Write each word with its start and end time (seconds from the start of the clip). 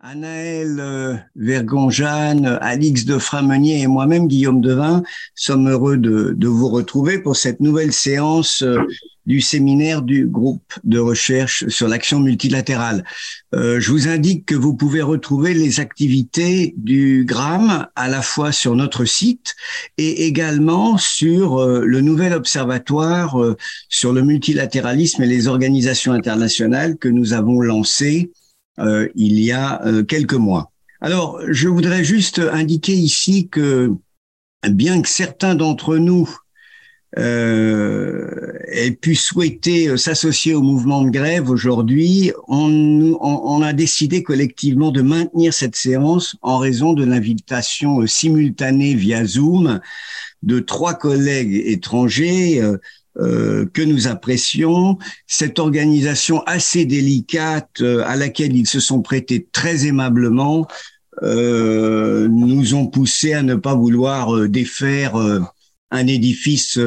Anaël 0.00 0.76
euh, 0.78 1.16
Vergonjane, 1.36 2.58
Alix 2.60 3.06
de 3.06 3.18
Framenier 3.18 3.80
et 3.80 3.86
moi-même, 3.86 4.28
Guillaume 4.28 4.60
Devin, 4.60 5.02
sommes 5.34 5.70
heureux 5.70 5.96
de, 5.96 6.34
de, 6.36 6.48
vous 6.48 6.68
retrouver 6.68 7.18
pour 7.18 7.34
cette 7.34 7.60
nouvelle 7.60 7.94
séance 7.94 8.62
euh, 8.62 8.78
du 9.24 9.40
séminaire 9.40 10.02
du 10.02 10.26
groupe 10.26 10.74
de 10.84 10.98
recherche 10.98 11.66
sur 11.68 11.88
l'action 11.88 12.20
multilatérale. 12.20 13.04
Euh, 13.54 13.80
je 13.80 13.90
vous 13.90 14.06
indique 14.06 14.44
que 14.44 14.54
vous 14.54 14.74
pouvez 14.74 15.00
retrouver 15.00 15.54
les 15.54 15.80
activités 15.80 16.74
du 16.76 17.24
GRAM 17.26 17.88
à 17.96 18.08
la 18.08 18.20
fois 18.20 18.52
sur 18.52 18.76
notre 18.76 19.06
site 19.06 19.56
et 19.96 20.26
également 20.26 20.98
sur 20.98 21.58
euh, 21.58 21.86
le 21.86 22.02
nouvel 22.02 22.34
observatoire 22.34 23.34
sur 23.88 24.12
le 24.12 24.20
multilatéralisme 24.20 25.22
et 25.22 25.26
les 25.26 25.48
organisations 25.48 26.12
internationales 26.12 26.98
que 26.98 27.08
nous 27.08 27.32
avons 27.32 27.60
lancé 27.60 28.30
euh, 28.78 29.08
il 29.14 29.40
y 29.40 29.52
a 29.52 29.84
euh, 29.86 30.02
quelques 30.02 30.34
mois. 30.34 30.72
Alors, 31.00 31.40
je 31.48 31.68
voudrais 31.68 32.04
juste 32.04 32.38
indiquer 32.38 32.94
ici 32.94 33.48
que 33.48 33.92
bien 34.68 35.02
que 35.02 35.08
certains 35.08 35.54
d'entre 35.54 35.96
nous 35.96 36.28
euh, 37.18 38.52
aient 38.68 38.90
pu 38.90 39.14
souhaiter 39.14 39.88
euh, 39.88 39.96
s'associer 39.96 40.54
au 40.54 40.60
mouvement 40.60 41.02
de 41.02 41.10
grève 41.10 41.48
aujourd'hui, 41.48 42.32
on, 42.46 43.16
on, 43.20 43.62
a 43.62 43.72
décidé 43.72 44.22
collectivement 44.22 44.90
de 44.90 45.00
maintenir 45.00 45.54
cette 45.54 45.76
séance 45.76 46.36
en 46.42 46.58
raison 46.58 46.92
de 46.92 47.04
l'invitation 47.04 48.06
simultanée 48.06 48.94
via 48.94 49.24
Zoom 49.24 49.80
de 50.42 50.60
trois 50.60 50.94
collègues 50.94 51.62
étrangers, 51.64 52.60
euh, 53.18 53.64
que 53.72 53.82
nous 53.82 54.08
apprécions, 54.08 54.98
cette 55.26 55.58
organisation 55.58 56.42
assez 56.44 56.84
délicate 56.84 57.80
euh, 57.80 58.02
à 58.04 58.14
laquelle 58.16 58.54
ils 58.54 58.66
se 58.66 58.78
sont 58.80 59.00
prêtés 59.00 59.46
très 59.52 59.86
aimablement, 59.86 60.66
euh, 61.22 62.28
nous 62.28 62.74
ont 62.74 62.86
poussé 62.86 63.32
à 63.32 63.42
ne 63.42 63.54
pas 63.54 63.74
vouloir 63.74 64.36
euh, 64.36 64.48
défaire 64.48 65.14
un 65.90 66.06
édifice 66.06 66.78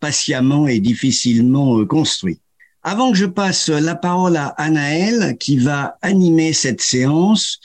patiemment 0.00 0.66
et 0.66 0.80
difficilement 0.80 1.84
construit. 1.86 2.40
Avant 2.82 3.12
que 3.12 3.16
je 3.16 3.26
passe 3.26 3.68
la 3.68 3.94
parole 3.94 4.36
à 4.36 4.48
Anaël, 4.48 5.36
qui 5.38 5.56
va 5.56 5.96
animer 6.02 6.52
cette 6.52 6.80
séance, 6.80 7.60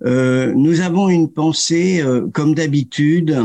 nous 0.00 0.80
avons 0.80 1.08
une 1.08 1.30
pensée, 1.30 2.04
comme 2.32 2.54
d'habitude, 2.54 3.36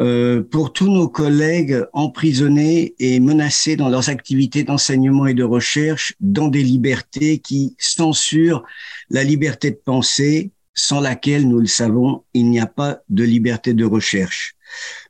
euh, 0.00 0.42
pour 0.42 0.72
tous 0.72 0.90
nos 0.90 1.08
collègues 1.08 1.84
emprisonnés 1.92 2.94
et 2.98 3.20
menacés 3.20 3.76
dans 3.76 3.90
leurs 3.90 4.08
activités 4.08 4.64
d'enseignement 4.64 5.26
et 5.26 5.34
de 5.34 5.44
recherche 5.44 6.14
dans 6.20 6.48
des 6.48 6.62
libertés 6.62 7.38
qui 7.38 7.76
censurent 7.78 8.62
la 9.10 9.24
liberté 9.24 9.70
de 9.70 9.80
penser, 9.84 10.52
sans 10.72 11.00
laquelle, 11.00 11.46
nous 11.46 11.60
le 11.60 11.66
savons, 11.66 12.24
il 12.32 12.48
n'y 12.48 12.60
a 12.60 12.66
pas 12.66 13.00
de 13.10 13.24
liberté 13.24 13.74
de 13.74 13.84
recherche. 13.84 14.54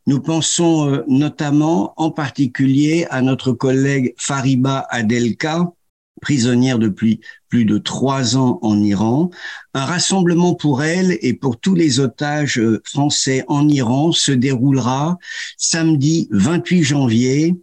Nous 0.06 0.20
pensons 0.20 0.91
euh, 0.91 1.04
notamment 1.06 1.94
en 1.97 2.10
particulier 2.10 3.06
à 3.10 3.22
notre 3.22 3.52
collègue 3.52 4.14
Fariba 4.16 4.86
Adelka, 4.91 5.70
prisonnière 6.20 6.78
depuis 6.78 7.20
plus 7.48 7.64
de 7.64 7.78
trois 7.78 8.36
ans 8.36 8.58
en 8.62 8.83
Iran. 8.83 9.30
Un 9.75 9.84
rassemblement 9.84 10.55
pour 10.55 10.83
elle 10.83 11.19
et 11.22 11.34
pour 11.34 11.58
tous 11.58 11.75
les 11.75 12.00
otages 12.00 12.58
euh, 12.58 12.80
français 12.84 13.44
en 13.48 13.69
Iran 13.69 14.12
se 14.12 14.33
déroulera 14.33 15.19
samedi 15.56 16.28
28 16.31 16.83
janvier 16.83 17.56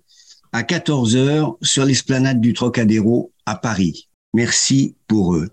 à 0.52 0.64
14 0.64 1.16
heures 1.16 1.58
sur 1.62 1.86
l'esplanade 1.86 2.42
du 2.42 2.53
Trocadéro 2.53 3.31
à 3.45 3.56
Paris. 3.56 4.09
Merci 4.34 4.95
pour 5.08 5.36
eux. 5.36 5.50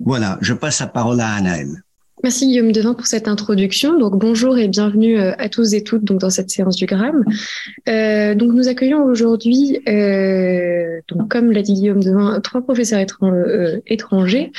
Voilà, 0.00 0.38
je 0.40 0.52
passe 0.52 0.80
la 0.80 0.88
parole 0.88 1.20
à 1.20 1.34
Anaël. 1.34 1.82
Merci 2.22 2.46
Guillaume 2.46 2.70
Devin 2.70 2.94
pour 2.94 3.06
cette 3.06 3.26
introduction. 3.26 3.98
Donc 3.98 4.16
bonjour 4.16 4.56
et 4.56 4.68
bienvenue 4.68 5.18
euh, 5.18 5.32
à 5.38 5.48
tous 5.48 5.74
et 5.74 5.82
toutes 5.82 6.04
donc 6.04 6.20
dans 6.20 6.30
cette 6.30 6.50
séance 6.50 6.76
du 6.76 6.86
Gramme. 6.86 7.24
Euh, 7.88 8.36
donc 8.36 8.52
nous 8.52 8.68
accueillons 8.68 9.02
aujourd'hui, 9.02 9.80
euh, 9.88 11.00
donc 11.08 11.28
comme 11.28 11.50
l'a 11.50 11.62
dit 11.62 11.74
Guillaume 11.74 12.02
Devin, 12.02 12.40
trois 12.40 12.62
professeurs 12.62 13.04
euh, 13.22 13.80
étrangers 13.88 14.52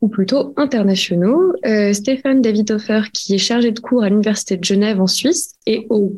ou 0.00 0.08
plutôt 0.08 0.54
internationaux. 0.56 1.52
Euh, 1.66 1.92
Stéphane 1.92 2.40
David 2.40 2.70
Hofer 2.70 3.02
qui 3.12 3.34
est 3.34 3.38
chargé 3.38 3.70
de 3.70 3.80
cours 3.80 4.02
à 4.02 4.08
l'université 4.08 4.56
de 4.56 4.64
Genève 4.64 4.98
en 4.98 5.06
Suisse 5.06 5.52
et 5.66 5.86
au 5.90 6.14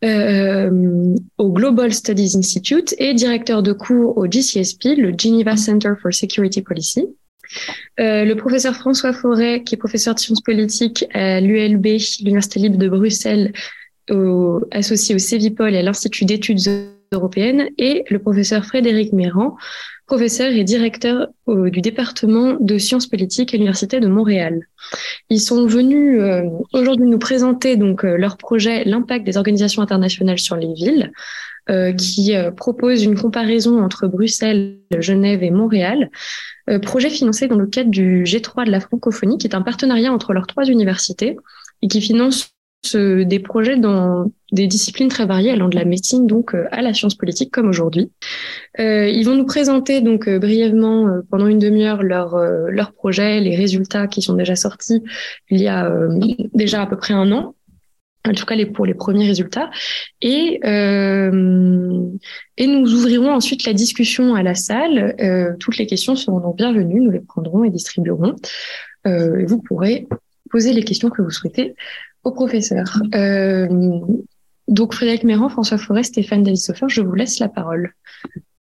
au 0.00 1.52
Global 1.52 1.92
Studies 1.92 2.36
Institute 2.36 2.94
et 2.98 3.14
directeur 3.14 3.64
de 3.64 3.72
cours 3.72 4.16
au 4.16 4.26
GCSP, 4.26 4.94
le 4.96 5.12
Geneva 5.18 5.56
Center 5.56 5.90
for 6.00 6.14
Security 6.14 6.62
Policy. 6.62 7.08
Euh, 8.00 8.24
le 8.24 8.34
professeur 8.34 8.74
François 8.74 9.12
Forêt, 9.12 9.62
qui 9.62 9.74
est 9.74 9.78
professeur 9.78 10.14
de 10.14 10.20
sciences 10.20 10.40
politiques 10.40 11.04
à 11.14 11.40
l'ULB, 11.40 11.86
l'Université 12.20 12.60
libre 12.60 12.78
de 12.78 12.88
Bruxelles, 12.88 13.52
associé 14.70 15.14
au 15.14 15.18
CEVIPOL 15.18 15.74
et 15.74 15.78
à 15.78 15.82
l'Institut 15.82 16.24
d'études 16.24 16.60
européennes, 17.12 17.68
et 17.76 18.04
le 18.08 18.18
professeur 18.18 18.64
Frédéric 18.64 19.12
Méran, 19.12 19.56
professeur 20.08 20.50
et 20.50 20.64
directeur 20.64 21.28
du 21.46 21.80
département 21.80 22.56
de 22.58 22.78
sciences 22.78 23.06
politiques 23.06 23.52
à 23.52 23.56
l'Université 23.58 24.00
de 24.00 24.08
Montréal. 24.08 24.66
Ils 25.28 25.40
sont 25.40 25.66
venus 25.66 26.20
euh, 26.20 26.44
aujourd'hui 26.72 27.06
nous 27.06 27.18
présenter 27.18 27.76
donc 27.76 28.04
euh, 28.04 28.16
leur 28.16 28.38
projet 28.38 28.84
L'impact 28.84 29.24
des 29.24 29.36
organisations 29.36 29.82
internationales 29.82 30.38
sur 30.38 30.56
les 30.56 30.72
villes, 30.72 31.12
qui 31.96 32.32
propose 32.56 33.04
une 33.04 33.14
comparaison 33.14 33.82
entre 33.82 34.06
Bruxelles, 34.06 34.78
Genève 34.98 35.42
et 35.42 35.50
Montréal, 35.50 36.10
euh, 36.68 36.78
projet 36.78 37.08
financé 37.08 37.48
dans 37.48 37.56
le 37.56 37.66
cadre 37.66 37.90
du 37.90 38.24
G3 38.24 38.66
de 38.66 38.70
la 38.70 38.80
francophonie, 38.80 39.38
qui 39.38 39.46
est 39.46 39.54
un 39.54 39.62
partenariat 39.62 40.12
entre 40.12 40.32
leurs 40.32 40.46
trois 40.46 40.64
universités 40.64 41.36
et 41.82 41.88
qui 41.88 42.00
finance 42.00 42.50
euh, 42.94 43.24
des 43.24 43.38
projets 43.38 43.76
dans 43.76 44.30
des 44.52 44.66
disciplines 44.66 45.08
très 45.08 45.24
variées, 45.24 45.50
allant 45.50 45.68
de 45.68 45.76
la 45.76 45.84
médecine 45.84 46.26
donc 46.26 46.54
euh, 46.54 46.66
à 46.70 46.82
la 46.82 46.92
science 46.92 47.14
politique 47.14 47.50
comme 47.50 47.68
aujourd'hui. 47.68 48.10
ils 48.78 49.24
vont 49.24 49.34
nous 49.34 49.46
présenter 49.46 50.00
donc 50.00 50.28
brièvement 50.28 51.20
pendant 51.30 51.46
une 51.46 51.58
demi-heure 51.58 52.02
leur 52.02 52.36
leur 52.36 52.92
projet, 52.92 53.40
les 53.40 53.56
résultats 53.56 54.06
qui 54.06 54.22
sont 54.22 54.34
déjà 54.34 54.56
sortis 54.56 55.02
il 55.50 55.60
y 55.60 55.68
a 55.68 55.90
déjà 56.54 56.82
à 56.82 56.86
peu 56.86 56.96
près 56.96 57.14
un 57.14 57.32
an 57.32 57.54
en 58.28 58.34
tout 58.34 58.44
cas 58.44 58.56
pour 58.66 58.86
les 58.86 58.94
premiers 58.94 59.26
résultats. 59.26 59.70
Et, 60.20 60.60
euh, 60.64 62.02
et 62.56 62.66
nous 62.66 62.94
ouvrirons 62.94 63.32
ensuite 63.32 63.64
la 63.64 63.72
discussion 63.72 64.34
à 64.34 64.42
la 64.42 64.54
salle. 64.54 65.14
Euh, 65.20 65.54
toutes 65.58 65.78
les 65.78 65.86
questions 65.86 66.16
seront 66.16 66.40
donc 66.40 66.56
bienvenues, 66.56 67.00
nous 67.00 67.10
les 67.10 67.20
prendrons 67.20 67.64
et 67.64 67.70
distribuerons. 67.70 68.36
Euh, 69.06 69.44
vous 69.46 69.60
pourrez 69.62 70.06
poser 70.50 70.72
les 70.72 70.82
questions 70.82 71.10
que 71.10 71.22
vous 71.22 71.30
souhaitez 71.30 71.74
au 72.24 72.32
professeur. 72.32 73.02
Donc 74.68 74.92
Frédéric 74.92 75.24
Méran, 75.24 75.48
François 75.48 75.78
Forest, 75.78 76.12
Stéphane 76.12 76.42
Davissofer, 76.42 76.86
je 76.88 77.00
vous 77.00 77.14
laisse 77.14 77.38
la 77.38 77.48
parole. 77.48 77.94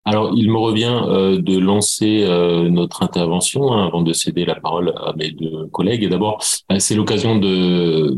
Alors, 0.04 0.32
il 0.34 0.50
me 0.50 0.56
revient 0.56 1.42
de 1.42 1.58
lancer 1.58 2.24
notre 2.70 3.02
intervention 3.02 3.72
hein, 3.72 3.86
avant 3.86 4.02
de 4.02 4.12
céder 4.12 4.44
la 4.44 4.54
parole 4.54 4.94
à 4.96 5.12
mes 5.16 5.32
deux 5.32 5.66
collègues. 5.66 6.04
Et 6.04 6.08
d'abord, 6.08 6.42
c'est 6.78 6.94
l'occasion 6.94 7.38
de 7.38 8.16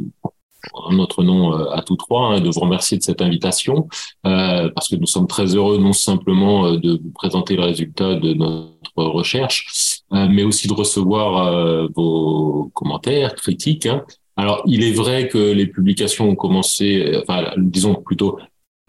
notre 0.91 1.23
nom 1.23 1.55
euh, 1.55 1.71
à 1.71 1.83
tous 1.83 1.97
trois, 1.97 2.29
hein, 2.29 2.41
de 2.41 2.51
vous 2.51 2.61
remercier 2.61 2.99
de 2.99 3.03
cette 3.03 3.23
invitation, 3.23 3.89
euh, 4.27 4.71
parce 4.75 4.89
que 4.89 4.97
nous 4.97 5.07
sommes 5.07 5.27
très 5.27 5.55
heureux 5.55 5.79
non 5.79 5.93
simplement 5.93 6.67
euh, 6.67 6.77
de 6.79 7.01
vous 7.03 7.11
présenter 7.11 7.57
le 7.57 7.63
résultat 7.63 8.15
de 8.15 8.35
notre 8.35 8.79
recherche, 8.97 10.03
euh, 10.13 10.29
mais 10.31 10.43
aussi 10.43 10.69
de 10.69 10.73
recevoir 10.73 11.89
vos 11.95 12.71
commentaires, 12.75 13.35
critiques. 13.35 13.87
Hein. 13.87 14.05
Alors, 14.37 14.63
il 14.67 14.85
est 14.85 14.93
vrai 14.93 15.29
que 15.29 15.39
les 15.39 15.67
publications 15.67 16.31
ont 16.31 16.37
commencé, 16.37 17.21
enfin, 17.23 17.53
disons 17.57 17.95
plutôt, 17.95 18.39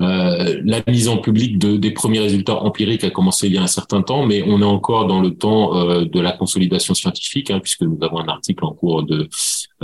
euh, 0.02 0.62
la 0.66 0.82
mise 0.88 1.08
en 1.08 1.18
public 1.18 1.60
de, 1.60 1.78
des 1.78 1.92
premiers 1.92 2.20
résultats 2.20 2.56
empiriques 2.56 3.04
a 3.04 3.12
commencé 3.12 3.48
il 3.48 3.54
y 3.54 3.58
a 3.58 3.62
un 3.62 3.68
certain 3.68 4.02
temps, 4.02 4.26
mais 4.26 4.44
on 4.48 4.62
est 4.62 4.66
encore 4.66 5.06
dans 5.06 5.22
le 5.22 5.36
temps 5.36 5.78
euh, 5.78 6.06
de 6.06 6.20
la 6.20 6.32
consolidation 6.32 6.94
scientifique, 6.96 7.52
hein, 7.52 7.60
puisque 7.60 7.84
nous 7.84 8.00
avons 8.02 8.20
un 8.20 8.28
article 8.28 8.66
en 8.66 8.74
cours 8.74 9.04
de 9.04 9.30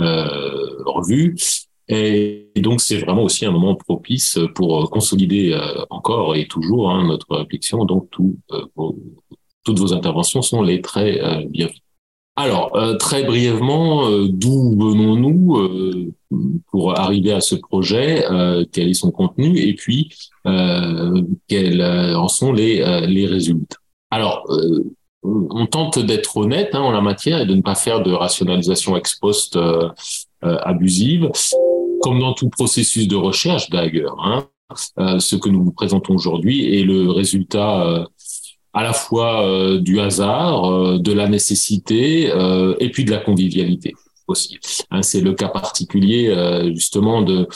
euh, 0.00 0.82
revue. 0.86 1.36
Et 1.88 2.50
donc, 2.56 2.80
c'est 2.80 2.98
vraiment 2.98 3.22
aussi 3.22 3.46
un 3.46 3.50
moment 3.50 3.74
propice 3.74 4.38
pour 4.54 4.90
consolider 4.90 5.52
euh, 5.52 5.84
encore 5.88 6.36
et 6.36 6.46
toujours 6.46 6.90
hein, 6.90 7.06
notre 7.06 7.34
réflexion. 7.34 7.84
Donc, 7.86 8.08
tout, 8.10 8.36
euh, 8.52 8.66
toutes 9.64 9.78
vos 9.78 9.94
interventions 9.94 10.42
sont 10.42 10.62
les 10.62 10.82
très 10.82 11.20
euh, 11.20 11.44
bienvenues. 11.48 11.80
Alors, 12.36 12.70
très 13.00 13.24
brièvement, 13.24 14.08
d'où 14.28 14.70
venons-nous 14.78 16.06
pour 16.70 16.96
arriver 16.96 17.32
à 17.32 17.40
ce 17.40 17.56
projet 17.56 18.24
Quel 18.70 18.88
est 18.88 18.94
son 18.94 19.10
contenu 19.10 19.58
Et 19.58 19.74
puis, 19.74 20.14
quels 21.48 21.82
en 21.82 22.28
sont 22.28 22.52
les, 22.52 22.76
les 23.08 23.26
résultats? 23.26 23.78
Alors, 24.12 24.46
on 25.24 25.66
tente 25.66 25.98
d'être 25.98 26.36
honnête 26.36 26.76
hein, 26.76 26.82
en 26.82 26.92
la 26.92 27.00
matière 27.00 27.40
et 27.40 27.46
de 27.46 27.56
ne 27.56 27.60
pas 27.60 27.74
faire 27.74 28.04
de 28.04 28.12
rationalisation 28.12 28.96
ex 28.96 29.16
post 29.16 29.58
abusive 30.40 31.32
comme 32.02 32.20
dans 32.20 32.34
tout 32.34 32.48
processus 32.48 33.08
de 33.08 33.16
recherche 33.16 33.70
d'ailleurs, 33.70 34.16
hein, 34.22 34.46
euh, 34.98 35.18
ce 35.18 35.36
que 35.36 35.48
nous 35.48 35.64
vous 35.64 35.72
présentons 35.72 36.14
aujourd'hui 36.14 36.78
est 36.78 36.84
le 36.84 37.10
résultat 37.10 37.86
euh, 37.86 38.04
à 38.74 38.82
la 38.82 38.92
fois 38.92 39.44
du 39.80 39.98
hasard, 39.98 40.98
de 41.00 41.12
la 41.12 41.26
nécessité 41.26 42.30
et 42.78 42.90
puis 42.90 43.04
de 43.04 43.10
la 43.10 43.18
convivialité 43.18 43.94
aussi. 44.28 44.58
Hein, 44.90 45.02
c'est 45.02 45.22
le 45.22 45.32
cas 45.32 45.48
particulier 45.48 46.32
justement 46.74 47.22
de 47.22 47.48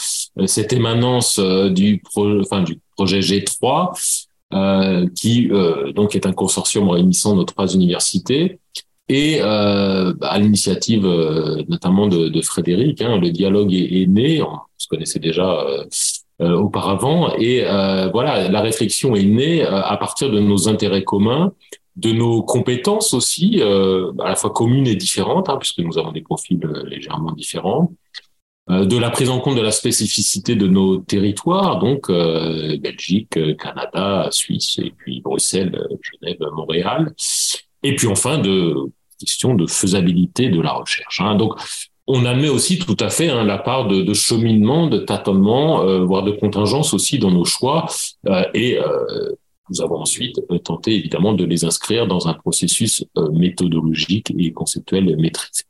cette 0.46 0.72
émanence 0.72 1.38
du, 1.38 2.02
enfin, 2.16 2.62
du 2.62 2.80
projet 2.96 3.20
G3 3.20 3.92
euh, 4.54 5.06
qui 5.14 5.48
euh, 5.50 5.92
donc 5.92 6.14
est 6.14 6.26
un 6.26 6.32
consortium 6.32 6.90
réunissant 6.90 7.34
nos 7.34 7.44
trois 7.44 7.68
universités 7.68 8.60
et 9.12 9.40
euh, 9.42 10.14
à 10.22 10.38
l'initiative 10.38 11.06
notamment 11.68 12.06
de, 12.06 12.42
Frédéric, 12.42 13.02
hein, 13.02 13.18
le 13.18 13.30
dialogue 13.30 13.72
est, 13.72 14.06
né, 14.06 14.42
on 14.42 14.58
se 14.78 14.88
connaissait 14.88 15.18
déjà 15.18 15.64
auparavant, 16.40 17.32
et 17.36 17.62
voilà, 18.12 18.48
la 18.48 18.60
réflexion 18.60 19.14
est 19.14 19.24
née 19.24 19.62
à 19.62 19.96
partir 19.96 20.30
de 20.30 20.40
nos 20.40 20.68
intérêts 20.68 21.04
communs, 21.04 21.52
de 21.96 22.10
nos 22.10 22.42
compétences 22.42 23.14
aussi, 23.14 23.62
à 23.62 24.28
la 24.28 24.34
fois 24.34 24.50
communes 24.50 24.86
et 24.86 24.96
différentes, 24.96 25.48
hein, 25.48 25.56
puisque 25.58 25.78
nous 25.78 25.98
avons 25.98 26.10
des 26.10 26.22
profils 26.22 26.60
légèrement 26.86 27.32
différents, 27.32 27.92
euh, 28.70 28.84
de 28.84 28.96
la 28.96 29.10
prise 29.10 29.28
en 29.28 29.40
compte 29.40 29.56
de 29.56 29.62
la 29.62 29.72
spécificité 29.72 30.54
de 30.54 30.68
nos 30.68 30.98
territoires, 30.98 31.80
donc 31.80 32.08
euh, 32.10 32.76
Belgique, 32.78 33.56
Canada, 33.56 34.28
Suisse, 34.30 34.78
et 34.78 34.92
puis 34.96 35.20
Bruxelles, 35.20 35.76
Genève, 36.00 36.38
Montréal, 36.52 37.12
et 37.82 37.96
puis 37.96 38.06
enfin 38.06 38.38
de 38.38 38.76
question 39.24 39.54
de 39.54 39.66
faisabilité 39.66 40.48
de 40.48 40.60
la 40.60 40.72
recherche. 40.72 41.20
Hein. 41.20 41.36
Donc 41.36 41.54
on 42.06 42.24
admet 42.24 42.48
aussi 42.48 42.78
tout 42.78 42.96
à 43.00 43.08
fait 43.08 43.28
hein, 43.28 43.44
la 43.44 43.58
part 43.58 43.86
de, 43.86 44.12
cheminement, 44.12 44.88
de 44.88 44.98
tâtonnement, 44.98 45.82
euh, 45.82 46.04
voire 46.04 46.22
de 46.22 46.32
contingence 46.32 46.94
aussi 46.94 47.18
dans 47.18 47.30
nos 47.30 47.44
choix, 47.44 47.86
et 48.54 48.78
nous 49.70 49.80
avons 49.80 50.00
ensuite 50.00 50.40
tenté 50.64 50.96
évidemment 50.96 51.32
de 51.32 51.44
les 51.44 51.64
inscrire 51.64 52.06
dans 52.06 52.28
un 52.28 52.34
processus 52.34 53.04
méthodologique 53.32 54.32
et 54.36 54.52
conceptuel 54.52 55.16
maîtrisé 55.16 55.62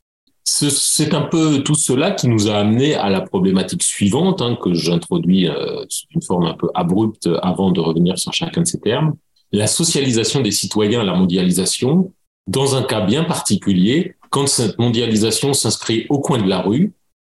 c'est 0.45 1.15
un 1.15 1.23
peu 1.23 1.63
tout 1.63 1.75
cela 1.75 2.11
qui 2.11 2.29
nous 2.29 2.49
a 2.49 2.57
amené 2.57 2.95
à 2.95 3.09
la 3.11 3.21
problématique 3.21 3.83
suivante, 3.83 4.43
hein, 4.43 4.57
que 4.63 4.75
j'introduis 4.75 5.49
euh, 5.49 5.85
sous 5.89 6.07
une 6.15 6.23
forme 6.23 6.47
un 6.47 6.55
peu 6.55 6.69
abrupte 6.75 7.29
avant 7.43 7.71
de 7.71 7.81
revenir 7.81 8.19
sur 8.19 8.33
chacun 8.33 8.63
de 8.63 8.67
ces 8.67 8.81
termes. 8.81 9.15
La 9.53 9.67
socialisation 9.67 10.41
des 10.41 10.51
citoyens 10.51 11.05
la 11.05 11.15
mondialisation, 11.15 12.13
dans 12.47 12.77
un 12.77 12.83
cas 12.83 13.01
bien 13.01 13.25
particulier, 13.25 14.17
quand 14.31 14.47
cette 14.47 14.79
mondialisation 14.79 15.53
s'inscrit 15.53 16.07
au 16.09 16.21
coin 16.21 16.39
de 16.39 16.49
la 16.49 16.61
rue, 16.61 16.93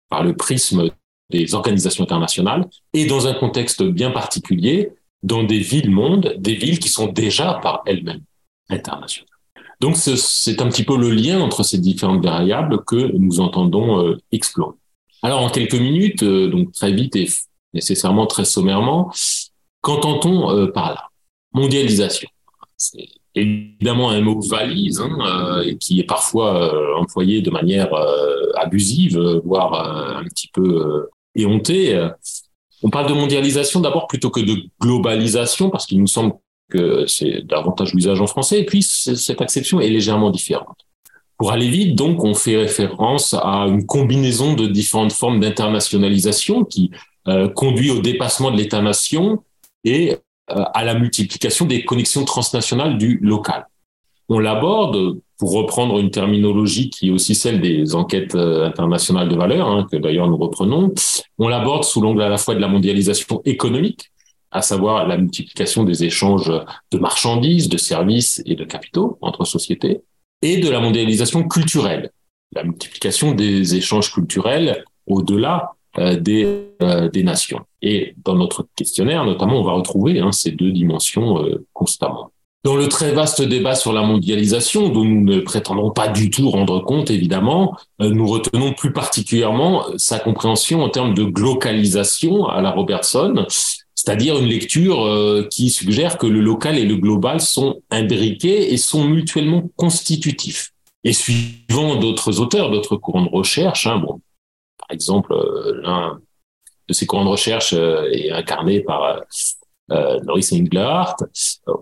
par 0.10 0.24
le 0.24 0.36
prisme 0.36 0.90
des 1.30 1.56
organisations 1.56 2.04
internationales, 2.04 2.66
et 2.94 3.06
dans 3.06 3.28
un 3.28 3.34
contexte 3.34 3.84
bien 3.84 4.12
particulier, 4.12 4.92
dans 5.24 5.44
des 5.44 5.60
villes-mondes, 5.60 6.36
des 6.38 6.54
villes 6.54 6.80
qui 6.80 6.90
sont 6.90 7.08
déjà 7.08 7.60
par 7.64 7.82
elles-mêmes 7.86 8.24
internationales. 8.70 9.30
Donc 9.80 9.98
c'est 9.98 10.62
un 10.62 10.70
petit 10.70 10.84
peu 10.84 10.98
le 10.98 11.10
lien 11.10 11.42
entre 11.42 11.64
ces 11.64 11.78
différentes 11.78 12.24
variables 12.24 12.84
que 12.86 13.18
nous 13.18 13.40
entendons 13.40 14.00
euh, 14.00 14.18
explorer. 14.32 14.78
Alors 15.24 15.42
en 15.42 15.50
quelques 15.50 15.74
minutes, 15.74 16.24
euh, 16.24 16.48
donc 16.50 16.72
très 16.74 16.94
vite 16.94 17.16
et 17.16 17.28
nécessairement 17.74 18.28
très 18.28 18.46
sommairement, 18.46 19.12
qu'entend-on 19.82 20.52
euh, 20.52 20.68
par 20.68 20.90
là? 20.94 21.10
Mondialisation. 21.54 22.30
Évidemment 23.36 24.10
un 24.10 24.22
mot 24.22 24.40
valise 24.42 25.02
hein, 25.02 25.64
qui 25.80 26.00
est 26.00 26.06
parfois 26.06 26.98
employé 27.00 27.42
de 27.42 27.50
manière 27.50 27.90
abusive, 28.56 29.20
voire 29.44 30.18
un 30.18 30.24
petit 30.26 30.50
peu 30.54 31.10
éhontée. 31.36 32.00
On 32.84 32.90
parle 32.90 33.10
de 33.10 33.14
mondialisation 33.14 33.80
d'abord 33.80 34.08
plutôt 34.08 34.30
que 34.30 34.42
de 34.42 34.58
globalisation 34.80 35.70
parce 35.70 35.86
qu'il 35.86 36.00
nous 36.00 36.08
semble 36.08 36.34
que 36.70 37.06
c'est 37.08 37.46
davantage 37.46 37.94
l'usage 37.94 38.20
en 38.20 38.28
français. 38.28 38.60
Et 38.60 38.66
puis, 38.66 38.82
cette 38.84 39.42
acception 39.42 39.80
est 39.80 39.90
légèrement 39.90 40.32
différente. 40.32 40.78
Pour 41.38 41.52
aller 41.52 41.70
vite, 41.70 41.96
donc, 41.96 42.24
on 42.24 42.34
fait 42.34 42.58
référence 42.58 43.34
à 43.34 43.66
une 43.68 43.86
combinaison 43.86 44.54
de 44.54 44.68
différentes 44.68 45.14
formes 45.14 45.40
d'internationalisation 45.40 46.64
qui 46.64 46.92
euh, 47.28 47.48
conduit 47.48 47.92
au 47.92 48.02
dépassement 48.02 48.52
de 48.52 48.58
l'État-nation 48.58 49.44
et 49.84 50.14
euh, 50.14 50.16
à 50.48 50.84
la 50.84 50.94
multiplication 50.94 51.66
des 51.66 51.86
connexions 51.86 52.26
transnationales 52.26 52.98
du 52.98 53.18
local. 53.22 53.66
On 54.30 54.40
l'aborde, 54.40 55.20
pour 55.38 55.54
reprendre 55.54 56.00
une 56.00 56.10
terminologie 56.10 56.90
qui 56.90 57.10
est 57.10 57.12
aussi 57.12 57.36
celle 57.36 57.60
des 57.60 57.96
enquêtes 57.96 58.36
euh, 58.36 58.66
internationales 58.66 59.28
de 59.28 59.36
valeur, 59.36 59.68
hein, 59.68 59.88
que 59.92 59.98
d'ailleurs 59.98 60.28
nous 60.28 60.38
reprenons, 60.38 60.94
on 61.38 61.48
l'aborde 61.50 61.84
sous 61.84 62.02
l'angle 62.02 62.22
à 62.22 62.30
la 62.30 62.38
fois 62.38 62.56
de 62.56 62.62
la 62.62 62.68
mondialisation 62.70 63.42
économique, 63.44 64.12
à 64.52 64.62
savoir 64.62 65.08
la 65.08 65.18
multiplication 65.18 65.84
des 65.84 66.04
échanges 66.04 66.52
de 66.92 66.98
marchandises, 66.98 67.68
de 67.68 67.78
services 67.78 68.42
et 68.46 68.56
de 68.56 68.64
capitaux 68.64 69.18
entre 69.22 69.46
sociétés, 69.46 70.02
et 70.42 70.58
de 70.58 70.70
la 70.70 70.80
mondialisation 70.80 71.48
culturelle, 71.48 72.12
la 72.54 72.64
multiplication 72.64 73.34
des 73.34 73.76
échanges 73.76 74.14
culturels 74.14 74.84
au-delà 75.08 75.72
euh, 75.72 75.83
des, 75.98 76.48
euh, 76.82 77.10
des 77.10 77.24
nations. 77.24 77.62
Et 77.82 78.16
dans 78.24 78.36
notre 78.36 78.68
questionnaire, 78.76 79.26
notamment, 79.26 79.60
on 79.60 79.64
va 79.64 79.74
retrouver 79.74 80.20
hein, 80.20 80.32
ces 80.32 80.52
deux 80.52 80.72
dimensions 80.72 81.44
euh, 81.44 81.66
constamment. 81.74 82.32
Dans 82.64 82.78
le 82.78 82.88
très 82.88 83.12
vaste 83.12 83.42
débat 83.42 83.76
sur 83.76 83.92
la 83.92 84.04
mondialisation, 84.04 84.88
dont 84.88 85.04
nous 85.04 85.22
ne 85.22 85.40
prétendons 85.42 85.92
pas 85.92 86.08
du 86.08 86.30
tout 86.30 86.50
rendre 86.50 86.80
compte, 86.80 87.12
évidemment, 87.12 87.76
nous 88.00 88.26
retenons 88.26 88.72
plus 88.72 88.94
particulièrement 88.94 89.84
sa 89.98 90.18
compréhension 90.18 90.82
en 90.82 90.88
termes 90.88 91.14
de 91.14 91.26
glocalisation 91.26 92.48
à 92.48 92.62
la 92.62 92.72
Robertson, 92.72 93.46
c'est-à-dire 94.06 94.38
une 94.38 94.48
lecture 94.48 95.06
euh, 95.06 95.48
qui 95.50 95.70
suggère 95.70 96.18
que 96.18 96.28
le 96.28 96.42
local 96.42 96.78
et 96.78 96.84
le 96.84 96.98
global 96.98 97.40
sont 97.40 97.82
imbriqués 97.90 98.74
et 98.74 98.78
sont 98.78 99.06
mutuellement 99.06 99.64
constitutifs. 99.78 100.72
Et 101.06 101.14
suivant 101.14 101.96
d'autres 101.96 102.40
auteurs, 102.40 102.70
d'autres 102.70 102.98
courants 102.98 103.24
de 103.24 103.30
recherche, 103.30 103.88
hein, 103.88 104.00
bon, 104.00 104.20
par 104.88 104.94
exemple, 104.94 105.34
euh, 105.34 105.82
l'un 105.82 106.20
de 106.88 106.94
ces 106.94 107.06
courants 107.06 107.26
de 107.26 107.30
recherche 107.30 107.74
euh, 107.74 108.10
est 108.12 108.32
incarné 108.32 108.82
par 108.82 109.22
Norris 110.24 110.50
Englehart, 110.54 111.18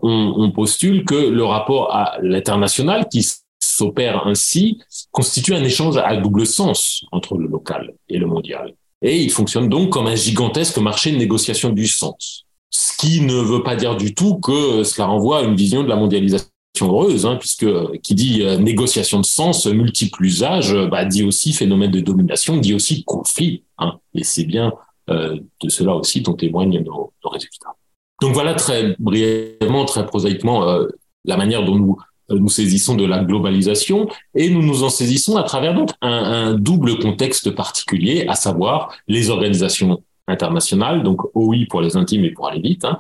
on, 0.02 0.34
on, 0.36 0.52
postule 0.52 1.06
que 1.06 1.16
le 1.16 1.46
rapport 1.46 1.96
à 1.96 2.18
l'international 2.22 3.08
qui 3.08 3.26
s'opère 3.60 4.28
ainsi 4.28 4.82
constitue 5.12 5.54
un 5.54 5.64
échange 5.64 5.98
à 5.98 6.18
double 6.18 6.46
sens 6.46 7.06
entre 7.12 7.38
le 7.38 7.48
local 7.48 7.94
et 8.10 8.18
le 8.18 8.26
mondial. 8.26 8.74
Et 9.02 9.22
il 9.22 9.32
fonctionne 9.32 9.70
donc 9.70 9.92
comme 9.92 10.08
un 10.08 10.16
gigantesque 10.16 10.78
marché 10.78 11.12
de 11.12 11.18
négociation 11.18 11.70
du 11.70 11.88
sens. 11.88 12.46
Ce 12.70 12.96
qui 12.98 13.22
ne 13.22 13.36
veut 13.36 13.64
pas 13.64 13.76
dire 13.76 13.96
du 13.98 14.14
tout 14.14 14.36
que 14.36 14.84
cela 14.84 15.08
renvoie 15.08 15.40
à 15.40 15.42
une 15.44 15.56
vision 15.56 15.84
de 15.84 15.90
la 15.90 15.96
mondialisation 15.96 16.51
heureuse, 16.82 17.26
hein, 17.26 17.36
puisque 17.36 17.68
qui 18.02 18.16
dit 18.16 18.44
euh, 18.44 18.58
négociation 18.58 19.20
de 19.20 19.26
sens, 19.26 19.66
multiple 19.68 20.24
usage, 20.24 20.76
bah, 20.90 21.06
dit 21.06 21.24
aussi 21.24 21.54
phénomène 21.54 21.92
de 21.92 22.00
domination, 22.00 22.58
dit 22.58 22.74
aussi 22.74 23.04
conflit. 23.04 23.64
Hein, 23.78 24.00
et 24.14 24.24
c'est 24.24 24.46
bien 24.46 24.74
euh, 25.10 25.38
de 25.62 25.70
cela 25.70 25.96
aussi 25.96 26.22
dont 26.22 26.34
témoignent 26.34 26.84
nos, 26.84 27.12
résultats. 27.26 27.76
Donc 28.22 28.34
voilà 28.34 28.54
très 28.54 28.96
brièvement, 29.00 29.84
très 29.86 30.06
prosaïquement, 30.06 30.68
euh, 30.68 30.88
la 31.26 31.38
manière 31.38 31.66
dont 31.66 31.76
nous 31.76 31.98
euh, 32.30 32.38
nous 32.38 32.50
saisissons 32.50 32.96
de 32.96 33.06
la 33.06 33.24
globalisation 33.24 34.08
et 34.36 34.50
nous 34.50 34.62
nous 34.62 34.84
en 34.84 34.90
saisissons 34.90 35.38
à 35.38 35.44
travers 35.44 35.74
donc 35.74 35.90
un, 36.02 36.10
un 36.12 36.54
double 36.54 37.00
contexte 37.00 37.52
particulier, 37.52 38.26
à 38.28 38.36
savoir 38.36 38.94
les 39.08 39.32
organisations 39.32 40.04
internationales, 40.28 41.04
donc 41.04 41.22
OI 41.36 41.66
pour 41.70 41.82
les 41.82 41.98
intimes 41.98 42.24
et 42.24 42.32
pour 42.32 42.48
aller 42.48 42.62
vite, 42.62 42.86
hein, 42.86 42.98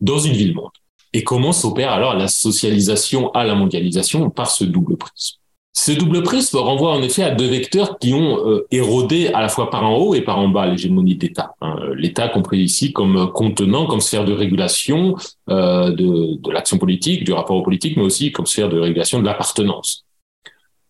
dans 0.00 0.18
une 0.18 0.34
ville-monde. 0.34 0.70
Et 1.14 1.22
comment 1.22 1.52
s'opère 1.52 1.92
alors 1.92 2.14
la 2.14 2.26
socialisation 2.26 3.30
à 3.30 3.44
la 3.44 3.54
mondialisation 3.54 4.30
par 4.30 4.50
ce 4.50 4.64
double 4.64 4.96
prisme? 4.96 5.38
Ce 5.72 5.92
double 5.92 6.24
prisme 6.24 6.58
renvoie 6.58 6.92
en 6.92 7.02
effet 7.02 7.22
à 7.22 7.30
deux 7.30 7.46
vecteurs 7.46 7.98
qui 7.98 8.14
ont 8.14 8.48
euh, 8.48 8.66
érodé 8.72 9.28
à 9.28 9.40
la 9.40 9.48
fois 9.48 9.70
par 9.70 9.84
en 9.84 9.96
haut 9.96 10.14
et 10.14 10.22
par 10.22 10.38
en 10.38 10.48
bas 10.48 10.66
l'hégémonie 10.66 11.14
d'État. 11.14 11.54
Hein. 11.60 11.76
L'État 11.94 12.28
compris 12.28 12.58
ici 12.58 12.92
comme 12.92 13.30
contenant, 13.32 13.86
comme 13.86 14.00
sphère 14.00 14.24
de 14.24 14.32
régulation 14.32 15.16
euh, 15.50 15.90
de, 15.92 16.50
l'action 16.50 16.78
politique, 16.78 17.22
du 17.22 17.32
rapport 17.32 17.56
aux 17.56 17.62
politiques, 17.62 17.96
mais 17.96 18.02
aussi 18.02 18.32
comme 18.32 18.46
sphère 18.46 18.68
de 18.68 18.78
régulation 18.78 19.20
de 19.20 19.24
l'appartenance. 19.24 20.04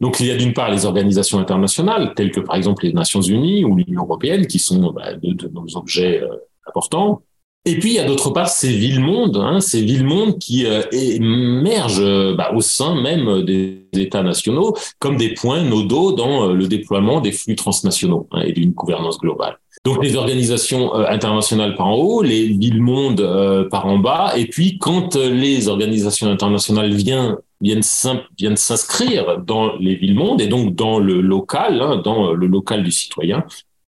Donc 0.00 0.20
il 0.20 0.26
y 0.26 0.30
a 0.30 0.36
d'une 0.36 0.54
part 0.54 0.70
les 0.70 0.86
organisations 0.86 1.38
internationales, 1.38 2.14
telles 2.16 2.30
que 2.30 2.40
par 2.40 2.56
exemple 2.56 2.84
les 2.84 2.94
Nations 2.94 3.22
Unies 3.22 3.64
ou 3.64 3.76
l'Union 3.76 4.04
européenne, 4.04 4.46
qui 4.46 4.58
sont 4.58 4.90
bah, 4.92 5.14
de, 5.14 5.32
de, 5.34 5.48
nos 5.48 5.76
objets 5.76 6.22
euh, 6.22 6.28
importants, 6.66 7.22
et 7.66 7.78
puis 7.78 7.90
il 7.90 7.94
y 7.94 7.98
a 7.98 8.04
d'autre 8.04 8.30
part 8.30 8.48
ces 8.48 8.68
villes-mondes, 8.68 9.38
hein, 9.38 9.60
ces 9.60 9.80
villes-mondes 9.80 10.38
qui 10.38 10.66
euh, 10.66 10.82
émergent 10.92 12.00
euh, 12.00 12.34
bah, 12.34 12.52
au 12.54 12.60
sein 12.60 13.00
même 13.00 13.42
des 13.42 13.86
États 13.94 14.22
nationaux 14.22 14.76
comme 14.98 15.16
des 15.16 15.32
points 15.32 15.62
nodaux 15.62 16.12
dans 16.12 16.50
euh, 16.50 16.52
le 16.52 16.66
déploiement 16.68 17.22
des 17.22 17.32
flux 17.32 17.56
transnationaux 17.56 18.28
hein, 18.32 18.42
et 18.42 18.52
d'une 18.52 18.72
gouvernance 18.72 19.18
globale. 19.18 19.58
Donc 19.86 20.04
les 20.04 20.14
organisations 20.16 20.94
internationales 20.94 21.74
par 21.74 21.88
en 21.88 21.94
haut, 21.96 22.22
les 22.22 22.48
villes-mondes 22.48 23.68
par 23.70 23.86
en 23.86 23.98
bas, 23.98 24.32
et 24.34 24.46
puis 24.46 24.78
quand 24.78 25.14
les 25.16 25.68
organisations 25.68 26.30
internationales 26.30 26.94
viennent 26.94 27.36
viennent 27.60 27.82
s'inscrire 27.82 29.38
dans 29.44 29.76
les 29.76 29.94
villes-mondes 29.94 30.40
et 30.40 30.46
donc 30.46 30.74
dans 30.74 30.98
le 30.98 31.20
local, 31.20 31.82
hein, 31.82 32.00
dans 32.02 32.32
le 32.32 32.46
local 32.46 32.82
du 32.82 32.92
citoyen, 32.92 33.44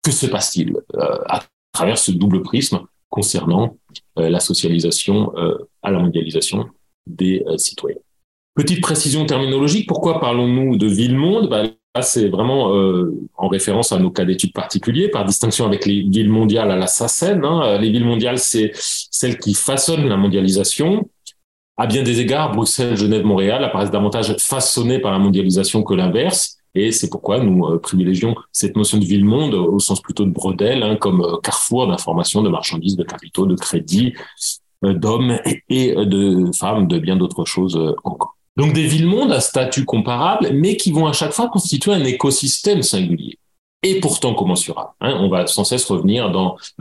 que 0.04 0.12
se 0.12 0.28
passe-t-il 0.28 0.76
à 1.28 1.42
travers 1.74 1.98
ce 1.98 2.12
double 2.12 2.44
prisme 2.44 2.82
concernant 3.10 3.78
euh, 4.18 4.30
la 4.30 4.40
socialisation 4.40 5.32
euh, 5.38 5.58
à 5.82 5.92
la 5.92 6.00
mondialisation 6.00 6.66
des 7.08 7.44
citoyens. 7.58 7.98
Petite 8.56 8.82
précision 8.82 9.26
terminologique, 9.26 9.88
pourquoi 9.88 10.20
parlons-nous 10.20 10.78
de 10.78 10.88
ville-monde 10.88 11.50
bah, 11.50 11.64
Là, 11.96 12.04
c'est 12.04 12.30
vraiment 12.30 12.72
en 13.36 13.48
référence 13.48 13.92
à 13.92 13.98
nos 13.98 14.12
cas 14.12 14.24
d'études 14.24 14.54
particuliers, 14.54 15.10
par 15.10 15.26
distinction 15.26 15.66
avec 15.66 15.88
les 15.88 16.04
villes 16.04 16.30
mondiales 16.30 16.70
à 16.70 16.76
la 16.76 16.86
SACEN. 16.86 17.44
Hein. 17.44 17.80
Les 17.80 17.90
villes 17.90 18.06
mondiales, 18.06 18.38
c'est 18.38 18.72
celles 18.76 19.40
qui 19.40 19.56
façonnent 19.56 20.08
la 20.08 20.16
mondialisation, 20.16 21.10
à 21.80 21.88
bien 21.88 22.04
des 22.04 22.20
égards, 22.20 22.52
Bruxelles, 22.52 22.98
Genève, 22.98 23.24
Montréal 23.24 23.64
apparaissent 23.64 23.90
davantage 23.90 24.36
façonnées 24.38 25.00
par 25.00 25.14
la 25.14 25.18
mondialisation 25.18 25.82
que 25.82 25.94
l'inverse. 25.94 26.59
Et 26.76 26.92
c'est 26.92 27.10
pourquoi 27.10 27.40
nous 27.40 27.66
euh, 27.66 27.80
privilégions 27.80 28.36
cette 28.52 28.76
notion 28.76 28.98
de 28.98 29.06
ville-monde 29.06 29.54
au 29.54 29.80
sens 29.80 30.02
plutôt 30.02 30.26
de 30.26 30.32
bredel, 30.32 30.84
hein, 30.84 30.96
comme 30.96 31.22
euh, 31.22 31.38
carrefour 31.42 31.88
d'informations, 31.88 32.42
de 32.42 32.50
marchandises, 32.50 32.96
de 32.96 33.04
capitaux, 33.04 33.46
de 33.46 33.56
crédits, 33.56 34.14
euh, 34.86 34.94
d'hommes 34.94 35.40
et 35.70 35.94
de 35.94 36.52
femmes, 36.58 36.88
de 36.88 37.00
bien 37.00 37.16
d'autres 37.16 37.46
choses 37.46 37.96
encore. 38.04 38.36
Donc 38.58 38.74
des 38.74 38.88
villes-mondes 38.88 39.32
à 39.32 39.40
statut 39.40 39.86
comparable, 39.86 40.50
mais 40.54 40.76
qui 40.76 40.92
vont 40.92 41.08
à 41.08 41.14
chaque 41.14 41.32
fois 41.32 41.48
constituer 41.50 41.94
un 41.94 42.04
écosystème 42.04 42.84
singulier 42.84 43.40
et 43.84 44.00
pourtant 44.00 44.34
commensurable. 44.34 44.90
Hein. 45.00 45.18
On 45.20 45.30
va 45.30 45.48
sans 45.48 45.64
cesse 45.64 45.86
revenir 45.86 46.32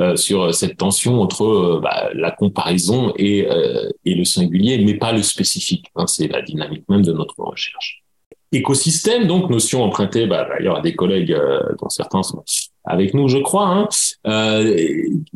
euh, 0.00 0.16
sur 0.16 0.52
cette 0.52 0.76
tension 0.76 1.20
entre 1.20 1.44
euh, 1.44 1.80
bah, 1.80 2.10
la 2.14 2.30
comparaison 2.30 3.12
et, 3.16 3.46
euh, 3.48 3.88
et, 4.04 4.14
le 4.14 4.24
singulier, 4.24 4.78
mais 4.84 4.94
pas 4.94 5.12
le 5.12 5.22
spécifique. 5.22 5.86
Hein. 5.94 6.06
C'est 6.06 6.28
la 6.28 6.42
dynamique 6.42 6.88
même 6.88 7.02
de 7.02 7.12
notre 7.12 7.38
recherche. 7.38 8.02
Écosystème, 8.50 9.26
donc 9.26 9.50
notion 9.50 9.82
empruntée 9.82 10.26
bah, 10.26 10.46
d'ailleurs 10.48 10.78
à 10.78 10.80
des 10.80 10.94
collègues 10.94 11.36
dont 11.80 11.88
certains 11.88 12.22
sont 12.22 12.42
avec 12.84 13.12
nous, 13.12 13.28
je 13.28 13.38
crois, 13.38 13.66
hein, 13.66 13.88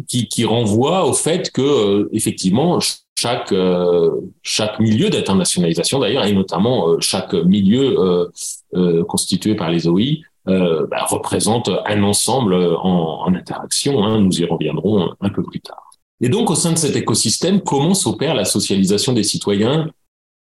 qui, 0.08 0.28
qui 0.28 0.44
renvoie 0.46 1.04
au 1.06 1.12
fait 1.12 1.50
que 1.50 2.08
effectivement 2.12 2.78
chaque 3.14 3.52
chaque 4.42 4.80
milieu 4.80 5.10
d'internationalisation 5.10 5.98
d'ailleurs 5.98 6.24
et 6.24 6.32
notamment 6.32 6.98
chaque 7.00 7.34
milieu 7.34 8.30
constitué 9.06 9.54
par 9.54 9.70
les 9.70 9.86
OI 9.86 10.22
euh, 10.48 10.88
bah, 10.90 11.04
représente 11.04 11.70
un 11.86 12.02
ensemble 12.02 12.54
en, 12.54 13.22
en 13.24 13.34
interaction. 13.34 14.04
Hein, 14.04 14.20
nous 14.20 14.40
y 14.40 14.44
reviendrons 14.44 15.10
un 15.20 15.28
peu 15.28 15.42
plus 15.42 15.60
tard. 15.60 15.90
Et 16.20 16.28
donc, 16.28 16.50
au 16.50 16.56
sein 16.56 16.72
de 16.72 16.78
cet 16.78 16.96
écosystème, 16.96 17.60
comment 17.60 17.94
s'opère 17.94 18.34
la 18.34 18.44
socialisation 18.44 19.12
des 19.12 19.22
citoyens 19.22 19.88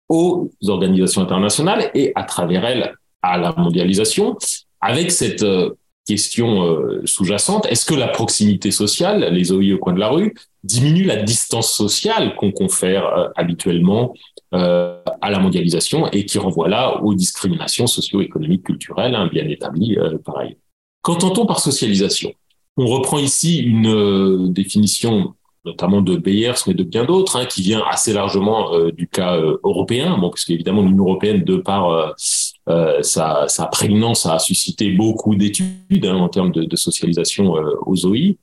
aux 0.09 0.51
organisations 0.67 1.23
internationales 1.23 1.91
et 1.95 2.13
à 2.15 2.25
travers 2.25 2.65
elles 2.65 2.95
à 3.23 3.39
la 3.39 3.53
mondialisation, 3.57 4.37
avec 4.81 5.11
cette 5.11 5.43
euh, 5.43 5.75
question 6.07 6.63
euh, 6.63 7.03
sous-jacente, 7.05 7.67
est-ce 7.67 7.85
que 7.85 7.95
la 7.95 8.09
proximité 8.09 8.71
sociale, 8.71 9.29
les 9.33 9.53
OI 9.53 9.75
au 9.75 9.79
coin 9.79 9.93
de 9.93 9.99
la 9.99 10.09
rue, 10.09 10.35
diminue 10.63 11.05
la 11.05 11.17
distance 11.17 11.73
sociale 11.73 12.35
qu'on 12.37 12.53
confère 12.53 13.07
euh, 13.07 13.29
habituellement 13.37 14.15
à 14.51 15.31
la 15.31 15.41
mondialisation 15.41 16.11
et 16.11 16.25
qui 16.25 16.39
renvoie 16.39 16.71
là 16.71 17.03
aux 17.03 17.13
discriminations 17.13 17.87
socio-économiques, 17.87 18.63
culturelles, 18.63 19.15
hein, 19.15 19.29
bien 19.31 19.47
établies 19.47 19.99
par 20.25 20.39
ailleurs? 20.39 20.57
Qu'entend-on 21.03 21.45
par 21.45 21.61
socialisation? 21.61 22.33
On 22.79 22.87
reprend 22.87 23.19
ici 23.19 23.59
une 23.59 24.51
définition 24.51 25.35
notamment 25.69 26.03
de 26.03 26.17
Beyers, 26.17 26.55
mais 26.67 26.75
de 26.75 26.83
bien 26.83 27.05
d'autres, 27.05 27.37
hein, 27.37 27.47
qui 27.47 27.63
vient 27.63 27.83
assez 27.89 28.13
largement 28.13 28.71
du 28.91 29.07
cas 29.07 29.39
européen, 29.63 30.19
bon, 30.19 30.31
puisque 30.31 30.51
évidemment 30.51 30.83
l'Union 30.83 31.05
européenne, 31.05 31.43
de 31.45 31.57
par 31.57 32.15
euh, 32.69 33.03
sa, 33.03 33.49
sa, 33.49 33.65
prégnance 33.65 34.27
a 34.27 34.39
suscité 34.39 34.91
beaucoup 34.91 35.35
d'études 35.35 36.05
hein, 36.05 36.17
en 36.17 36.29
termes 36.29 36.53
de, 36.53 36.77
socialisation 36.77 37.57
euh, 37.57 37.75
aux 37.87 38.05
OI. 38.05 38.37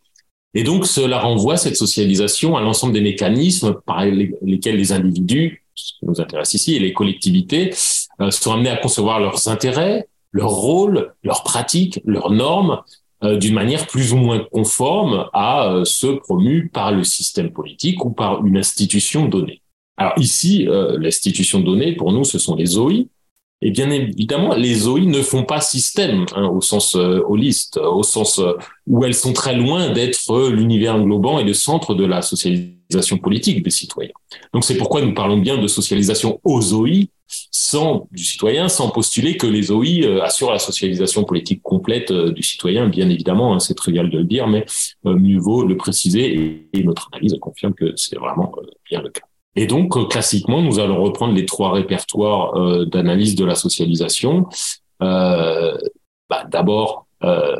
Et 0.55 0.63
donc, 0.63 0.87
cela 0.87 1.19
renvoie 1.19 1.57
cette 1.57 1.75
socialisation 1.75 2.57
à 2.57 2.61
l'ensemble 2.61 2.93
des 2.93 3.01
mécanismes 3.01 3.75
par 3.85 4.03
lesquels 4.03 4.77
les 4.77 4.91
individus, 4.93 5.63
ce 5.75 5.93
qui 5.99 6.05
nous 6.07 6.19
intéresse 6.19 6.55
ici, 6.55 6.75
et 6.75 6.79
les 6.79 6.91
collectivités 6.91 7.71
euh, 8.19 8.31
sont 8.31 8.53
amenés 8.53 8.69
à 8.69 8.77
concevoir 8.77 9.19
leurs 9.19 9.47
intérêts, 9.47 10.07
leurs 10.31 10.49
rôles, 10.49 11.13
leurs 11.23 11.43
pratiques, 11.43 12.01
leurs 12.03 12.31
normes 12.31 12.81
euh, 12.81 13.04
d'une 13.33 13.55
manière 13.55 13.87
plus 13.87 14.13
ou 14.13 14.17
moins 14.17 14.45
conforme 14.51 15.27
à 15.33 15.71
euh, 15.71 15.85
ceux 15.85 16.19
promus 16.19 16.69
par 16.71 16.91
le 16.91 17.03
système 17.03 17.51
politique 17.51 18.05
ou 18.05 18.11
par 18.11 18.45
une 18.45 18.57
institution 18.57 19.25
donnée. 19.25 19.61
Alors 19.97 20.13
ici, 20.17 20.67
l'institution 20.97 21.61
donnée, 21.61 21.95
pour 21.95 22.11
nous, 22.11 22.25
ce 22.25 22.37
sont 22.37 22.57
les 22.57 22.77
OI, 22.77 23.05
et 23.61 23.71
bien 23.71 23.89
évidemment, 23.89 24.53
les 24.53 24.87
OI 24.87 25.01
ne 25.01 25.21
font 25.21 25.43
pas 25.43 25.61
système 25.61 26.25
hein, 26.35 26.47
au 26.49 26.61
sens 26.61 26.95
euh, 26.95 27.21
holiste, 27.27 27.77
au 27.77 28.03
sens 28.03 28.39
euh, 28.39 28.53
où 28.85 29.03
elles 29.05 29.15
sont 29.15 29.33
très 29.33 29.55
loin 29.55 29.89
d'être 29.89 30.49
l'univers 30.49 30.95
englobant 30.95 31.39
et 31.39 31.43
le 31.43 31.53
centre 31.53 31.95
de 31.95 32.05
la 32.05 32.21
socialisation 32.21 33.17
politique 33.17 33.63
des 33.63 33.71
citoyens. 33.71 34.11
Donc 34.53 34.65
c'est 34.65 34.77
pourquoi 34.77 35.01
nous 35.01 35.13
parlons 35.13 35.37
bien 35.37 35.57
de 35.57 35.67
socialisation 35.67 36.39
aux 36.43 36.73
OI, 36.73 37.05
sans 37.51 38.07
du 38.11 38.23
citoyen, 38.23 38.69
sans 38.69 38.89
postuler 38.89 39.37
que 39.37 39.47
les 39.47 39.71
OI 39.71 40.03
euh, 40.03 40.23
assurent 40.23 40.51
la 40.51 40.59
socialisation 40.59 41.23
politique 41.23 41.61
complète 41.61 42.11
euh, 42.11 42.31
du 42.31 42.43
citoyen. 42.43 42.87
Bien 42.87 43.09
évidemment, 43.09 43.53
hein, 43.53 43.59
c'est 43.59 43.75
trivial 43.75 44.09
de 44.09 44.17
le 44.19 44.25
dire, 44.25 44.47
mais 44.47 44.65
mieux 45.03 45.39
vaut 45.39 45.65
le 45.65 45.77
préciser 45.77 46.67
et, 46.73 46.83
notre 46.83 47.09
analyse 47.11 47.35
confirme 47.41 47.73
que 47.73 47.93
c'est 47.95 48.17
vraiment 48.17 48.51
bien 48.89 49.01
le 49.01 49.09
cas. 49.09 49.23
Et 49.55 49.67
donc, 49.67 49.95
euh, 49.95 50.05
classiquement, 50.05 50.61
nous 50.61 50.79
allons 50.79 51.01
reprendre 51.01 51.33
les 51.33 51.45
trois 51.45 51.71
répertoires 51.71 52.55
euh, 52.55 52.85
d'analyse 52.85 53.35
de 53.35 53.45
la 53.45 53.55
socialisation. 53.55 54.47
Euh, 55.01 55.77
bah, 56.29 56.43
D'abord, 56.49 57.07
euh, 57.23 57.55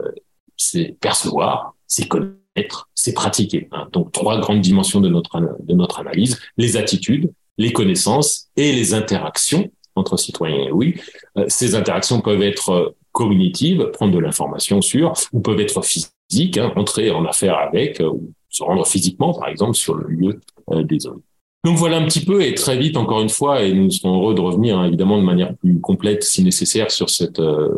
c'est 0.57 0.97
percevoir, 0.99 1.73
c'est 1.87 2.07
connaître, 2.07 2.89
c'est 2.95 3.13
pratiquer. 3.13 3.69
Hein. 3.71 3.87
Donc, 3.93 4.11
trois 4.11 4.39
grandes 4.39 4.61
dimensions 4.61 4.99
de 4.99 5.09
notre, 5.09 5.39
de 5.39 5.73
notre 5.73 5.99
analyse, 5.99 6.41
les 6.57 6.75
attitudes, 6.75 7.31
les 7.57 7.71
connaissances 7.71 8.47
et 8.55 8.71
les 8.71 8.93
interactions 8.93 9.69
entre 9.95 10.17
citoyens 10.17 10.71
oui. 10.71 10.95
Euh, 11.37 11.45
ces 11.47 11.75
interactions 11.75 12.21
peuvent 12.21 12.41
être 12.41 12.95
cognitives, 13.11 13.91
prendre 13.93 14.13
de 14.13 14.19
l'information 14.19 14.81
sur, 14.81 15.13
ou 15.31 15.39
peuvent 15.39 15.61
être 15.61 15.81
physiques, 15.83 16.57
hein, 16.57 16.73
entrer 16.75 17.11
en 17.11 17.25
affaire 17.25 17.57
avec, 17.57 18.01
ou 18.01 18.33
se 18.49 18.63
rendre 18.63 18.85
physiquement, 18.85 19.33
par 19.33 19.47
exemple, 19.47 19.75
sur 19.75 19.95
le 19.95 20.07
lieu 20.09 20.41
des 20.83 21.07
hommes. 21.07 21.21
Donc 21.65 21.77
voilà 21.77 21.97
un 21.97 22.05
petit 22.05 22.23
peu 22.23 22.43
et 22.43 22.53
très 22.53 22.77
vite 22.77 22.95
encore 22.95 23.21
une 23.21 23.29
fois 23.29 23.63
et 23.63 23.73
nous 23.73 23.89
serons 23.89 24.21
heureux 24.21 24.35
de 24.35 24.39
revenir 24.39 24.77
hein, 24.77 24.85
évidemment 24.85 25.17
de 25.17 25.23
manière 25.23 25.55
plus 25.55 25.81
complète 25.81 26.23
si 26.23 26.43
nécessaire 26.43 26.91
sur 26.91 27.09
cette 27.09 27.39
euh, 27.39 27.69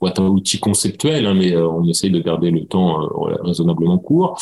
boîte 0.00 0.20
à 0.20 0.22
outils 0.22 0.60
conceptuelle, 0.60 1.26
hein, 1.26 1.34
mais 1.34 1.52
euh, 1.52 1.66
on 1.66 1.84
essaye 1.88 2.12
de 2.12 2.20
garder 2.20 2.52
le 2.52 2.64
temps 2.66 3.02
euh, 3.02 3.34
raisonnablement 3.42 3.98
court. 3.98 4.40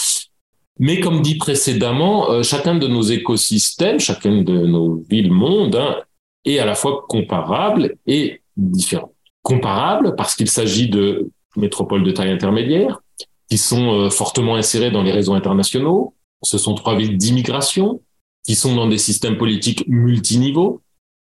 Mais 0.80 0.98
comme 0.98 1.20
dit 1.20 1.36
précédemment, 1.36 2.42
chacun 2.42 2.74
de 2.74 2.88
nos 2.88 3.02
écosystèmes, 3.02 4.00
chacun 4.00 4.42
de 4.42 4.66
nos 4.66 4.96
villes-mondes 5.08 5.76
hein, 5.76 5.96
est 6.44 6.58
à 6.58 6.64
la 6.64 6.74
fois 6.74 7.04
comparable 7.06 7.96
et 8.06 8.40
différent. 8.56 9.12
Comparable 9.42 10.16
parce 10.16 10.34
qu'il 10.34 10.48
s'agit 10.48 10.88
de 10.88 11.30
métropoles 11.56 12.02
de 12.02 12.10
taille 12.10 12.30
intermédiaire 12.30 13.02
qui 13.50 13.58
sont 13.58 14.08
fortement 14.10 14.56
insérées 14.56 14.90
dans 14.90 15.02
les 15.02 15.12
réseaux 15.12 15.34
internationaux. 15.34 16.14
Ce 16.42 16.56
sont 16.56 16.74
trois 16.74 16.96
villes 16.96 17.18
d'immigration 17.18 18.00
qui 18.46 18.54
sont 18.54 18.74
dans 18.74 18.88
des 18.88 18.98
systèmes 18.98 19.36
politiques 19.36 19.84
multiniveaux. 19.86 20.80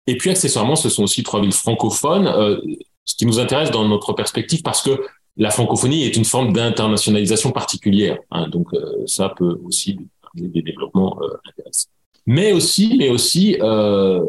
Et 0.06 0.16
puis 0.16 0.30
accessoirement, 0.30 0.76
ce 0.76 0.88
sont 0.88 1.04
aussi 1.04 1.22
trois 1.22 1.40
villes 1.40 1.52
francophones, 1.52 2.26
euh, 2.26 2.60
ce 3.04 3.14
qui 3.16 3.26
nous 3.26 3.38
intéresse 3.38 3.70
dans 3.70 3.86
notre 3.88 4.12
perspective 4.12 4.62
parce 4.62 4.82
que 4.82 5.00
la 5.36 5.50
francophonie 5.50 6.04
est 6.04 6.16
une 6.16 6.24
forme 6.24 6.52
d'internationalisation 6.52 7.52
particulière. 7.52 8.18
Hein, 8.30 8.48
donc 8.48 8.72
euh, 8.72 9.06
ça 9.06 9.28
peut 9.28 9.60
aussi 9.64 9.98
des 10.36 10.62
développements 10.62 11.18
euh, 11.22 11.36
intéressants. 11.48 11.88
Mais 12.26 12.52
aussi, 12.52 12.96
mais 12.98 13.08
aussi 13.08 13.56
euh, 13.60 14.24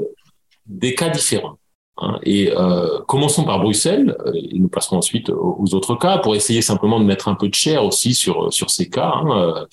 des 0.65 0.95
cas 0.95 1.09
différents. 1.09 1.57
Hein, 1.97 2.19
et 2.23 2.51
euh, 2.55 2.99
commençons 3.07 3.43
par 3.43 3.59
Bruxelles, 3.59 4.15
et 4.35 4.59
nous 4.59 4.67
passerons 4.67 4.97
ensuite 4.97 5.29
aux, 5.29 5.73
autres 5.73 5.95
cas 5.95 6.19
pour 6.19 6.35
essayer 6.35 6.61
simplement 6.61 6.99
de 6.99 7.05
mettre 7.05 7.27
un 7.27 7.35
peu 7.35 7.49
de 7.49 7.55
chair 7.55 7.83
aussi 7.83 8.13
sur 8.13 8.53
sur 8.53 8.69
ces 8.69 8.89
cas. 8.89 9.13
Hein, 9.15 9.65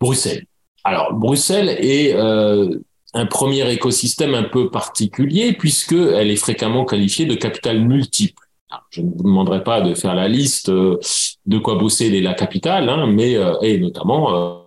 Bruxelles. 0.00 0.46
Alors, 0.84 1.12
Bruxelles 1.12 1.68
est 1.68 2.14
un 2.14 3.26
premier 3.26 3.70
écosystème 3.70 4.34
un 4.34 4.44
peu 4.44 4.70
particulier 4.70 5.52
puisqu'elle 5.52 6.30
est 6.30 6.36
fréquemment 6.36 6.86
qualifiée 6.86 7.26
de 7.26 7.34
capitale 7.34 7.80
multiple. 7.80 8.47
Je 8.90 9.02
ne 9.02 9.10
vous 9.10 9.22
demanderai 9.22 9.64
pas 9.64 9.80
de 9.80 9.94
faire 9.94 10.14
la 10.14 10.28
liste 10.28 10.68
euh, 10.68 10.98
de 11.46 11.58
quoi 11.58 11.76
bosser 11.76 12.20
la 12.20 12.34
capitale, 12.34 12.88
hein, 12.88 13.06
mais 13.06 13.36
euh, 13.36 13.54
et 13.62 13.78
notamment 13.78 14.66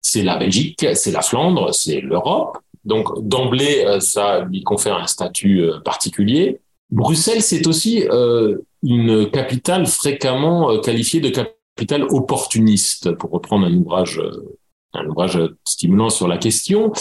c'est 0.00 0.22
la 0.22 0.36
Belgique, 0.36 0.86
c'est 0.94 1.10
la 1.10 1.22
Flandre, 1.22 1.74
c'est 1.74 2.00
l'Europe. 2.00 2.58
Donc 2.84 3.26
d'emblée, 3.26 3.84
ça 4.00 4.40
lui 4.40 4.62
confère 4.62 4.96
un 4.96 5.06
statut 5.06 5.68
particulier. 5.84 6.60
Bruxelles, 6.90 7.42
c'est 7.42 7.66
aussi 7.66 8.04
une 8.82 9.30
capitale 9.30 9.86
fréquemment 9.86 10.78
qualifiée 10.80 11.20
de 11.20 11.28
capitale 11.28 12.04
opportuniste, 12.04 13.12
pour 13.12 13.30
reprendre 13.30 13.66
un 13.66 13.74
ouvrage 13.74 14.22
un 14.94 15.06
ouvrage 15.06 15.38
stimulant 15.64 16.10
sur 16.10 16.28
la 16.28 16.38
question. 16.38 16.92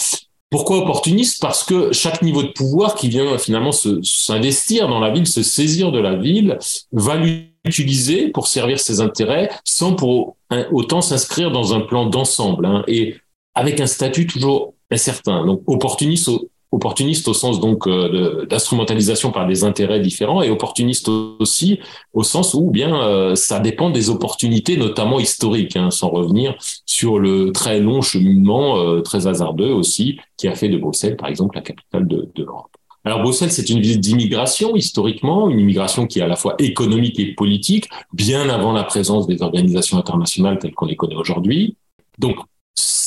Pourquoi 0.50 0.78
opportuniste? 0.78 1.42
Parce 1.42 1.64
que 1.64 1.92
chaque 1.92 2.22
niveau 2.22 2.42
de 2.42 2.50
pouvoir 2.50 2.96
qui 2.96 3.10
vient 3.10 3.38
finalement 3.38 3.72
s'investir 3.72 4.88
dans 4.88 5.00
la 5.00 5.10
ville, 5.10 5.28
se 5.28 5.44
saisir 5.44 5.92
de 5.92 6.00
la 6.00 6.16
ville, 6.16 6.58
va 6.94 7.18
l'utiliser 7.18 8.30
pour 8.30 8.48
servir 8.48 8.80
ses 8.80 9.02
intérêts 9.02 9.50
sans 9.66 9.94
pour 9.94 10.38
autant 10.72 11.02
s'inscrire 11.02 11.52
dans 11.52 11.74
un 11.74 11.82
plan 11.82 12.06
d'ensemble 12.06 12.66
hein, 12.66 12.84
et 12.88 13.16
avec 13.56 13.82
un 13.82 13.88
statut 13.88 14.26
toujours 14.26 14.74
incertain. 14.90 15.46
Donc 15.46 15.64
opportuniste 15.68 16.30
au, 16.30 16.50
opportuniste 16.72 17.28
au 17.28 17.34
sens 17.34 17.60
donc 17.60 17.88
euh, 17.88 18.46
d'instrumentalisation 18.46 19.32
par 19.32 19.48
des 19.48 19.64
intérêts 19.64 20.00
différents 20.00 20.42
et 20.42 20.50
opportuniste 20.50 21.08
aussi 21.08 21.80
au 22.14 22.24
sens 22.24 22.54
où 22.54 22.70
bien 22.70 23.02
euh, 23.02 23.36
ça 23.36 23.60
dépend 23.60 23.90
des 23.90 24.10
opportunités 24.10 24.76
notamment 24.76 25.20
historiques 25.20 25.78
hein, 25.78 25.92
sans 25.92 26.10
revenir 26.10 26.56
sur 26.86 27.20
le 27.20 27.52
très 27.52 27.80
long 27.80 28.02
cheminement 28.02 28.80
euh, 28.80 29.02
très 29.02 29.28
hasardeux 29.28 29.72
aussi 29.72 30.20
qui 30.36 30.48
a 30.48 30.56
fait 30.56 30.70
de 30.70 30.78
Bruxelles 30.78 31.16
par 31.16 31.30
exemple 31.30 31.56
la 31.56 31.62
capitale 31.62 32.08
de, 32.08 32.30
de 32.36 32.44
l'Europe. 32.44 32.72
Alors 33.06 33.22
Bruxelles, 33.22 33.52
c'est 33.52 33.70
une 33.70 33.80
ville 33.80 34.02
d'immigration 34.02 34.76
historiquement, 34.76 35.50
une 35.50 35.62
immigration 35.62 36.08
qui 36.08 36.20
est 36.20 36.24
à 36.24 36.28
la 36.28 36.36
fois 36.36 36.56
économique 36.60 37.18
et 37.22 37.34
politique, 37.34 37.88
bien 38.12 38.50
avant 38.50 38.74
la 38.74 38.84
présence 38.84 39.28
des 39.28 39.42
organisations 39.42 39.98
internationales 39.98 40.60
telles 40.60 40.74
qu'on 40.74 40.88
les 40.88 40.98
connaît 40.98 41.16
aujourd'hui. 41.16 41.78
Donc 42.20 42.36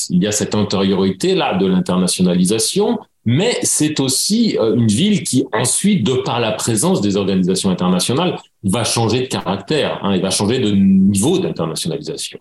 il 0.09 0.23
y 0.23 0.25
a 0.25 0.31
cette 0.31 0.55
antériorité 0.55 1.35
là 1.35 1.55
de 1.55 1.67
l'internationalisation, 1.67 2.99
mais 3.25 3.57
c'est 3.63 3.99
aussi 3.99 4.57
euh, 4.57 4.75
une 4.75 4.87
ville 4.87 5.23
qui 5.23 5.45
ensuite, 5.53 6.05
de 6.05 6.13
par 6.13 6.39
la 6.39 6.51
présence 6.51 7.01
des 7.01 7.17
organisations 7.17 7.69
internationales, 7.69 8.37
va 8.63 8.83
changer 8.83 9.21
de 9.21 9.27
caractère, 9.27 9.99
hein, 10.03 10.13
et 10.13 10.19
va 10.19 10.29
changer 10.29 10.59
de 10.59 10.71
niveau 10.71 11.39
d'internationalisation. 11.39 12.39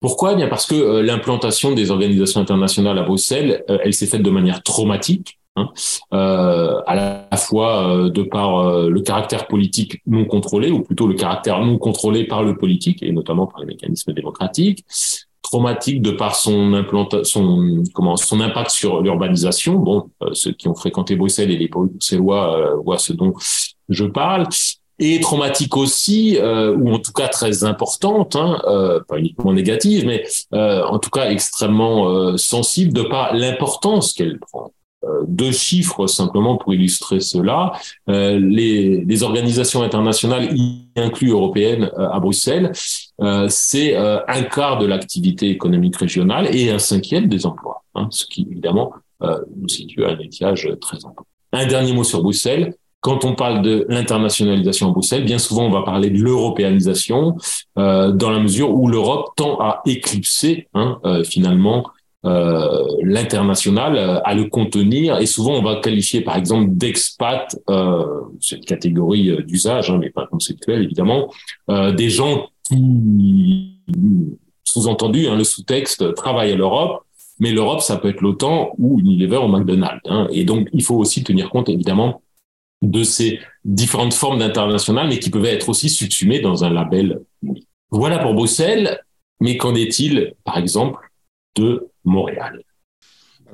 Pourquoi? 0.00 0.32
Eh 0.32 0.36
Bien 0.36 0.48
parce 0.48 0.66
que 0.66 0.74
euh, 0.74 1.02
l'implantation 1.02 1.72
des 1.72 1.90
organisations 1.90 2.40
internationales 2.40 2.98
à 2.98 3.02
Bruxelles, 3.02 3.64
euh, 3.68 3.78
elle 3.82 3.92
s'est 3.92 4.06
faite 4.06 4.22
de 4.22 4.30
manière 4.30 4.62
traumatique, 4.62 5.38
hein, 5.56 5.68
à 6.12 6.94
la 6.94 7.36
fois 7.36 8.08
de 8.08 8.22
par 8.22 8.88
le 8.88 9.00
caractère 9.00 9.48
politique 9.48 10.00
non 10.06 10.24
contrôlé, 10.24 10.70
ou 10.70 10.80
plutôt 10.80 11.08
le 11.08 11.14
caractère 11.14 11.60
non 11.60 11.76
contrôlé 11.76 12.24
par 12.24 12.44
le 12.44 12.56
politique, 12.56 13.02
et 13.02 13.10
notamment 13.10 13.46
par 13.46 13.60
les 13.60 13.66
mécanismes 13.66 14.12
démocratiques, 14.12 14.84
traumatique 15.50 16.00
de 16.00 16.12
par 16.12 16.36
son 16.36 16.74
implantation, 16.74 17.82
comment, 17.92 18.16
son 18.16 18.40
impact 18.40 18.70
sur 18.70 19.02
l'urbanisation. 19.02 19.74
Bon, 19.74 20.08
euh, 20.22 20.30
ceux 20.32 20.52
qui 20.52 20.68
ont 20.68 20.76
fréquenté 20.76 21.16
Bruxelles 21.16 21.50
et 21.50 21.56
les 21.56 21.66
Bruxellois 21.66 22.56
euh, 22.56 22.76
voient 22.84 22.98
ce 22.98 23.12
dont 23.12 23.34
je 23.88 24.04
parle. 24.04 24.46
Et 25.00 25.18
traumatique 25.18 25.76
aussi, 25.76 26.36
euh, 26.38 26.76
ou 26.76 26.92
en 26.92 26.98
tout 26.98 27.12
cas 27.12 27.26
très 27.26 27.64
importante, 27.64 28.36
hein, 28.36 28.60
euh, 28.68 29.00
pas 29.08 29.18
uniquement 29.18 29.52
négative, 29.52 30.06
mais 30.06 30.24
en 30.52 30.98
tout 30.98 31.10
cas 31.10 31.30
extrêmement 31.30 32.36
sensible 32.36 32.92
de 32.92 33.02
par 33.02 33.34
l'importance 33.34 34.12
qu'elle 34.12 34.38
prend. 34.38 34.72
Euh, 35.02 35.24
deux 35.26 35.52
chiffres 35.52 36.06
simplement 36.06 36.58
pour 36.58 36.74
illustrer 36.74 37.20
cela. 37.20 37.72
Euh, 38.10 38.38
les, 38.38 39.02
les, 39.02 39.22
organisations 39.22 39.82
internationales, 39.82 40.50
inclus 41.00 41.30
européennes 41.30 41.90
euh, 41.98 42.08
à 42.10 42.20
Bruxelles, 42.20 42.72
c'est 43.48 43.96
un 43.96 44.42
quart 44.44 44.78
de 44.78 44.86
l'activité 44.86 45.50
économique 45.50 45.96
régionale 45.96 46.54
et 46.54 46.70
un 46.70 46.78
cinquième 46.78 47.28
des 47.28 47.44
emplois, 47.44 47.82
hein, 47.94 48.08
ce 48.10 48.24
qui 48.24 48.46
évidemment 48.50 48.92
nous 49.20 49.68
situe 49.68 50.04
à 50.04 50.08
un 50.08 50.18
étiage 50.18 50.70
très 50.80 50.96
important. 51.04 51.26
Un 51.52 51.66
dernier 51.66 51.92
mot 51.92 52.04
sur 52.04 52.22
Bruxelles. 52.22 52.74
Quand 53.00 53.26
on 53.26 53.34
parle 53.34 53.60
de 53.60 53.84
l'internationalisation 53.90 54.88
à 54.88 54.92
Bruxelles, 54.92 55.24
bien 55.24 55.38
souvent 55.38 55.66
on 55.66 55.70
va 55.70 55.82
parler 55.82 56.08
de 56.08 56.18
l'européanisation, 56.18 57.36
dans 57.76 58.30
la 58.30 58.38
mesure 58.38 58.70
où 58.70 58.88
l'Europe 58.88 59.32
tend 59.36 59.60
à 59.60 59.82
éclipser 59.84 60.68
hein, 60.72 60.98
finalement 61.24 61.84
euh, 62.26 62.84
l'international 63.02 63.96
euh, 63.96 64.20
à 64.24 64.34
le 64.34 64.44
contenir. 64.44 65.18
Et 65.18 65.26
souvent 65.26 65.54
on 65.54 65.62
va 65.62 65.76
qualifier 65.76 66.20
par 66.20 66.36
exemple 66.36 66.68
d'expat 66.72 67.56
euh, 67.70 68.04
cette 68.40 68.66
catégorie 68.66 69.30
euh, 69.30 69.42
d'usage 69.42 69.90
hein, 69.90 69.98
mais 69.98 70.10
pas 70.10 70.26
conceptuelle 70.26 70.82
évidemment 70.82 71.32
euh, 71.70 71.92
des 71.92 72.10
gens 72.10 72.48
qui 72.68 73.78
sous-entendu 74.64 75.28
hein, 75.28 75.36
le 75.36 75.44
sous-texte 75.44 76.14
travaillent 76.14 76.52
à 76.52 76.56
l'Europe 76.56 77.02
mais 77.38 77.52
l'Europe 77.52 77.80
ça 77.80 77.96
peut 77.96 78.08
être 78.08 78.20
l'OTAN 78.20 78.72
ou 78.78 79.00
Unilever 79.00 79.38
ou 79.38 79.48
McDonald's 79.48 80.02
hein, 80.04 80.28
et 80.30 80.44
donc 80.44 80.68
il 80.72 80.82
faut 80.82 80.96
aussi 80.96 81.24
tenir 81.24 81.48
compte 81.48 81.68
évidemment 81.68 82.22
de 82.82 83.02
ces 83.02 83.40
différentes 83.64 84.14
formes 84.14 84.38
d'international 84.38 85.08
mais 85.08 85.18
qui 85.18 85.30
peuvent 85.30 85.46
être 85.46 85.70
aussi 85.70 85.88
subsumées 85.88 86.40
dans 86.40 86.64
un 86.64 86.70
label 86.70 87.20
voilà 87.90 88.18
pour 88.18 88.34
Bruxelles 88.34 89.00
mais 89.40 89.56
qu'en 89.56 89.74
est-il 89.74 90.34
par 90.44 90.58
exemple 90.58 91.09
de 91.56 91.86
Montréal. 92.04 92.62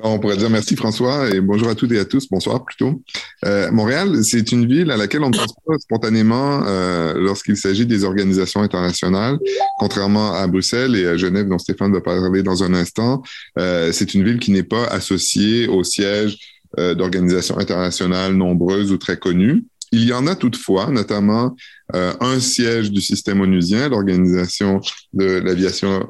On 0.02 0.18
pourrait 0.18 0.36
dire 0.36 0.50
merci 0.50 0.76
François 0.76 1.30
et 1.30 1.40
bonjour 1.40 1.68
à 1.68 1.74
toutes 1.74 1.92
et 1.92 1.98
à 1.98 2.04
tous, 2.04 2.28
bonsoir 2.28 2.64
plutôt. 2.64 3.02
Euh, 3.44 3.70
Montréal, 3.70 4.24
c'est 4.24 4.52
une 4.52 4.66
ville 4.66 4.90
à 4.90 4.96
laquelle 4.96 5.22
on 5.22 5.30
ne 5.30 5.36
pense 5.36 5.54
pas 5.66 5.78
spontanément 5.78 6.62
euh, 6.66 7.14
lorsqu'il 7.16 7.56
s'agit 7.56 7.86
des 7.86 8.04
organisations 8.04 8.60
internationales, 8.60 9.38
contrairement 9.78 10.34
à 10.34 10.46
Bruxelles 10.46 10.96
et 10.96 11.06
à 11.06 11.16
Genève 11.16 11.48
dont 11.48 11.58
Stéphane 11.58 11.92
va 11.92 12.00
parler 12.02 12.42
dans 12.42 12.62
un 12.62 12.74
instant. 12.74 13.22
Euh, 13.58 13.90
c'est 13.92 14.12
une 14.12 14.22
ville 14.22 14.38
qui 14.38 14.50
n'est 14.50 14.62
pas 14.62 14.84
associée 14.84 15.66
au 15.68 15.82
siège 15.82 16.38
d'organisations 16.76 17.56
internationales 17.56 18.34
nombreuses 18.34 18.92
ou 18.92 18.98
très 18.98 19.16
connues. 19.16 19.64
Il 19.92 20.04
y 20.04 20.12
en 20.12 20.26
a 20.26 20.34
toutefois, 20.34 20.90
notamment 20.90 21.56
euh, 21.94 22.12
un 22.20 22.40
siège 22.40 22.90
du 22.90 23.00
système 23.00 23.40
onusien, 23.40 23.88
l'organisation 23.88 24.80
de 25.12 25.24
l'aviation, 25.24 26.08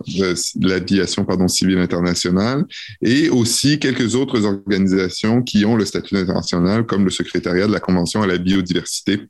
civile 1.48 1.78
internationale, 1.78 2.64
et 3.02 3.28
aussi 3.28 3.78
quelques 3.78 4.14
autres 4.14 4.44
organisations 4.44 5.42
qui 5.42 5.64
ont 5.64 5.76
le 5.76 5.84
statut 5.84 6.16
international, 6.16 6.86
comme 6.86 7.04
le 7.04 7.10
secrétariat 7.10 7.66
de 7.66 7.72
la 7.72 7.80
Convention 7.80 8.22
à 8.22 8.26
la 8.26 8.38
biodiversité 8.38 9.20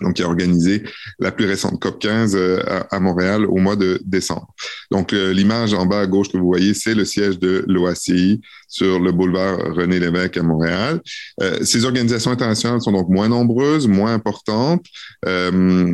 donc 0.00 0.14
qui 0.14 0.22
a 0.22 0.26
organisé 0.26 0.82
la 1.18 1.32
plus 1.32 1.46
récente 1.46 1.80
COP 1.80 1.98
15 1.98 2.34
euh, 2.36 2.60
à, 2.90 3.00
Montréal 3.00 3.44
au 3.46 3.56
mois 3.56 3.76
de 3.76 4.00
décembre. 4.04 4.54
Donc 4.90 5.12
l'image 5.12 5.74
en 5.74 5.86
bas 5.86 6.00
à 6.00 6.06
gauche 6.06 6.28
que 6.28 6.38
vous 6.38 6.46
voyez, 6.46 6.74
c'est 6.74 6.94
le 6.94 7.04
siège 7.04 7.38
de 7.38 7.64
l'OACI 7.66 8.40
sur 8.68 9.00
le 9.00 9.12
boulevard 9.12 9.58
René 9.74 9.98
Lévesque 10.00 10.36
à 10.36 10.42
Montréal. 10.42 11.00
Euh, 11.42 11.58
ces 11.64 11.84
organisations 11.84 12.30
internationales 12.30 12.80
sont 12.80 12.92
donc 12.92 13.08
moins 13.08 13.28
nombreuses, 13.28 13.88
moins 13.88 14.14
importantes. 14.14 14.84
Euh, 15.26 15.92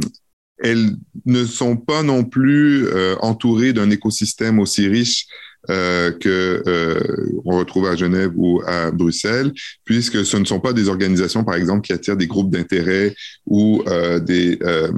elles 0.58 0.96
ne 1.26 1.44
sont 1.44 1.76
pas 1.76 2.02
non 2.02 2.24
plus 2.24 2.88
entourées 3.20 3.74
d'un 3.74 3.90
écosystème 3.90 4.58
aussi 4.58 4.88
riche 4.88 5.26
euh, 5.70 6.12
que 6.12 6.62
euh, 6.66 7.00
on 7.44 7.58
retrouve 7.58 7.86
à 7.86 7.96
Genève 7.96 8.32
ou 8.36 8.62
à 8.66 8.90
Bruxelles, 8.90 9.52
puisque 9.84 10.24
ce 10.24 10.36
ne 10.36 10.44
sont 10.44 10.60
pas 10.60 10.72
des 10.72 10.88
organisations, 10.88 11.44
par 11.44 11.54
exemple, 11.54 11.82
qui 11.82 11.92
attirent 11.92 12.16
des 12.16 12.26
groupes 12.26 12.50
d'intérêt 12.50 13.14
ou 13.46 13.82
euh, 13.86 14.18
des 14.20 14.58
euh, 14.62 14.92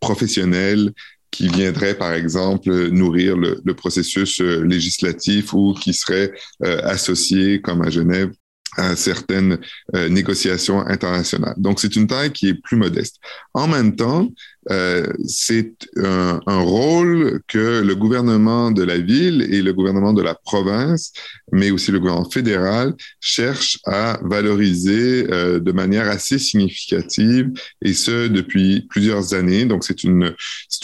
professionnels 0.00 0.92
qui 1.30 1.48
viendraient, 1.48 1.94
par 1.94 2.12
exemple, 2.12 2.70
nourrir 2.88 3.36
le, 3.36 3.60
le 3.64 3.74
processus 3.74 4.40
euh, 4.40 4.62
législatif 4.64 5.52
ou 5.52 5.74
qui 5.74 5.92
seraient 5.92 6.32
associés, 6.62 7.60
comme 7.60 7.82
à 7.82 7.90
Genève, 7.90 8.30
à 8.76 8.96
certaines 8.96 9.58
négociations 9.94 10.80
internationales. 10.86 11.54
Donc, 11.56 11.80
c'est 11.80 11.96
une 11.96 12.06
taille 12.06 12.32
qui 12.32 12.48
est 12.48 12.54
plus 12.54 12.76
modeste. 12.76 13.16
En 13.54 13.66
même 13.66 13.96
temps, 13.96 14.28
euh, 14.70 15.06
c'est 15.24 15.72
un, 15.96 16.40
un, 16.46 16.58
rôle 16.58 17.40
que 17.46 17.82
le 17.82 17.94
gouvernement 17.94 18.72
de 18.72 18.82
la 18.82 18.98
ville 18.98 19.46
et 19.50 19.62
le 19.62 19.72
gouvernement 19.72 20.12
de 20.12 20.22
la 20.22 20.34
province, 20.34 21.12
mais 21.52 21.70
aussi 21.70 21.92
le 21.92 22.00
gouvernement 22.00 22.28
fédéral, 22.28 22.94
cherchent 23.20 23.78
à 23.84 24.18
valoriser 24.24 25.30
euh, 25.30 25.60
de 25.60 25.72
manière 25.72 26.08
assez 26.08 26.38
significative, 26.38 27.52
et 27.82 27.94
ce 27.94 28.26
depuis 28.26 28.86
plusieurs 28.90 29.34
années. 29.34 29.66
Donc, 29.66 29.84
c'est 29.84 30.02
une, 30.02 30.34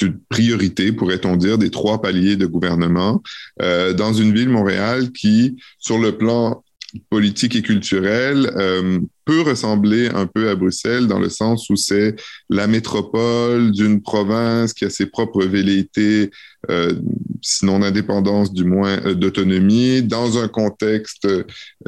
une 0.01 0.19
priorité, 0.29 0.93
pourrait-on 0.93 1.37
dire, 1.37 1.59
des 1.59 1.71
trois 1.71 2.01
paliers 2.01 2.37
de 2.37 2.47
gouvernement 2.47 3.23
euh, 3.63 3.93
dans 3.93 4.13
une 4.13 4.33
ville, 4.33 4.49
Montréal, 4.49 5.11
qui, 5.11 5.57
sur 5.79 5.99
le 5.99 6.17
plan 6.17 6.63
politique 7.11 7.57
et 7.57 7.63
culturel 7.63 8.51
euh, 8.57 8.99
peut 9.25 9.43
ressembler 9.43 10.09
un 10.09 10.27
peu 10.27 10.49
à 10.49 10.55
Bruxelles 10.55 11.07
dans 11.07 11.19
le 11.19 11.29
sens 11.29 11.71
où 11.71 11.77
c'est 11.77 12.17
la 12.51 12.67
métropole 12.67 13.73
d'une 13.73 14.03
province 14.03 14.73
qui 14.73 14.85
a 14.85 14.91
ses 14.91 15.07
propres 15.07 15.45
velléités, 15.45 16.31
euh, 16.71 16.93
sinon 17.43 17.81
d'indépendance, 17.81 18.53
du 18.53 18.65
moins 18.65 18.99
euh, 19.05 19.15
d'autonomie, 19.15 20.03
dans 20.03 20.39
un 20.39 20.49
contexte 20.49 21.27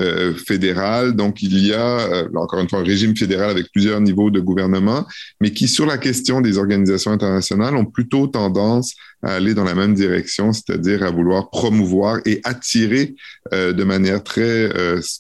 euh, 0.01 0.35
fédéral. 0.35 1.13
Donc 1.13 1.41
il 1.41 1.65
y 1.65 1.73
a, 1.73 2.01
euh, 2.01 2.29
encore 2.35 2.61
une 2.61 2.69
fois, 2.69 2.81
un 2.81 2.85
régime 2.85 3.17
fédéral 3.17 3.51
avec 3.51 3.71
plusieurs 3.73 4.01
niveaux 4.01 4.31
de 4.31 4.41
gouvernement, 4.41 5.07
mais 5.41 5.53
qui, 5.53 5.69
sur 5.69 5.87
la 5.87 5.99
question 5.99 6.41
des 6.41 6.59
organisations 6.59 7.13
internationales, 7.13 7.77
ont 7.77 7.85
plutôt 7.85 8.27
tendance 8.27 8.95
à 9.23 9.35
aller 9.35 9.55
dans 9.55 9.65
la 9.65 9.75
même 9.75 9.95
direction, 9.95 10.53
c'est-à-dire 10.53 11.03
à 11.05 11.11
vouloir 11.11 11.49
promouvoir 11.49 12.19
et 12.27 12.41
attirer 12.45 13.15
euh, 13.53 13.73
de 13.73 13.85
manière 13.85 14.23
très 14.23 14.71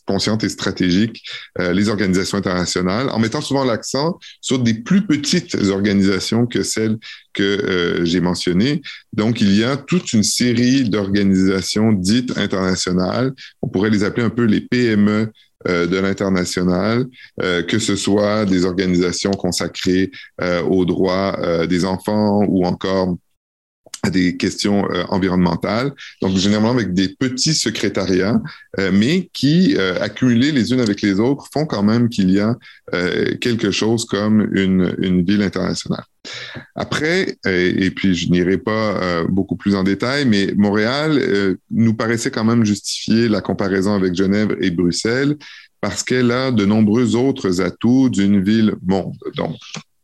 consciente 0.06 0.44
et 0.44 0.48
stratégique 0.48 1.22
les 1.58 1.88
organisations 1.88 2.38
internationales, 2.38 3.08
en 3.10 3.18
mettant 3.18 3.40
souvent 3.40 3.64
l'accent 3.64 4.18
sur 4.40 4.58
des 4.58 4.74
plus 4.74 5.06
petites 5.06 5.54
organisations 5.54 6.46
que 6.46 6.62
celles 6.62 6.98
que 7.34 8.00
j'ai 8.04 8.20
mentionnées. 8.20 8.80
Donc, 9.12 9.40
il 9.40 9.54
y 9.54 9.64
a 9.64 9.76
toute 9.76 10.12
une 10.12 10.22
série 10.22 10.88
d'organisations 10.88 11.92
dites 11.92 12.36
internationales. 12.38 13.32
On 13.60 13.68
pourrait 13.68 13.90
les 13.90 14.04
appeler 14.04 14.24
un 14.24 14.30
peu 14.30 14.44
les 14.44 14.62
PME 14.62 15.32
de 15.66 15.96
l'international, 15.96 17.06
euh, 17.42 17.62
que 17.62 17.78
ce 17.78 17.96
soit 17.96 18.44
des 18.44 18.66
organisations 18.66 19.30
consacrées 19.30 20.10
euh, 20.42 20.62
aux 20.62 20.84
droits 20.84 21.66
des 21.66 21.86
enfants 21.86 22.44
ou 22.46 22.66
encore 22.66 23.16
à 24.04 24.10
des 24.10 24.36
questions 24.36 24.86
euh, 24.90 25.04
environnementales, 25.08 25.92
donc 26.20 26.36
généralement 26.36 26.72
avec 26.72 26.92
des 26.92 27.08
petits 27.08 27.54
secrétariats, 27.54 28.40
euh, 28.78 28.90
mais 28.92 29.30
qui, 29.32 29.76
euh, 29.78 29.98
accumulés 30.00 30.52
les 30.52 30.72
unes 30.72 30.80
avec 30.80 31.00
les 31.00 31.18
autres, 31.20 31.48
font 31.52 31.64
quand 31.64 31.82
même 31.82 32.08
qu'il 32.08 32.30
y 32.30 32.40
a 32.40 32.56
quelque 33.40 33.70
chose 33.70 34.04
comme 34.04 34.46
une, 34.54 34.94
une 34.98 35.24
ville 35.24 35.42
internationale. 35.42 36.04
Après, 36.76 37.36
et, 37.46 37.90
puis 37.90 38.14
je 38.14 38.30
n'irai 38.30 38.58
pas 38.58 39.24
beaucoup 39.28 39.56
plus 39.56 39.74
en 39.74 39.82
détail, 39.82 40.26
mais 40.26 40.52
Montréal 40.56 41.56
nous 41.70 41.94
paraissait 41.94 42.30
quand 42.30 42.44
même 42.44 42.64
justifier 42.64 43.28
la 43.28 43.40
comparaison 43.40 43.94
avec 43.94 44.14
Genève 44.14 44.56
et 44.60 44.70
Bruxelles 44.70 45.36
parce 45.80 46.02
qu'elle 46.02 46.30
a 46.30 46.50
de 46.50 46.64
nombreux 46.64 47.16
autres 47.16 47.60
atouts 47.62 48.10
d'une 48.10 48.42
ville 48.44 48.74
monde. 48.86 49.16
Donc, 49.36 49.56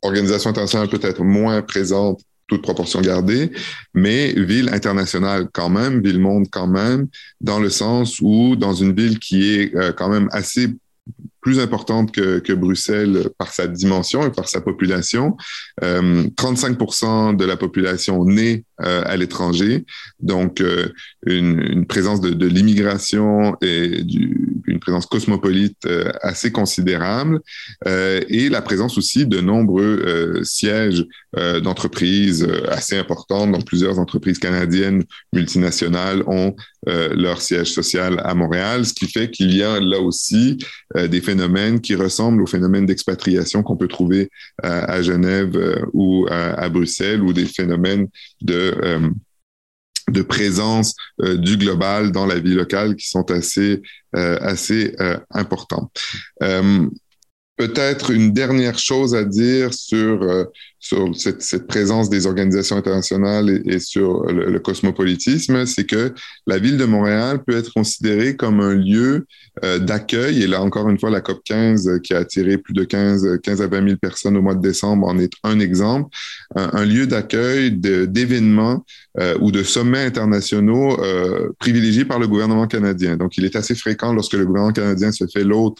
organisation 0.02 0.50
internationale 0.50 0.88
peut-être 0.88 1.22
moins 1.22 1.62
présente 1.62 2.22
toute 2.50 2.62
proportion 2.62 3.00
gardée, 3.00 3.52
mais 3.94 4.32
ville 4.32 4.68
internationale 4.72 5.48
quand 5.52 5.70
même, 5.70 6.02
ville 6.02 6.18
monde 6.18 6.46
quand 6.50 6.66
même, 6.66 7.06
dans 7.40 7.60
le 7.60 7.70
sens 7.70 8.18
où 8.20 8.56
dans 8.56 8.74
une 8.74 8.92
ville 8.92 9.20
qui 9.20 9.54
est 9.54 9.74
euh, 9.76 9.92
quand 9.92 10.08
même 10.08 10.28
assez 10.32 10.68
plus 11.40 11.58
importante 11.58 12.12
que, 12.12 12.38
que, 12.38 12.52
Bruxelles 12.52 13.30
par 13.38 13.52
sa 13.52 13.66
dimension 13.66 14.26
et 14.26 14.30
par 14.30 14.48
sa 14.48 14.60
population. 14.60 15.36
Euh, 15.82 16.24
35% 16.36 17.36
de 17.36 17.44
la 17.44 17.56
population 17.56 18.24
née 18.24 18.64
euh, 18.82 19.02
à 19.06 19.16
l'étranger, 19.16 19.86
donc 20.20 20.60
euh, 20.60 20.88
une, 21.26 21.60
une, 21.60 21.86
présence 21.86 22.20
de, 22.20 22.30
de 22.30 22.46
l'immigration 22.46 23.56
et 23.62 24.02
du, 24.02 24.59
présence 24.80 25.06
cosmopolite 25.06 25.86
euh, 25.86 26.10
assez 26.22 26.50
considérable, 26.52 27.40
et 27.86 28.48
la 28.48 28.62
présence 28.62 28.98
aussi 28.98 29.26
de 29.26 29.40
nombreux 29.40 30.40
sièges 30.42 31.06
d'entreprises 31.62 32.46
assez 32.68 32.96
importantes. 32.96 33.52
Donc 33.52 33.64
plusieurs 33.64 33.98
entreprises 33.98 34.38
canadiennes 34.38 35.04
multinationales 35.32 36.22
ont 36.26 36.54
leur 36.86 37.40
siège 37.40 37.72
social 37.72 38.20
à 38.24 38.34
Montréal, 38.34 38.84
ce 38.84 38.94
qui 38.94 39.06
fait 39.06 39.30
qu'il 39.30 39.54
y 39.54 39.62
a 39.62 39.80
là 39.80 40.00
aussi 40.00 40.58
des 40.94 41.20
phénomènes 41.20 41.80
qui 41.80 41.94
ressemblent 41.94 42.42
aux 42.42 42.46
phénomènes 42.46 42.86
d'expatriation 42.86 43.62
qu'on 43.62 43.76
peut 43.76 43.88
trouver 43.88 44.30
à, 44.62 45.02
Genève 45.02 45.56
ou 45.92 46.26
à, 46.30 46.68
Bruxelles, 46.68 47.22
ou 47.22 47.32
des 47.32 47.46
phénomènes 47.46 48.08
de 48.40 48.74
euh, 48.82 49.08
de 50.10 50.22
présence 50.22 50.94
euh, 51.22 51.36
du 51.36 51.56
global 51.56 52.12
dans 52.12 52.26
la 52.26 52.38
vie 52.38 52.54
locale 52.54 52.96
qui 52.96 53.08
sont 53.08 53.30
assez 53.30 53.82
euh, 54.16 54.38
assez 54.40 54.94
importants. 55.30 55.90
Peut-être 57.56 58.10
une 58.10 58.32
dernière 58.32 58.78
chose 58.78 59.14
à 59.14 59.24
dire 59.24 59.74
sur 59.74 60.46
sur 60.80 61.14
cette, 61.14 61.42
cette, 61.42 61.66
présence 61.66 62.08
des 62.08 62.26
organisations 62.26 62.76
internationales 62.76 63.62
et, 63.66 63.78
sur 63.78 64.24
le, 64.24 64.58
cosmopolitisme, 64.58 65.66
c'est 65.66 65.84
que 65.84 66.14
la 66.46 66.58
ville 66.58 66.78
de 66.78 66.86
Montréal 66.86 67.40
peut 67.46 67.54
être 67.54 67.72
considérée 67.72 68.34
comme 68.34 68.60
un 68.60 68.74
lieu 68.74 69.26
euh, 69.62 69.78
d'accueil. 69.78 70.42
Et 70.42 70.46
là, 70.46 70.62
encore 70.62 70.88
une 70.88 70.98
fois, 70.98 71.10
la 71.10 71.20
COP 71.20 71.42
15 71.44 71.86
euh, 71.86 71.98
qui 71.98 72.14
a 72.14 72.18
attiré 72.18 72.56
plus 72.56 72.72
de 72.72 72.84
15, 72.84 73.40
15 73.42 73.60
à 73.60 73.66
20 73.66 73.84
000 73.84 73.96
personnes 73.98 74.38
au 74.38 74.42
mois 74.42 74.54
de 74.54 74.62
décembre 74.62 75.06
en 75.06 75.18
est 75.18 75.32
un 75.44 75.60
exemple. 75.60 76.08
Un, 76.56 76.84
lieu 76.84 77.06
d'accueil 77.06 77.70
d'événements 77.72 78.84
euh, 79.18 79.36
ou 79.40 79.52
de 79.52 79.62
sommets 79.62 80.04
internationaux 80.04 80.98
euh, 81.00 81.50
privilégiés 81.58 82.04
par 82.06 82.18
le 82.18 82.26
gouvernement 82.26 82.66
canadien. 82.66 83.16
Donc, 83.16 83.36
il 83.36 83.44
est 83.44 83.54
assez 83.54 83.74
fréquent 83.74 84.12
lorsque 84.12 84.32
le 84.32 84.46
gouvernement 84.46 84.72
canadien 84.72 85.12
se 85.12 85.26
fait 85.26 85.44
l'hôte 85.44 85.78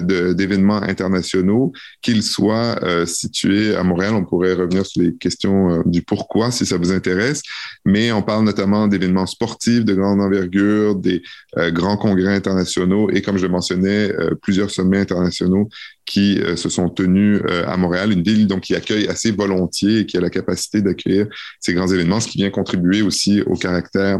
d'événements 0.00 0.82
internationaux 0.82 1.72
qu'il 2.02 2.24
soit 2.24 2.80
situé 3.06 3.76
à 3.76 3.84
Montréal 3.84 4.14
on 4.20 4.24
pourrait 4.24 4.54
revenir 4.54 4.86
sur 4.86 5.02
les 5.02 5.14
questions 5.14 5.70
euh, 5.70 5.82
du 5.86 6.02
pourquoi 6.02 6.50
si 6.50 6.66
ça 6.66 6.76
vous 6.76 6.92
intéresse, 6.92 7.42
mais 7.84 8.12
on 8.12 8.22
parle 8.22 8.44
notamment 8.44 8.88
d'événements 8.88 9.26
sportifs 9.26 9.84
de 9.84 9.94
grande 9.94 10.20
envergure, 10.20 10.94
des 10.94 11.22
euh, 11.56 11.70
grands 11.70 11.96
congrès 11.96 12.34
internationaux 12.34 13.10
et 13.10 13.22
comme 13.22 13.38
je 13.38 13.46
le 13.46 13.52
mentionnais, 13.52 14.12
euh, 14.12 14.34
plusieurs 14.40 14.70
sommets 14.70 14.98
internationaux 14.98 15.68
qui 16.06 16.40
se 16.56 16.68
sont 16.68 16.88
tenus 16.88 17.40
à 17.68 17.76
Montréal, 17.76 18.10
une 18.10 18.24
ville 18.24 18.48
donc 18.48 18.62
qui 18.62 18.74
accueille 18.74 19.06
assez 19.06 19.30
volontiers 19.30 20.00
et 20.00 20.06
qui 20.06 20.16
a 20.16 20.20
la 20.20 20.28
capacité 20.28 20.82
d'accueillir 20.82 21.28
ces 21.60 21.72
grands 21.72 21.86
événements, 21.86 22.18
ce 22.18 22.26
qui 22.26 22.38
vient 22.38 22.50
contribuer 22.50 23.02
aussi 23.02 23.42
au 23.42 23.54
caractère 23.54 24.18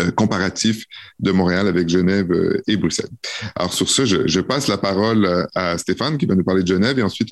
euh, 0.00 0.10
comparatif 0.10 0.84
de 1.20 1.30
Montréal 1.30 1.68
avec 1.68 1.88
Genève 1.88 2.32
euh, 2.32 2.60
et 2.66 2.76
Bruxelles. 2.76 3.10
Alors 3.54 3.72
sur 3.72 3.88
ce, 3.88 4.04
je, 4.04 4.40
passe 4.40 4.66
la 4.66 4.78
parole 4.78 5.24
euh, 5.24 5.46
à 5.54 5.78
Stéphane 5.78 6.18
qui 6.18 6.26
va 6.26 6.34
nous 6.34 6.42
parler 6.42 6.62
de 6.62 6.66
Genève 6.66 6.98
et 6.98 7.04
ensuite 7.04 7.28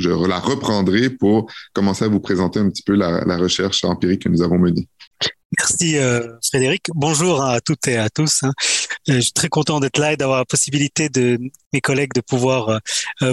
je 0.00 0.10
la 0.10 0.40
reprendrai 0.40 1.10
pour 1.10 1.48
commencer 1.72 2.06
à 2.06 2.08
vous 2.08 2.18
présenter 2.18 2.58
un 2.58 2.68
petit 2.70 2.82
peu 2.82 2.94
la, 2.94 3.36
recherche 3.36 3.84
empirique 3.84 4.22
que 4.22 4.28
nous 4.28 4.42
avons 4.42 4.58
menée. 4.58 4.88
Merci 5.56 5.96
Frédéric. 6.44 6.86
Bonjour 6.94 7.40
à 7.40 7.60
toutes 7.60 7.86
et 7.86 7.98
à 7.98 8.10
tous. 8.10 8.42
Hein. 8.42 8.52
Je 9.06 9.20
suis 9.20 9.32
très 9.32 9.48
content 9.48 9.78
d'être 9.78 9.98
là 9.98 10.12
et 10.12 10.16
d'avoir 10.16 10.38
la 10.38 10.44
possibilité 10.44 11.08
de 11.08 11.38
mes 11.72 11.80
collègues 11.80 12.14
de 12.14 12.20
pouvoir 12.20 12.80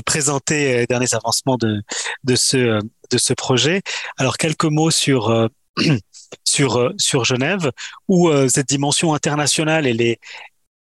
présenter 0.06 0.78
les 0.78 0.86
derniers 0.86 1.14
avancements 1.14 1.58
de, 1.58 1.82
de, 2.24 2.36
ce, 2.36 2.80
de 2.80 3.18
ce 3.18 3.34
projet. 3.34 3.82
Alors 4.18 4.38
quelques 4.38 4.66
mots 4.66 4.92
sur 4.92 5.50
sur 6.44 6.78
euh, 6.78 6.94
sur 6.98 7.26
Genève, 7.26 7.72
où 8.08 8.30
euh, 8.30 8.48
cette 8.48 8.68
dimension 8.68 9.14
internationale 9.14 9.88
elle 9.88 10.02
est 10.02 10.20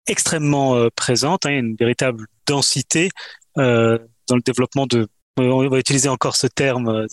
extrêmement 0.07 0.77
euh, 0.77 0.89
présente, 0.95 1.47
hein, 1.47 1.51
une 1.51 1.77
véritable 1.77 2.27
densité 2.47 3.11
dans 3.57 4.37
le 4.37 4.43
développement 4.43 4.87
de 4.87 5.09
on 5.37 5.69
va 5.69 5.79
utiliser 5.79 6.09
encore 6.09 6.37
ce 6.37 6.47
terme 6.47 7.07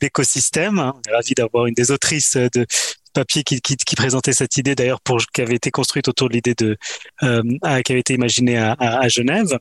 d'écosystème. 0.00 0.78
Hein. 0.78 0.94
On 0.94 1.10
est 1.10 1.14
ravi 1.14 1.34
d'avoir 1.34 1.66
une 1.66 1.74
des 1.74 1.90
autrices 1.90 2.36
de 2.36 2.66
papier 3.14 3.42
qui, 3.42 3.60
qui, 3.60 3.76
qui 3.76 3.94
présentait 3.94 4.32
cette 4.32 4.56
idée 4.56 4.74
d'ailleurs 4.74 5.00
pour 5.00 5.18
qui 5.18 5.40
avait 5.40 5.54
été 5.54 5.70
construite 5.70 6.08
autour 6.08 6.28
de 6.28 6.34
l'idée 6.34 6.54
de 6.54 6.76
euh, 7.22 7.42
qui 7.84 7.92
avait 7.92 8.00
été 8.00 8.14
imaginée 8.14 8.58
à, 8.58 8.76
à 8.78 9.08
Genève. 9.08 9.58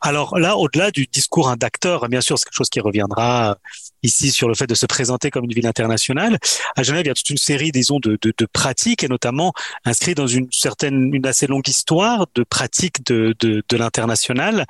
Alors 0.00 0.38
là, 0.38 0.56
au-delà 0.56 0.90
du 0.90 1.06
discours 1.06 1.54
d'acteur, 1.56 2.08
bien 2.08 2.20
sûr, 2.20 2.38
c'est 2.38 2.44
quelque 2.44 2.56
chose 2.56 2.70
qui 2.70 2.80
reviendra 2.80 3.58
ici 4.02 4.30
sur 4.30 4.48
le 4.48 4.54
fait 4.54 4.66
de 4.66 4.74
se 4.74 4.86
présenter 4.86 5.30
comme 5.30 5.44
une 5.44 5.52
ville 5.52 5.66
internationale. 5.66 6.38
À 6.76 6.82
Genève, 6.82 7.02
il 7.04 7.08
y 7.08 7.10
a 7.10 7.14
toute 7.14 7.30
une 7.30 7.36
série, 7.36 7.72
disons, 7.72 8.00
de, 8.00 8.18
de, 8.20 8.32
de 8.36 8.46
pratiques 8.46 9.04
et 9.04 9.08
notamment 9.08 9.52
inscrits 9.84 10.14
dans 10.14 10.26
une 10.26 10.48
certaine, 10.50 11.14
une 11.14 11.26
assez 11.26 11.46
longue 11.46 11.68
histoire 11.68 12.26
de 12.34 12.42
pratiques 12.44 13.04
de, 13.06 13.34
l'international. 13.72 14.66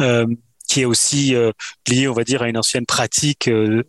Euh, 0.00 0.26
qui 0.68 0.82
est 0.82 0.84
aussi 0.84 1.34
euh, 1.34 1.50
liée, 1.88 2.08
on 2.08 2.14
va 2.14 2.24
dire, 2.24 2.42
à 2.42 2.48
une 2.48 2.56
ancienne 2.56 2.86
pratique 2.86 3.48
euh 3.48 3.82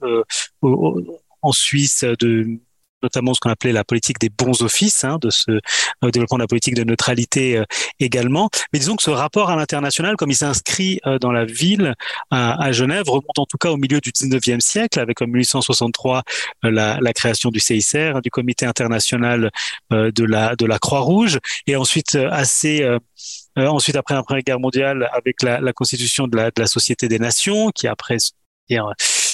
en 1.43 1.51
Suisse 1.51 2.03
de 2.03 2.57
notamment 3.03 3.33
ce 3.33 3.39
qu'on 3.39 3.49
appelait 3.49 3.71
la 3.71 3.83
politique 3.83 4.19
des 4.19 4.29
bons 4.29 4.61
offices, 4.63 5.03
hein, 5.03 5.17
de 5.21 5.29
ce 5.29 5.51
euh, 5.51 6.11
développement 6.11 6.37
de 6.37 6.43
la 6.43 6.47
politique 6.47 6.75
de 6.75 6.83
neutralité 6.83 7.57
euh, 7.57 7.65
également. 7.99 8.49
Mais 8.71 8.79
disons 8.79 8.95
que 8.95 9.03
ce 9.03 9.11
rapport 9.11 9.49
à 9.49 9.55
l'international, 9.55 10.15
comme 10.15 10.31
il 10.31 10.35
s'inscrit 10.35 10.99
euh, 11.05 11.19
dans 11.19 11.31
la 11.31 11.45
ville 11.45 11.93
à, 12.31 12.71
Genève, 12.71 13.03
remonte 13.07 13.37
en 13.37 13.45
tout 13.45 13.57
cas 13.57 13.69
au 13.69 13.77
milieu 13.77 13.99
du 13.99 14.11
19e 14.11 14.59
siècle, 14.59 14.99
avec 14.99 15.21
en 15.21 15.27
1863 15.27 16.23
la, 16.63 16.97
la, 16.99 17.13
création 17.13 17.49
du 17.49 17.59
CICR, 17.59 18.21
du 18.21 18.31
Comité 18.31 18.65
international 18.65 19.51
de 19.91 20.23
la 20.23 20.55
de 20.55 20.65
la 20.65 20.79
Croix-Rouge, 20.79 21.39
et 21.67 21.75
ensuite 21.75 22.15
assez 22.15 22.87
ensuite, 23.55 23.95
après 23.95 24.15
la 24.15 24.23
Première 24.23 24.43
Guerre 24.43 24.59
mondiale, 24.59 25.09
avec 25.13 25.43
la, 25.43 25.59
la 25.59 25.73
constitution 25.73 26.27
de 26.27 26.35
la, 26.35 26.45
de 26.45 26.61
la, 26.61 26.67
Société 26.67 27.07
des 27.07 27.19
Nations, 27.19 27.69
qui 27.69 27.87
après 27.87 28.17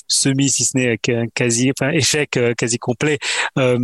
semi, 0.10 0.50
si 0.50 0.66
ce 0.66 0.78
n'est 0.78 0.98
quasi, 1.34 1.72
enfin 1.72 1.92
échec 1.92 2.36
euh, 2.36 2.54
quasi 2.54 2.78
complet. 2.78 3.20
Euh, 3.58 3.80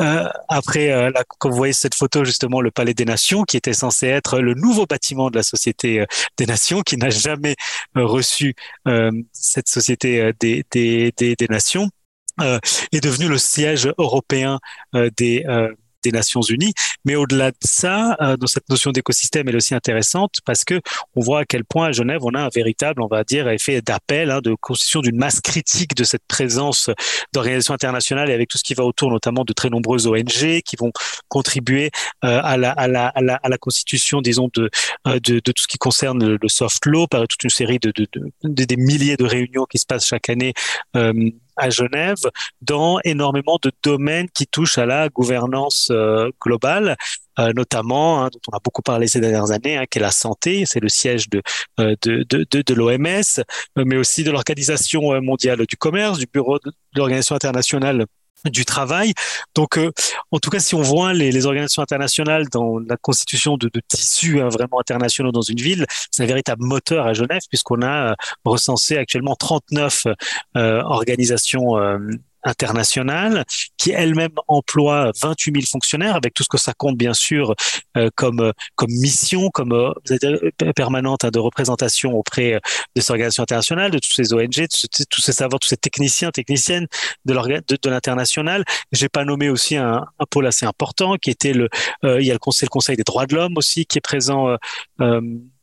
euh, 0.00 0.28
après, 0.48 0.90
euh, 0.90 1.10
là, 1.10 1.24
vous 1.44 1.52
voyez 1.54 1.74
cette 1.74 1.94
photo, 1.94 2.24
justement, 2.24 2.62
le 2.62 2.70
Palais 2.70 2.94
des 2.94 3.04
Nations, 3.04 3.42
qui 3.42 3.58
était 3.58 3.74
censé 3.74 4.06
être 4.06 4.40
le 4.40 4.54
nouveau 4.54 4.86
bâtiment 4.86 5.28
de 5.28 5.36
la 5.36 5.42
Société 5.42 6.06
des 6.38 6.46
Nations, 6.46 6.80
qui 6.80 6.96
n'a 6.96 7.10
jamais 7.10 7.54
reçu 7.94 8.54
cette 9.32 9.68
Société 9.68 10.32
des, 10.40 10.64
des, 10.70 11.12
des, 11.18 11.36
des 11.36 11.46
Nations, 11.48 11.90
est 12.40 13.02
devenu 13.02 13.28
le 13.28 13.36
siège 13.36 13.92
européen 13.98 14.58
des 14.94 15.44
des 16.02 16.12
Nations 16.12 16.42
Unies. 16.42 16.74
Mais 17.04 17.16
au-delà 17.16 17.50
de 17.50 17.56
ça, 17.62 18.16
euh, 18.20 18.36
dans 18.36 18.46
cette 18.46 18.68
notion 18.68 18.92
d'écosystème, 18.92 19.48
elle 19.48 19.54
est 19.54 19.58
aussi 19.58 19.74
intéressante 19.74 20.36
parce 20.44 20.64
que 20.64 20.80
on 21.14 21.20
voit 21.20 21.40
à 21.40 21.44
quel 21.44 21.64
point 21.64 21.88
à 21.88 21.92
Genève, 21.92 22.20
on 22.22 22.34
a 22.34 22.40
un 22.40 22.48
véritable, 22.48 23.02
on 23.02 23.06
va 23.06 23.24
dire, 23.24 23.48
effet 23.48 23.80
d'appel, 23.80 24.30
hein, 24.30 24.40
de 24.42 24.54
constitution 24.60 25.00
d'une 25.00 25.16
masse 25.16 25.40
critique 25.40 25.94
de 25.94 26.04
cette 26.04 26.24
présence 26.28 26.90
d'organisations 27.32 27.74
internationales 27.74 28.30
et 28.30 28.34
avec 28.34 28.48
tout 28.48 28.58
ce 28.58 28.64
qui 28.64 28.74
va 28.74 28.84
autour, 28.84 29.10
notamment 29.10 29.44
de 29.44 29.52
très 29.52 29.70
nombreuses 29.70 30.06
ONG 30.06 30.60
qui 30.64 30.76
vont 30.78 30.92
contribuer 31.28 31.90
euh, 32.24 32.40
à, 32.42 32.56
la, 32.56 33.58
constitution, 33.58 34.20
disons, 34.20 34.50
de, 34.54 34.70
euh, 35.06 35.18
tout 35.20 35.52
ce 35.56 35.66
qui 35.66 35.78
concerne 35.78 36.36
le, 36.36 36.48
soft 36.48 36.86
law, 36.86 37.06
par 37.06 37.26
toute 37.28 37.42
une 37.44 37.50
série 37.50 37.78
de, 37.78 37.92
de, 37.94 38.06
de, 38.12 38.64
des 38.64 38.76
milliers 38.76 39.16
de 39.16 39.24
réunions 39.24 39.64
qui 39.64 39.78
se 39.78 39.86
passent 39.86 40.06
chaque 40.06 40.28
année 40.28 40.52
à 41.60 41.70
Genève 41.70 42.18
dans 42.62 42.98
énormément 43.04 43.58
de 43.62 43.70
domaines 43.82 44.28
qui 44.30 44.46
touchent 44.46 44.78
à 44.78 44.86
la 44.86 45.08
gouvernance 45.08 45.88
euh, 45.90 46.30
globale. 46.44 46.96
Euh, 47.38 47.52
notamment, 47.54 48.24
hein, 48.24 48.28
dont 48.30 48.40
on 48.52 48.56
a 48.56 48.60
beaucoup 48.62 48.82
parlé 48.82 49.06
ces 49.06 49.20
dernières 49.20 49.50
années, 49.50 49.76
hein, 49.76 49.84
qui 49.88 49.98
est 49.98 50.02
la 50.02 50.10
santé, 50.10 50.64
c'est 50.66 50.80
le 50.80 50.88
siège 50.88 51.30
de, 51.30 51.40
euh, 51.78 51.94
de, 52.02 52.24
de, 52.28 52.44
de, 52.50 52.62
de 52.62 52.74
l'OMS, 52.74 53.44
mais 53.76 53.96
aussi 53.96 54.24
de 54.24 54.30
l'Organisation 54.30 55.00
mondiale 55.22 55.64
du 55.64 55.76
commerce, 55.76 56.18
du 56.18 56.26
Bureau 56.26 56.58
de 56.58 56.72
l'Organisation 56.96 57.36
internationale 57.36 58.04
du 58.46 58.64
travail. 58.64 59.12
Donc, 59.54 59.78
euh, 59.78 59.90
en 60.30 60.38
tout 60.38 60.50
cas, 60.50 60.60
si 60.60 60.74
on 60.74 60.82
voit 60.82 61.12
les, 61.12 61.30
les, 61.32 61.46
organisations 61.46 61.82
internationales 61.82 62.46
dans 62.50 62.78
la 62.78 62.96
constitution 62.96 63.56
de, 63.56 63.68
de 63.72 63.80
tissus 63.88 64.40
hein, 64.40 64.48
vraiment 64.48 64.80
internationaux 64.80 65.32
dans 65.32 65.42
une 65.42 65.60
ville, 65.60 65.86
c'est 66.10 66.22
un 66.22 66.26
véritable 66.26 66.64
moteur 66.64 67.06
à 67.06 67.12
Genève 67.12 67.42
puisqu'on 67.48 67.82
a 67.82 68.12
euh, 68.12 68.14
recensé 68.44 68.96
actuellement 68.96 69.34
39 69.34 70.06
euh, 70.56 70.82
organisations 70.82 71.76
internationale 72.42 73.44
qui 73.76 73.90
elle-même 73.90 74.32
emploie 74.48 75.12
28 75.20 75.52
000 75.52 75.66
fonctionnaires 75.70 76.16
avec 76.16 76.34
tout 76.34 76.42
ce 76.42 76.48
que 76.48 76.58
ça 76.58 76.72
compte 76.72 76.96
bien 76.96 77.14
sûr 77.14 77.54
euh, 77.96 78.08
comme 78.14 78.40
euh, 78.40 78.52
comme 78.76 78.90
mission, 78.90 79.50
comme 79.50 79.72
euh, 79.72 79.92
permanente 80.74 81.24
hein, 81.24 81.30
de 81.30 81.38
représentation 81.38 82.12
auprès 82.12 82.54
euh, 82.54 82.60
de 82.96 83.00
ces 83.00 83.10
organisations 83.10 83.42
internationales, 83.42 83.90
de 83.90 83.98
tous 83.98 84.12
ces 84.12 84.32
ONG, 84.32 84.66
tous 85.10 85.20
ces 85.20 85.32
savoirs, 85.32 85.60
tous 85.60 85.68
ces 85.68 85.76
techniciens, 85.76 86.30
techniciennes 86.30 86.86
de 87.24 87.34
de, 87.34 87.78
de 87.82 87.90
l'international. 87.90 88.64
J'ai 88.92 89.08
pas 89.08 89.24
nommé 89.24 89.48
aussi 89.48 89.76
un, 89.76 90.04
un, 90.18 90.26
pôle 90.30 90.46
assez 90.46 90.66
important 90.66 91.16
qui 91.16 91.30
était 91.30 91.52
le 91.52 91.68
il 92.02 92.24
y 92.24 92.30
a 92.30 92.34
le 92.34 92.38
conseil, 92.38 92.66
le 92.66 92.70
conseil 92.70 92.96
des 92.96 93.02
droits 93.02 93.26
de 93.26 93.34
l'homme 93.34 93.56
aussi 93.56 93.86
qui 93.86 93.98
est 93.98 94.00
présent 94.00 94.56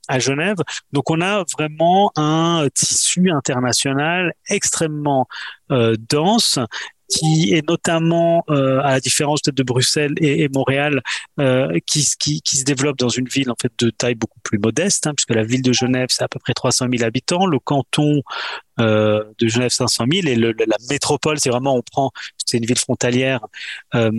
à 0.08 0.20
Genève. 0.20 0.58
Donc 0.91 1.10
on 1.10 1.22
a 1.22 1.43
vraiment 1.58 2.12
un 2.15 2.67
tissu 2.74 3.32
international 3.32 4.34
extrêmement 4.50 5.28
euh, 5.72 5.96
dense 6.10 6.60
qui 7.10 7.54
est 7.54 7.67
notamment, 7.67 8.43
euh, 8.50 8.80
à 8.82 8.91
la 8.91 9.00
différence 9.00 9.41
peut-être 9.41 9.58
de 9.58 9.63
Bruxelles 9.63 10.13
et, 10.17 10.50
Montréal, 10.50 11.02
euh, 11.39 11.80
qui, 11.86 12.06
qui, 12.20 12.41
qui, 12.41 12.58
se 12.58 12.63
développe 12.63 12.98
dans 12.98 13.10
une 13.10 13.28
ville 13.28 13.50
en 13.50 13.56
fait 13.60 13.72
de 13.80 13.89
taille 13.89 14.15
beaucoup 14.15 14.39
plus 14.43 14.60
modeste, 14.60 15.08
hein, 15.08 15.13
puisque 15.15 15.34
la 15.34 15.43
ville 15.43 15.62
de 15.62 15.72
Genève 15.72 16.08
c'est 16.10 16.24
à 16.24 16.28
peu 16.28 16.39
près 16.39 16.54
300 16.54 16.88
000 16.91 17.04
habitants, 17.06 17.46
le 17.46 17.60
canton 17.60 18.22
euh, 18.80 19.24
de 19.39 19.48
Genève 19.48 19.70
500 19.70 20.06
000 20.12 20.28
et 20.28 20.36
le, 20.36 20.52
la 20.52 20.78
métropole 20.89 21.39
c'est 21.39 21.50
vraiment 21.50 21.76
on 21.76 21.82
prend 21.82 22.12
c'est 22.46 22.58
une 22.58 22.65
ville 22.65 22.78
frontalière 22.78 23.46
euh, 23.96 24.12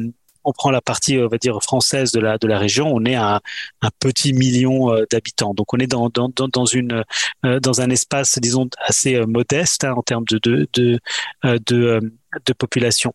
on 0.48 0.52
prend 0.52 0.70
la 0.70 0.80
partie, 0.80 1.18
on 1.18 1.28
va 1.28 1.36
dire, 1.36 1.62
française 1.62 2.10
de 2.10 2.20
la, 2.20 2.38
de 2.38 2.46
la 2.46 2.58
région, 2.58 2.90
on 2.90 3.04
est 3.04 3.16
à 3.16 3.42
un 3.82 3.90
petit 4.00 4.32
million 4.32 4.90
euh, 4.90 5.04
d'habitants. 5.10 5.52
Donc, 5.52 5.74
on 5.74 5.78
est 5.78 5.86
dans, 5.86 6.08
dans, 6.08 6.30
dans, 6.30 6.64
une, 6.64 7.04
euh, 7.44 7.60
dans 7.60 7.82
un 7.82 7.90
espace, 7.90 8.38
disons, 8.38 8.66
assez 8.78 9.14
euh, 9.14 9.26
modeste 9.26 9.84
hein, 9.84 9.92
en 9.94 10.02
termes 10.02 10.24
de, 10.24 10.38
de, 10.72 10.98
de, 11.42 12.52
population. 12.54 13.14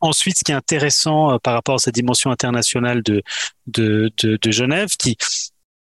Ensuite, 0.00 0.38
ce 0.38 0.44
qui 0.44 0.50
est 0.50 0.56
intéressant 0.56 1.38
par 1.38 1.54
rapport 1.54 1.76
à 1.76 1.78
cette 1.78 1.94
dimension 1.94 2.32
internationale 2.32 3.04
de, 3.04 3.22
de, 3.68 4.10
de 4.20 4.50
Genève, 4.50 4.96
qui 4.98 5.16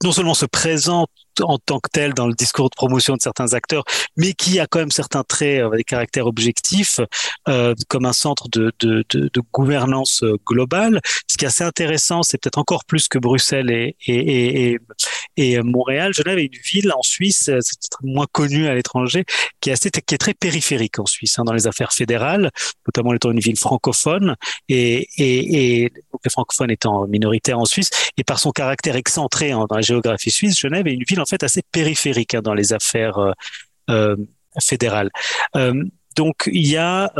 non 0.02 0.12
seulement 0.12 0.32
se 0.32 0.46
présente 0.46 1.10
en 1.42 1.58
tant 1.58 1.80
que 1.80 1.88
tel 1.90 2.14
dans 2.14 2.26
le 2.26 2.34
discours 2.34 2.70
de 2.70 2.74
promotion 2.74 3.14
de 3.14 3.20
certains 3.20 3.52
acteurs, 3.54 3.84
mais 4.16 4.32
qui 4.32 4.58
a 4.60 4.66
quand 4.66 4.78
même 4.78 4.90
certains 4.90 5.24
traits, 5.24 5.60
euh, 5.60 5.76
des 5.76 5.84
caractères 5.84 6.26
objectifs, 6.26 7.00
euh, 7.48 7.74
comme 7.88 8.04
un 8.04 8.12
centre 8.12 8.48
de, 8.48 8.72
de, 8.80 9.04
de, 9.10 9.30
de, 9.32 9.42
gouvernance 9.52 10.22
euh, 10.22 10.36
globale. 10.46 11.00
Ce 11.26 11.36
qui 11.36 11.44
est 11.44 11.48
assez 11.48 11.64
intéressant, 11.64 12.22
c'est 12.22 12.38
peut-être 12.38 12.58
encore 12.58 12.84
plus 12.84 13.08
que 13.08 13.18
Bruxelles 13.18 13.70
et, 13.70 13.96
et, 14.06 14.72
et, 14.72 14.78
et 15.36 15.62
Montréal. 15.62 16.12
Genève 16.12 16.38
est 16.38 16.44
une 16.44 16.62
ville 16.64 16.92
en 16.92 17.02
Suisse, 17.02 17.48
euh, 17.48 17.58
c'est 17.60 17.78
moins 18.02 18.26
connu 18.30 18.66
à 18.66 18.74
l'étranger, 18.74 19.24
qui 19.60 19.70
est 19.70 19.72
assez, 19.72 19.90
qui 19.90 20.14
est 20.14 20.18
très 20.18 20.34
périphérique 20.34 20.98
en 20.98 21.06
Suisse, 21.06 21.38
hein, 21.38 21.44
dans 21.44 21.52
les 21.52 21.66
affaires 21.66 21.92
fédérales, 21.92 22.50
notamment 22.86 23.14
étant 23.14 23.30
une 23.30 23.40
ville 23.40 23.58
francophone 23.58 24.36
et, 24.68 25.08
et, 25.16 25.84
et 25.84 25.92
les 26.24 26.30
francophones 26.30 26.70
étant 26.70 27.06
minoritaires 27.06 27.58
en 27.58 27.64
Suisse, 27.64 27.90
et 28.16 28.24
par 28.24 28.38
son 28.38 28.50
caractère 28.50 28.96
excentré 28.96 29.50
dans 29.50 29.66
la 29.70 29.80
géographie 29.80 30.30
suisse, 30.30 30.58
Genève 30.58 30.86
est 30.86 30.94
une 30.94 31.04
ville 31.04 31.20
en 31.20 31.24
fait 31.28 31.42
assez 31.42 31.62
périphérique 31.72 32.34
hein, 32.34 32.42
dans 32.42 32.54
les 32.54 32.72
affaires 32.72 33.18
euh, 33.18 33.32
euh 33.90 34.16
fédérales. 34.60 35.10
Euh, 35.54 35.84
donc 36.16 36.50
il 36.52 36.66
y 36.66 36.76
a 36.76 37.12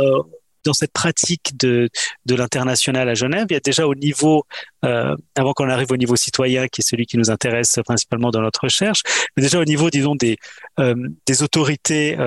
dans 0.65 0.73
cette 0.73 0.91
pratique 0.91 1.57
de, 1.57 1.87
de 2.25 2.35
l'international 2.35 3.07
à 3.07 3.13
Genève, 3.13 3.45
il 3.49 3.53
y 3.53 3.55
a 3.55 3.61
déjà 3.61 3.87
au 3.87 3.95
niveau, 3.95 4.43
avant 4.81 5.53
qu'on 5.53 5.69
arrive 5.69 5.93
au 5.93 5.95
niveau 5.95 6.17
citoyen, 6.17 6.67
qui 6.67 6.81
est 6.81 6.83
celui 6.83 7.05
qui 7.05 7.17
nous 7.17 7.31
intéresse 7.31 7.79
principalement 7.85 8.29
dans 8.29 8.41
notre 8.41 8.65
recherche, 8.65 9.03
mais 9.37 9.43
déjà 9.43 9.57
au 9.57 9.63
niveau, 9.63 9.89
disons, 9.89 10.15
des, 10.15 10.35
des 10.77 11.43
autorités 11.43 12.17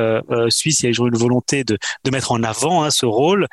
suisses, 0.48 0.80
il 0.80 0.84
y 0.84 0.88
a 0.88 1.06
une 1.06 1.18
volonté 1.18 1.62
de, 1.62 1.76
de 2.04 2.10
mettre 2.10 2.32
en 2.32 2.42
avant 2.42 2.84
hein, 2.84 2.90
ce 2.90 3.04
rôle, 3.04 3.48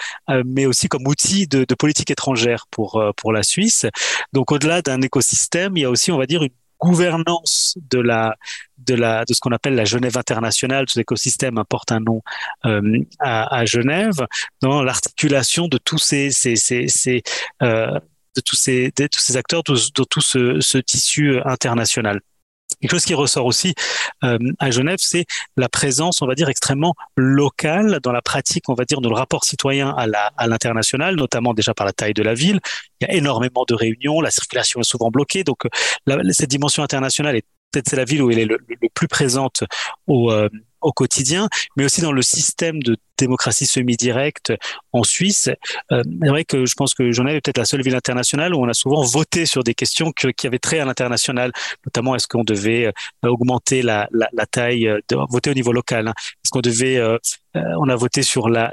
mais 0.45 0.65
aussi 0.65 0.87
comme 0.87 1.05
outil 1.05 1.45
de, 1.45 1.65
de 1.65 1.75
politique 1.75 2.11
étrangère 2.11 2.65
pour, 2.71 3.03
pour 3.17 3.33
la 3.33 3.43
Suisse. 3.43 3.85
Donc 4.31 4.53
au-delà 4.53 4.81
d'un 4.81 5.01
écosystème, 5.01 5.75
il 5.75 5.81
y 5.81 5.85
a 5.85 5.89
aussi, 5.89 6.09
on 6.13 6.17
va 6.17 6.25
dire, 6.25 6.41
une 6.41 6.51
gouvernance 6.79 7.77
de 7.89 7.99
la 7.99 8.35
de 8.77 8.95
la 8.95 9.25
de 9.25 9.33
ce 9.33 9.39
qu'on 9.39 9.51
appelle 9.51 9.75
la 9.75 9.85
Genève 9.85 10.17
internationale, 10.17 10.85
cet 10.87 11.01
écosystème 11.01 11.57
apporte 11.57 11.91
un 11.91 11.99
nom 11.99 12.21
euh, 12.65 12.99
à, 13.19 13.55
à, 13.55 13.65
Genève, 13.65 14.25
dans 14.61 14.81
l'articulation 14.83 15.67
de 15.67 15.77
tous 15.77 15.97
ces 15.97 16.31
ces, 16.31 16.55
ces, 16.55 16.87
ces 16.87 17.21
euh, 17.61 17.99
de 18.35 18.41
tous 18.41 18.55
ces 18.55 18.91
tous 18.91 19.19
ces 19.19 19.37
acteurs, 19.37 19.63
de 19.63 20.03
tout 20.03 20.21
ce, 20.21 20.59
ce 20.59 20.77
tissu 20.77 21.39
international. 21.45 22.21
Quelque 22.81 22.91
chose 22.91 23.05
qui 23.05 23.13
ressort 23.13 23.45
aussi 23.45 23.73
euh, 24.23 24.37
à 24.59 24.71
Genève, 24.71 24.99
c'est 25.01 25.25
la 25.57 25.69
présence, 25.69 26.21
on 26.21 26.27
va 26.27 26.35
dire, 26.35 26.49
extrêmement 26.49 26.95
locale 27.15 27.99
dans 28.01 28.11
la 28.11 28.21
pratique, 28.21 28.69
on 28.69 28.73
va 28.73 28.85
dire, 28.85 29.01
de 29.01 29.09
le 29.09 29.15
rapport 29.15 29.43
citoyen 29.43 29.89
à 29.97 30.07
la 30.07 30.31
à 30.37 30.47
l'international, 30.47 31.15
notamment 31.15 31.53
déjà 31.53 31.73
par 31.73 31.85
la 31.85 31.93
taille 31.93 32.13
de 32.13 32.23
la 32.23 32.33
ville. 32.33 32.59
Il 33.01 33.07
y 33.07 33.11
a 33.11 33.13
énormément 33.15 33.65
de 33.67 33.73
réunions, 33.73 34.21
la 34.21 34.31
circulation 34.31 34.79
est 34.81 34.83
souvent 34.83 35.09
bloquée, 35.09 35.43
donc 35.43 35.63
la, 36.05 36.17
cette 36.31 36.49
dimension 36.49 36.83
internationale 36.83 37.35
est 37.35 37.45
peut-être 37.71 37.89
c'est 37.89 37.95
la 37.95 38.05
ville 38.05 38.21
où 38.21 38.31
elle 38.31 38.39
est 38.39 38.45
le, 38.45 38.57
le 38.67 38.89
plus 38.93 39.07
présente 39.07 39.63
au, 40.07 40.31
euh, 40.31 40.49
au 40.81 40.91
quotidien, 40.91 41.49
mais 41.75 41.85
aussi 41.85 42.01
dans 42.01 42.11
le 42.11 42.21
système 42.21 42.81
de 42.81 42.97
démocratie 43.19 43.65
semi-directe 43.65 44.53
en 44.93 45.03
Suisse. 45.03 45.49
Euh, 45.91 46.03
c'est 46.21 46.29
vrai 46.29 46.45
que 46.45 46.65
je 46.65 46.73
pense 46.75 46.93
que 46.93 47.11
Genève 47.11 47.35
est 47.35 47.41
peut-être 47.41 47.57
la 47.57 47.65
seule 47.65 47.81
ville 47.81 47.95
internationale 47.95 48.53
où 48.53 48.61
on 48.61 48.67
a 48.67 48.73
souvent 48.73 49.03
voté 49.03 49.45
sur 49.45 49.63
des 49.63 49.73
questions 49.73 50.11
que, 50.11 50.29
qui 50.29 50.47
avaient 50.47 50.59
trait 50.59 50.79
à 50.79 50.85
l'international, 50.85 51.51
notamment 51.85 52.15
est-ce 52.15 52.27
qu'on 52.27 52.43
devait 52.43 52.87
euh, 52.87 53.29
augmenter 53.29 53.81
la, 53.81 54.07
taille, 54.51 54.87
euh, 54.87 54.99
voter 55.29 55.51
au 55.51 55.53
niveau 55.53 55.71
local, 55.71 56.07
hein. 56.07 56.13
est-ce 56.17 56.51
qu'on 56.51 56.61
devait 56.61 56.97
euh, 56.97 57.17
euh, 57.55 57.61
on 57.79 57.89
a 57.89 57.95
voté 57.95 58.21
sur 58.21 58.49
la, 58.49 58.71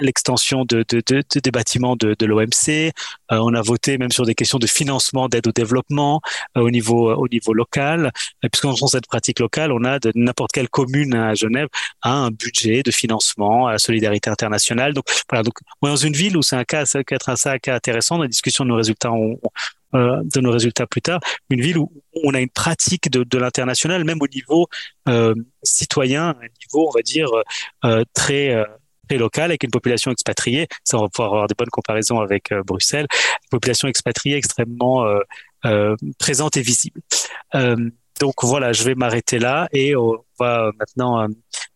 l'extension 0.00 0.64
de, 0.64 0.84
de, 0.88 1.02
de, 1.06 1.22
des 1.40 1.50
bâtiments 1.50 1.94
de, 1.96 2.16
l'OMC. 2.24 2.68
Euh, 2.68 2.90
on 3.30 3.54
a 3.54 3.62
voté 3.62 3.96
même 3.96 4.10
sur 4.10 4.24
des 4.24 4.34
questions 4.34 4.58
de 4.58 4.66
financement 4.66 5.28
d'aide 5.28 5.46
au 5.46 5.52
développement 5.52 6.20
euh, 6.56 6.62
au 6.62 6.70
niveau 6.70 7.14
au 7.14 7.28
niveau 7.28 7.52
local. 7.52 8.10
Puisqu'on 8.42 8.74
sent 8.74 8.86
cette 8.92 9.06
pratique 9.06 9.38
locale, 9.38 9.72
on 9.72 9.84
a 9.84 9.98
de 9.98 10.12
n'importe 10.14 10.52
quelle 10.52 10.68
commune 10.68 11.14
à 11.14 11.34
Genève 11.34 11.68
a 12.02 12.12
un 12.12 12.30
budget 12.30 12.82
de 12.82 12.90
financement 12.90 13.68
solidarité 13.78 14.30
internationale. 14.30 14.94
Donc 14.94 15.04
voilà. 15.28 15.42
Donc 15.42 15.54
dans 15.82 15.96
une 15.96 16.14
ville 16.14 16.36
où 16.36 16.42
c'est 16.42 16.56
un 16.56 16.64
cas, 16.64 16.86
ça 16.86 17.00
peut 17.02 17.16
un, 17.26 17.58
intéressant. 17.68 18.18
La 18.18 18.28
discussion 18.28 18.64
de 18.64 18.70
nos 18.70 18.76
résultats, 18.76 19.12
euh, 19.94 20.20
de 20.22 20.40
nos 20.40 20.50
résultats 20.50 20.86
plus 20.86 21.02
tard, 21.02 21.20
une 21.50 21.60
ville 21.60 21.78
où 21.78 21.90
on 22.24 22.34
a 22.34 22.40
une 22.40 22.50
pratique 22.50 23.10
de, 23.10 23.24
de 23.24 23.38
l'international, 23.38 24.04
même 24.04 24.18
au 24.20 24.28
niveau 24.28 24.68
euh, 25.08 25.34
citoyen, 25.62 26.30
un 26.30 26.48
niveau, 26.60 26.88
on 26.88 26.90
va 26.90 27.02
dire, 27.02 27.28
euh, 27.84 28.04
très 28.14 28.54
euh, 28.54 28.64
très 29.08 29.16
local, 29.16 29.50
avec 29.50 29.64
une 29.64 29.70
population 29.70 30.10
expatriée. 30.10 30.68
Ça, 30.84 30.98
on 30.98 31.02
va 31.02 31.08
pouvoir 31.08 31.32
avoir 31.32 31.46
des 31.46 31.54
bonnes 31.56 31.70
comparaisons 31.70 32.20
avec 32.20 32.52
Bruxelles. 32.66 33.06
Une 33.10 33.48
population 33.50 33.88
expatriée 33.88 34.36
extrêmement 34.36 35.06
présente 36.18 36.58
et 36.58 36.60
visible. 36.60 37.00
Donc 38.20 38.34
voilà, 38.42 38.72
je 38.72 38.82
vais 38.84 38.94
m'arrêter 38.94 39.38
là 39.38 39.68
et 39.72 39.96
on 39.96 40.24
va 40.38 40.70
maintenant 40.78 41.26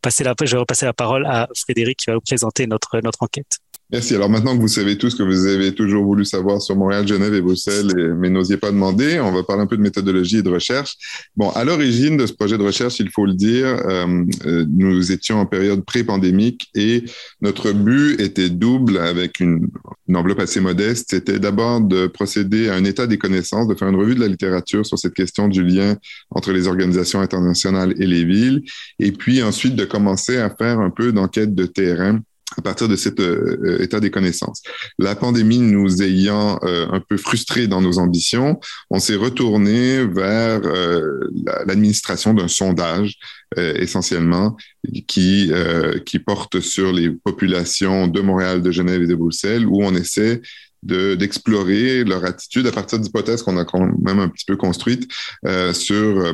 passer 0.00 0.24
la, 0.24 0.34
je 0.40 0.52
vais 0.52 0.58
repasser 0.58 0.86
la 0.86 0.92
parole 0.92 1.26
à 1.26 1.48
Frédéric 1.54 1.98
qui 1.98 2.06
va 2.06 2.14
vous 2.14 2.20
présenter 2.20 2.66
notre 2.66 3.00
notre 3.00 3.22
enquête. 3.22 3.58
Merci. 3.92 4.14
Alors 4.14 4.30
maintenant 4.30 4.56
que 4.56 4.60
vous 4.62 4.68
savez 4.68 4.96
tout 4.96 5.10
ce 5.10 5.16
que 5.16 5.22
vous 5.22 5.44
avez 5.44 5.74
toujours 5.74 6.06
voulu 6.06 6.24
savoir 6.24 6.62
sur 6.62 6.74
Montréal, 6.74 7.06
Genève 7.06 7.34
et 7.34 7.42
Bruxelles, 7.42 8.14
mais 8.16 8.30
n'osiez 8.30 8.56
pas 8.56 8.70
demander, 8.70 9.20
on 9.20 9.32
va 9.32 9.42
parler 9.42 9.64
un 9.64 9.66
peu 9.66 9.76
de 9.76 9.82
méthodologie 9.82 10.38
et 10.38 10.42
de 10.42 10.48
recherche. 10.48 10.96
Bon, 11.36 11.50
à 11.50 11.62
l'origine 11.62 12.16
de 12.16 12.24
ce 12.24 12.32
projet 12.32 12.56
de 12.56 12.62
recherche, 12.62 13.00
il 13.00 13.10
faut 13.10 13.26
le 13.26 13.34
dire, 13.34 13.66
euh, 13.66 14.24
euh 14.46 14.64
nous 14.66 15.12
étions 15.12 15.40
en 15.40 15.44
période 15.44 15.84
pré-pandémique 15.84 16.70
et 16.74 17.04
notre 17.42 17.72
but 17.72 18.18
était 18.18 18.48
double 18.48 18.96
avec 18.96 19.40
une 19.40 19.68
enveloppe 20.14 20.40
assez 20.40 20.60
modeste. 20.60 21.08
C'était 21.10 21.38
d'abord 21.38 21.82
de 21.82 22.06
procéder 22.06 22.70
à 22.70 22.74
un 22.76 22.84
état 22.84 23.06
des 23.06 23.18
connaissances, 23.18 23.68
de 23.68 23.74
faire 23.74 23.88
une 23.88 23.96
revue 23.96 24.14
de 24.14 24.20
la 24.20 24.28
littérature 24.28 24.86
sur 24.86 24.98
cette 24.98 25.12
question 25.12 25.48
du 25.48 25.62
lien 25.62 25.96
entre 26.30 26.52
les 26.52 26.66
organisations 26.66 27.20
internationales 27.20 27.92
et 27.98 28.06
les 28.06 28.24
villes, 28.24 28.62
et 28.98 29.12
puis 29.12 29.42
ensuite 29.42 29.76
de 29.76 29.84
commencer 29.84 30.38
à 30.38 30.48
faire 30.48 30.80
un 30.80 30.88
peu 30.88 31.12
d'enquête 31.12 31.54
de 31.54 31.66
terrain 31.66 32.20
à 32.58 32.62
partir 32.62 32.88
de 32.88 32.96
cet 32.96 33.20
euh, 33.20 33.78
état 33.80 34.00
des 34.00 34.10
connaissances. 34.10 34.62
La 34.98 35.14
pandémie 35.14 35.58
nous 35.58 36.02
ayant 36.02 36.58
euh, 36.62 36.86
un 36.90 37.00
peu 37.00 37.16
frustrés 37.16 37.66
dans 37.66 37.80
nos 37.80 37.98
ambitions, 37.98 38.60
on 38.90 38.98
s'est 38.98 39.16
retourné 39.16 40.04
vers 40.04 40.60
euh, 40.64 41.18
l'administration 41.66 42.34
d'un 42.34 42.48
sondage 42.48 43.18
essentiellement 43.54 44.56
qui 45.06 45.52
qui 46.06 46.18
porte 46.18 46.60
sur 46.60 46.90
les 46.90 47.10
populations 47.10 48.06
de 48.06 48.22
Montréal, 48.22 48.62
de 48.62 48.70
Genève 48.70 49.02
et 49.02 49.06
de 49.06 49.14
Bruxelles, 49.14 49.66
où 49.66 49.82
on 49.82 49.94
essaie 49.94 50.40
d'explorer 50.82 52.04
leur 52.04 52.24
attitude 52.24 52.66
à 52.66 52.72
partir 52.72 52.98
d'hypothèses 52.98 53.42
qu'on 53.42 53.56
a 53.56 53.64
quand 53.64 53.88
même 54.02 54.18
un 54.18 54.28
petit 54.28 54.44
peu 54.44 54.56
construites 54.56 55.08
euh, 55.46 55.72
sur 55.72 55.96
euh, 55.96 56.32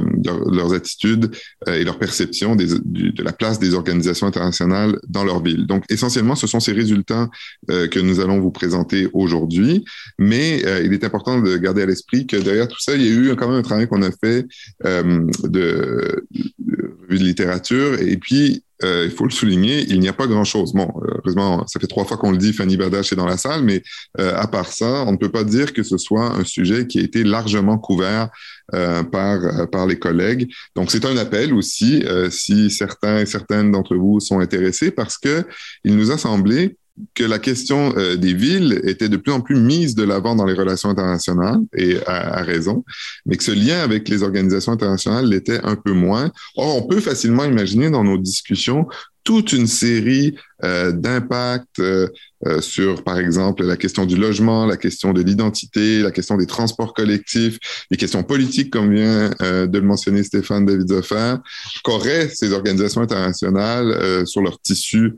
leurs 0.50 0.72
attitudes 0.72 1.34
euh, 1.68 1.74
et 1.74 1.84
leur 1.84 1.98
perception 1.98 2.56
des, 2.56 2.66
de 2.78 3.22
la 3.22 3.32
place 3.32 3.58
des 3.58 3.74
organisations 3.74 4.26
internationales 4.26 4.98
dans 5.06 5.24
leur 5.24 5.42
ville. 5.42 5.66
Donc, 5.66 5.84
essentiellement, 5.90 6.34
ce 6.34 6.46
sont 6.46 6.60
ces 6.60 6.72
résultats 6.72 7.28
que 7.68 8.00
nous 8.00 8.20
allons 8.20 8.40
vous 8.40 8.50
présenter 8.50 9.08
aujourd'hui, 9.12 9.84
mais 10.18 10.62
il 10.84 10.92
est 10.92 11.04
important 11.04 11.40
de 11.40 11.56
garder 11.56 11.82
à 11.82 11.86
l'esprit 11.86 12.26
que 12.26 12.36
derrière 12.36 12.68
tout 12.68 12.80
ça, 12.80 12.94
il 12.94 13.02
y 13.02 13.08
a 13.08 13.10
eu 13.10 13.36
quand 13.36 13.48
même 13.48 13.58
un 13.58 13.62
travail 13.62 13.88
qu'on 13.88 14.02
a 14.02 14.10
fait 14.10 14.46
de, 14.84 15.36
de, 15.44 16.26
de 16.58 17.16
littérature 17.16 18.00
et 18.00 18.16
puis 18.16 18.62
euh, 18.84 19.06
il 19.06 19.10
faut 19.10 19.24
le 19.24 19.30
souligner, 19.30 19.84
il 19.88 20.00
n'y 20.00 20.08
a 20.08 20.12
pas 20.12 20.26
grand-chose. 20.26 20.72
Bon, 20.72 20.92
heureusement, 21.02 21.66
ça 21.66 21.80
fait 21.80 21.86
trois 21.86 22.04
fois 22.04 22.16
qu'on 22.16 22.30
le 22.30 22.38
dit, 22.38 22.52
Fanny 22.52 22.76
Badache 22.76 23.12
est 23.12 23.16
dans 23.16 23.26
la 23.26 23.36
salle, 23.36 23.62
mais 23.62 23.82
euh, 24.20 24.34
à 24.36 24.46
part 24.46 24.72
ça, 24.72 25.04
on 25.06 25.12
ne 25.12 25.16
peut 25.16 25.30
pas 25.30 25.44
dire 25.44 25.72
que 25.72 25.82
ce 25.82 25.98
soit 25.98 26.26
un 26.36 26.44
sujet 26.44 26.86
qui 26.86 26.98
a 26.98 27.02
été 27.02 27.24
largement 27.24 27.78
couvert 27.78 28.28
euh, 28.74 29.02
par, 29.02 29.68
par 29.70 29.86
les 29.86 29.98
collègues. 29.98 30.52
Donc, 30.76 30.90
c'est 30.90 31.04
un 31.04 31.16
appel 31.16 31.54
aussi, 31.54 32.04
si 32.30 32.70
certains 32.70 33.18
et 33.18 33.26
certaines 33.26 33.72
d'entre 33.72 33.96
vous 33.96 34.20
sont 34.20 34.40
intéressés, 34.40 34.90
parce 34.90 35.18
que 35.18 35.44
il 35.84 35.96
nous 35.96 36.10
a 36.10 36.18
semblé 36.18 36.76
que 37.14 37.24
la 37.24 37.38
question 37.38 37.94
euh, 37.96 38.16
des 38.16 38.34
villes 38.34 38.80
était 38.84 39.08
de 39.08 39.16
plus 39.16 39.32
en 39.32 39.40
plus 39.40 39.56
mise 39.56 39.94
de 39.94 40.02
l'avant 40.02 40.34
dans 40.34 40.44
les 40.44 40.54
relations 40.54 40.88
internationales, 40.88 41.60
et 41.76 41.96
à, 42.06 42.42
raison, 42.42 42.84
mais 43.26 43.36
que 43.36 43.44
ce 43.44 43.52
lien 43.52 43.80
avec 43.80 44.08
les 44.08 44.22
organisations 44.22 44.72
internationales 44.72 45.26
l'était 45.26 45.60
un 45.64 45.76
peu 45.76 45.92
moins. 45.92 46.30
Or, 46.56 46.76
on 46.76 46.86
peut 46.86 47.00
facilement 47.00 47.44
imaginer 47.44 47.90
dans 47.90 48.04
nos 48.04 48.18
discussions 48.18 48.86
toute 49.24 49.52
une 49.52 49.66
série 49.66 50.34
euh, 50.64 50.90
d'impacts 50.90 51.78
euh, 51.78 52.08
euh, 52.46 52.60
sur, 52.60 53.04
par 53.04 53.18
exemple, 53.18 53.64
la 53.64 53.76
question 53.76 54.06
du 54.06 54.16
logement, 54.16 54.66
la 54.66 54.76
question 54.76 55.12
de 55.12 55.22
l'identité, 55.22 56.00
la 56.00 56.10
question 56.10 56.36
des 56.36 56.46
transports 56.46 56.94
collectifs, 56.94 57.58
les 57.92 57.96
questions 57.96 58.24
politiques, 58.24 58.70
comme 58.72 58.92
vient 58.92 59.30
de 59.40 59.78
le 59.78 59.84
mentionner 59.84 60.24
Stéphane 60.24 60.66
David 60.66 60.88
Zoffer, 60.88 61.36
qu'auraient 61.84 62.28
ces 62.28 62.52
organisations 62.52 63.02
internationales 63.02 64.26
sur 64.26 64.40
leur 64.40 64.60
tissu 64.60 65.14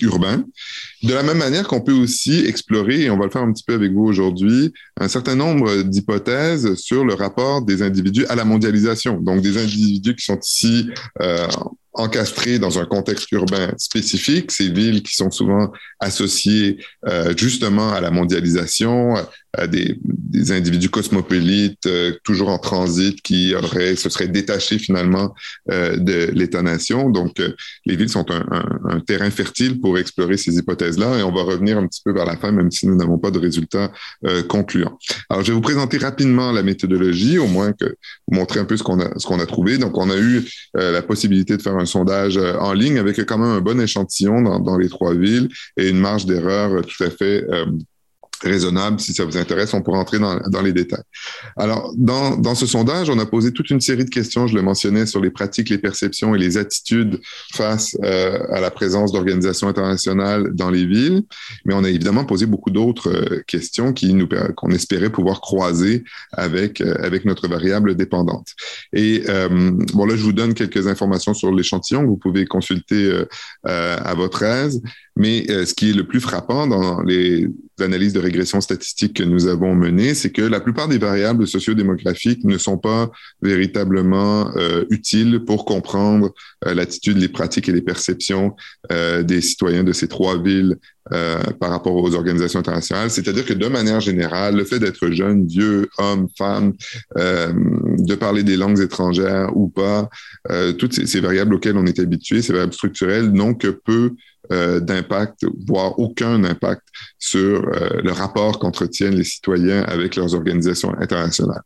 urbain. 0.00 0.44
De 1.02 1.12
la 1.12 1.22
même 1.22 1.38
manière 1.38 1.66
qu'on 1.68 1.80
peut 1.80 1.92
aussi 1.92 2.44
explorer, 2.46 3.02
et 3.02 3.10
on 3.10 3.18
va 3.18 3.26
le 3.26 3.30
faire 3.30 3.42
un 3.42 3.52
petit 3.52 3.64
peu 3.64 3.74
avec 3.74 3.92
vous 3.92 4.04
aujourd'hui, 4.04 4.72
un 5.00 5.08
certain 5.08 5.34
nombre 5.34 5.82
d'hypothèses 5.82 6.74
sur 6.74 7.04
le 7.04 7.14
rapport 7.14 7.62
des 7.62 7.82
individus 7.82 8.26
à 8.26 8.34
la 8.34 8.44
mondialisation. 8.44 9.20
Donc, 9.20 9.40
des 9.40 9.58
individus 9.58 10.16
qui 10.16 10.24
sont 10.24 10.38
ici 10.38 10.90
encastrés 11.98 12.58
dans 12.58 12.78
un 12.78 12.86
contexte 12.86 13.30
urbain 13.32 13.72
spécifique, 13.78 14.52
ces 14.52 14.70
villes 14.70 15.02
qui 15.02 15.14
sont 15.14 15.30
souvent 15.30 15.72
associées 16.00 16.84
euh, 17.06 17.34
justement 17.36 17.92
à 17.92 18.00
la 18.00 18.10
mondialisation, 18.10 19.16
des, 19.66 19.98
des, 20.02 20.52
individus 20.52 20.90
cosmopolites 20.90 21.86
euh, 21.86 22.12
toujours 22.24 22.48
en 22.50 22.58
transit 22.58 23.20
qui 23.22 23.54
auraient, 23.54 23.96
se 23.96 24.08
seraient 24.10 24.28
détachés 24.28 24.78
finalement 24.78 25.34
euh, 25.70 25.96
de 25.96 26.30
l'État-nation. 26.32 27.10
Donc, 27.10 27.40
euh, 27.40 27.54
les 27.86 27.96
villes 27.96 28.08
sont 28.08 28.30
un, 28.30 28.44
un, 28.50 28.96
un, 28.96 29.00
terrain 29.00 29.30
fertile 29.30 29.80
pour 29.80 29.98
explorer 29.98 30.36
ces 30.36 30.56
hypothèses-là 30.56 31.18
et 31.18 31.22
on 31.22 31.32
va 31.32 31.42
revenir 31.42 31.78
un 31.78 31.86
petit 31.86 32.02
peu 32.04 32.12
vers 32.12 32.26
la 32.26 32.36
fin, 32.36 32.52
même 32.52 32.70
si 32.70 32.86
nous 32.86 32.96
n'avons 32.96 33.18
pas 33.18 33.30
de 33.30 33.38
résultats 33.38 33.92
concluants. 34.48 34.98
Alors, 35.30 35.42
je 35.42 35.48
vais 35.48 35.54
vous 35.54 35.60
présenter 35.60 35.98
rapidement 35.98 36.52
la 36.52 36.62
méthodologie, 36.62 37.38
au 37.38 37.46
moins 37.46 37.72
que 37.72 37.84
vous 38.26 38.38
montrer 38.38 38.60
un 38.60 38.64
peu 38.64 38.76
ce 38.76 38.82
qu'on 38.82 39.00
a, 39.00 39.10
ce 39.18 39.32
a 39.32 39.46
trouvé. 39.46 39.78
Donc, 39.78 39.96
on 39.96 40.10
a 40.10 40.16
eu 40.16 40.42
la 40.74 41.02
possibilité 41.02 41.56
de 41.56 41.62
faire 41.62 41.76
un 41.76 41.86
sondage 41.86 42.36
en 42.36 42.72
ligne 42.72 42.98
avec 42.98 43.18
quand 43.24 43.38
même 43.38 43.48
un 43.48 43.60
bon 43.60 43.80
échantillon 43.80 44.42
dans, 44.42 44.58
dans 44.58 44.78
les 44.78 44.88
trois 44.88 45.14
villes 45.14 45.48
et 45.76 45.88
une 45.88 45.98
marge 45.98 46.26
d'erreur 46.26 46.82
tout 46.84 47.04
à 47.04 47.10
fait 47.10 47.44
raisonnable. 48.42 49.00
Si 49.00 49.14
ça 49.14 49.24
vous 49.24 49.36
intéresse, 49.36 49.74
on 49.74 49.82
pourra 49.82 49.98
entrer 49.98 50.18
dans, 50.18 50.38
dans 50.48 50.62
les 50.62 50.72
détails. 50.72 51.02
Alors, 51.56 51.92
dans, 51.96 52.36
dans, 52.36 52.54
ce 52.54 52.66
sondage, 52.66 53.10
on 53.10 53.18
a 53.18 53.26
posé 53.26 53.52
toute 53.52 53.70
une 53.70 53.80
série 53.80 54.04
de 54.04 54.10
questions, 54.10 54.46
je 54.46 54.54
le 54.54 54.62
mentionnais, 54.62 55.06
sur 55.06 55.20
les 55.20 55.30
pratiques, 55.30 55.68
les 55.68 55.78
perceptions 55.78 56.34
et 56.34 56.38
les 56.38 56.58
attitudes 56.58 57.20
face 57.54 57.96
euh, 58.02 58.38
à 58.52 58.60
la 58.60 58.70
présence 58.70 59.12
d'organisations 59.12 59.68
internationales 59.68 60.50
dans 60.52 60.70
les 60.70 60.86
villes. 60.86 61.22
Mais 61.64 61.74
on 61.74 61.84
a 61.84 61.88
évidemment 61.88 62.24
posé 62.24 62.46
beaucoup 62.46 62.70
d'autres 62.70 63.10
euh, 63.10 63.42
questions 63.46 63.92
qui 63.92 64.12
nous 64.14 64.28
qu'on 64.56 64.70
espérait 64.70 65.10
pouvoir 65.10 65.40
croiser 65.40 66.04
avec 66.32 66.80
euh, 66.80 66.96
avec 66.98 67.24
notre 67.24 67.48
variable 67.48 67.94
dépendante. 67.94 68.48
Et 68.92 69.22
bon 69.94 70.06
là, 70.06 70.16
je 70.16 70.22
vous 70.22 70.32
donne 70.32 70.54
quelques 70.54 70.86
informations 70.88 71.34
sur 71.34 71.52
l'échantillon 71.52 72.02
que 72.02 72.06
vous 72.06 72.16
pouvez 72.16 72.46
consulter 72.46 73.24
à 73.64 74.14
votre 74.14 74.42
aise. 74.42 74.82
Mais 75.16 75.46
ce 75.48 75.72
qui 75.74 75.90
est 75.90 75.94
le 75.94 76.06
plus 76.06 76.20
frappant 76.20 76.66
dans 76.66 77.02
les 77.02 77.48
analyses 77.80 78.12
de 78.12 78.20
régression 78.20 78.60
statistique 78.60 79.14
que 79.14 79.22
nous 79.22 79.46
avons 79.46 79.74
menées, 79.74 80.14
c'est 80.14 80.30
que 80.30 80.42
la 80.42 80.60
plupart 80.60 80.88
des 80.88 80.98
variables 80.98 81.46
sociodémographiques 81.46 82.44
ne 82.44 82.58
sont 82.58 82.78
pas 82.78 83.10
véritablement 83.42 84.50
euh, 84.56 84.84
utiles 84.90 85.40
pour 85.44 85.64
comprendre 85.64 86.32
euh, 86.66 86.74
l'attitude, 86.74 87.18
les 87.18 87.28
pratiques 87.28 87.68
et 87.68 87.72
les 87.72 87.82
perceptions 87.82 88.56
euh, 88.92 89.22
des 89.22 89.40
citoyens 89.40 89.84
de 89.84 89.92
ces 89.92 90.08
trois 90.08 90.40
villes 90.40 90.76
euh, 91.12 91.40
par 91.60 91.70
rapport 91.70 91.94
aux 91.94 92.16
organisations 92.16 92.58
internationales. 92.58 93.12
C'est-à-dire 93.12 93.46
que 93.46 93.52
de 93.52 93.68
manière 93.68 94.00
générale, 94.00 94.56
le 94.56 94.64
fait 94.64 94.80
d'être 94.80 95.08
jeune, 95.12 95.46
vieux, 95.46 95.88
homme, 95.98 96.26
femme, 96.36 96.72
euh, 97.16 97.52
de 97.96 98.14
parler 98.16 98.42
des 98.42 98.56
langues 98.56 98.80
étrangères 98.80 99.56
ou 99.56 99.68
pas, 99.68 100.08
euh, 100.50 100.72
toutes 100.72 100.94
ces, 100.94 101.20
variables 101.20 101.54
auxquelles 101.54 101.76
on 101.76 101.86
est 101.86 102.00
habitué, 102.00 102.42
ces 102.42 102.52
variables 102.52 102.72
structurelles, 102.72 103.30
n'ont 103.30 103.54
que 103.54 103.68
peu 103.68 104.16
euh, 104.52 104.80
d'impact, 104.80 105.44
voire 105.66 105.98
aucun 105.98 106.44
impact 106.44 106.82
sur 107.18 107.64
euh, 107.64 108.00
le 108.02 108.12
rapport 108.12 108.58
qu'entretiennent 108.58 109.14
les 109.14 109.24
citoyens 109.24 109.82
avec 109.82 110.16
leurs 110.16 110.34
organisations 110.34 110.94
internationales. 111.00 111.62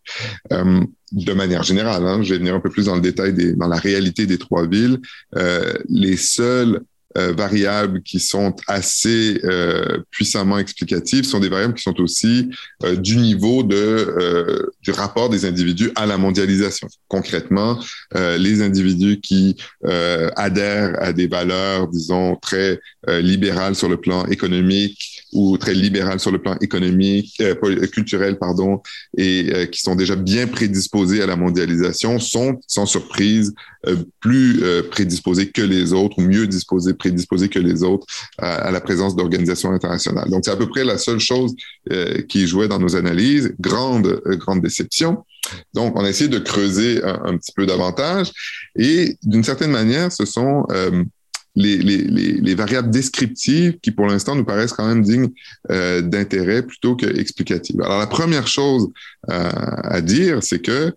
Euh, 0.53 0.81
de 1.13 1.33
manière 1.33 1.63
générale, 1.63 2.07
hein, 2.07 2.23
je 2.23 2.33
vais 2.33 2.39
venir 2.39 2.55
un 2.55 2.61
peu 2.61 2.71
plus 2.71 2.87
dans 2.87 2.95
le 2.95 3.01
détail 3.01 3.33
des, 3.33 3.55
dans 3.55 3.67
la 3.67 3.77
réalité 3.77 4.27
des 4.27 4.39
trois 4.39 4.67
villes. 4.67 4.99
les 5.89 6.17
seuls 6.17 6.81
euh, 7.19 7.33
variables 7.33 8.03
qui 8.03 8.21
sont 8.21 8.55
assez 8.69 9.41
euh, 9.45 9.99
puissamment 10.11 10.59
explicatives 10.59 11.25
sont 11.25 11.41
des 11.41 11.49
variables 11.49 11.75
qui 11.75 11.83
sont 11.83 12.01
aussi 12.01 12.51
euh, 12.85 12.95
du 12.95 13.17
niveau 13.17 13.65
de 13.65 13.77
euh, 13.77 14.71
du 14.83 14.93
rapport 14.93 15.29
des 15.29 15.45
individus 15.45 15.91
à 15.97 16.07
la 16.07 16.19
mondialisation. 16.19 16.89
Concrètement, 17.09 17.79
les 18.15 18.63
individus 18.63 19.21
qui 19.21 19.57
adhèrent 20.37 20.97
à 21.01 21.13
des 21.13 21.27
valeurs, 21.27 21.89
disons 21.89 22.37
très 22.37 22.81
libérales 23.09 23.75
sur 23.75 23.89
le 23.89 23.97
plan 23.97 24.27
économique 24.27 25.20
ou 25.33 25.57
très 25.59 25.75
libérales 25.75 26.21
sur 26.21 26.31
le 26.31 26.41
plan 26.41 26.57
économique, 26.61 27.43
culturel, 27.93 28.39
pardon, 28.39 28.83
et 29.17 29.69
qui 29.71 29.81
sont 29.81 29.95
déjà 29.95 30.17
bien 30.17 30.47
prédisposés 30.47 31.23
à 31.23 31.27
la 31.27 31.37
mondialisation, 31.37 32.19
sont 32.19 32.61
sans 32.67 32.87
surprise 32.87 33.55
plus 34.21 34.63
prédisposés 34.91 35.51
que 35.51 35.63
les 35.63 35.93
autres 35.93 36.19
ou 36.19 36.23
mieux 36.23 36.47
disposés 36.47 36.95
prédisposés 36.95 37.49
que 37.49 37.59
les 37.59 37.83
autres 37.83 38.07
à, 38.39 38.71
la 38.71 38.81
présence 38.81 39.17
d'organisations 39.17 39.73
internationales. 39.73 40.29
Donc, 40.31 40.43
c'est 40.45 40.51
à 40.51 40.57
peu 40.57 40.69
près 40.69 40.85
la 40.85 40.99
seule 40.99 41.21
chose 41.21 41.55
euh, 41.91 42.23
qui 42.23 42.47
jouait 42.47 42.69
dans 42.69 42.79
nos 42.79 42.97
analyses. 42.97 43.55
Grande, 43.61 44.21
euh, 44.27 44.37
grande 44.37 44.61
déception. 44.63 45.25
Donc, 45.75 45.97
on 45.97 46.05
a 46.05 46.09
essayé 46.09 46.29
de 46.29 46.39
creuser 46.39 47.03
un, 47.03 47.37
petit 47.37 47.53
peu 47.53 47.67
davantage 47.67 48.31
et 48.77 49.17
d'une 49.23 49.43
certaine 49.43 49.71
manière, 49.71 50.13
ce 50.13 50.25
sont 50.25 50.67
euh, 51.59 51.63
les, 51.63 51.77
les, 51.79 52.33
les, 52.33 52.55
variables 52.55 52.91
descriptives 52.91 53.79
qui, 53.81 53.91
pour 53.91 54.07
l'instant, 54.07 54.35
nous 54.35 54.45
paraissent 54.45 54.73
quand 54.73 54.87
même 54.87 55.03
dignes 55.03 55.31
d'intérêt 55.69 56.63
plutôt 56.63 56.97
que 56.97 57.07
explicatives. 57.19 57.81
Alors, 57.83 57.99
la 57.99 58.07
première 58.07 58.47
chose 58.47 58.89
à 59.29 60.01
dire, 60.01 60.43
c'est 60.43 60.61
que 60.61 60.93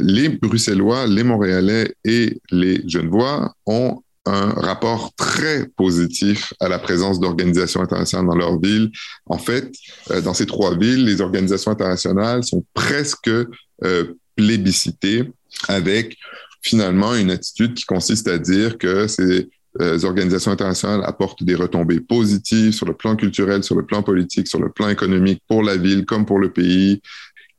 les 0.00 0.28
Bruxellois, 0.28 1.06
les 1.06 1.22
Montréalais 1.22 1.94
et 2.04 2.40
les 2.50 2.82
Genevois 2.88 3.54
ont 3.66 4.02
un 4.26 4.50
rapport 4.50 5.12
très 5.16 5.66
positif 5.76 6.52
à 6.60 6.68
la 6.68 6.78
présence 6.78 7.20
d'organisations 7.20 7.80
internationales 7.80 8.26
dans 8.26 8.36
leur 8.36 8.60
ville. 8.60 8.90
En 9.26 9.38
fait, 9.38 9.72
euh, 10.10 10.20
dans 10.20 10.34
ces 10.34 10.46
trois 10.46 10.76
villes, 10.76 11.04
les 11.04 11.20
organisations 11.20 11.70
internationales 11.70 12.44
sont 12.44 12.64
presque 12.74 13.30
euh, 13.30 14.14
plébiscitées 14.36 15.30
avec 15.68 16.16
finalement 16.62 17.14
une 17.14 17.30
attitude 17.30 17.74
qui 17.74 17.84
consiste 17.84 18.28
à 18.28 18.38
dire 18.38 18.76
que 18.76 19.06
ces 19.06 19.48
euh, 19.80 20.02
organisations 20.04 20.50
internationales 20.50 21.02
apportent 21.04 21.44
des 21.44 21.54
retombées 21.54 22.00
positives 22.00 22.72
sur 22.72 22.86
le 22.86 22.94
plan 22.94 23.14
culturel, 23.14 23.62
sur 23.62 23.76
le 23.76 23.86
plan 23.86 24.02
politique, 24.02 24.48
sur 24.48 24.60
le 24.60 24.70
plan 24.70 24.88
économique 24.88 25.42
pour 25.46 25.62
la 25.62 25.76
ville 25.76 26.04
comme 26.06 26.26
pour 26.26 26.40
le 26.40 26.52
pays. 26.52 27.00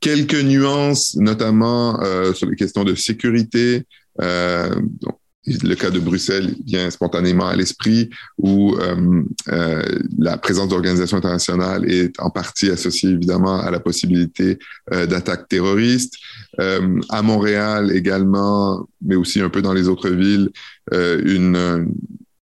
Quelques 0.00 0.42
nuances, 0.42 1.16
notamment 1.16 2.00
euh, 2.02 2.34
sur 2.34 2.48
les 2.48 2.56
questions 2.56 2.84
de 2.84 2.94
sécurité. 2.94 3.86
Euh, 4.20 4.74
le 5.46 5.74
cas 5.74 5.90
de 5.90 5.98
Bruxelles 5.98 6.54
vient 6.64 6.88
spontanément 6.90 7.46
à 7.46 7.56
l'esprit, 7.56 8.10
où 8.38 8.76
euh, 8.76 9.22
euh, 9.48 9.82
la 10.18 10.38
présence 10.38 10.68
d'organisations 10.68 11.16
internationales 11.16 11.90
est 11.90 12.18
en 12.20 12.30
partie 12.30 12.70
associée 12.70 13.10
évidemment 13.10 13.60
à 13.60 13.70
la 13.70 13.80
possibilité 13.80 14.58
euh, 14.92 15.06
d'attaques 15.06 15.48
terroristes. 15.48 16.14
Euh, 16.60 17.00
à 17.08 17.22
Montréal 17.22 17.90
également, 17.92 18.86
mais 19.00 19.16
aussi 19.16 19.40
un 19.40 19.48
peu 19.48 19.62
dans 19.62 19.72
les 19.72 19.88
autres 19.88 20.10
villes, 20.10 20.50
euh, 20.92 21.20
une, 21.24 21.88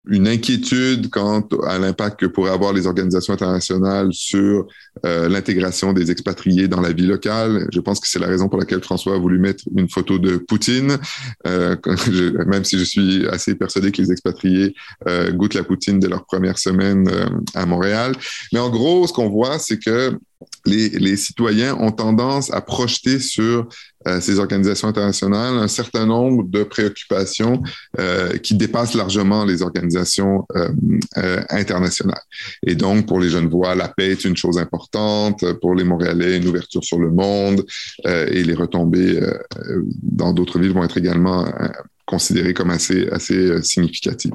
une 0.10 0.28
inquiétude 0.28 1.10
quant 1.10 1.48
à 1.66 1.78
l'impact 1.80 2.20
que 2.20 2.26
pourraient 2.26 2.52
avoir 2.52 2.74
les 2.74 2.88
organisations 2.88 3.34
internationales 3.34 4.10
sur 4.12 4.68
euh, 5.06 5.30
l'intégration 5.30 5.94
des 5.94 6.12
expatriés 6.12 6.68
dans 6.68 6.82
la 6.82 6.92
vie 6.92 7.06
locale. 7.06 7.68
Je 7.72 7.80
pense 7.80 8.00
que 8.00 8.08
c'est 8.08 8.20
la 8.20 8.28
raison 8.28 8.50
pour 8.50 8.60
laquelle 8.60 8.82
François 8.82 9.16
a 9.16 9.18
voulu 9.18 9.40
mettre 9.40 9.64
une 9.76 9.90
photo 9.90 10.18
de 10.20 10.38
Poutine, 10.38 10.98
euh, 11.46 11.76
même 12.48 12.64
si 12.64 12.78
je 12.78 12.84
suis 12.84 13.28
assez 13.28 13.56
persuadé 13.56 13.92
que 13.92 14.02
les 14.02 14.12
expatriés 14.12 14.76
euh, 15.08 15.32
goûtent 15.32 15.54
la 15.54 15.64
Poutine 15.64 16.00
dès 16.00 16.08
leur 16.08 16.26
première 16.26 16.58
semaine 16.58 17.10
à 17.54 17.66
Montréal. 17.66 18.14
Mais 18.54 18.60
en 18.60 18.70
gros, 18.70 19.08
ce 19.08 19.14
qu'on 19.14 19.30
voit, 19.30 19.60
c'est 19.60 19.78
que 19.78 20.18
les, 20.68 20.90
les, 20.90 21.16
citoyens 21.16 21.76
ont 21.80 21.92
tendance 21.92 22.54
à 22.54 22.62
projeter 22.62 23.20
sur 23.20 23.68
euh, 24.08 24.22
ces 24.22 24.40
organisations 24.40 24.88
internationales 24.88 25.58
un 25.58 25.68
certain 25.68 26.06
nombre 26.06 26.44
de 26.44 26.64
préoccupations 26.64 27.64
euh, 28.00 28.38
qui 28.38 28.56
dépassent 28.56 28.94
largement 28.94 29.46
les 29.46 29.62
organisations 29.62 30.46
euh, 30.56 30.70
euh 31.18 31.42
internationales. 31.50 32.22
Et 32.66 32.76
donc, 32.76 33.08
pour 33.08 33.20
les 33.20 33.30
jeunes 33.30 33.48
voix, 33.48 33.76
la 33.76 33.88
paix 33.88 34.12
est 34.12 34.26
une 34.26 34.36
chose 34.36 34.58
importante. 34.58 35.44
Pour 35.62 35.74
les 35.74 35.84
Montréalais, 35.84 36.38
une 36.38 36.48
ouverture 36.48 36.84
sur 36.84 37.00
le 37.00 37.10
monde 37.10 37.66
euh, 38.06 38.28
et 38.28 38.44
les 38.44 38.54
retombées 38.54 39.20
dans 40.02 40.34
d'autres 40.34 40.60
villes 40.60 40.74
vont 40.74 40.84
être 40.84 40.98
également 40.98 41.48
considérées 42.06 42.54
comme 42.54 42.72
assez, 42.72 43.08
assez 43.10 43.62
significatives. 43.64 44.34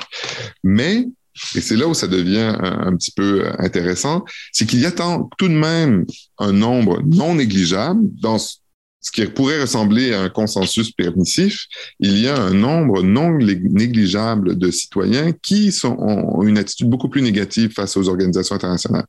Mais 0.62 1.07
et 1.55 1.61
c'est 1.61 1.76
là 1.76 1.87
où 1.87 1.95
ça 1.95 2.07
devient 2.07 2.57
un, 2.61 2.95
petit 2.97 3.12
peu 3.12 3.47
intéressant, 3.59 4.24
c'est 4.53 4.66
qu'il 4.66 4.80
y 4.80 4.87
a 4.87 4.93
tout 4.93 5.49
de 5.49 5.55
même 5.55 6.05
un 6.39 6.53
nombre 6.53 7.03
non 7.05 7.35
négligeable 7.35 8.03
dans 8.20 8.39
ce 8.39 9.11
qui 9.11 9.24
pourrait 9.26 9.61
ressembler 9.61 10.14
à 10.14 10.22
un 10.22 10.28
consensus 10.28 10.93
permissif, 10.93 11.66
il 11.99 12.18
y 12.18 12.28
a 12.28 12.41
un 12.41 12.55
nombre 12.55 13.03
non 13.03 13.37
négligeable 13.37 14.57
de 14.57 14.70
citoyens 14.70 15.33
qui 15.43 15.76
ont 15.85 16.43
une 16.43 16.57
attitude 16.57 16.89
beaucoup 16.89 17.09
plus 17.09 17.20
négative 17.20 17.72
face 17.72 17.97
aux 17.97 18.09
organisations 18.09 18.55
internationales. 18.55 19.07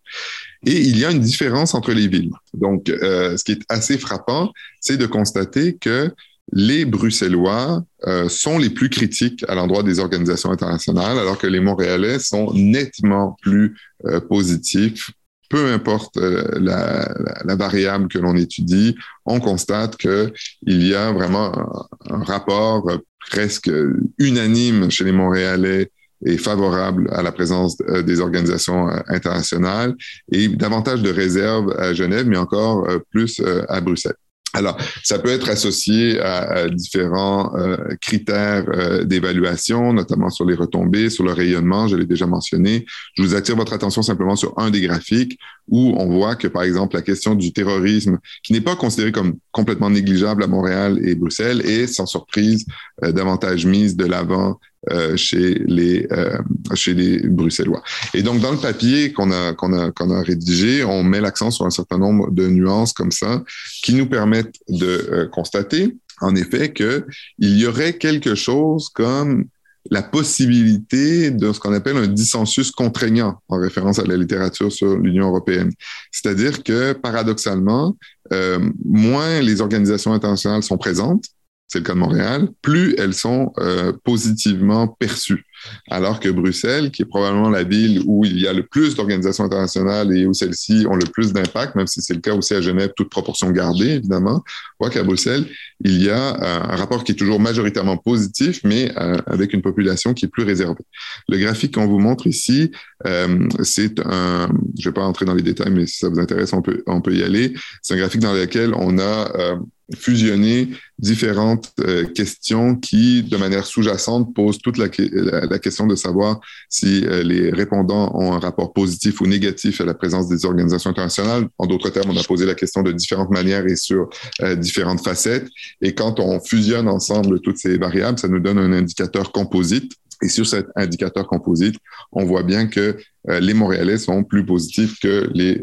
Et 0.66 0.80
il 0.80 0.98
y 0.98 1.06
a 1.06 1.12
une 1.12 1.20
différence 1.20 1.76
entre 1.76 1.92
les 1.92 2.08
villes. 2.08 2.32
Donc, 2.56 2.90
euh, 2.90 3.38
ce 3.38 3.44
qui 3.44 3.52
est 3.52 3.62
assez 3.70 4.00
frappant, 4.00 4.52
c'est 4.80 4.98
de 4.98 5.06
constater 5.06 5.76
que 5.76 6.12
les 6.56 6.86
Bruxellois 6.86 7.84
euh, 8.06 8.30
sont 8.30 8.60
les 8.60 8.70
plus 8.70 8.90
critiques 8.90 9.44
à 9.48 9.56
l'endroit 9.56 9.82
des 9.82 10.00
organisations 10.00 10.52
internationales, 10.52 11.18
alors 11.18 11.40
que 11.40 11.48
les 11.48 11.60
Montréalais 11.60 12.20
sont 12.20 12.54
nettement 12.54 13.36
plus 13.42 13.76
euh, 14.06 14.20
positifs. 14.20 15.10
Peu 15.50 15.72
importe 15.74 16.18
euh, 16.18 16.48
la, 16.60 17.12
la, 17.44 17.56
variable 17.56 18.08
que 18.08 18.20
l'on 18.20 18.36
étudie, 18.36 18.96
on 19.26 19.40
constate 19.40 19.98
que 19.98 20.32
il 20.68 20.86
y 20.86 20.94
a 20.94 21.12
vraiment 21.12 21.58
un, 21.58 22.16
un, 22.16 22.24
rapport 22.24 22.88
presque 23.32 23.72
unanime 24.20 24.92
chez 24.92 25.06
les 25.06 25.12
Montréalais 25.12 25.92
et 26.26 26.38
favorable 26.38 27.10
à 27.12 27.24
la 27.24 27.32
présence 27.32 27.78
des 27.78 28.22
organisations 28.22 28.88
internationales 29.08 29.94
et 30.32 30.48
davantage 30.48 31.02
de 31.02 31.10
réserves 31.10 31.76
à 31.78 31.94
Genève, 31.94 32.28
mais 32.28 32.38
encore 32.38 32.88
plus 33.12 33.42
à 33.68 33.82
Bruxelles. 33.82 34.16
Alors, 34.56 34.78
ça 35.04 35.18
peut 35.18 35.30
être 35.30 35.50
associé 35.50 36.20
à, 36.20 36.70
différents 36.70 37.56
euh, 37.56 37.76
critères 38.00 38.66
euh, 38.68 39.04
d'évaluation, 39.04 39.94
notamment 39.94 40.30
sur 40.30 40.46
les 40.46 40.54
retombées, 40.54 41.10
sur 41.10 41.24
le 41.24 41.34
rayonnement, 41.34 41.88
je 41.88 41.96
l'ai 41.96 42.06
déjà 42.06 42.28
mentionné. 42.28 42.86
Je 43.16 43.24
vous 43.24 43.34
attire 43.34 43.56
votre 43.56 43.74
attention 43.74 44.04
simplement 44.04 44.36
sur 44.36 44.54
un 44.60 44.70
des 44.70 44.82
graphiques 44.82 45.40
où 45.68 45.96
on 45.98 46.06
voit 46.08 46.36
que, 46.36 46.48
par 46.48 46.64
exemple, 46.64 46.96
la 46.96 47.02
question 47.02 47.34
du 47.34 47.52
terrorisme, 47.52 48.20
qui 48.44 48.54
n'est 48.54 48.62
pas 48.62 48.76
considéré 48.76 49.12
comme 49.12 49.38
complètement 49.52 49.90
négligeable 49.90 50.44
à 50.44 50.48
Montréal 50.48 51.00
et 51.04 51.16
Bruxelles, 51.16 51.66
est 51.66 51.88
sans 51.88 52.06
surprise 52.06 52.66
euh, 53.04 53.12
davantage 53.12 53.66
mise 53.66 53.96
de 53.96 54.06
l'avant 54.06 54.60
euh, 54.92 55.16
chez 55.16 55.56
les 55.66 56.08
euh, 56.12 56.38
chez 56.74 56.94
les 56.94 57.20
Bruxellois. 57.28 57.84
Et 58.14 58.22
donc 58.22 58.42
dans 58.42 58.52
le 58.52 58.58
papier 58.58 59.14
qu'on 59.14 59.32
a 59.32 59.54
qu'on 59.54 59.74
a 59.74 59.92
qu'on 59.92 60.12
a 60.12 60.22
rédigé, 60.22 60.84
on 60.84 61.04
met 61.04 61.22
l'accent 61.22 61.52
sur 61.52 61.66
un 61.66 61.70
certain 61.70 61.98
nombre 61.98 62.32
de 62.32 62.48
nuances 62.48 62.94
comme 62.94 63.12
ça 63.12 63.44
qui 63.82 63.94
nous 63.94 64.08
permettent 64.08 64.56
de 64.68 65.08
euh, 65.12 65.28
constater 65.28 65.96
en 66.22 66.36
effet 66.36 66.74
que 66.74 67.06
il 67.40 67.58
y 67.58 67.66
aurait 67.66 67.94
quelque 67.94 68.36
chose 68.36 68.90
comme 68.90 69.46
la 69.92 70.02
possibilité 70.02 71.32
de 71.32 71.52
ce 71.52 71.60
qu'on 71.60 71.74
appelle 71.74 71.98
un 71.98 72.08
dissensus 72.08 72.72
contraignant 72.72 73.42
en 73.50 73.58
référence 73.58 74.00
à 74.00 74.04
la 74.06 74.16
littérature 74.16 74.72
sur 74.72 74.98
l'Union 74.98 75.28
européenne. 75.28 75.72
C'est-à-dire 76.12 76.64
que 76.64 76.94
paradoxalement, 76.94 77.98
euh, 78.32 78.60
moins 78.86 79.42
les 79.42 79.62
organisations 79.62 80.14
internationales 80.14 80.64
sont 80.64 80.78
présentes, 80.78 81.26
c'est 81.68 81.80
le 81.80 81.86
cas 81.86 81.94
de 81.94 82.00
Montréal, 82.00 82.50
plus 82.62 82.96
elles 82.98 83.14
sont 83.14 83.52
euh, 83.58 83.94
positivement 84.04 84.88
perçues. 84.88 85.46
Alors 85.90 86.20
que 86.20 86.30
Bruxelles, 86.30 86.92
qui 86.92 87.04
est 87.04 87.06
probablement 87.06 87.50
la 87.50 87.64
ville 87.64 88.02
où 88.06 88.26
il 88.26 88.40
y 88.40 88.48
a 88.48 88.54
le 88.54 88.64
plus 88.64 88.96
d'organisations 88.96 89.46
internationales 89.46 90.16
et 90.16 90.26
où 90.26 90.34
celles-ci 90.34 90.86
ont 90.90 90.96
le 90.96 91.06
plus 91.06 91.34
d'impact, 91.34 91.76
même 91.76 91.88
si 91.88 92.02
c'est 92.02 92.14
le 92.14 92.20
cas 92.20 92.34
aussi 92.34 92.54
à 92.54 92.62
Genève, 92.62 92.92
toute 92.96 93.10
proportion 93.10 93.50
gardée, 93.52 93.92
évidemment, 93.92 94.44
voit 94.80 94.90
qu'à 94.90 95.04
Bruxelles, 95.04 95.46
il 95.84 96.04
y 96.04 96.10
a 96.10 96.36
euh, 96.36 96.60
un 96.64 96.76
rapport 96.76 97.04
qui 97.04 97.14
est 97.14 97.16
toujours 97.16 97.40
majoritairement 97.40 97.98
positif, 97.98 98.60
mais 98.64 98.92
euh, 98.98 99.18
avec 99.26 99.54
une 99.54 99.62
population 99.62 100.14
qui 100.14 100.26
est 100.26 100.30
plus 100.30 100.44
réservée. 100.44 100.84
Le 101.30 101.38
graphique 101.38 101.76
qu'on 101.76 101.88
vous 101.88 102.00
montre 102.00 102.28
ici, 102.28 102.72
euh, 103.06 103.48
c'est 103.62 104.00
un, 104.06 104.50
je 104.78 104.90
vais 104.90 104.94
pas 104.94 105.04
entrer 105.04 105.26
dans 105.26 105.36
les 105.36 105.44
détails, 105.44 105.72
mais 105.72 105.86
si 105.86 106.00
ça 106.00 106.10
vous 106.10 106.20
intéresse, 106.20 106.54
on 106.54 106.62
peut, 106.62 106.84
on 106.88 107.02
peut 107.02 107.16
y 107.16 107.24
aller. 107.24 107.54
C'est 107.82 107.94
un 107.94 107.98
graphique 107.98 108.22
dans 108.22 108.34
lequel 108.34 108.74
on 108.76 108.98
a 108.98 109.32
euh, 109.36 109.56
fusionner 109.96 110.70
différentes 110.98 111.74
euh, 111.82 112.06
questions 112.06 112.76
qui, 112.76 113.24
de 113.24 113.36
manière 113.38 113.66
sous-jacente, 113.66 114.34
posent 114.34 114.60
toute 114.60 114.78
la, 114.78 114.88
la, 114.88 115.60
question 115.60 115.88
de 115.88 115.96
savoir 115.96 116.40
si 116.70 117.06
euh, 117.06 117.24
les 117.24 117.52
répondants 117.52 118.12
ont 118.16 118.34
un 118.34 118.40
rapport 118.40 118.74
positif 118.74 119.20
ou 119.22 119.28
négatif 119.28 119.82
à 119.82 119.86
la 119.86 119.94
présence 119.94 120.30
des 120.30 120.46
organisations 120.46 120.90
internationales. 120.90 121.48
En 121.58 121.66
d'autres 121.66 121.90
termes, 121.90 122.12
on 122.12 122.18
a 122.18 122.24
posé 122.24 122.46
la 122.46 122.56
question 122.56 122.82
de 122.82 122.92
différentes 122.92 123.32
manières 123.32 123.66
et 123.66 123.76
sur 123.76 124.10
euh, 124.42 124.56
différentes 124.56 125.04
facettes. 125.04 125.48
Et 125.82 125.94
quand 125.94 126.20
on 126.20 126.40
fusionne 126.40 126.88
ensemble 126.88 127.42
toutes 127.42 127.58
ces 127.58 127.78
variables, 127.78 128.20
ça 128.20 128.28
nous 128.28 128.40
donne 128.40 128.58
un 128.58 128.72
indicateur 128.72 129.32
composite. 129.32 129.92
Et 130.22 130.30
sur 130.30 130.48
cet 130.48 130.68
indicateur 130.78 131.28
composite, 131.28 131.76
on 132.14 132.24
voit 132.24 132.44
bien 132.44 132.68
que 132.68 132.96
les 133.28 133.54
Montréalais 133.54 133.98
sont 133.98 134.24
plus 134.24 134.46
positifs 134.46 134.98
que 135.02 135.30
les 135.34 135.62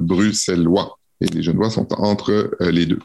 Bruxellois 0.00 0.98
et 1.22 1.26
les 1.26 1.42
Genevois 1.42 1.70
sont 1.70 1.86
entre 1.94 2.56
euh, 2.60 2.70
les 2.70 2.86
deux. 2.86 2.98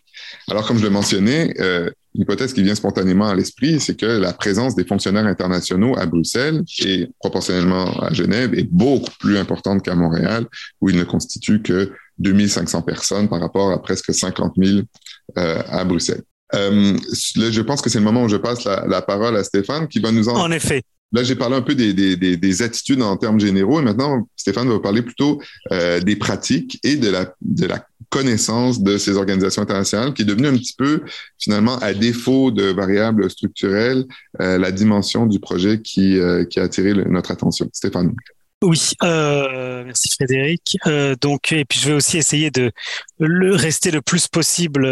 Alors, 0.49 0.67
comme 0.67 0.77
je 0.77 0.83
le 0.83 0.89
mentionnais, 0.89 1.53
euh, 1.59 1.89
l'hypothèse 2.13 2.53
qui 2.53 2.63
vient 2.63 2.75
spontanément 2.75 3.27
à 3.27 3.35
l'esprit, 3.35 3.79
c'est 3.79 3.95
que 3.95 4.05
la 4.05 4.33
présence 4.33 4.75
des 4.75 4.85
fonctionnaires 4.85 5.25
internationaux 5.25 5.97
à 5.97 6.05
Bruxelles 6.05 6.63
et 6.79 7.07
proportionnellement 7.19 7.85
à 8.01 8.13
Genève 8.13 8.53
est 8.53 8.67
beaucoup 8.69 9.11
plus 9.19 9.37
importante 9.37 9.83
qu'à 9.83 9.95
Montréal, 9.95 10.45
où 10.81 10.89
il 10.89 10.97
ne 10.97 11.03
constitue 11.03 11.61
que 11.61 11.91
2500 12.19 12.81
personnes 12.81 13.29
par 13.29 13.39
rapport 13.39 13.71
à 13.71 13.81
presque 13.81 14.13
50 14.13 14.53
000 14.57 14.79
euh, 15.37 15.61
à 15.67 15.83
Bruxelles. 15.83 16.23
Euh, 16.55 16.97
je 17.13 17.61
pense 17.61 17.81
que 17.81 17.89
c'est 17.89 17.99
le 17.99 18.05
moment 18.05 18.23
où 18.23 18.29
je 18.29 18.37
passe 18.37 18.63
la, 18.63 18.85
la, 18.87 19.01
parole 19.01 19.35
à 19.35 19.43
Stéphane 19.43 19.87
qui 19.87 19.99
va 19.99 20.11
nous 20.11 20.29
en... 20.29 20.37
En 20.37 20.51
effet. 20.51 20.81
Là, 21.13 21.23
j'ai 21.23 21.35
parlé 21.35 21.55
un 21.55 21.61
peu 21.61 21.73
des, 21.73 21.93
des, 21.93 22.17
des, 22.17 22.35
des, 22.35 22.61
attitudes 22.61 23.01
en 23.01 23.15
termes 23.15 23.39
généraux 23.39 23.79
et 23.79 23.83
maintenant, 23.83 24.27
Stéphane 24.35 24.67
va 24.67 24.79
parler 24.79 25.01
plutôt 25.01 25.41
euh, 25.71 26.01
des 26.01 26.17
pratiques 26.17 26.79
et 26.83 26.97
de 26.97 27.09
la, 27.09 27.33
connaissance 28.09 28.81
de 28.81 28.97
ces 28.97 29.17
organisations 29.17 29.61
internationales 29.61 30.13
qui 30.13 30.21
est 30.21 30.25
devenue 30.25 30.47
un 30.47 30.55
petit 30.55 30.75
peu, 30.77 31.01
finalement, 31.39 31.77
à 31.79 31.93
défaut 31.93 32.51
de 32.51 32.71
variables 32.71 33.29
structurelles, 33.29 34.05
euh, 34.39 34.57
la 34.57 34.71
dimension 34.71 35.25
du 35.25 35.41
projet 35.41 35.81
qui, 35.81 36.17
euh, 36.17 36.45
a 36.55 36.61
attiré 36.61 36.93
notre 36.93 37.31
attention. 37.31 37.69
Stéphane. 37.73 38.13
Oui, 38.63 38.93
merci 39.01 40.09
Frédéric. 40.09 40.77
Donc, 41.21 41.51
et 41.51 41.65
puis 41.65 41.79
je 41.81 41.89
vais 41.89 41.95
aussi 41.95 42.17
essayer 42.17 42.49
de 42.49 42.71
rester 43.19 43.91
le 43.91 44.01
plus 44.01 44.29
possible 44.29 44.87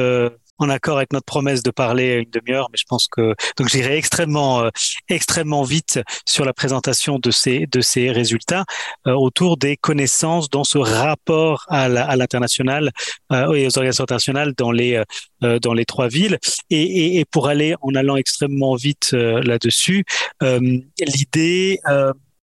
en 0.57 0.69
accord 0.69 0.97
avec 0.97 1.11
notre 1.13 1.25
promesse 1.25 1.63
de 1.63 1.71
parler 1.71 2.13
une 2.15 2.29
demi-heure, 2.29 2.69
mais 2.71 2.77
je 2.77 2.85
pense 2.87 3.07
que 3.07 3.35
donc 3.57 3.69
j'irai 3.69 3.97
extrêmement 3.97 4.63
euh, 4.63 4.69
extrêmement 5.09 5.63
vite 5.63 5.99
sur 6.25 6.45
la 6.45 6.53
présentation 6.53 7.19
de 7.19 7.31
ces 7.31 7.67
de 7.67 7.81
ces 7.81 8.11
résultats 8.11 8.65
euh, 9.07 9.13
autour 9.13 9.57
des 9.57 9.77
connaissances 9.77 10.49
dans 10.49 10.63
ce 10.63 10.77
rapport 10.77 11.65
à 11.69 11.87
l'international 12.15 12.91
euh, 13.31 13.53
et 13.53 13.67
aux 13.67 13.77
organisations 13.77 14.03
internationales 14.03 14.53
dans 14.57 14.71
les 14.71 15.03
euh, 15.43 15.59
dans 15.59 15.73
les 15.73 15.85
trois 15.85 16.07
villes. 16.07 16.37
Et, 16.69 16.81
et, 16.81 17.19
et, 17.19 17.25
pour 17.25 17.47
aller 17.47 17.75
en 17.81 17.93
allant 17.95 18.15
extrêmement 18.15 18.75
vite 18.75 19.11
là-dessus, 19.11 20.05
l'idée 20.41 21.79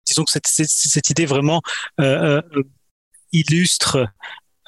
disons 0.07 0.25
que 0.25 0.31
cette, 0.31 0.47
cette, 0.47 0.69
cette 0.69 1.11
idée 1.11 1.27
vraiment 1.27 1.63
illustre 3.33 4.07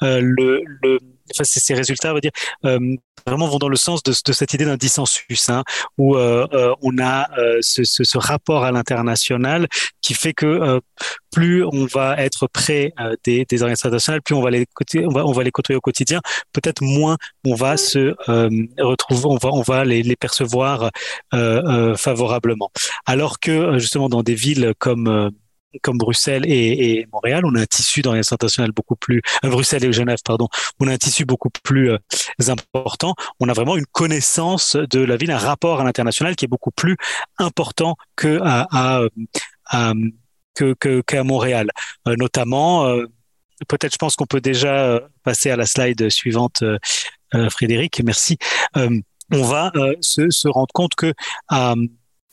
le, 0.01 0.61
le 0.81 0.99
enfin, 1.31 1.43
ces 1.43 1.73
résultats, 1.73 2.11
on 2.11 2.15
va 2.15 2.21
dire, 2.21 2.31
vraiment 3.25 3.47
vont 3.47 3.57
dans 3.57 3.69
le 3.69 3.75
sens 3.75 4.03
de, 4.03 4.13
de 4.25 4.33
cette 4.33 4.53
idée 4.53 4.65
d'un 4.65 4.77
dissensus, 4.77 5.49
hein, 5.49 5.63
où 5.97 6.17
on 6.17 6.97
a 6.99 7.29
ce, 7.61 7.83
ce, 7.83 8.03
ce, 8.03 8.17
rapport 8.17 8.63
à 8.63 8.71
l'international 8.71 9.67
qui 10.01 10.13
fait 10.13 10.33
que 10.33 10.81
plus 11.31 11.63
on 11.65 11.85
va 11.85 12.17
être 12.17 12.47
près 12.47 12.93
des, 13.23 13.45
des 13.45 13.61
organisations 13.61 13.87
internationales, 13.87 14.21
plus 14.21 14.35
on 14.35 14.41
va 14.41 14.51
les 14.51 14.65
on 15.05 15.11
va, 15.11 15.25
on 15.25 15.31
va 15.31 15.43
les 15.43 15.51
côtoyer 15.51 15.77
au 15.77 15.81
quotidien, 15.81 16.21
peut-être 16.53 16.81
moins 16.81 17.17
on 17.45 17.55
va 17.55 17.77
se 17.77 18.15
retrouver, 18.81 19.21
on 19.25 19.37
va 19.37 19.49
on 19.51 19.61
va 19.61 19.85
les, 19.85 20.03
les 20.03 20.15
percevoir 20.15 20.91
favorablement. 21.95 22.71
Alors 23.05 23.39
que 23.39 23.77
justement 23.79 24.09
dans 24.09 24.23
des 24.23 24.35
villes 24.35 24.73
comme 24.79 25.31
comme 25.81 25.97
Bruxelles 25.97 26.43
et, 26.45 27.07
Montréal, 27.11 27.45
on 27.45 27.55
a 27.55 27.61
un 27.61 27.65
tissu 27.65 28.01
dans 28.01 28.13
les 28.13 28.19
internationales 28.19 28.71
beaucoup 28.71 28.95
plus 28.95 29.21
euh, 29.43 29.49
Bruxelles 29.49 29.83
et 29.83 29.93
Genève, 29.93 30.19
pardon, 30.23 30.47
on 30.79 30.87
a 30.87 30.93
un 30.93 30.97
tissu 30.97 31.25
beaucoup 31.25 31.49
plus 31.49 31.91
euh, 31.91 31.97
important. 32.47 33.13
On 33.39 33.49
a 33.49 33.53
vraiment 33.53 33.77
une 33.77 33.85
connaissance 33.85 34.75
de 34.75 34.99
la 34.99 35.17
ville, 35.17 35.31
un 35.31 35.37
rapport 35.37 35.81
à 35.81 35.83
l'international 35.83 36.35
qui 36.35 36.45
est 36.45 36.47
beaucoup 36.47 36.71
plus 36.71 36.97
important 37.37 37.95
que 38.15 38.39
à, 38.43 38.67
à, 38.71 39.01
à 39.65 39.93
que 40.55 41.01
qu'à 41.01 41.23
Montréal, 41.23 41.69
euh, 42.07 42.15
notamment. 42.17 42.87
Peut-être, 43.67 43.93
je 43.93 43.97
pense 43.97 44.15
qu'on 44.15 44.27
peut 44.27 44.41
déjà 44.41 45.01
passer 45.23 45.49
à 45.49 45.55
la 45.55 45.65
slide 45.65 46.09
suivante, 46.09 46.63
Frédéric. 47.49 48.01
Merci. 48.03 48.37
on 48.75 49.43
va 49.43 49.71
se, 50.01 50.47
rendre 50.47 50.71
compte 50.73 50.93
que 50.95 51.13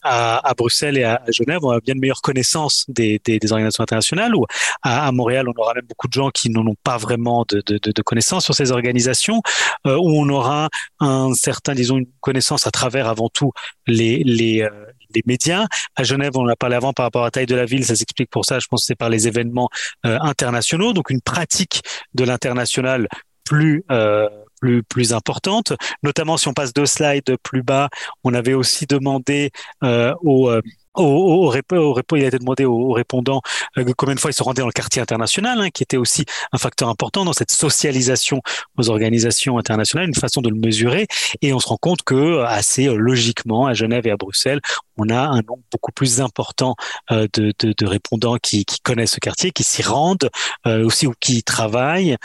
à, 0.04 0.46
à, 0.48 0.54
Bruxelles 0.54 0.98
et 0.98 1.04
à, 1.04 1.20
Genève, 1.28 1.60
on 1.62 1.70
a 1.70 1.80
bien 1.80 1.94
de 1.94 2.00
meilleures 2.00 2.22
connaissances 2.22 2.84
des, 2.88 3.20
des, 3.24 3.38
des 3.38 3.52
organisations 3.52 3.82
internationales. 3.82 4.34
Ou 4.34 4.46
à, 4.82 5.06
à, 5.06 5.12
Montréal, 5.12 5.46
on 5.48 5.60
aura 5.60 5.74
même 5.74 5.86
beaucoup 5.88 6.08
de 6.08 6.12
gens 6.12 6.30
qui 6.30 6.50
n'en 6.50 6.66
ont 6.66 6.76
pas 6.84 6.96
vraiment 6.96 7.44
de, 7.48 7.62
de, 7.66 7.78
de, 7.78 8.02
connaissances 8.02 8.44
sur 8.44 8.54
ces 8.54 8.70
organisations. 8.72 9.40
Euh, 9.86 9.96
où 9.96 10.10
on 10.10 10.28
aura 10.28 10.68
un 11.00 11.32
certain, 11.34 11.74
disons, 11.74 11.98
une 11.98 12.06
connaissance 12.20 12.66
à 12.66 12.70
travers 12.70 13.08
avant 13.08 13.28
tout 13.28 13.52
les 13.86 14.22
les, 14.24 14.62
euh, 14.62 14.70
les 15.14 15.22
médias. 15.26 15.66
À 15.96 16.02
Genève, 16.04 16.32
on 16.34 16.42
en 16.42 16.48
a 16.48 16.56
parlé 16.56 16.76
avant 16.76 16.92
par 16.92 17.04
rapport 17.04 17.22
à 17.22 17.26
la 17.26 17.30
taille 17.30 17.46
de 17.46 17.54
la 17.54 17.64
ville, 17.64 17.84
ça 17.84 17.96
s'explique 17.96 18.30
pour 18.30 18.44
ça. 18.44 18.58
Je 18.58 18.66
pense 18.68 18.82
que 18.82 18.86
c'est 18.86 18.94
par 18.94 19.10
les 19.10 19.28
événements 19.28 19.68
euh, 20.06 20.18
internationaux, 20.20 20.92
donc 20.92 21.10
une 21.10 21.20
pratique 21.20 21.82
de 22.14 22.24
l'international 22.24 23.08
plus 23.44 23.84
euh, 23.90 24.28
plus, 24.60 25.12
importante. 25.12 25.72
Notamment, 26.02 26.36
si 26.36 26.48
on 26.48 26.54
passe 26.54 26.72
deux 26.72 26.86
slides 26.86 27.36
plus 27.42 27.62
bas, 27.62 27.88
on 28.22 28.34
avait 28.34 28.54
aussi 28.54 28.86
demandé 28.86 29.50
euh, 29.82 30.14
aux 30.22 30.48
euh, 30.48 30.60
au, 30.96 31.52
au, 31.52 32.16
il 32.16 32.24
a 32.24 32.28
été 32.28 32.38
demandé 32.38 32.64
aux, 32.64 32.92
répondants 32.92 33.42
euh, 33.78 33.92
combien 33.96 34.14
de 34.14 34.20
fois 34.20 34.30
ils 34.30 34.34
se 34.34 34.44
rendaient 34.44 34.60
dans 34.60 34.68
le 34.68 34.72
quartier 34.72 35.02
international, 35.02 35.60
hein, 35.60 35.70
qui 35.70 35.82
était 35.82 35.96
aussi 35.96 36.24
un 36.52 36.58
facteur 36.58 36.88
important 36.88 37.24
dans 37.24 37.32
cette 37.32 37.50
socialisation 37.50 38.40
aux 38.78 38.90
organisations 38.90 39.58
internationales, 39.58 40.06
une 40.06 40.14
façon 40.14 40.40
de 40.40 40.50
le 40.50 40.54
mesurer. 40.54 41.08
Et 41.42 41.52
on 41.52 41.58
se 41.58 41.66
rend 41.66 41.78
compte 41.78 42.02
que 42.02 42.44
assez 42.44 42.84
logiquement, 42.84 43.66
à 43.66 43.74
Genève 43.74 44.06
et 44.06 44.12
à 44.12 44.16
Bruxelles, 44.16 44.60
on 44.96 45.08
a 45.08 45.18
un 45.18 45.42
nombre 45.42 45.64
beaucoup 45.72 45.90
plus 45.90 46.20
important 46.20 46.76
de, 47.10 47.52
de, 47.58 47.86
répondants 47.86 48.36
qui, 48.36 48.64
connaissent 48.84 49.14
ce 49.14 49.20
quartier, 49.20 49.50
qui 49.50 49.64
s'y 49.64 49.82
rendent, 49.82 50.30
aussi 50.64 51.08
ou 51.08 51.14
qui 51.18 51.38
y 51.38 51.42
travaillent 51.42 52.16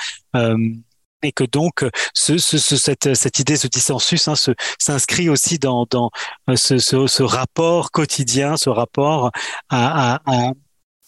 et 1.24 1.32
que 1.32 1.44
donc 1.44 1.86
ce, 2.14 2.38
ce, 2.38 2.58
cette, 2.58 3.14
cette, 3.14 3.40
idée, 3.40 3.56
ce 3.56 3.68
dissensus, 3.68 4.28
hein, 4.28 4.34
s'inscrit 4.80 5.30
aussi 5.30 5.60
dans, 5.60 5.86
dans 5.90 6.12
euh, 6.50 6.56
ce, 6.56 6.78
ce, 6.78 7.24
rapport 7.24 7.92
quotidien, 7.92 8.58
ce 8.58 8.70
rapport 8.70 9.32
à, 9.70 10.16
à, 10.16 10.22
à 10.26 10.52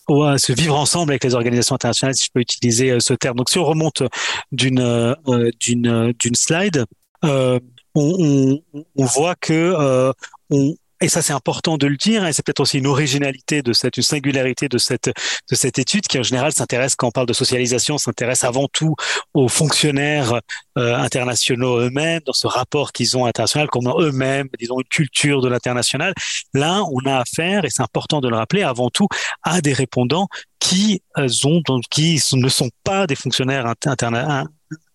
à 0.09 0.37
se 0.37 0.51
vivre 0.51 0.77
ensemble 0.77 1.13
avec 1.13 1.23
les 1.23 1.35
organisations 1.35 1.75
internationales, 1.75 2.15
si 2.15 2.25
je 2.25 2.31
peux 2.33 2.41
utiliser 2.41 2.91
euh, 2.91 2.99
ce 2.99 3.13
terme. 3.13 3.37
Donc, 3.37 3.49
si 3.49 3.59
on 3.59 3.63
remonte 3.63 4.01
euh, 4.01 5.15
d'une 5.59 6.35
slide, 6.35 6.85
euh, 7.23 7.59
on, 7.95 8.59
on, 8.73 8.83
on, 8.97 9.05
voit 9.05 9.35
que 9.35 9.53
euh, 9.53 10.11
on, 10.49 10.75
et 11.01 11.09
ça 11.09 11.21
c'est 11.21 11.33
important 11.33 11.77
de 11.77 11.87
le 11.87 11.97
dire, 11.97 12.25
et 12.25 12.33
c'est 12.33 12.45
peut-être 12.45 12.59
aussi 12.59 12.77
une 12.77 12.87
originalité 12.87 13.61
de 13.61 13.73
cette, 13.73 13.97
une 13.97 14.03
singularité 14.03 14.69
de 14.69 14.77
cette, 14.77 15.07
de 15.07 15.55
cette 15.55 15.79
étude 15.79 16.07
qui 16.07 16.19
en 16.19 16.23
général 16.23 16.51
s'intéresse, 16.53 16.95
quand 16.95 17.07
on 17.07 17.11
parle 17.11 17.27
de 17.27 17.33
socialisation, 17.33 17.97
s'intéresse 17.97 18.43
avant 18.43 18.67
tout 18.67 18.95
aux 19.33 19.47
fonctionnaires 19.47 20.39
euh, 20.77 20.95
internationaux 20.95 21.79
eux-mêmes, 21.79 22.21
dans 22.25 22.33
ce 22.33 22.47
rapport 22.47 22.91
qu'ils 22.91 23.17
ont 23.17 23.25
international, 23.25 23.67
comment 23.67 23.99
eux-mêmes, 23.99 24.47
disons, 24.59 24.79
une 24.79 24.87
culture 24.87 25.41
de 25.41 25.49
l'international. 25.49 26.13
Là, 26.53 26.83
on 26.91 27.05
a 27.09 27.17
affaire, 27.17 27.65
et 27.65 27.69
c'est 27.69 27.81
important 27.81 28.21
de 28.21 28.29
le 28.29 28.35
rappeler, 28.35 28.63
avant 28.63 28.89
tout, 28.89 29.07
à 29.43 29.61
des 29.61 29.73
répondants 29.73 30.27
qui 30.59 31.01
euh, 31.17 31.27
ont, 31.45 31.61
qui 31.89 32.21
ne 32.33 32.49
sont 32.49 32.69
pas 32.83 33.07
des 33.07 33.15
fonctionnaires 33.15 33.73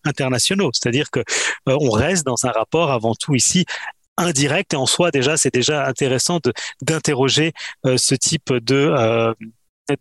internationaux, 0.05 0.71
c'est-à-dire 0.73 1.11
que 1.11 1.21
euh, 1.69 1.77
on 1.81 1.91
reste 1.91 2.25
dans 2.25 2.47
un 2.47 2.51
rapport 2.51 2.91
avant 2.93 3.15
tout 3.15 3.35
ici 3.35 3.67
indirect 4.17 4.75
et 4.75 4.77
en 4.77 4.87
soi 4.87 5.11
déjà 5.11 5.37
c'est 5.37 5.53
déjà 5.53 5.87
intéressant 5.87 6.41
d'interroger 6.83 7.53
euh, 7.85 7.97
ce 7.97 8.15
type 8.15 8.53
de 8.53 8.75
euh, 8.75 9.35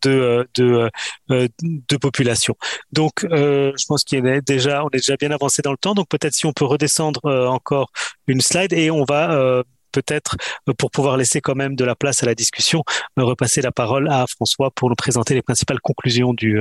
de 0.01 0.47
de, 0.55 0.89
euh, 1.29 1.47
de 1.59 1.97
population. 1.97 2.55
Donc 2.91 3.21
je 3.21 3.85
pense 3.87 4.03
qu'il 4.03 4.25
est 4.25 4.41
déjà 4.41 4.83
on 4.83 4.87
est 4.89 4.97
déjà 4.97 5.15
bien 5.15 5.31
avancé 5.31 5.61
dans 5.61 5.71
le 5.71 5.77
temps 5.77 5.93
donc 5.93 6.07
peut-être 6.09 6.33
si 6.33 6.45
on 6.45 6.53
peut 6.53 6.65
redescendre 6.65 7.21
encore 7.25 7.91
une 8.27 8.41
slide 8.41 8.73
et 8.73 8.89
on 8.89 9.03
va 9.03 9.63
peut-être 9.91 10.37
pour 10.79 10.89
pouvoir 10.89 11.17
laisser 11.17 11.39
quand 11.39 11.55
même 11.55 11.75
de 11.75 11.85
la 11.85 11.95
place 11.95 12.23
à 12.23 12.25
la 12.25 12.33
discussion 12.33 12.83
repasser 13.15 13.61
la 13.61 13.71
parole 13.71 14.09
à 14.09 14.25
François 14.27 14.71
pour 14.71 14.89
nous 14.89 14.95
présenter 14.95 15.35
les 15.35 15.43
principales 15.43 15.79
conclusions 15.81 16.33
du, 16.33 16.59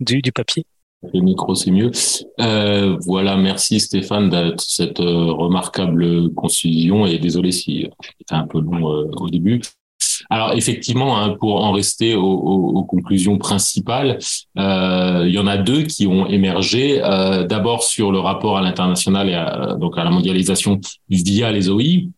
du 0.00 0.32
papier. 0.32 0.66
Le 1.12 1.20
micro, 1.20 1.54
c'est 1.54 1.70
mieux. 1.70 1.90
Euh, 2.40 2.96
voilà, 3.04 3.36
merci 3.36 3.80
Stéphane 3.80 4.30
de 4.30 4.54
cette 4.58 5.00
euh, 5.00 5.32
remarquable 5.32 6.32
concision 6.34 7.06
et 7.06 7.18
désolé 7.18 7.52
si 7.52 7.86
c'était 8.18 8.34
un 8.34 8.46
peu 8.46 8.60
long 8.60 8.92
euh, 8.92 9.10
au 9.16 9.28
début. 9.28 9.60
Alors 10.30 10.52
effectivement, 10.54 11.18
hein, 11.18 11.36
pour 11.38 11.64
en 11.64 11.72
rester 11.72 12.14
aux, 12.14 12.84
conclusions 12.84 13.38
principales, 13.38 14.18
il 14.56 15.30
y 15.30 15.38
en 15.38 15.46
a 15.46 15.56
deux 15.56 15.82
qui 15.82 16.06
ont 16.06 16.26
émergé. 16.26 17.00
D'abord 17.48 17.82
sur 17.82 18.12
le 18.12 18.18
rapport 18.18 18.56
à 18.56 18.60
l'international 18.60 19.28
et 19.28 19.78
donc 19.78 19.96
à 19.98 20.04
la 20.04 20.10
mondialisation 20.10 20.80
via 21.08 21.52
les 21.52 21.68
OI 21.70 22.08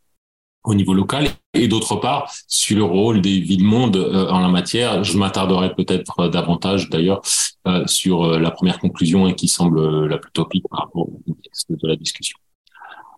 au 0.65 0.75
niveau 0.75 0.95
local 0.95 1.29
et 1.55 1.69
d'autre 1.69 1.97
part 1.97 2.33
sur 2.47 2.77
le 2.77 2.85
rôle 2.85 3.21
des 3.21 3.41
villes-mondes 3.41 3.97
euh, 3.97 4.29
en 4.29 4.41
la 4.41 4.49
matière. 4.49 5.05
Je 5.05 5.17
m'attarderai 5.17 5.75
peut-être 5.75 6.21
euh, 6.21 6.29
davantage 6.29 6.91
d'ailleurs 6.91 7.23
euh, 7.67 7.87
sur 7.87 8.39
la 8.39 8.51
première 8.51 8.79
conclusion 8.79 9.33
qui 9.33 9.49
semble 9.49 10.07
la 10.07 10.19
plus 10.19 10.33
topique 10.33 10.65
par 10.71 10.81
rapport 10.81 11.09
au 11.09 11.23
contexte 11.27 11.71
de 11.71 11.89
la 11.89 11.97
discussion. 11.97 12.39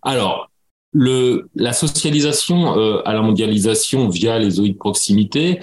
Alors, 0.03 0.51
la 0.93 1.73
socialisation 1.73 2.73
à 3.05 3.13
la 3.13 3.23
mondialisation 3.23 4.09
via 4.09 4.39
les 4.39 4.59
OI 4.59 4.71
de 4.71 4.75
proximité 4.75 5.61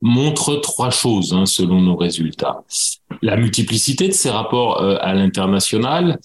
montre 0.00 0.56
trois 0.56 0.90
choses 0.90 1.32
hein, 1.32 1.46
selon 1.46 1.80
nos 1.80 1.94
résultats. 1.94 2.64
La 3.22 3.36
multiplicité 3.36 4.08
de 4.08 4.12
ces 4.12 4.30
rapports 4.30 4.82
à 4.82 5.14
l'international, 5.14 6.18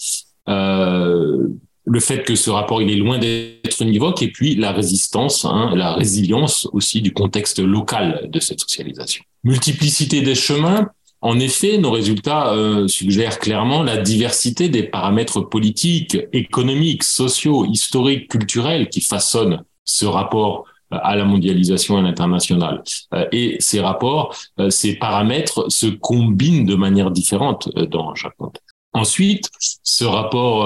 le 1.89 1.99
fait 1.99 2.23
que 2.23 2.35
ce 2.35 2.49
rapport 2.49 2.81
il 2.81 2.91
est 2.91 2.95
loin 2.95 3.17
d'être 3.17 3.81
univoque 3.81 4.21
et 4.21 4.31
puis 4.31 4.55
la 4.55 4.71
résistance, 4.71 5.43
hein, 5.45 5.71
la 5.75 5.93
résilience 5.93 6.67
aussi 6.71 7.01
du 7.01 7.11
contexte 7.13 7.59
local 7.59 8.29
de 8.31 8.39
cette 8.39 8.59
socialisation. 8.59 9.23
Multiplicité 9.43 10.21
des 10.21 10.35
chemins. 10.35 10.89
En 11.21 11.39
effet, 11.39 11.77
nos 11.79 11.91
résultats 11.91 12.53
euh, 12.53 12.87
suggèrent 12.87 13.39
clairement 13.39 13.83
la 13.83 13.97
diversité 13.97 14.69
des 14.69 14.83
paramètres 14.83 15.41
politiques, 15.41 16.17
économiques, 16.31 17.03
sociaux, 17.03 17.65
historiques, 17.65 18.29
culturels 18.29 18.87
qui 18.87 19.01
façonnent 19.01 19.63
ce 19.83 20.05
rapport 20.05 20.65
euh, 20.93 20.97
à 21.01 21.15
la 21.15 21.25
mondialisation 21.25 21.97
et 21.97 22.01
à 22.01 22.03
l'international. 22.03 22.83
Euh, 23.13 23.25
et 23.31 23.57
ces 23.59 23.81
rapports, 23.81 24.35
ces 24.69 24.95
paramètres 24.95 25.65
se 25.69 25.87
combinent 25.87 26.65
de 26.65 26.75
manière 26.75 27.11
différente 27.11 27.69
dans 27.89 28.13
chaque 28.15 28.37
contexte. 28.37 28.75
Ensuite, 28.93 29.49
ce 29.83 30.05
rapport 30.05 30.65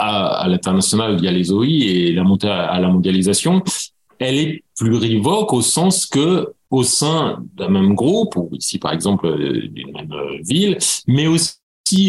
à, 0.00 0.48
l'international 0.48 1.20
via 1.20 1.30
les 1.30 1.52
OI 1.52 1.66
et 1.66 2.12
la 2.12 2.24
montée 2.24 2.48
à, 2.48 2.78
la 2.80 2.88
mondialisation, 2.88 3.62
elle 4.18 4.36
est 4.36 4.64
plurivoque 4.78 5.52
au 5.52 5.62
sens 5.62 6.06
que 6.06 6.52
au 6.70 6.84
sein 6.84 7.42
d'un 7.56 7.68
même 7.68 7.94
groupe, 7.94 8.36
ou 8.36 8.48
ici 8.52 8.78
par 8.78 8.92
exemple 8.92 9.26
euh, 9.26 9.68
d'une 9.68 9.92
même 9.92 10.12
euh, 10.12 10.38
ville, 10.42 10.78
mais 11.08 11.26
aussi 11.26 11.58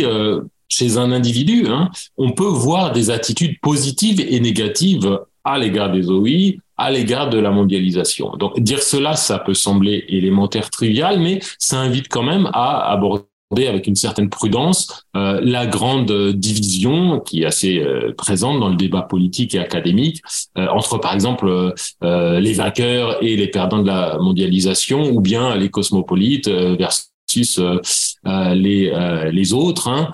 euh, 0.04 0.42
chez 0.68 0.98
un 0.98 1.12
individu, 1.12 1.66
hein, 1.68 1.90
on 2.18 2.32
peut 2.32 2.44
voir 2.44 2.92
des 2.92 3.10
attitudes 3.10 3.60
positives 3.60 4.20
et 4.20 4.40
négatives 4.40 5.20
à 5.44 5.58
l'égard 5.58 5.92
des 5.92 6.10
OI, 6.10 6.60
à 6.78 6.92
l'égard 6.92 7.30
de 7.30 7.40
la 7.40 7.50
mondialisation. 7.50 8.36
Donc 8.38 8.60
dire 8.60 8.84
cela, 8.84 9.16
ça 9.16 9.40
peut 9.40 9.56
sembler 9.56 10.06
élémentaire, 10.08 10.70
trivial, 10.70 11.20
mais 11.20 11.40
ça 11.58 11.80
invite 11.80 12.08
quand 12.08 12.24
même 12.24 12.50
à 12.54 12.92
aborder 12.92 13.24
avec 13.52 13.88
une 13.88 13.96
certaine 13.96 14.30
prudence 14.30 15.06
euh, 15.16 15.40
la 15.44 15.68
grande 15.68 16.12
division 16.34 17.20
qui 17.20 17.44
est 17.44 17.46
assez 17.46 17.80
euh, 17.80 18.14
présente 18.18 18.60
dans 18.60 18.70
le 18.70 18.76
débat 18.76 19.02
politique 19.02 19.56
et 19.56 19.60
académique 19.60 20.22
euh, 20.58 20.68
entre 20.68 20.98
par 20.98 21.14
exemple 21.14 21.74
les 22.02 22.54
vainqueurs 22.54 23.22
et 23.24 23.36
les 23.36 23.48
perdants 23.48 23.82
de 23.82 23.88
la 23.88 24.18
mondialisation 24.20 25.12
ou 25.12 25.22
bien 25.22 25.56
les 25.56 25.70
cosmopolites 25.70 26.50
versus 26.50 27.62
les 28.26 29.32
les 29.32 29.54
autres 29.54 29.88
hein. 29.88 30.12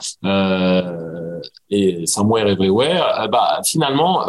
et 1.70 2.06
somewhere 2.06 2.48
everywhere, 2.48 3.28
bah 3.32 3.60
finalement 3.66 4.26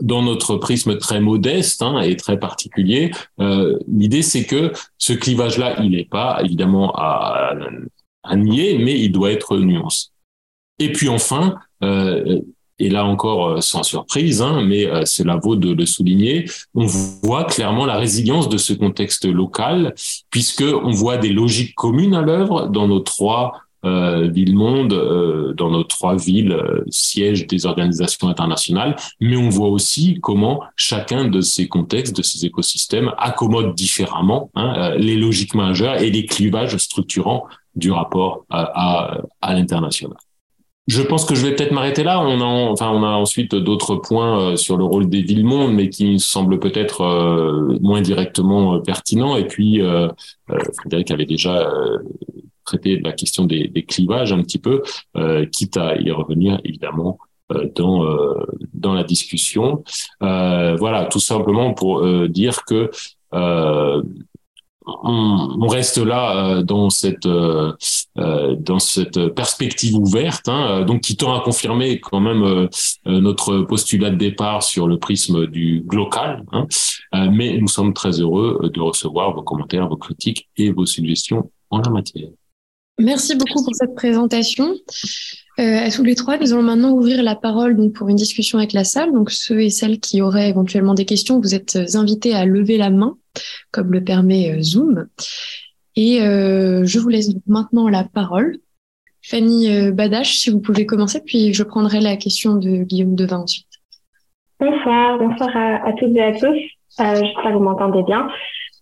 dans 0.00 0.22
notre 0.22 0.56
prisme 0.56 0.96
très 0.98 1.20
modeste 1.20 1.82
hein, 1.82 2.00
et 2.00 2.16
très 2.16 2.38
particulier, 2.38 3.10
l'idée 3.88 4.22
c'est 4.22 4.44
que 4.44 4.72
ce 4.98 5.12
clivage-là, 5.12 5.76
il 5.82 5.90
n'est 5.90 6.04
pas 6.04 6.40
évidemment 6.44 6.92
à, 6.94 7.50
à 7.50 7.54
nier, 8.34 8.78
mais 8.78 8.98
il 8.98 9.12
doit 9.12 9.32
être 9.32 9.56
nuancé. 9.58 10.08
Et 10.78 10.92
puis 10.92 11.08
enfin, 11.08 11.56
euh, 11.82 12.40
et 12.80 12.88
là 12.88 13.04
encore 13.04 13.48
euh, 13.48 13.60
sans 13.60 13.82
surprise, 13.82 14.42
hein, 14.42 14.62
mais 14.66 14.86
euh, 14.86 15.02
c'est 15.04 15.24
la 15.24 15.36
vaut 15.36 15.54
de 15.54 15.72
le 15.72 15.86
souligner, 15.86 16.46
on 16.74 16.86
voit 16.86 17.44
clairement 17.44 17.86
la 17.86 17.96
résilience 17.96 18.48
de 18.48 18.56
ce 18.56 18.72
contexte 18.72 19.26
local, 19.26 19.94
puisque 20.30 20.64
on 20.64 20.90
voit 20.90 21.18
des 21.18 21.28
logiques 21.28 21.74
communes 21.74 22.14
à 22.14 22.22
l'œuvre 22.22 22.66
dans 22.68 22.88
nos 22.88 23.00
trois 23.00 23.52
euh, 23.84 24.28
villes-monde, 24.28 24.92
euh, 24.92 25.54
dans 25.54 25.70
nos 25.70 25.84
trois 25.84 26.16
villes 26.16 26.56
sièges 26.88 27.46
des 27.46 27.64
organisations 27.66 28.28
internationales, 28.28 28.96
mais 29.20 29.36
on 29.36 29.48
voit 29.48 29.68
aussi 29.68 30.18
comment 30.20 30.62
chacun 30.76 31.28
de 31.28 31.40
ces 31.40 31.68
contextes, 31.68 32.16
de 32.16 32.22
ces 32.22 32.44
écosystèmes 32.44 33.12
accommode 33.18 33.74
différemment 33.74 34.50
hein, 34.54 34.94
les 34.96 35.16
logiques 35.16 35.54
majeures 35.54 36.00
et 36.00 36.10
les 36.10 36.26
clivages 36.26 36.76
structurants 36.76 37.46
du 37.80 37.90
rapport 37.90 38.44
à, 38.50 39.22
l'international. 39.42 40.16
Je 40.86 41.02
pense 41.02 41.24
que 41.24 41.34
je 41.36 41.46
vais 41.46 41.54
peut-être 41.54 41.72
m'arrêter 41.72 42.02
là. 42.02 42.20
On 42.20 42.40
a, 42.40 43.06
ensuite 43.14 43.54
d'autres 43.54 43.96
points 43.96 44.40
euh, 44.40 44.56
sur 44.56 44.76
le 44.76 44.84
rôle 44.84 45.08
des 45.08 45.22
villes-mondes, 45.22 45.72
mais 45.72 45.88
qui 45.88 46.18
semblent 46.18 46.58
peut-être 46.58 47.02
euh, 47.02 47.78
moins 47.80 48.00
directement 48.00 48.74
euh, 48.74 48.78
pertinents. 48.80 49.36
Et 49.36 49.46
puis, 49.46 49.80
Frédéric 50.80 51.10
avait 51.10 51.26
déjà 51.26 51.70
traité 52.64 52.98
la 52.98 53.12
question 53.12 53.44
des, 53.44 53.70
clivages 53.86 54.32
un 54.32 54.42
petit 54.42 54.58
peu, 54.58 54.82
quitte 55.52 55.76
à 55.76 55.96
y 55.96 56.10
revenir 56.10 56.60
évidemment 56.64 57.18
dans 57.74 58.94
la 58.94 59.04
discussion. 59.04 59.84
voilà, 60.20 61.06
tout 61.10 61.20
simplement 61.20 61.72
pour 61.72 62.04
dire 62.28 62.64
que 62.64 62.90
on, 65.02 65.66
reste 65.66 65.98
là 65.98 66.36
euh, 66.36 66.62
dans 66.62 66.90
cette 66.90 67.26
euh, 67.26 67.72
euh, 68.18 68.56
dans 68.56 68.78
cette 68.78 69.28
perspective 69.28 69.96
ouverte, 69.96 70.48
hein, 70.48 70.82
donc 70.82 71.02
qui 71.02 71.16
tend 71.16 71.34
à 71.34 71.40
confirmer 71.40 72.00
quand 72.00 72.20
même 72.20 72.68
notre 73.06 73.60
postulat 73.62 74.10
de 74.10 74.16
départ 74.16 74.62
sur 74.62 74.86
le 74.86 74.98
prisme 74.98 75.46
du 75.46 75.84
local. 75.90 76.44
Hein, 76.52 76.66
mais 77.30 77.58
nous 77.58 77.68
sommes 77.68 77.94
très 77.94 78.20
heureux 78.20 78.70
de 78.72 78.80
recevoir 78.80 79.34
vos 79.34 79.42
commentaires, 79.42 79.88
vos 79.88 79.96
critiques 79.96 80.48
et 80.56 80.70
vos 80.70 80.86
suggestions 80.86 81.50
en 81.70 81.78
la 81.78 81.90
matière. 81.90 82.28
Merci 82.98 83.34
beaucoup 83.34 83.64
pour 83.64 83.74
cette 83.74 83.94
présentation. 83.94 84.74
À 85.56 85.90
tous 85.90 86.04
les 86.04 86.14
trois, 86.14 86.38
nous 86.38 86.52
allons 86.52 86.62
maintenant 86.62 86.92
ouvrir 86.92 87.22
la 87.22 87.36
parole 87.36 87.92
pour 87.92 88.08
une 88.08 88.16
discussion 88.16 88.58
avec 88.58 88.72
la 88.72 88.84
salle. 88.84 89.12
Donc 89.12 89.30
ceux 89.30 89.62
et 89.62 89.70
celles 89.70 90.00
qui 90.00 90.22
auraient 90.22 90.48
éventuellement 90.48 90.94
des 90.94 91.04
questions, 91.04 91.40
vous 91.40 91.54
êtes 91.54 91.78
invités 91.94 92.34
à 92.34 92.44
lever 92.44 92.76
la 92.76 92.90
main, 92.90 93.16
comme 93.70 93.92
le 93.92 94.02
permet 94.02 94.52
euh, 94.52 94.62
Zoom. 94.62 95.06
Et 95.96 96.22
euh, 96.22 96.84
je 96.84 96.98
vous 96.98 97.08
laisse 97.08 97.30
maintenant 97.46 97.88
la 97.88 98.04
parole. 98.04 98.58
Fanny 99.22 99.70
euh, 99.70 99.92
Badache, 99.92 100.38
si 100.38 100.50
vous 100.50 100.60
pouvez 100.60 100.86
commencer, 100.86 101.20
puis 101.24 101.52
je 101.52 101.62
prendrai 101.62 102.00
la 102.00 102.16
question 102.16 102.54
de 102.54 102.84
Guillaume 102.84 103.14
Devin 103.14 103.40
ensuite. 103.40 103.66
Bonsoir, 104.58 105.18
bonsoir 105.18 105.50
à, 105.54 105.92
toutes 105.98 106.16
et 106.16 106.22
à 106.22 106.32
tous. 106.32 106.46
Euh, 106.46 107.14
J'espère 107.14 107.44
que 107.44 107.52
vous 107.52 107.60
m'entendez 107.60 108.02
bien. 108.02 108.28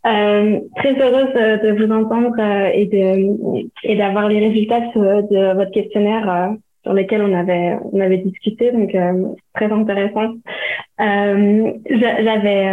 Très 0.02 0.94
heureuse 1.00 1.34
de 1.34 1.70
vous 1.72 1.92
entendre 1.92 2.38
et 2.72 3.96
d'avoir 3.96 4.28
les 4.28 4.48
résultats 4.48 4.80
de 4.80 5.54
votre 5.54 5.70
questionnaire 5.70 6.54
sur 6.82 6.94
lesquels 6.94 7.22
on 7.22 7.34
avait 7.34 8.18
discuté 8.18 8.72
donc 8.72 8.96
très 9.54 9.70
intéressant. 9.70 10.34
J'avais 10.98 12.68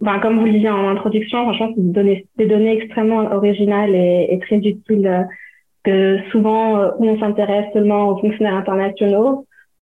enfin, 0.00 0.18
comme 0.20 0.38
vous 0.38 0.46
le 0.46 0.52
disiez 0.52 0.70
en 0.70 0.88
introduction 0.88 1.42
franchement 1.44 1.72
c'est 1.76 2.24
des 2.36 2.46
données 2.46 2.76
extrêmement 2.76 3.30
originales 3.32 3.94
et, 3.94 4.38
très 4.42 4.56
utiles 4.56 5.26
que 5.84 6.18
souvent 6.30 6.92
on 6.98 7.18
s'intéresse 7.18 7.66
seulement 7.72 8.08
aux 8.08 8.18
fonctionnaires 8.18 8.56
internationaux 8.56 9.46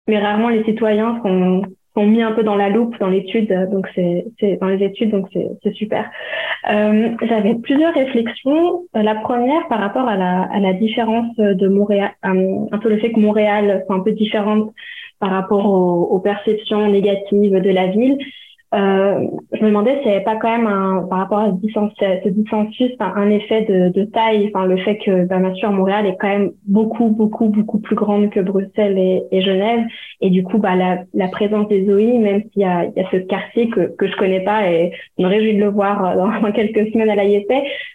mais 0.07 0.19
rarement 0.19 0.49
les 0.49 0.63
citoyens 0.63 1.19
sont 1.23 1.63
sont 1.95 2.05
mis 2.05 2.21
un 2.21 2.31
peu 2.31 2.43
dans 2.43 2.55
la 2.55 2.69
loupe 2.69 2.97
dans 2.99 3.09
l'étude, 3.09 3.51
donc 3.69 3.87
c'est 3.95 4.57
dans 4.61 4.67
les 4.67 4.83
études, 4.83 5.11
donc 5.11 5.27
c'est 5.31 5.73
super. 5.73 6.09
Euh, 6.69 7.09
J'avais 7.21 7.55
plusieurs 7.55 7.93
réflexions. 7.93 8.83
La 8.93 9.15
première 9.15 9.67
par 9.67 9.79
rapport 9.79 10.07
à 10.07 10.15
la, 10.15 10.43
à 10.43 10.59
la 10.59 10.73
différence 10.73 11.35
de 11.35 11.67
Montréal, 11.67 12.11
euh, 12.25 12.65
un 12.71 12.77
peu 12.77 12.89
le 12.89 12.99
fait 12.99 13.11
que 13.11 13.19
Montréal 13.19 13.83
soit 13.85 13.95
un 13.95 13.99
peu 14.01 14.11
différente 14.11 14.73
par 15.19 15.31
rapport 15.31 15.65
aux, 15.65 16.15
aux 16.15 16.19
perceptions 16.19 16.89
négatives 16.89 17.59
de 17.59 17.69
la 17.69 17.87
ville. 17.87 18.17
Euh, 18.73 19.27
je 19.51 19.61
me 19.61 19.67
demandais 19.67 19.97
s'il 19.97 20.07
n'y 20.07 20.15
avait 20.15 20.23
pas 20.23 20.37
quand 20.37 20.49
même 20.49 20.65
un, 20.65 21.05
par 21.09 21.19
rapport 21.19 21.39
à 21.39 21.51
ce 21.51 22.29
dissensus, 22.29 22.91
un 23.01 23.29
effet 23.29 23.65
de, 23.65 23.89
de, 23.89 24.05
taille, 24.05 24.47
enfin 24.47 24.65
le 24.65 24.77
fait 24.77 24.97
que 24.97 25.25
bah, 25.25 25.39
bien 25.39 25.53
sûr 25.55 25.71
Montréal 25.73 26.05
est 26.05 26.15
quand 26.17 26.29
même 26.29 26.51
beaucoup 26.67 27.09
beaucoup 27.09 27.49
beaucoup 27.49 27.79
plus 27.79 27.97
grande 27.97 28.29
que 28.29 28.39
Bruxelles 28.39 28.97
et, 28.97 29.41
Genève, 29.41 29.81
et 30.21 30.29
du 30.29 30.43
coup 30.43 30.57
bah 30.57 30.77
la, 30.77 31.03
la 31.13 31.27
présence 31.27 31.67
des 31.67 31.91
OI, 31.91 32.17
même 32.19 32.43
s'il 32.53 32.61
y 32.61 32.65
a, 32.65 32.85
il 32.85 32.93
y 32.95 33.05
a 33.05 33.09
ce 33.11 33.17
quartier 33.17 33.69
que 33.69 33.93
que 33.97 34.07
je 34.07 34.15
connais 34.15 34.45
pas 34.45 34.71
et 34.71 34.93
je 35.17 35.23
me 35.23 35.27
réjouis 35.27 35.55
de 35.55 35.59
le 35.59 35.69
voir 35.69 36.05
euh, 36.05 36.15
dans, 36.15 36.51
quelques 36.53 36.93
semaines 36.93 37.09
à 37.09 37.21
l'ISP, 37.21 37.51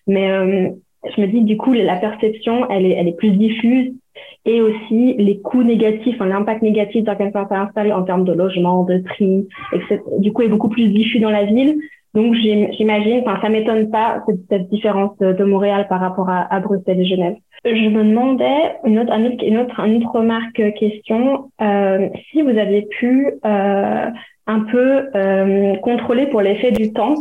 mais 0.07 0.31
euh, 0.31 0.68
je 1.16 1.20
me 1.22 1.27
dis 1.27 1.41
du 1.41 1.57
coup 1.57 1.72
la 1.72 1.97
perception 1.97 2.68
elle 2.70 2.85
est 2.85 2.93
elle 2.93 3.09
est 3.09 3.16
plus 3.16 3.31
diffuse 3.31 3.95
et 4.47 4.63
aussi 4.63 5.15
les 5.19 5.41
coûts 5.41 5.65
négatifs, 5.65 6.19
l'impact 6.21 6.63
négatif 6.63 7.05
d'organisation 7.05 7.41
internationale 7.41 7.93
en 7.93 8.03
termes 8.05 8.25
de 8.25 8.33
logement, 8.33 8.85
de 8.85 8.99
prix, 8.99 9.49
etc. 9.73 10.01
Du 10.19 10.33
coup, 10.33 10.43
est 10.43 10.49
beaucoup 10.49 10.69
plus 10.69 10.89
diffus 10.89 11.19
dans 11.19 11.31
la 11.31 11.45
ville. 11.45 11.77
Donc, 12.15 12.35
j'imagine, 12.35 13.21
enfin, 13.21 13.39
ça 13.43 13.51
m'étonne 13.51 13.91
pas 13.91 14.23
cette, 14.49 14.71
différence 14.71 15.19
de, 15.19 15.45
Montréal 15.45 15.87
par 15.89 16.01
rapport 16.01 16.31
à, 16.31 16.61
Bruxelles 16.61 17.01
et 17.01 17.05
Genève. 17.05 17.35
Je 17.65 17.89
me 17.91 18.05
demandais 18.05 18.77
une 18.85 19.01
autre, 19.01 19.13
une 19.13 19.59
autre, 19.59 19.81
une 19.81 19.97
autre, 19.99 20.13
remarque 20.15 20.61
euh, 20.61 20.71
question, 20.71 21.51
euh, 21.61 22.09
si 22.31 22.41
vous 22.41 22.57
aviez 22.57 22.83
pu 22.83 23.33
euh, 23.45 24.07
un 24.47 24.61
peu 24.61 25.09
euh, 25.15 25.77
contrôler 25.77 26.27
pour 26.27 26.41
l'effet 26.41 26.71
du 26.71 26.93
temps, 26.93 27.17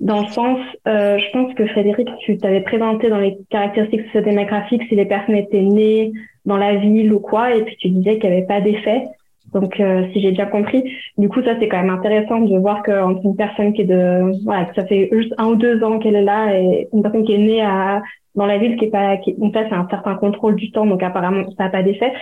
dans 0.00 0.22
le 0.22 0.28
sens, 0.28 0.58
euh, 0.88 1.18
je 1.18 1.30
pense 1.32 1.52
que 1.54 1.66
Frédéric, 1.66 2.08
tu 2.20 2.38
t'avais 2.38 2.62
présenté 2.62 3.10
dans 3.10 3.18
les 3.18 3.36
caractéristiques 3.50 4.16
démographiques 4.16 4.82
si 4.88 4.96
les 4.96 5.04
personnes 5.04 5.36
étaient 5.36 5.60
nées 5.60 6.12
dans 6.44 6.56
la 6.56 6.76
ville 6.76 7.12
ou 7.12 7.20
quoi, 7.20 7.54
et 7.54 7.62
puis 7.62 7.76
tu 7.76 7.88
disais 7.88 8.18
qu'il 8.18 8.30
n'y 8.30 8.36
avait 8.36 8.46
pas 8.46 8.60
d'effet. 8.60 9.04
Donc, 9.52 9.80
euh, 9.80 10.06
si 10.12 10.20
j'ai 10.20 10.30
bien 10.30 10.46
compris, 10.46 10.84
du 11.18 11.28
coup, 11.28 11.42
ça 11.42 11.56
c'est 11.58 11.68
quand 11.68 11.80
même 11.82 11.90
intéressant 11.90 12.40
de 12.40 12.56
voir 12.58 12.82
qu'entre 12.82 13.20
une 13.24 13.36
personne 13.36 13.72
qui 13.72 13.82
est 13.82 13.84
de, 13.84 14.32
voilà, 14.44 14.66
que 14.66 14.74
ça 14.74 14.86
fait 14.86 15.08
juste 15.12 15.34
un 15.38 15.48
ou 15.48 15.54
deux 15.56 15.82
ans 15.82 15.98
qu'elle 15.98 16.14
est 16.14 16.22
là 16.22 16.56
et 16.56 16.88
une 16.92 17.02
personne 17.02 17.24
qui 17.24 17.34
est 17.34 17.38
née 17.38 17.62
à, 17.62 18.02
dans 18.36 18.46
la 18.46 18.58
ville 18.58 18.76
qui 18.76 18.84
est 18.86 18.90
pas, 18.90 19.16
qui, 19.16 19.34
donc 19.34 19.54
ça 19.54 19.64
c'est 19.68 19.74
un 19.74 19.88
certain 19.90 20.14
contrôle 20.14 20.54
du 20.54 20.70
temps, 20.70 20.86
donc 20.86 21.02
apparemment 21.02 21.44
ça 21.58 21.64
n'a 21.64 21.70
pas 21.70 21.82
d'effet. 21.82 22.12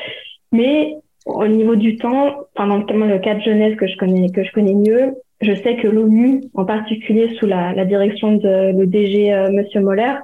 Mais 0.53 0.95
au 1.27 1.47
niveau 1.47 1.77
du 1.77 1.97
temps, 1.97 2.35
pendant 2.55 2.79
le 2.79 3.19
cas 3.19 3.35
de 3.35 3.41
Genève 3.41 3.77
que 3.77 3.87
je 3.87 3.97
connais, 3.99 4.31
que 4.31 4.43
je 4.43 4.53
connais 4.53 4.75
mieux, 4.75 5.15
je 5.43 5.53
sais 5.55 5.77
que 5.77 5.87
l'ONU, 5.87 6.41
en 6.55 6.65
particulier 6.65 7.35
sous 7.35 7.47
la, 7.47 7.75
la 7.75 7.85
direction 7.85 8.37
de 8.37 8.73
le 8.73 8.87
DG 8.87 9.33
euh, 9.33 9.51
Monsieur 9.53 9.81
Moller, 9.81 10.15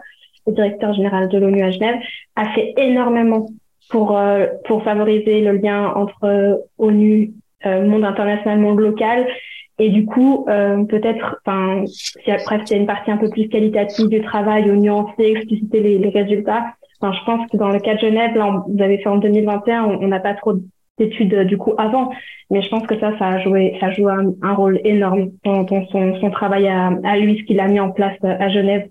le 0.47 0.55
directeur 0.55 0.95
général 0.95 1.29
de 1.29 1.39
l'ONU 1.39 1.63
à 1.63 1.71
Genève, 1.71 1.97
a 2.37 2.47
fait 2.55 2.73
énormément 2.79 3.47
pour, 3.91 4.17
euh, 4.17 4.47
pour 4.67 4.83
favoriser 4.83 5.41
le 5.41 5.53
lien 5.53 5.93
entre 5.95 6.25
euh, 6.25 6.57
ONU, 6.79 7.33
euh, 7.67 7.87
monde 7.87 8.05
international, 8.05 8.59
monde 8.59 8.81
local. 8.81 9.27
Et 9.79 9.91
du 9.91 10.07
coup, 10.07 10.47
peut-être, 10.47 11.41
enfin, 11.45 11.83
si 11.87 12.31
après 12.31 12.61
c'est 12.65 12.77
une 12.77 12.87
partie 12.87 13.11
un 13.11 13.17
peu 13.17 13.29
plus 13.29 13.49
qualitative 13.49 14.07
du 14.09 14.23
travail, 14.23 14.71
au 14.71 14.77
nuancer, 14.77 15.25
expliciter 15.25 15.81
les, 15.81 15.99
les 15.99 16.11
résultats. 16.11 16.67
Enfin, 17.01 17.13
je 17.19 17.25
pense 17.25 17.51
que 17.51 17.57
dans 17.57 17.71
le 17.71 17.81
cas 17.81 17.95
de 17.95 17.99
Genève, 17.99 18.37
là, 18.37 18.63
vous 18.69 18.81
avez 18.81 18.99
fait 18.99 19.09
en 19.09 19.17
2021, 19.17 19.83
on 20.01 20.07
n'a 20.07 20.21
pas 20.21 20.35
trop 20.35 20.53
d'études 20.97 21.41
du 21.49 21.59
coup 21.59 21.73
avant, 21.77 22.13
mais 22.51 22.63
je 22.63 22.69
pense 22.69 22.87
que 22.87 22.97
ça, 23.01 23.19
ça 23.19 23.27
a 23.27 23.39
joué, 23.41 23.77
ça 23.81 23.91
joue 23.91 24.09
un, 24.09 24.33
un 24.43 24.55
rôle 24.55 24.81
énorme 24.85 25.33
dans, 25.45 25.65
dans 25.65 25.85
son, 25.89 26.21
son, 26.21 26.31
travail 26.31 26.69
à, 26.69 26.93
à 27.03 27.19
lui, 27.19 27.39
ce 27.41 27.43
qu'il 27.43 27.59
a 27.59 27.67
mis 27.67 27.81
en 27.81 27.91
place 27.91 28.17
à 28.23 28.49
Genève 28.51 28.89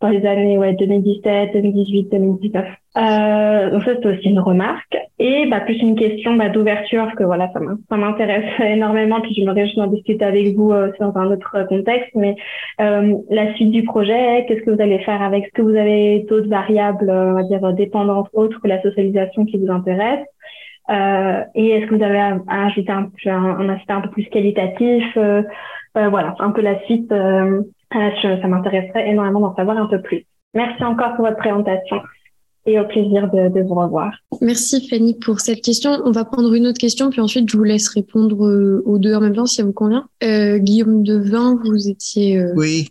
dans 0.00 0.08
les 0.08 0.24
années 0.26 0.58
ouais, 0.58 0.74
2017, 0.74 1.52
2018, 1.52 2.10
2019. 2.10 2.64
Euh, 2.96 3.70
donc 3.70 3.82
ça 3.84 3.92
c'est 3.94 4.06
aussi 4.06 4.28
une 4.28 4.40
remarque. 4.40 4.96
Et 5.18 5.46
bah, 5.46 5.60
plus 5.60 5.78
une 5.80 5.96
question 5.96 6.34
bah, 6.34 6.48
d'ouverture 6.48 7.04
parce 7.04 7.16
que 7.16 7.24
voilà 7.24 7.50
ça 7.52 7.96
m'intéresse 7.96 8.44
énormément 8.60 9.20
puis 9.20 9.34
je 9.34 9.42
me 9.42 9.52
réjouis 9.52 9.76
d'en 9.76 9.86
discuter 9.86 10.24
avec 10.24 10.54
vous 10.56 10.72
euh, 10.72 10.90
dans 11.00 11.16
un 11.16 11.30
autre 11.32 11.66
contexte. 11.68 12.10
Mais 12.14 12.36
euh, 12.80 13.16
la 13.30 13.54
suite 13.54 13.70
du 13.70 13.82
projet 13.82 14.44
qu'est-ce 14.46 14.62
que 14.62 14.70
vous 14.70 14.82
allez 14.82 14.98
faire 15.00 15.22
avec? 15.22 15.46
Ce 15.46 15.52
que 15.52 15.62
vous 15.62 15.76
avez 15.76 16.26
d'autres 16.28 16.48
variables 16.48 17.10
on 17.10 17.34
va 17.34 17.42
dire 17.44 17.72
dépendantes 17.74 18.28
autres 18.32 18.60
que 18.60 18.68
la 18.68 18.82
socialisation 18.82 19.44
qui 19.44 19.58
vous 19.58 19.70
intéresse? 19.70 20.24
Euh, 20.90 21.44
et 21.54 21.68
est-ce 21.70 21.86
que 21.86 21.96
vous 21.96 22.02
avez 22.02 22.18
à, 22.18 22.38
ajouter 22.66 22.90
un, 22.90 23.10
un, 23.26 23.68
aspect 23.68 23.92
un 23.92 24.00
peu 24.00 24.08
plus 24.08 24.24
qualitatif 24.30 25.04
euh, 25.18 25.42
euh, 25.98 26.08
voilà 26.08 26.34
un 26.38 26.50
peu 26.50 26.62
la 26.62 26.82
suite 26.84 27.12
ça 27.92 28.48
m'intéresserait 28.48 29.08
énormément 29.08 29.40
d'en 29.40 29.54
savoir 29.54 29.78
un 29.78 29.86
peu 29.86 30.00
plus 30.00 30.26
merci 30.54 30.82
encore 30.84 31.14
pour 31.16 31.24
votre 31.24 31.36
présentation 31.38 31.96
et 32.66 32.78
au 32.78 32.84
plaisir 32.86 33.30
de, 33.30 33.48
de, 33.48 33.62
vous 33.62 33.74
revoir. 33.74 34.12
Merci 34.42 34.86
Fanny 34.88 35.14
pour 35.14 35.40
cette 35.40 35.62
question. 35.62 36.02
On 36.04 36.10
va 36.10 36.24
prendre 36.24 36.52
une 36.52 36.66
autre 36.66 36.78
question, 36.78 37.08
puis 37.08 37.20
ensuite 37.20 37.50
je 37.50 37.56
vous 37.56 37.64
laisse 37.64 37.88
répondre 37.88 38.46
euh, 38.46 38.82
aux 38.84 38.98
deux 38.98 39.14
en 39.14 39.20
même 39.20 39.34
temps 39.34 39.46
si 39.46 39.56
ça 39.56 39.64
vous 39.64 39.72
convient. 39.72 40.06
Euh, 40.22 40.58
Guillaume 40.58 41.02
Devin, 41.02 41.58
vous 41.64 41.88
étiez... 41.88 42.38
Euh... 42.38 42.52
Oui, 42.56 42.88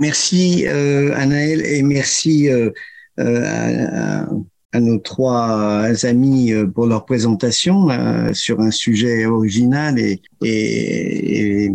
merci 0.00 0.66
euh, 0.66 1.12
Anaël 1.14 1.64
et 1.64 1.82
merci 1.82 2.48
euh, 2.48 2.70
à, 3.18 4.26
à, 4.72 4.80
nos 4.80 4.98
trois 4.98 5.84
amis 6.04 6.52
pour 6.74 6.86
leur 6.86 7.04
présentation 7.04 7.88
sur 8.32 8.60
un 8.60 8.70
sujet 8.70 9.26
original 9.26 9.98
et, 9.98 10.22
et, 10.42 11.66
et 11.66 11.72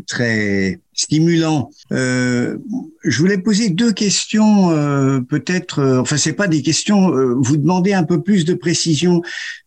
très 0.00 0.80
stimulant. 0.94 1.70
Euh, 1.92 2.56
je 3.02 3.18
voulais 3.18 3.38
poser 3.38 3.70
deux 3.70 3.92
questions, 3.92 4.70
euh, 4.70 5.20
peut-être. 5.20 5.80
Euh, 5.80 6.00
enfin, 6.00 6.16
c'est 6.16 6.32
pas 6.32 6.48
des 6.48 6.62
questions. 6.62 7.14
Euh, 7.14 7.34
vous 7.38 7.56
demandez 7.56 7.92
un 7.92 8.04
peu 8.04 8.22
plus 8.22 8.44
de 8.44 8.54
précision. 8.54 9.22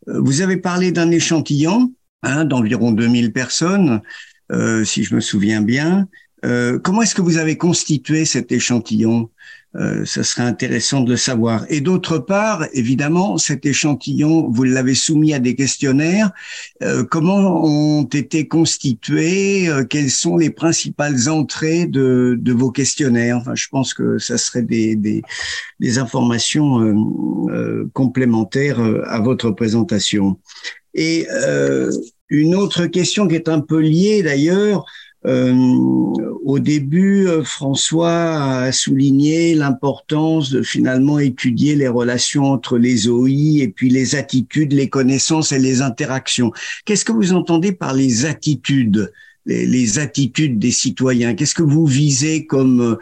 Vous 0.08 0.42
avez 0.42 0.58
parlé 0.58 0.92
d'un 0.92 1.12
échantillon 1.12 1.94
hein, 2.24 2.46
d'environ 2.46 2.92
2000 2.92 3.34
personnes, 3.34 4.02
si 4.86 5.04
je 5.04 5.14
me 5.14 5.20
souviens 5.20 5.62
bien. 5.62 6.08
comment 6.42 7.02
est-ce 7.02 7.14
que 7.14 7.22
vous 7.22 7.36
avez 7.38 7.58
constitué 7.58 8.24
cet 8.24 8.54
échantillon? 8.54 9.30
Euh, 9.78 10.06
ça 10.06 10.24
serait 10.24 10.44
intéressant 10.44 11.02
de 11.02 11.12
le 11.12 11.18
savoir. 11.18 11.66
Et 11.70 11.82
d'autre 11.82 12.18
part, 12.18 12.66
évidemment, 12.74 13.38
cet 13.38 13.66
échantillon, 13.66 14.50
vous 14.50 14.64
l'avez 14.64 14.96
soumis 14.96 15.34
à 15.34 15.40
des 15.40 15.56
questionnaires. 15.56 16.32
Euh, 16.82 17.04
comment 17.04 17.64
ont 17.64 18.06
été 18.06 18.48
constitués 18.48 19.70
euh, 19.70 19.84
Quelles 19.84 20.10
sont 20.10 20.38
les 20.38 20.50
principales 20.50 21.30
entrées 21.30 21.86
de, 21.86 22.36
de, 22.40 22.54
vos 22.54 22.72
questionnaires? 22.72 23.38
Enfin, 23.38 23.54
je 23.54 23.68
pense 23.70 23.94
que 23.94 24.18
ça 24.18 24.38
serait 24.38 24.64
des, 24.64 24.96
des, 24.96 25.22
des 25.80 26.00
informations 26.00 26.82
euh, 27.50 27.90
complémentaires 27.94 28.80
à 29.06 29.20
votre 29.20 29.52
présentation. 29.52 30.40
Et 30.96 31.28
une 32.30 32.56
autre 32.56 32.88
question 32.88 33.28
qui 33.28 33.36
est 33.36 33.50
un 33.50 33.62
peu 33.62 33.80
liée 33.80 34.22
d'ailleurs, 34.24 34.80
euh, 34.80 34.84
au 35.26 36.60
début, 36.60 37.28
euh, 37.28 37.44
François 37.44 38.62
a 38.62 38.72
souligné 38.72 39.54
l'importance 39.54 40.50
de 40.50 40.62
finalement 40.62 41.20
étudier 41.20 41.76
les 41.76 41.90
relations 41.90 42.46
entre 42.46 42.78
les 42.78 43.10
OI 43.10 43.62
et 43.62 43.68
puis 43.68 43.90
les 43.90 44.16
attitudes, 44.16 44.72
les 44.72 44.90
connaissances 44.90 45.52
et 45.52 45.60
les 45.60 45.82
interactions. 45.82 46.54
Qu'est-ce 46.86 47.04
que 47.04 47.12
vous 47.12 47.34
entendez 47.34 47.74
par 47.74 47.94
les 47.94 48.26
attitudes, 48.26 49.12
les, 49.46 49.66
les 49.66 50.00
attitudes 50.00 50.58
des 50.58 50.72
citoyens? 50.72 51.34
Qu'est-ce 51.36 51.56
que 51.56 51.64
vous 51.64 51.86
visez 51.86 52.46
comme 52.46 52.98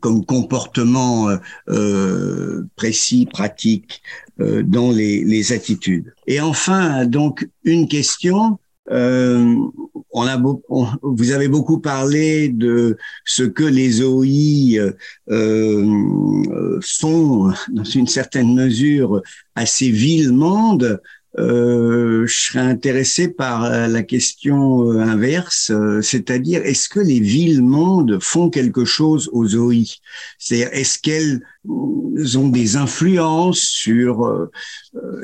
comme 0.00 0.24
comportement 0.24 1.28
euh, 1.28 1.36
euh 1.68 2.62
précis, 2.76 3.26
pratique 3.26 4.02
euh, 4.40 4.62
dans 4.62 4.90
les, 4.90 5.24
les, 5.24 5.52
attitudes? 5.52 6.14
Et 6.26 6.40
enfin, 6.40 7.06
donc 7.06 7.48
une 7.64 7.88
question 7.88 8.58
euh, 8.90 9.54
on 10.12 10.22
a 10.22 10.36
vous 11.02 11.30
avez 11.30 11.48
beaucoup 11.48 11.78
parlé 11.78 12.48
de 12.48 12.96
ce 13.24 13.44
que 13.44 13.62
les 13.62 14.02
OI 14.02 14.94
euh, 15.30 16.80
font 16.82 17.52
dans 17.70 17.84
une 17.84 18.08
certaine 18.08 18.54
mesure 18.54 19.22
villes 19.90 20.32
mondes 20.32 21.00
euh, 21.38 22.26
je 22.26 22.34
serais 22.34 22.58
intéressé 22.58 23.28
par 23.28 23.64
euh, 23.64 23.86
la 23.86 24.02
question 24.02 24.90
euh, 24.90 24.98
inverse, 24.98 25.70
c'est-à-dire 26.02 26.62
est-ce 26.64 26.88
que 26.88 26.98
les 26.98 27.20
villes-mondes 27.20 28.18
font 28.20 28.50
quelque 28.50 28.84
chose 28.84 29.30
aux 29.32 29.54
OI 29.54 29.84
C'est-à-dire 30.38 30.70
est-ce 30.72 30.98
qu'elles 30.98 31.40
ont 31.66 32.48
des 32.48 32.76
influences 32.76 33.60
sur 33.60 34.48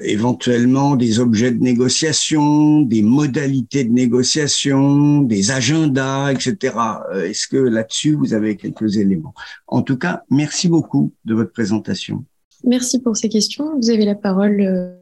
éventuellement 0.03 0.95
des 0.95 1.19
objets 1.19 1.51
de 1.51 1.63
négociation, 1.63 2.83
des 2.83 3.03
modalités 3.03 3.85
de 3.85 3.93
négociation, 3.93 5.23
des 5.23 5.51
agendas, 5.51 6.33
etc. 6.33 6.77
Est-ce 7.15 7.49
que 7.49 7.57
là-dessus 7.57 8.15
vous 8.15 8.35
avez 8.35 8.57
quelques 8.57 8.97
éléments? 8.97 9.35
En 9.67 9.83
tout 9.83 9.97
cas, 9.97 10.23
merci 10.31 10.69
beaucoup 10.69 11.13
de 11.25 11.35
votre 11.35 11.53
présentation. 11.53 12.25
Merci 12.65 13.01
pour 13.01 13.17
ces 13.17 13.29
questions. 13.29 13.77
Vous 13.81 13.91
avez 13.91 14.05
la 14.05 14.15
parole 14.15 14.95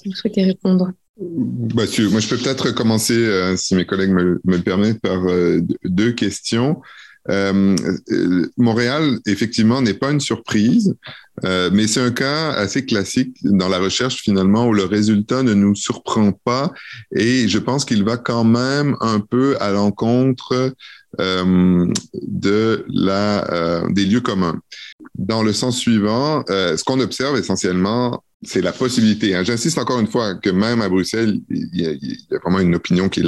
si 0.00 0.08
vous 0.08 0.14
souhaitez 0.14 0.44
répondre. 0.44 0.92
Bah, 1.18 1.84
moi, 2.10 2.20
je 2.20 2.28
peux 2.28 2.36
peut-être 2.38 2.70
commencer, 2.70 3.16
euh, 3.16 3.56
si 3.56 3.74
mes 3.74 3.84
collègues 3.84 4.12
me, 4.12 4.40
le 4.42 4.58
permettent, 4.60 5.00
par 5.00 5.26
euh, 5.28 5.60
deux 5.84 6.12
questions. 6.12 6.80
Euh, 7.28 7.76
Montréal, 8.56 9.18
effectivement, 9.26 9.82
n'est 9.82 9.94
pas 9.94 10.10
une 10.10 10.20
surprise, 10.20 10.96
mais 11.42 11.86
c'est 11.86 12.00
un 12.00 12.10
cas 12.10 12.52
assez 12.52 12.86
classique 12.86 13.36
dans 13.42 13.68
la 13.68 13.78
recherche, 13.78 14.22
finalement, 14.22 14.66
où 14.66 14.72
le 14.72 14.84
résultat 14.84 15.42
ne 15.42 15.52
nous 15.52 15.74
surprend 15.74 16.32
pas 16.32 16.72
et 17.14 17.46
je 17.46 17.58
pense 17.58 17.84
qu'il 17.84 18.04
va 18.04 18.16
quand 18.16 18.44
même 18.44 18.96
un 19.00 19.20
peu 19.20 19.56
à 19.60 19.70
l'encontre 19.70 20.74
de 21.18 22.84
la, 22.88 23.84
des 23.90 24.06
lieux 24.06 24.20
communs. 24.22 24.60
Dans 25.20 25.42
le 25.42 25.52
sens 25.52 25.76
suivant, 25.76 26.42
ce 26.48 26.82
qu'on 26.82 26.98
observe 26.98 27.36
essentiellement, 27.36 28.24
c'est 28.42 28.62
la 28.62 28.72
possibilité. 28.72 29.34
Hein. 29.34 29.42
J'insiste 29.44 29.76
encore 29.76 30.00
une 30.00 30.06
fois 30.06 30.34
que 30.34 30.48
même 30.48 30.80
à 30.80 30.88
Bruxelles, 30.88 31.40
il 31.50 31.68
y, 31.74 31.86
a, 31.86 31.90
il 31.90 32.16
y 32.30 32.34
a 32.34 32.38
vraiment 32.38 32.60
une 32.60 32.74
opinion 32.74 33.10
qui 33.10 33.20
est 33.20 33.24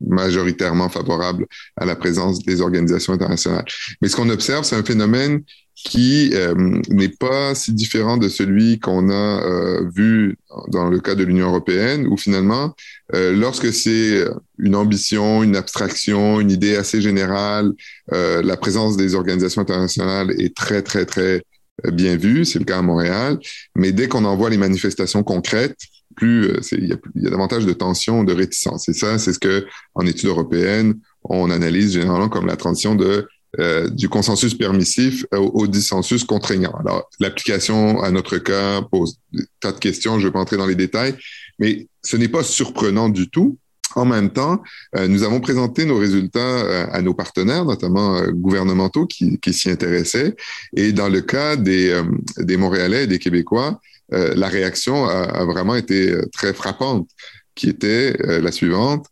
majoritairement 0.00 0.88
favorable 0.88 1.46
à 1.76 1.84
la 1.84 1.96
présence 1.96 2.40
des 2.44 2.60
organisations 2.60 3.12
internationales. 3.12 3.64
Mais 4.00 4.08
ce 4.08 4.16
qu'on 4.16 4.28
observe, 4.28 4.64
c'est 4.64 4.76
un 4.76 4.84
phénomène 4.84 5.42
qui 5.76 6.30
euh, 6.32 6.54
n'est 6.88 7.10
pas 7.10 7.54
si 7.54 7.72
différent 7.72 8.16
de 8.16 8.28
celui 8.28 8.80
qu'on 8.80 9.10
a 9.10 9.12
euh, 9.12 9.88
vu 9.94 10.38
dans 10.68 10.88
le 10.88 11.00
cas 11.00 11.14
de 11.14 11.22
l'Union 11.22 11.48
européenne, 11.48 12.06
où 12.06 12.16
finalement, 12.16 12.74
euh, 13.14 13.32
lorsque 13.36 13.72
c'est 13.72 14.24
une 14.58 14.74
ambition, 14.74 15.42
une 15.42 15.54
abstraction, 15.54 16.40
une 16.40 16.50
idée 16.50 16.76
assez 16.76 17.02
générale, 17.02 17.72
euh, 18.12 18.42
la 18.42 18.56
présence 18.56 18.96
des 18.96 19.14
organisations 19.14 19.60
internationales 19.60 20.32
est 20.40 20.56
très, 20.56 20.82
très, 20.82 21.04
très 21.04 21.42
bien 21.92 22.16
vu, 22.16 22.46
c'est 22.46 22.58
le 22.58 22.64
cas 22.64 22.78
à 22.78 22.82
Montréal, 22.82 23.38
mais 23.74 23.92
dès 23.92 24.08
qu'on 24.08 24.24
envoie 24.24 24.48
les 24.48 24.56
manifestations 24.56 25.22
concrètes, 25.22 25.76
plus 26.16 26.46
euh, 26.46 26.60
il 26.72 26.88
y, 26.88 26.92
a, 26.92 26.96
y 27.14 27.26
a 27.26 27.30
davantage 27.30 27.66
de 27.66 27.72
tension, 27.72 28.24
de 28.24 28.32
réticence. 28.32 28.88
Et 28.88 28.94
ça, 28.94 29.18
c'est 29.18 29.32
ce 29.32 29.38
que 29.38 29.66
en 29.94 30.06
études 30.06 30.30
européennes, 30.30 30.94
on 31.22 31.50
analyse 31.50 31.92
généralement 31.92 32.28
comme 32.28 32.46
la 32.46 32.56
transition 32.56 32.94
de 32.94 33.28
euh, 33.58 33.88
du 33.88 34.10
consensus 34.10 34.52
permissif 34.52 35.24
au, 35.32 35.66
dissensus 35.66 36.24
contraignant. 36.24 36.74
Alors, 36.80 37.08
l'application 37.20 38.02
à 38.02 38.10
notre 38.10 38.36
cas 38.36 38.82
pose 38.82 39.16
des 39.32 39.44
tas 39.60 39.72
de 39.72 39.78
questions, 39.78 40.18
je 40.18 40.24
ne 40.24 40.28
vais 40.28 40.32
pas 40.32 40.40
entrer 40.40 40.58
dans 40.58 40.66
les 40.66 40.74
détails, 40.74 41.14
mais 41.58 41.86
ce 42.02 42.18
n'est 42.18 42.28
pas 42.28 42.42
surprenant 42.42 43.08
du 43.08 43.30
tout 43.30 43.56
en 43.94 44.04
même 44.04 44.28
temps, 44.30 44.62
euh, 44.94 45.08
nous 45.08 45.22
avons 45.22 45.40
présenté 45.40 45.86
nos 45.86 45.96
résultats 45.96 46.86
à 46.92 47.00
nos 47.00 47.14
partenaires, 47.14 47.64
notamment 47.64 48.20
gouvernementaux, 48.28 49.06
qui, 49.06 49.38
qui 49.38 49.54
s'y 49.54 49.70
intéressaient. 49.70 50.36
Et 50.76 50.92
dans 50.92 51.08
le 51.08 51.22
cas 51.22 51.56
des, 51.56 51.98
des 52.36 52.58
Montréalais 52.58 53.04
et 53.04 53.06
des 53.06 53.18
Québécois, 53.18 53.80
la 54.10 54.48
réaction 54.48 55.06
a, 55.06 55.44
vraiment 55.44 55.74
été 55.74 56.14
très 56.32 56.52
frappante 56.52 57.08
qui 57.54 57.68
était 57.68 58.16
la 58.20 58.52
suivante. 58.52 59.06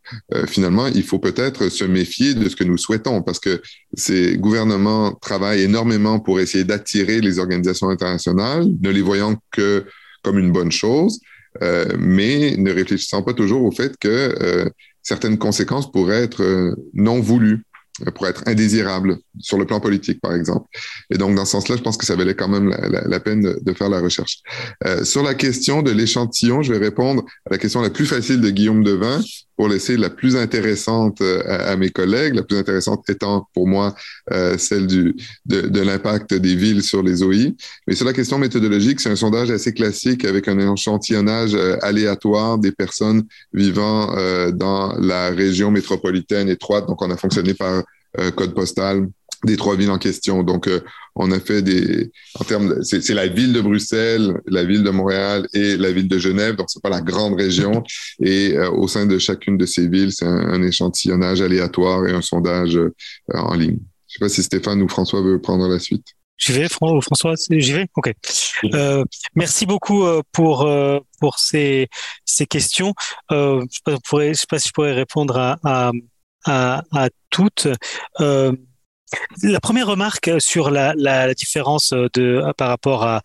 finalement, 0.46 0.86
il 0.86 1.02
faut 1.02 1.18
peut-être 1.18 1.68
se 1.68 1.84
méfier 1.84 2.34
de 2.34 2.48
ce 2.48 2.54
que 2.54 2.62
nous 2.62 2.78
souhaitons 2.78 3.22
parce 3.22 3.40
que 3.40 3.60
ces 3.96 4.36
gouvernements 4.36 5.12
travaillent 5.14 5.62
énormément 5.62 6.20
pour 6.20 6.40
essayer 6.40 6.64
d'attirer 6.64 7.20
les 7.20 7.38
organisations 7.38 7.88
internationales, 7.88 8.66
ne 8.80 8.90
les 8.90 9.02
voyant 9.02 9.36
que 9.50 9.86
comme 10.22 10.38
une 10.38 10.52
bonne 10.52 10.72
chose. 10.72 11.20
Euh, 11.62 11.86
mais 11.98 12.56
ne 12.56 12.72
réfléchissant 12.72 13.22
pas 13.22 13.32
toujours 13.32 13.62
au 13.62 13.70
fait 13.70 13.96
que 13.96 14.08
euh, 14.08 14.68
certaines 15.02 15.38
conséquences 15.38 15.90
pourraient 15.90 16.24
être 16.24 16.42
euh, 16.42 16.74
non 16.94 17.20
voulues 17.20 17.64
pour 18.14 18.26
être 18.26 18.42
indésirables 18.46 19.18
sur 19.38 19.58
le 19.58 19.66
plan 19.66 19.80
politique, 19.80 20.20
par 20.20 20.34
exemple. 20.34 20.66
Et 21.10 21.18
donc, 21.18 21.34
dans 21.36 21.44
ce 21.44 21.52
sens-là, 21.52 21.76
je 21.76 21.82
pense 21.82 21.96
que 21.96 22.04
ça 22.04 22.16
valait 22.16 22.34
quand 22.34 22.48
même 22.48 22.74
la 22.90 23.20
peine 23.20 23.42
de, 23.42 23.58
de, 23.62 23.72
faire 23.72 23.88
la 23.88 24.00
recherche. 24.00 24.40
Euh, 24.84 25.04
sur 25.04 25.22
la 25.22 25.34
question 25.34 25.82
de 25.82 25.92
l'échantillon, 25.92 26.62
je 26.62 26.72
vais 26.72 26.78
répondre 26.78 27.24
à 27.46 27.50
la 27.52 27.58
question 27.58 27.80
la 27.82 27.90
plus 27.90 28.06
facile 28.06 28.40
de 28.40 28.50
Guillaume 28.50 28.82
Devin 28.82 29.20
pour 29.56 29.68
laisser 29.68 29.96
la 29.96 30.10
plus 30.10 30.36
intéressante 30.36 31.20
à, 31.20 31.70
à 31.70 31.76
mes 31.76 31.90
collègues, 31.90 32.34
la 32.34 32.42
plus 32.42 32.56
intéressante 32.56 33.08
étant 33.08 33.48
pour 33.54 33.68
moi 33.68 33.94
euh, 34.32 34.58
celle 34.58 34.86
du, 34.86 35.14
de, 35.46 35.62
de 35.62 35.80
l'impact 35.80 36.34
des 36.34 36.54
villes 36.54 36.82
sur 36.82 37.02
les 37.02 37.22
OI. 37.22 37.52
Mais 37.86 37.94
sur 37.94 38.06
la 38.06 38.12
question 38.12 38.38
méthodologique, 38.38 39.00
c'est 39.00 39.10
un 39.10 39.16
sondage 39.16 39.50
assez 39.50 39.72
classique 39.72 40.24
avec 40.24 40.48
un 40.48 40.58
échantillonnage 40.58 41.54
euh, 41.54 41.76
aléatoire 41.82 42.58
des 42.58 42.72
personnes 42.72 43.22
vivant 43.52 44.14
dans 44.52 44.94
la 44.98 45.30
région 45.30 45.70
métropolitaine 45.70 46.48
étroite. 46.48 46.86
Donc, 46.86 47.02
on 47.02 47.10
a 47.10 47.16
fonctionné 47.16 47.54
par 47.54 47.82
euh, 48.20 48.30
code 48.30 48.54
postal 48.54 49.08
des 49.44 49.56
trois 49.56 49.76
villes 49.76 49.90
en 49.90 49.98
question. 49.98 50.42
Donc, 50.42 50.68
euh, 50.68 50.80
on 51.14 51.30
a 51.30 51.40
fait 51.40 51.62
des, 51.62 52.10
en 52.38 52.44
termes, 52.44 52.82
c'est 52.82 53.08
la 53.10 53.28
ville 53.28 53.52
de 53.52 53.60
Bruxelles, 53.60 54.40
la 54.46 54.64
ville 54.64 54.82
de 54.82 54.90
Montréal 54.90 55.46
et 55.52 55.76
la 55.76 55.92
ville 55.92 56.08
de 56.08 56.18
Genève. 56.18 56.56
Donc, 56.56 56.70
c'est 56.70 56.82
pas 56.82 56.90
la 56.90 57.00
grande 57.00 57.34
région. 57.34 57.82
Et 58.20 58.56
euh, 58.56 58.70
au 58.70 58.88
sein 58.88 59.06
de 59.06 59.18
chacune 59.18 59.56
de 59.56 59.66
ces 59.66 59.88
villes, 59.88 60.12
c'est 60.12 60.26
un, 60.26 60.36
un, 60.36 60.62
échantillonnage 60.62 61.40
aléatoire 61.40 62.06
et 62.06 62.12
un 62.12 62.22
sondage 62.22 62.78
en 63.32 63.54
ligne. 63.54 63.78
Je 64.08 64.14
sais 64.14 64.18
pas 64.18 64.28
si 64.28 64.42
Stéphane 64.42 64.80
ou 64.82 64.88
François 64.88 65.22
veut 65.22 65.40
prendre 65.40 65.68
la 65.68 65.78
suite. 65.78 66.06
J'y 66.36 66.52
vais, 66.52 66.68
François, 66.68 67.34
j'y 67.50 67.72
vais? 67.72 67.86
Ok. 67.96 68.12
Euh, 68.64 69.04
merci 69.34 69.66
beaucoup 69.66 70.04
euh, 70.04 70.20
pour 70.32 70.62
euh, 70.62 70.98
pour 71.20 71.38
ces 71.38 71.88
ces 72.24 72.46
questions. 72.46 72.92
Euh, 73.30 73.64
je 73.86 73.92
ne 73.92 74.34
sais, 74.34 74.46
pas 74.48 74.58
si 74.58 74.68
je 74.68 74.72
pourrais 74.72 74.92
répondre 74.92 75.36
à 75.36 75.58
à, 75.64 75.92
à, 76.44 76.82
à 76.92 77.08
toutes. 77.30 77.68
Euh, 78.20 78.52
la 79.42 79.60
première 79.60 79.86
remarque 79.86 80.30
sur 80.38 80.70
la, 80.70 81.34
différence 81.34 81.92
de 81.92 82.42
par 82.56 82.68
rapport 82.68 83.04
à, 83.04 83.20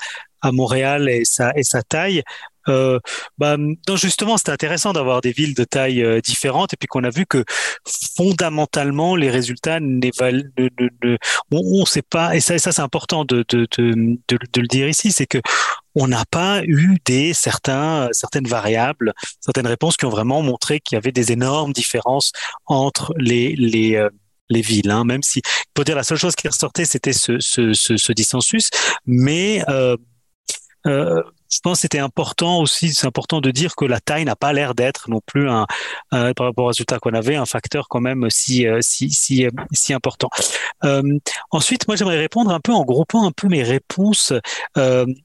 Montréal 0.51 1.09
et 1.09 1.25
sa 1.25 1.83
taille, 1.87 2.23
euh, 2.69 2.99
bah, 3.37 3.57
donc 3.87 3.97
justement, 3.97 4.37
c'était 4.37 4.51
intéressant 4.51 4.93
d'avoir 4.93 5.21
des 5.21 5.31
villes 5.31 5.55
de 5.55 5.63
taille 5.63 6.03
euh, 6.03 6.21
différentes 6.21 6.73
et 6.73 6.77
puis 6.77 6.87
qu'on 6.87 7.03
a 7.03 7.09
vu 7.09 7.25
que 7.25 7.43
fondamentalement 8.15 9.15
les 9.15 9.29
résultats 9.29 9.79
ne, 9.79 10.09
ne, 10.09 11.17
on, 11.51 11.79
ne 11.79 11.85
sait 11.85 12.01
pas 12.01 12.35
et 12.35 12.39
ça, 12.39 12.57
c'est 12.59 12.79
important 12.79 13.25
de, 13.25 13.43
le 13.49 14.67
dire 14.67 14.87
ici, 14.87 15.11
c'est 15.11 15.27
que 15.27 15.39
on 15.95 16.07
n'a 16.07 16.23
pas 16.29 16.61
eu 16.63 16.97
des 17.05 17.33
certaines 17.33 18.47
variables, 18.47 19.13
certaines 19.41 19.67
réponses 19.67 19.97
qui 19.97 20.05
ont 20.05 20.09
vraiment 20.09 20.41
montré 20.41 20.79
qu'il 20.79 20.95
y 20.95 20.99
avait 20.99 21.11
des 21.11 21.31
énormes 21.31 21.73
différences 21.73 22.31
entre 22.67 23.13
les 23.17 23.95
euh, 23.95 24.09
les 24.49 24.61
villes, 24.61 24.91
hein, 24.91 25.03
même 25.03 25.23
si, 25.23 25.41
pour 25.73 25.85
dire 25.85 25.95
la 25.95 26.03
seule 26.03 26.17
chose 26.17 26.35
qui 26.35 26.47
ressortait, 26.47 26.85
c'était 26.85 27.13
ce, 27.13 27.39
ce, 27.39 28.11
dissensus, 28.11 28.69
mais 29.05 29.63
euh, 29.69 29.95
euh, 30.87 31.21
je 31.51 31.59
pense 31.61 31.77
que 31.77 31.81
c'était 31.81 31.99
important 31.99 32.59
aussi, 32.59 32.93
c'est 32.93 33.07
important 33.07 33.41
de 33.41 33.49
dire 33.51 33.75
que 33.75 33.85
la 33.85 33.99
taille 33.99 34.23
n'a 34.23 34.35
pas 34.35 34.53
l'air 34.53 34.75
d'être 34.75 35.09
non 35.09 35.19
plus 35.25 35.49
un, 35.49 35.65
par 36.11 36.45
rapport 36.45 36.65
au 36.65 36.67
résultat 36.67 36.99
qu'on 36.99 37.13
avait, 37.13 37.35
un 37.35 37.45
facteur 37.45 37.87
quand 37.89 38.01
même 38.01 38.29
si 38.29 38.67
euh, 38.67 38.79
si 38.81 39.09
si 39.11 39.93
important. 39.93 40.29
Ensuite, 41.51 41.87
moi 41.87 41.95
j'aimerais 41.97 42.19
répondre 42.19 42.51
un 42.51 42.59
peu 42.59 42.71
en 42.71 42.85
groupant 42.85 43.25
un 43.25 43.31
peu 43.31 43.47
mes 43.47 43.63
réponses 43.63 44.31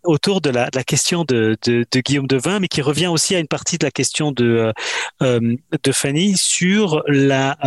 autour 0.03 0.41
de 0.41 0.51
la, 0.51 0.70
question 0.85 1.25
de, 1.25 1.57
Guillaume 1.95 2.27
Devin, 2.27 2.59
mais 2.59 2.68
qui 2.68 2.81
revient 2.81 3.09
aussi 3.09 3.35
à 3.35 3.39
une 3.39 3.49
partie 3.49 3.77
de 3.77 3.85
la 3.85 3.91
question 3.91 4.33
de 4.33 4.72
Fanny 5.93 6.37
sur 6.39 7.03
la 7.07 7.59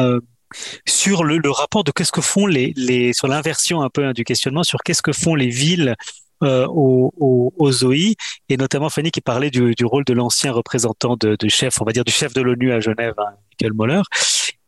sur 0.88 1.24
le, 1.24 1.40
rapport 1.50 1.84
de 1.84 1.92
qu'est-ce 1.92 2.12
que 2.12 2.22
font 2.22 2.46
les, 2.46 3.14
sur 3.14 3.28
l'inversion 3.28 3.82
un 3.82 3.90
peu 3.90 4.06
hein, 4.06 4.14
du 4.14 4.24
questionnement 4.24 4.64
sur 4.64 4.80
qu'est-ce 4.84 5.02
que 5.02 5.14
font 5.14 5.36
les 5.36 5.50
villes 5.50 5.96
euh, 6.44 6.68
au, 6.68 7.12
au, 7.18 7.52
aux 7.58 7.84
OI, 7.84 8.14
et 8.48 8.58
notamment 8.58 8.90
Fanny 8.90 9.10
qui 9.10 9.22
parlait 9.22 9.50
du, 9.50 9.74
rôle 9.84 10.04
de 10.04 10.14
l'ancien 10.14 10.52
représentant 10.52 11.18
de, 11.18 11.36
chef, 11.48 11.82
on 11.82 11.86
va 11.86 11.94
dire 11.94 12.06
du 12.06 12.12
chef 12.12 12.32
de 12.34 12.42
l'ONU 12.42 12.72
à 12.72 12.80
Genève, 12.80 13.16
hein, 13.18 13.34
Michael 13.50 13.74
Moller. 13.74 14.02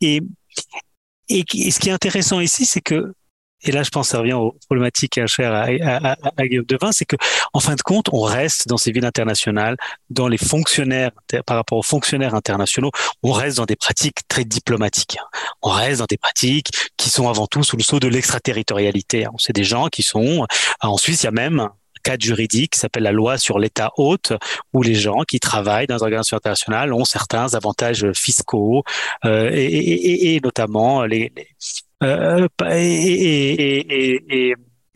Et, 0.01 0.21
et, 1.29 1.43
ce 1.47 1.79
qui 1.79 1.89
est 1.89 1.91
intéressant 1.91 2.39
ici, 2.39 2.65
c'est 2.65 2.81
que 2.81 3.13
et 3.63 3.71
là 3.71 3.83
je 3.83 3.89
pense 3.89 4.09
ça 4.09 4.19
revient 4.19 4.33
aux 4.33 4.55
problématiques 4.67 5.25
chères 5.27 5.53
à, 5.53 5.65
à, 5.65 6.15
à, 6.37 6.47
Guillaume 6.47 6.65
Devin, 6.65 6.91
c'est 6.91 7.05
que 7.05 7.15
en 7.53 7.59
fin 7.59 7.75
de 7.75 7.81
compte, 7.81 8.09
on 8.11 8.21
reste 8.21 8.67
dans 8.67 8.77
ces 8.77 8.91
villes 8.91 9.05
internationales, 9.05 9.77
dans 10.09 10.27
les 10.27 10.37
fonctionnaires, 10.37 11.11
par 11.45 11.57
rapport 11.57 11.77
aux 11.77 11.83
fonctionnaires 11.83 12.35
internationaux, 12.35 12.91
on 13.23 13.31
reste 13.31 13.57
dans 13.57 13.65
des 13.65 13.75
pratiques 13.75 14.27
très 14.27 14.45
diplomatiques. 14.45 15.17
Hein. 15.19 15.27
On 15.61 15.69
reste 15.69 15.99
dans 15.99 16.05
des 16.05 16.17
pratiques 16.17 16.71
qui 16.97 17.09
sont 17.09 17.29
avant 17.29 17.47
tout 17.47 17.63
sous 17.63 17.77
le 17.77 17.83
sceau 17.83 17.99
de 17.99 18.07
l'extraterritorialité. 18.07 19.25
Hein. 19.25 19.31
C'est 19.37 19.53
des 19.53 19.63
gens 19.63 19.87
qui 19.87 20.03
sont, 20.03 20.45
en 20.81 20.97
Suisse, 20.97 21.23
il 21.23 21.25
y 21.25 21.29
a 21.29 21.31
même 21.31 21.69
cadre 22.03 22.23
juridique 22.23 22.73
qui 22.73 22.79
s'appelle 22.79 23.03
la 23.03 23.11
loi 23.11 23.37
sur 23.37 23.59
l'État 23.59 23.91
hôte, 23.97 24.31
où 24.73 24.81
les 24.81 24.95
gens 24.95 25.23
qui 25.23 25.39
travaillent 25.41 25.85
dans 25.85 25.95
les 25.95 26.03
organisations 26.03 26.37
internationales 26.37 26.93
ont 26.93 27.03
certains 27.03 27.53
avantages 27.55 28.09
fiscaux 28.13 28.83
euh, 29.25 29.49
et, 29.51 29.65
et, 29.65 30.35
et, 30.35 30.39
notamment 30.39 31.03
les, 31.03 31.33
les 31.35 31.47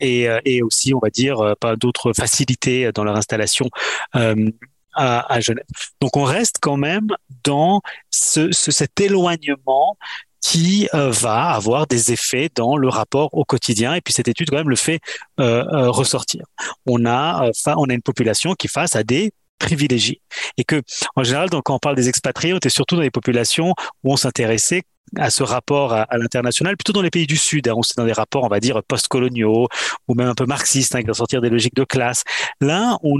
et, 0.00 0.62
aussi, 0.62 0.94
on 0.94 0.98
va 0.98 1.10
dire, 1.10 1.40
euh, 1.40 1.54
pas 1.58 1.76
d'autres 1.76 2.12
facilités 2.12 2.90
dans 2.92 3.04
leur 3.04 3.16
installation. 3.16 3.68
Euh, 4.16 4.50
à, 4.96 5.40
Genève. 5.40 5.64
Donc 6.00 6.16
on 6.16 6.22
reste 6.22 6.58
quand 6.60 6.76
même 6.76 7.08
dans 7.42 7.80
ce, 8.10 8.52
ce 8.52 8.70
cet 8.70 9.00
éloignement 9.00 9.98
qui 10.40 10.88
euh, 10.94 11.10
va 11.10 11.50
avoir 11.50 11.88
des 11.88 12.12
effets 12.12 12.48
dans 12.54 12.76
le 12.76 12.88
rapport 12.88 13.34
au 13.34 13.44
quotidien. 13.44 13.94
Et 13.94 14.00
puis 14.00 14.14
cette 14.14 14.28
étude 14.28 14.50
quand 14.50 14.58
même 14.58 14.70
le 14.70 14.76
fait 14.76 15.00
ressortir. 15.36 16.44
On 16.86 17.06
a, 17.06 17.50
on 17.66 17.90
a 17.90 17.92
une 17.92 18.02
population 18.02 18.54
qui 18.54 18.68
face 18.68 18.94
à 18.94 19.02
des 19.02 19.32
privilégiés 19.58 20.20
et 20.58 20.64
que 20.64 20.82
en 21.16 21.24
général 21.24 21.50
donc 21.50 21.64
quand 21.64 21.74
on 21.74 21.78
parle 21.78 21.96
des 21.96 22.08
expatriés 22.08 22.52
on 22.52 22.58
était 22.58 22.68
surtout 22.68 22.96
dans 22.96 23.02
les 23.02 23.10
populations 23.10 23.72
où 24.02 24.12
on 24.12 24.16
s'intéressait 24.16 24.82
à 25.16 25.30
ce 25.30 25.42
rapport 25.42 25.92
à, 25.92 26.06
l'international, 26.16 26.76
plutôt 26.76 26.92
dans 26.92 27.02
les 27.02 27.10
pays 27.10 27.26
du 27.26 27.36
Sud, 27.36 27.68
hein, 27.68 27.74
où 27.76 27.82
c'est 27.82 27.96
dans 27.96 28.06
des 28.06 28.12
rapports, 28.12 28.44
on 28.44 28.48
va 28.48 28.60
dire, 28.60 28.82
post-coloniaux, 28.82 29.68
ou 30.08 30.14
même 30.14 30.28
un 30.28 30.34
peu 30.34 30.46
marxistes, 30.46 30.94
hein, 30.94 31.00
qui 31.00 31.06
vont 31.06 31.14
sortir 31.14 31.40
des 31.40 31.50
logiques 31.50 31.76
de 31.76 31.84
classe. 31.84 32.24
Là, 32.60 32.98
on, 33.02 33.18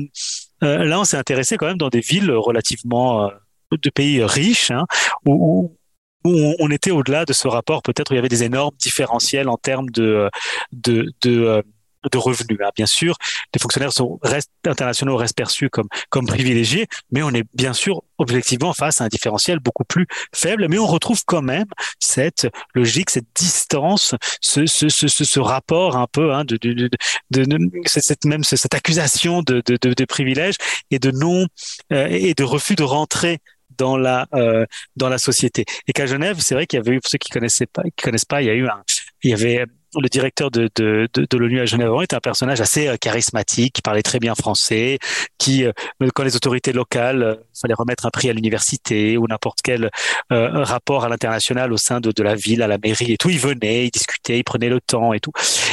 là, 0.60 1.00
on 1.00 1.04
s'est 1.04 1.16
intéressé 1.16 1.56
quand 1.56 1.66
même 1.66 1.78
dans 1.78 1.90
des 1.90 2.00
villes 2.00 2.30
relativement 2.30 3.30
de 3.70 3.90
pays 3.90 4.22
riches, 4.24 4.70
hein, 4.70 4.86
où, 5.26 5.76
où 6.24 6.54
on, 6.58 6.70
était 6.70 6.90
au-delà 6.90 7.24
de 7.24 7.32
ce 7.32 7.48
rapport, 7.48 7.82
peut-être 7.82 8.10
où 8.10 8.14
il 8.14 8.16
y 8.16 8.18
avait 8.18 8.28
des 8.28 8.44
énormes 8.44 8.74
différentiels 8.78 9.48
en 9.48 9.56
termes 9.56 9.90
de, 9.90 10.30
de, 10.72 11.12
de, 11.22 11.40
euh, 11.40 11.62
de 12.10 12.18
revenus. 12.18 12.58
Hein. 12.62 12.70
Bien 12.76 12.86
sûr, 12.86 13.16
les 13.54 13.60
fonctionnaires 13.60 13.92
sont, 13.92 14.18
restent, 14.22 14.50
internationaux 14.66 15.16
restent 15.16 15.36
perçus 15.36 15.70
comme, 15.70 15.88
comme 16.10 16.26
privilégiés, 16.26 16.86
mais 17.10 17.22
on 17.22 17.30
est 17.30 17.44
bien 17.54 17.72
sûr 17.72 18.02
objectivement 18.18 18.72
face 18.72 19.00
à 19.00 19.04
un 19.04 19.08
différentiel 19.08 19.58
beaucoup 19.58 19.84
plus 19.84 20.06
faible, 20.34 20.68
mais 20.68 20.78
on 20.78 20.86
retrouve 20.86 21.22
quand 21.26 21.42
même 21.42 21.66
cette 21.98 22.48
logique, 22.74 23.10
cette 23.10 23.26
distance, 23.34 24.14
ce, 24.40 24.66
ce, 24.66 24.88
ce, 24.88 25.08
ce 25.08 25.40
rapport 25.40 25.96
un 25.96 26.06
peu 26.10 26.32
hein, 26.32 26.44
de, 26.44 26.56
de, 26.56 26.72
de, 26.72 26.88
de, 27.30 27.70
cette 27.86 28.24
même 28.24 28.44
cette 28.44 28.74
accusation 28.74 29.42
de, 29.42 29.62
de, 29.66 29.76
de, 29.76 30.04
privilèges 30.04 30.56
et 30.90 30.98
de 30.98 31.10
non 31.10 31.46
euh, 31.92 32.06
et 32.10 32.34
de 32.34 32.44
refus 32.44 32.74
de 32.74 32.82
rentrer 32.82 33.38
dans 33.76 33.96
la 33.96 34.26
euh, 34.34 34.66
dans 34.96 35.08
la 35.08 35.18
société. 35.18 35.64
Et 35.88 35.92
qu'à 35.92 36.06
Genève, 36.06 36.36
c'est 36.40 36.54
vrai 36.54 36.66
qu'il 36.66 36.78
y 36.78 36.80
avait 36.80 36.92
eu 36.96 37.00
pour 37.00 37.10
ceux 37.10 37.18
qui 37.18 37.30
connaissaient 37.30 37.66
pas, 37.66 37.82
qui 37.82 38.04
connaissent 38.04 38.24
pas, 38.24 38.42
il 38.42 38.46
y 38.46 38.50
a 38.50 38.54
eu 38.54 38.66
un, 38.68 38.82
il 39.22 39.30
y 39.30 39.34
avait 39.34 39.66
le 40.00 40.08
directeur 40.08 40.50
de, 40.50 40.68
de, 40.76 41.08
de, 41.12 41.26
de 41.28 41.36
l'ONU 41.36 41.60
à 41.60 41.66
Genève 41.66 41.90
était 42.02 42.16
un 42.16 42.20
personnage 42.20 42.60
assez 42.60 42.88
euh, 42.88 42.96
charismatique, 42.96 43.74
qui 43.74 43.82
parlait 43.82 44.02
très 44.02 44.18
bien 44.18 44.34
français, 44.34 44.98
qui, 45.38 45.64
euh, 45.64 45.72
quand 46.14 46.22
les 46.22 46.36
autorités 46.36 46.72
locales, 46.72 47.22
euh, 47.22 47.34
fallait 47.60 47.74
remettre 47.74 48.06
un 48.06 48.10
prix 48.10 48.30
à 48.30 48.32
l'université 48.32 49.16
ou 49.16 49.26
n'importe 49.26 49.58
quel 49.62 49.90
rapport 50.30 51.04
à 51.04 51.08
l'international 51.08 51.72
au 51.72 51.76
sein 51.76 52.00
de, 52.00 52.10
de 52.10 52.22
la 52.22 52.34
ville, 52.34 52.62
à 52.62 52.66
la 52.66 52.78
mairie 52.78 53.12
et 53.12 53.16
tout, 53.16 53.30
il 53.30 53.38
venait, 53.38 53.86
il 53.86 53.90
discutait, 53.90 54.38
il 54.38 54.44
prenait 54.44 54.68
le 54.68 54.80
temps 54.80 55.12
et 55.12 55.20
tout. 55.20 55.32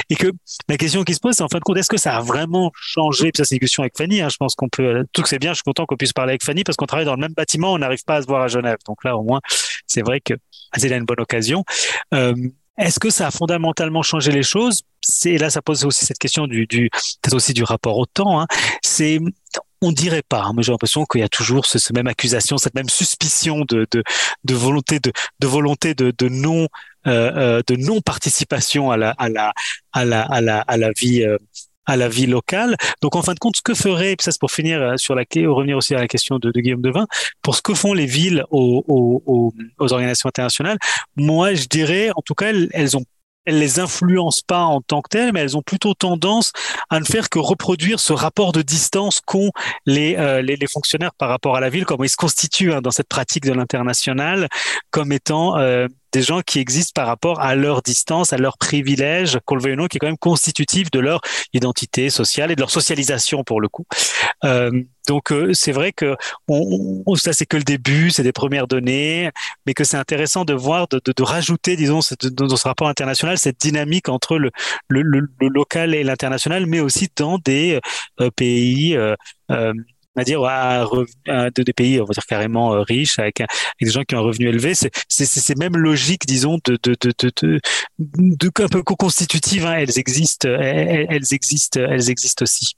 Et 0.10 0.16
que 0.16 0.28
la 0.70 0.78
question 0.78 1.04
qui 1.04 1.14
se 1.14 1.20
pose, 1.20 1.36
c'est 1.36 1.44
en 1.44 1.50
fin 1.50 1.58
de 1.58 1.64
compte, 1.64 1.78
est-ce 1.78 1.90
que 1.90 1.98
ça 1.98 2.18
a 2.18 2.22
vraiment 2.22 2.72
changé? 2.76 3.32
Puis 3.32 3.38
ça, 3.38 3.46
c'est 3.46 3.56
une 3.56 3.60
question 3.60 3.84
avec 3.84 3.98
Fanny. 3.98 4.22
Hein, 4.22 4.30
je 4.30 4.38
pense 4.38 4.56
qu'on 4.56 4.70
peut, 4.70 5.06
tout 5.14 5.22
que 5.22 5.30
c'est 5.30 5.40
bien. 5.40 5.52
Je 5.52 5.56
suis 5.56 5.64
content 5.64 5.86
qu'on 5.86 5.98
puisse 5.98 6.14
parler 6.14 6.32
avec 6.32 6.44
Fanny 6.44 6.64
parce 6.64 6.76
qu'on 6.76 6.86
travaille 6.86 7.06
dans 7.06 7.16
le 7.16 7.22
même 7.22 7.34
bâtiment, 7.34 7.74
on 7.74 7.78
n'arrive 7.80 8.04
pas 8.04 8.18
à 8.18 8.22
se 8.22 8.28
voir 8.28 8.42
à 8.42 8.48
Genève. 8.48 8.78
Donc 8.86 9.04
là, 9.04 9.18
au 9.18 9.24
moins, 9.24 9.42
c'est 9.88 10.02
vrai 10.02 10.20
que 10.22 10.34
c'est 10.78 10.92
une 10.92 11.06
bonne 11.06 11.20
occasion. 11.20 11.64
Est-ce 12.78 13.00
que 13.00 13.10
ça 13.10 13.28
a 13.28 13.32
fondamentalement 13.32 14.02
changé 14.02 14.32
les 14.32 14.44
choses? 14.44 14.82
C'est 15.02 15.38
là, 15.38 15.50
ça 15.50 15.62
pose 15.62 15.86
aussi 15.86 16.06
cette 16.06 16.18
question 16.18 16.48
du, 16.48 16.68
du 16.68 16.90
peut-être 16.90 17.36
aussi 17.36 17.54
du 17.54 17.64
rapport 17.64 17.98
au 17.98 18.06
temps. 18.06 18.42
Hein. 18.42 18.48
C'est 18.82 19.20
on 19.82 19.92
dirait 19.92 20.22
pas, 20.22 20.44
hein, 20.44 20.52
mais 20.56 20.62
j'ai 20.62 20.72
l'impression 20.72 21.06
qu'il 21.06 21.22
y 21.22 21.24
a 21.24 21.30
toujours 21.30 21.66
ce, 21.66 21.80
ce, 21.80 21.92
même 21.92 22.08
accusation, 22.08 22.58
cette 22.58 22.76
même 22.76 22.90
suspicion 22.90 23.66
de, 23.68 23.88
de, 23.92 24.04
de 24.44 24.54
volonté 24.54 25.00
de, 25.00 25.12
de 25.40 25.48
volonté 25.48 25.96
de, 25.96 26.14
de 26.16 26.30
non 26.30 26.68
euh, 27.08 27.32
euh 27.36 27.62
de 27.68 27.76
non 27.76 28.00
participation 28.00 28.92
à 28.92 28.98
la 28.98 29.12
à 29.12 29.28
la 29.28 29.54
à 29.92 30.06
la 30.06 30.22
à 30.22 30.42
la, 30.42 30.60
à 30.60 30.78
la 30.78 30.92
vie 30.92 31.24
euh, 31.24 31.38
à 31.92 31.98
la 31.98 32.08
vie 32.08 32.26
locale. 32.26 32.78
Donc 33.02 33.16
en 33.16 33.22
fin 33.22 33.34
de 33.34 33.40
compte, 33.40 33.58
ce 33.58 33.62
que 33.62 33.74
ferait, 33.74 34.16
ça 34.20 34.32
c'est 34.32 34.40
pour 34.40 34.52
finir 34.52 34.82
euh, 34.82 34.98
sur 34.98 35.14
la 35.14 35.24
revenir 35.48 35.78
aussi 35.78 35.94
à 35.94 36.00
la 36.00 36.08
question 36.08 36.40
de, 36.40 36.50
de 36.52 36.60
Guillaume 36.62 36.82
Devin, 36.82 37.06
pour 37.42 37.56
ce 37.56 37.62
que 37.62 37.74
font 37.74 37.94
les 37.94 38.06
villes 38.06 38.46
aux, 38.50 38.84
aux, 38.88 39.54
aux, 39.80 39.94
organisations 39.94 40.30
internationales, 40.30 40.78
moi 41.16 41.54
je 41.54 41.66
dirais, 41.66 42.10
en 42.16 42.22
tout 42.22 42.34
cas, 42.34 42.48
elles, 42.48 42.70
elles 42.74 42.96
ont 42.98 43.04
elles 43.46 43.58
les 43.58 43.80
influencent 43.80 44.44
pas 44.46 44.62
en 44.66 44.82
tant 44.82 45.02
que 45.02 45.10
telles, 45.10 45.34
mais 45.34 45.40
elles 45.40 45.58
ont 45.58 45.64
plutôt 45.64 45.96
tendance 45.96 46.52
à 46.92 47.00
ne 47.00 47.06
faire 47.06 47.28
que 47.28 47.40
reproduire 47.40 48.00
ce 48.00 48.14
rapport 48.14 48.52
de 48.52 48.62
distance 48.62 49.20
qu'ont 49.20 49.50
les, 49.88 50.16
euh, 50.18 50.44
les, 50.44 50.56
les, 50.56 50.68
fonctionnaires 50.68 51.16
par 51.18 51.30
rapport 51.30 51.56
à 51.56 51.60
la 51.60 51.70
ville, 51.70 51.86
comment 51.86 52.04
ils 52.04 52.10
se 52.10 52.18
constituent 52.18 52.72
hein, 52.72 52.82
dans 52.82 52.92
cette 52.92 53.08
pratique 53.08 53.44
de 53.44 53.54
l'international, 53.54 54.48
comme 54.92 55.12
étant 55.12 55.58
euh, 55.58 55.88
des 56.12 56.22
gens 56.22 56.42
qui 56.42 56.60
existent 56.60 56.92
par 56.94 57.08
rapport 57.08 57.40
à 57.42 57.56
leur 57.56 57.82
distance, 57.82 58.34
à 58.34 58.38
leur 58.38 58.58
privilège, 58.58 59.40
qu'on 59.46 59.56
le 59.56 59.62
veuille 59.62 59.74
ou 59.74 59.78
non, 59.78 59.88
qui 59.88 59.98
est 59.98 60.00
quand 60.00 60.08
même 60.08 60.18
constitutif 60.18 60.92
de 60.92 61.00
leur 61.00 61.22
identité 61.54 62.10
sociale 62.10 62.52
et 62.52 62.56
de 62.56 62.62
leur 62.62 62.72
socialisation 62.72 63.44
pour 63.44 63.62
le 63.62 63.68
coup. 63.70 63.86
Euh, 64.44 64.72
donc 65.08 65.32
euh, 65.32 65.54
c'est 65.54 65.72
vrai 65.72 65.92
que 65.92 66.16
ça 67.16 67.34
c'est 67.34 67.46
que 67.46 67.58
le 67.58 67.64
début, 67.64 68.12
c'est 68.12 68.24
des 68.24 68.32
premières 68.32 68.68
données, 68.68 69.30
mais 69.66 69.74
que 69.74 69.84
c'est 69.84 69.98
intéressant 69.98 70.46
de 70.46 70.54
voir, 70.54 70.88
de, 70.88 71.24
rajouter, 71.24 71.76
disons, 71.76 72.00
dans 72.32 72.56
ce 72.56 72.68
rapport 72.68 72.88
international, 72.88 73.38
cette 73.38 73.60
dynamique 73.60 74.10
entre 74.10 74.38
le 74.38 74.52
local 75.40 75.96
et 75.96 76.04
l'international, 76.04 76.66
mais 76.66 76.80
aussi 76.80 77.10
dans 77.16 77.38
des 77.40 77.80
euh, 78.20 78.30
pays 78.32 78.98
euh 80.18 80.22
à 80.22 80.24
dire 80.24 80.44
à, 80.44 80.86
de 81.28 81.64
des 81.64 81.74
pays 81.74 82.02
on 82.02 82.06
va 82.06 82.14
dire 82.14 82.26
carrément 82.26 82.74
euh, 82.74 82.82
riches 82.82 83.20
avec, 83.20 83.42
des 83.82 83.90
gens 83.90 84.04
qui 84.04 84.16
ont 84.16 84.20
un 84.20 84.22
revenu 84.22 84.50
élevé 84.50 84.74
c'est 84.74 84.92
c'est 85.08 85.26
ces 85.26 85.56
mêmes 85.56 85.78
logiques 85.78 86.26
disons 86.26 86.60
de 86.66 86.78
de 86.84 86.96
de 87.00 87.14
de, 87.18 87.32
de, 87.42 87.60
de 88.00 88.52
un 88.64 88.68
peu 88.68 88.84
co-constitutives 88.84 89.66
hein, 89.66 89.76
elles 89.76 89.98
existent 89.98 90.50
elles, 90.50 91.08
elles 91.10 91.34
existent 91.34 91.80
elles 91.80 92.10
existent 92.10 92.44
aussi 92.44 92.76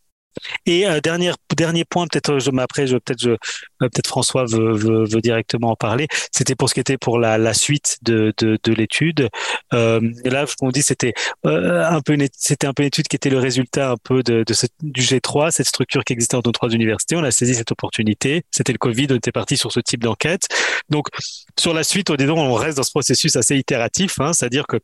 et 0.66 0.88
euh, 0.88 1.00
dernier 1.00 1.32
dernier 1.56 1.86
point, 1.86 2.08
peut-être 2.08 2.40
je 2.40 2.52
après 2.64 2.92
euh, 2.94 3.38
peut-être 3.80 4.08
François 4.08 4.46
veut, 4.46 4.74
veut, 4.74 5.22
directement 5.22 5.72
en 5.72 5.76
parler. 5.76 6.08
C'était 6.32 6.56
pour 6.56 6.70
ce 6.70 6.74
qui 6.74 6.80
était 6.80 6.98
pour 6.98 7.20
la, 7.20 7.54
suite 7.54 7.98
de 8.02 8.34
de, 8.38 8.58
de 8.64 8.74
l'étude. 8.74 9.30
Euh, 9.74 10.00
là, 10.26 10.46
me 10.62 10.72
dis 10.72 10.82
c'était 10.82 11.14
euh, 11.46 11.84
un 11.86 12.02
peu 12.02 12.18
c'était 12.36 12.68
un 12.68 12.74
peu 12.74 12.84
une 12.84 12.88
étude 12.88 13.08
qui 13.08 13.16
était 13.16 13.30
le 13.30 13.40
résultat 13.40 13.92
un 13.92 13.98
peu 14.04 14.24
de, 14.24 14.44
de 14.44 14.54
du 14.82 15.02
G3, 15.02 15.52
cette 15.52 15.68
structure 15.68 16.04
qui 16.04 16.14
existait 16.14 16.38
nos 16.44 16.52
trois 16.52 16.70
universités. 16.70 17.16
On 17.16 17.24
a 17.24 17.32
saisi 17.32 17.56
cette 17.56 17.72
opportunité. 17.72 18.44
C'était 18.52 18.74
le 18.74 18.78
Covid, 18.78 19.08
on 19.12 19.16
était 19.16 19.32
parti 19.32 19.58
sur 19.58 19.72
ce 19.72 19.80
type 19.80 20.04
d'enquête. 20.04 20.48
Donc 20.90 21.08
sur 21.60 21.74
la 21.74 21.84
suite, 21.84 22.10
au 22.10 22.16
on 22.20 22.54
reste 22.54 22.78
dans 22.78 22.84
ce 22.84 22.92
processus 22.92 23.36
assez 23.36 23.58
itératif, 23.58 24.20
hein, 24.20 24.34
c'est-à-dire 24.34 24.66
que 24.68 24.80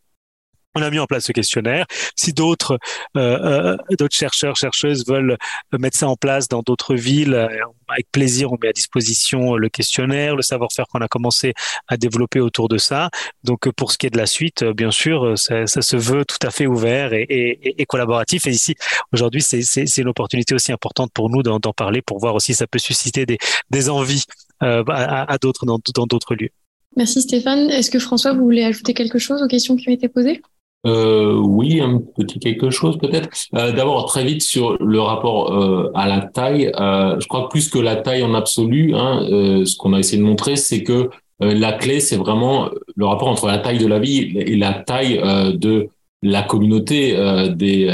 on 0.76 0.82
a 0.82 0.90
mis 0.90 1.00
en 1.00 1.06
place 1.06 1.26
ce 1.26 1.32
questionnaire. 1.32 1.86
Si 2.16 2.34
d'autres 2.34 2.78
euh, 3.18 3.40
euh, 3.40 3.78
d'autres 3.98 4.16
chercheurs 4.16 4.56
chercheuses 4.56 5.06
veulent 5.08 5.38
mettre 5.78 5.98
ça 5.98 6.08
en 6.08 6.16
place 6.16 6.48
dans 6.48 6.62
d'autres 6.62 6.96
villes, 6.96 7.34
euh, 7.34 7.48
avec 7.88 8.12
plaisir, 8.12 8.52
on 8.52 8.58
met 8.62 8.70
à 8.70 8.74
disposition 8.74 9.56
le 9.56 9.70
questionnaire, 9.70 10.36
le 10.36 10.44
savoir-faire 10.44 10.86
qu'on 10.88 11.00
a 11.00 11.08
commencé 11.08 11.54
à 11.88 11.98
développer 11.98 12.40
autour 12.40 12.70
de 12.70 12.78
ça. 12.78 13.10
Donc 13.44 13.70
pour 13.72 13.92
ce 13.92 13.98
qui 13.98 14.06
est 14.06 14.12
de 14.12 14.18
la 14.18 14.28
suite, 14.28 14.64
bien 14.64 14.92
sûr, 14.92 15.38
ça, 15.38 15.66
se 15.66 15.98
veut 15.98 16.24
tout 16.24 16.38
à 16.46 16.52
fait 16.52 16.68
ouvert 16.68 17.14
et, 17.14 17.86
collaboratif. 17.88 18.46
Et 18.46 18.52
ici, 18.52 18.76
aujourd'hui, 19.12 19.42
c'est 19.42 19.98
une 19.98 20.08
opportunité 20.08 20.54
aussi 20.54 20.72
importante 20.72 21.12
pour 21.14 21.32
nous 21.32 21.42
d'en 21.42 21.74
parler, 21.74 22.04
pour 22.04 22.20
voir 22.20 22.36
aussi 22.36 22.54
si 22.54 22.54
ça 22.54 22.68
peut 22.68 22.80
susciter 22.80 23.26
des, 23.26 23.90
envies 23.90 24.26
à, 24.60 25.32
à 25.32 25.38
d'autres 25.40 25.66
dans 25.66 26.06
d'autres 26.06 26.36
lieux. 26.36 26.52
Merci 26.96 27.22
Stéphane. 27.22 27.70
Est-ce 27.70 27.90
que 27.90 28.00
François, 28.00 28.34
vous 28.34 28.44
voulez 28.44 28.64
ajouter 28.64 28.94
quelque 28.94 29.20
chose 29.20 29.42
aux 29.42 29.48
questions 29.48 29.76
qui 29.76 29.90
ont 29.90 29.94
été 29.94 30.08
posées? 30.08 30.42
Euh, 30.86 31.34
oui, 31.34 31.82
un 31.82 32.02
petit 32.18 32.40
quelque 32.40 32.70
chose 32.70 32.98
peut-être. 32.98 33.30
Euh, 33.56 33.72
D'abord, 33.74 34.06
très 34.06 34.24
vite 34.24 34.42
sur 34.42 34.78
le 34.82 35.02
rapport 35.02 35.54
euh, 35.54 35.92
à 35.94 36.08
la 36.08 36.22
taille. 36.22 36.72
Euh, 36.80 37.20
je 37.20 37.28
crois 37.28 37.44
que 37.44 37.50
plus 37.50 37.70
que 37.70 37.80
la 37.80 37.98
taille 37.98 38.24
en 38.24 38.34
absolu, 38.34 38.94
hein, 38.96 39.26
euh, 39.30 39.66
ce 39.66 39.76
qu'on 39.76 39.94
a 39.94 40.00
essayé 40.00 40.22
de 40.22 40.28
montrer, 40.28 40.56
c'est 40.56 40.84
que 40.84 41.10
euh, 41.42 41.54
la 41.54 41.74
clé, 41.74 42.00
c'est 42.00 42.16
vraiment 42.16 42.70
le 42.96 43.06
rapport 43.06 43.28
entre 43.28 43.48
la 43.48 43.58
taille 43.58 43.78
de 43.78 43.88
la 43.88 44.00
vie 44.00 44.38
et 44.38 44.56
la 44.56 44.74
taille 44.74 45.22
de 45.58 45.90
la 46.22 46.44
communauté 46.44 47.14
des, 47.56 47.88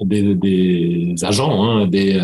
des, 0.00 0.34
des, 0.34 1.14
agents, 1.24 1.62
hein, 1.64 1.86
des 1.86 2.20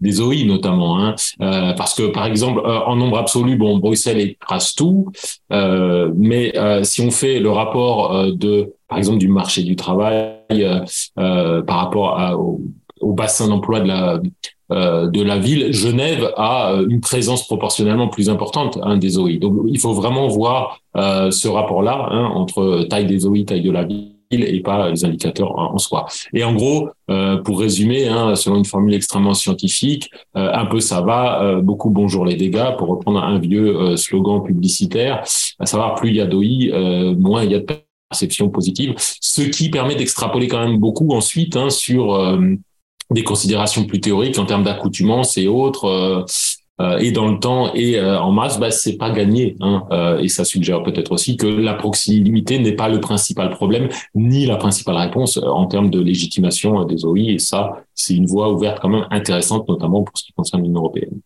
des 0.00 0.20
OI 0.20 0.44
notamment, 0.44 0.98
hein, 0.98 1.14
euh, 1.40 1.72
parce 1.74 1.94
que 1.94 2.08
par 2.08 2.26
exemple 2.26 2.60
euh, 2.64 2.80
en 2.80 2.96
nombre 2.96 3.18
absolu, 3.18 3.56
bon 3.56 3.78
Bruxelles 3.78 4.20
écrase 4.20 4.74
tout, 4.74 5.10
euh, 5.52 6.10
mais 6.16 6.52
si 6.82 7.00
on 7.00 7.10
fait 7.10 7.40
le 7.40 7.50
rapport 7.50 8.26
de 8.32 8.72
par 8.88 8.98
exemple 8.98 9.18
du 9.18 9.28
marché 9.28 9.62
du 9.62 9.76
travail 9.76 10.64
par 11.16 11.76
rapport 11.76 12.18
à, 12.18 12.36
au, 12.36 12.60
bassin 13.00 13.48
d'emploi 13.48 13.80
de 13.80 13.88
la 13.88 14.20
de 14.68 15.22
la 15.22 15.38
ville, 15.38 15.72
Genève 15.72 16.32
a 16.36 16.74
une 16.88 17.00
présence 17.00 17.46
proportionnellement 17.46 18.08
plus 18.08 18.28
importante 18.28 18.78
hein, 18.82 18.96
des 18.96 19.16
OI. 19.16 19.38
Donc 19.38 19.54
il 19.66 19.78
faut 19.78 19.92
vraiment 19.92 20.28
voir 20.28 20.80
ce 20.94 21.48
rapport-là 21.48 22.08
hein, 22.10 22.24
entre 22.34 22.84
taille 22.90 23.06
des 23.06 23.26
OI, 23.26 23.44
taille 23.44 23.62
de 23.62 23.70
la 23.70 23.84
ville 23.84 24.15
et 24.30 24.60
pas 24.60 24.90
les 24.90 25.04
indicateurs 25.04 25.58
en 25.58 25.78
soi. 25.78 26.06
Et 26.32 26.44
en 26.44 26.54
gros, 26.54 26.88
euh, 27.10 27.36
pour 27.38 27.60
résumer, 27.60 28.08
hein, 28.08 28.34
selon 28.34 28.56
une 28.56 28.64
formule 28.64 28.94
extrêmement 28.94 29.34
scientifique, 29.34 30.10
euh, 30.36 30.50
un 30.52 30.66
peu 30.66 30.80
ça 30.80 31.00
va, 31.00 31.42
euh, 31.42 31.60
beaucoup 31.60 31.90
bonjour 31.90 32.24
les 32.24 32.36
dégâts, 32.36 32.76
pour 32.78 32.88
reprendre 32.88 33.22
un 33.22 33.38
vieux 33.38 33.96
slogan 33.96 34.42
publicitaire, 34.42 35.22
à 35.58 35.66
savoir 35.66 35.94
plus 35.94 36.10
il 36.10 36.16
y 36.16 36.20
a 36.20 36.26
d'OI, 36.26 37.14
moins 37.16 37.44
il 37.44 37.52
y 37.52 37.54
a 37.54 37.60
de 37.60 37.66
perception 38.10 38.48
positive, 38.48 38.94
ce 38.96 39.42
qui 39.42 39.70
permet 39.70 39.94
d'extrapoler 39.94 40.48
quand 40.48 40.66
même 40.66 40.78
beaucoup 40.78 41.10
ensuite 41.12 41.56
hein, 41.56 41.70
sur 41.70 42.38
des 43.10 43.22
considérations 43.22 43.84
plus 43.84 44.00
théoriques 44.00 44.38
en 44.38 44.46
termes 44.46 44.64
d'accoutumance 44.64 45.38
et 45.38 45.46
autres. 45.46 46.24
Euh, 46.80 46.98
et 46.98 47.10
dans 47.10 47.28
le 47.28 47.38
temps 47.38 47.72
et 47.74 47.98
euh, 47.98 48.20
en 48.20 48.32
masse, 48.32 48.60
bah, 48.60 48.70
c'est 48.70 48.96
pas 48.96 49.10
gagné. 49.10 49.56
Hein. 49.60 49.84
Euh, 49.92 50.18
et 50.18 50.28
ça 50.28 50.44
suggère 50.44 50.82
peut-être 50.82 51.12
aussi 51.12 51.36
que 51.36 51.46
la 51.46 51.74
proximité 51.74 52.58
n'est 52.58 52.72
pas 52.72 52.88
le 52.88 53.00
principal 53.00 53.50
problème 53.50 53.88
ni 54.14 54.46
la 54.46 54.56
principale 54.56 54.96
réponse 54.96 55.38
en 55.38 55.66
termes 55.66 55.90
de 55.90 56.00
légitimation 56.00 56.84
des 56.84 57.04
OI. 57.04 57.32
Et 57.32 57.38
ça, 57.38 57.84
c'est 57.94 58.14
une 58.14 58.26
voie 58.26 58.52
ouverte 58.52 58.78
quand 58.80 58.88
même 58.88 59.06
intéressante, 59.10 59.68
notamment 59.68 60.02
pour 60.02 60.18
ce 60.18 60.24
qui 60.24 60.32
concerne 60.32 60.62
l'Union 60.62 60.80
européenne. 60.80 61.20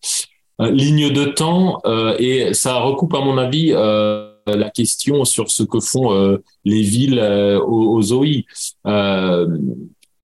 ligne 0.61 1.11
de 1.11 1.25
temps 1.25 1.81
et 2.19 2.55
ça 2.55 2.81
recoupe 2.81 3.15
à 3.15 3.21
mon 3.21 3.39
avis 3.39 3.71
la 3.73 4.71
question 4.71 5.25
sur 5.25 5.51
ce 5.51 5.63
que 5.63 5.81
font 5.81 6.39
les 6.65 6.83
villes 6.83 7.21
aux 7.67 8.13
OI. 8.13 8.45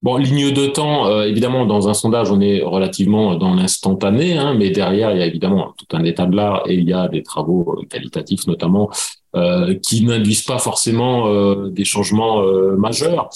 Bon, 0.07 0.15
ligne 0.15 0.53
de 0.53 0.67
temps, 0.67 1.07
euh, 1.07 1.23
évidemment, 1.23 1.65
dans 1.65 1.89
un 1.89 1.93
sondage, 1.93 2.31
on 2.31 2.39
est 2.39 2.61
relativement 2.61 3.35
dans 3.35 3.53
l'instantané, 3.53 4.37
hein, 4.37 4.53
mais 4.53 4.69
derrière, 4.69 5.11
il 5.11 5.17
y 5.19 5.21
a 5.21 5.25
évidemment 5.25 5.73
tout 5.77 5.97
un 5.97 6.05
état 6.05 6.25
de 6.25 6.33
l'art 6.33 6.63
et 6.65 6.75
il 6.75 6.87
y 6.87 6.93
a 6.93 7.09
des 7.09 7.23
travaux 7.23 7.75
euh, 7.77 7.85
qualitatifs, 7.89 8.47
notamment, 8.47 8.89
euh, 9.35 9.75
qui 9.85 10.05
n'induisent 10.05 10.45
pas 10.45 10.59
forcément 10.59 11.29
des 11.67 11.83
changements 11.83 12.41
majeurs. 12.77 13.27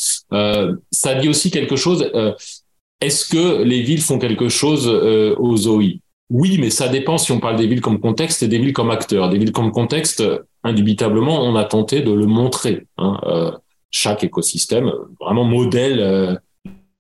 ça 0.92 1.16
dit 1.16 1.28
aussi 1.28 1.52
quelque 1.52 1.76
chose. 1.76 2.10
Est-ce 3.02 3.28
que 3.28 3.64
les 3.64 3.82
villes 3.82 4.02
font 4.02 4.18
quelque 4.18 4.48
chose 4.48 4.88
aux 4.88 5.68
OI 5.68 6.00
Oui, 6.30 6.58
mais 6.58 6.70
ça 6.70 6.88
dépend 6.88 7.18
si 7.18 7.34
on 7.34 7.42
parle 7.42 7.58
des 7.58 7.68
villes 7.68 7.82
comme 7.82 8.00
contexte 8.00 8.44
et 8.44 8.48
des 8.48 8.60
villes 8.60 8.72
comme 8.72 8.92
acteurs. 8.92 9.28
Des 9.28 9.40
villes 9.40 9.52
comme 9.52 9.74
contexte, 9.74 10.24
indubitablement, 10.64 11.44
on 11.44 11.58
a 11.58 11.66
tenté 11.66 12.00
de 12.00 12.14
le 12.14 12.28
montrer. 12.28 12.88
Hein, 12.98 13.20
chaque 13.90 14.24
écosystème 14.24 14.90
vraiment 15.20 15.44
modèle 15.44 16.40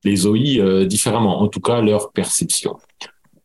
les 0.04 0.26
OI 0.26 0.60
euh, 0.60 0.86
différemment, 0.86 1.42
en 1.42 1.48
tout 1.48 1.62
cas 1.62 1.82
leur 1.82 2.12
perception. 2.12 2.78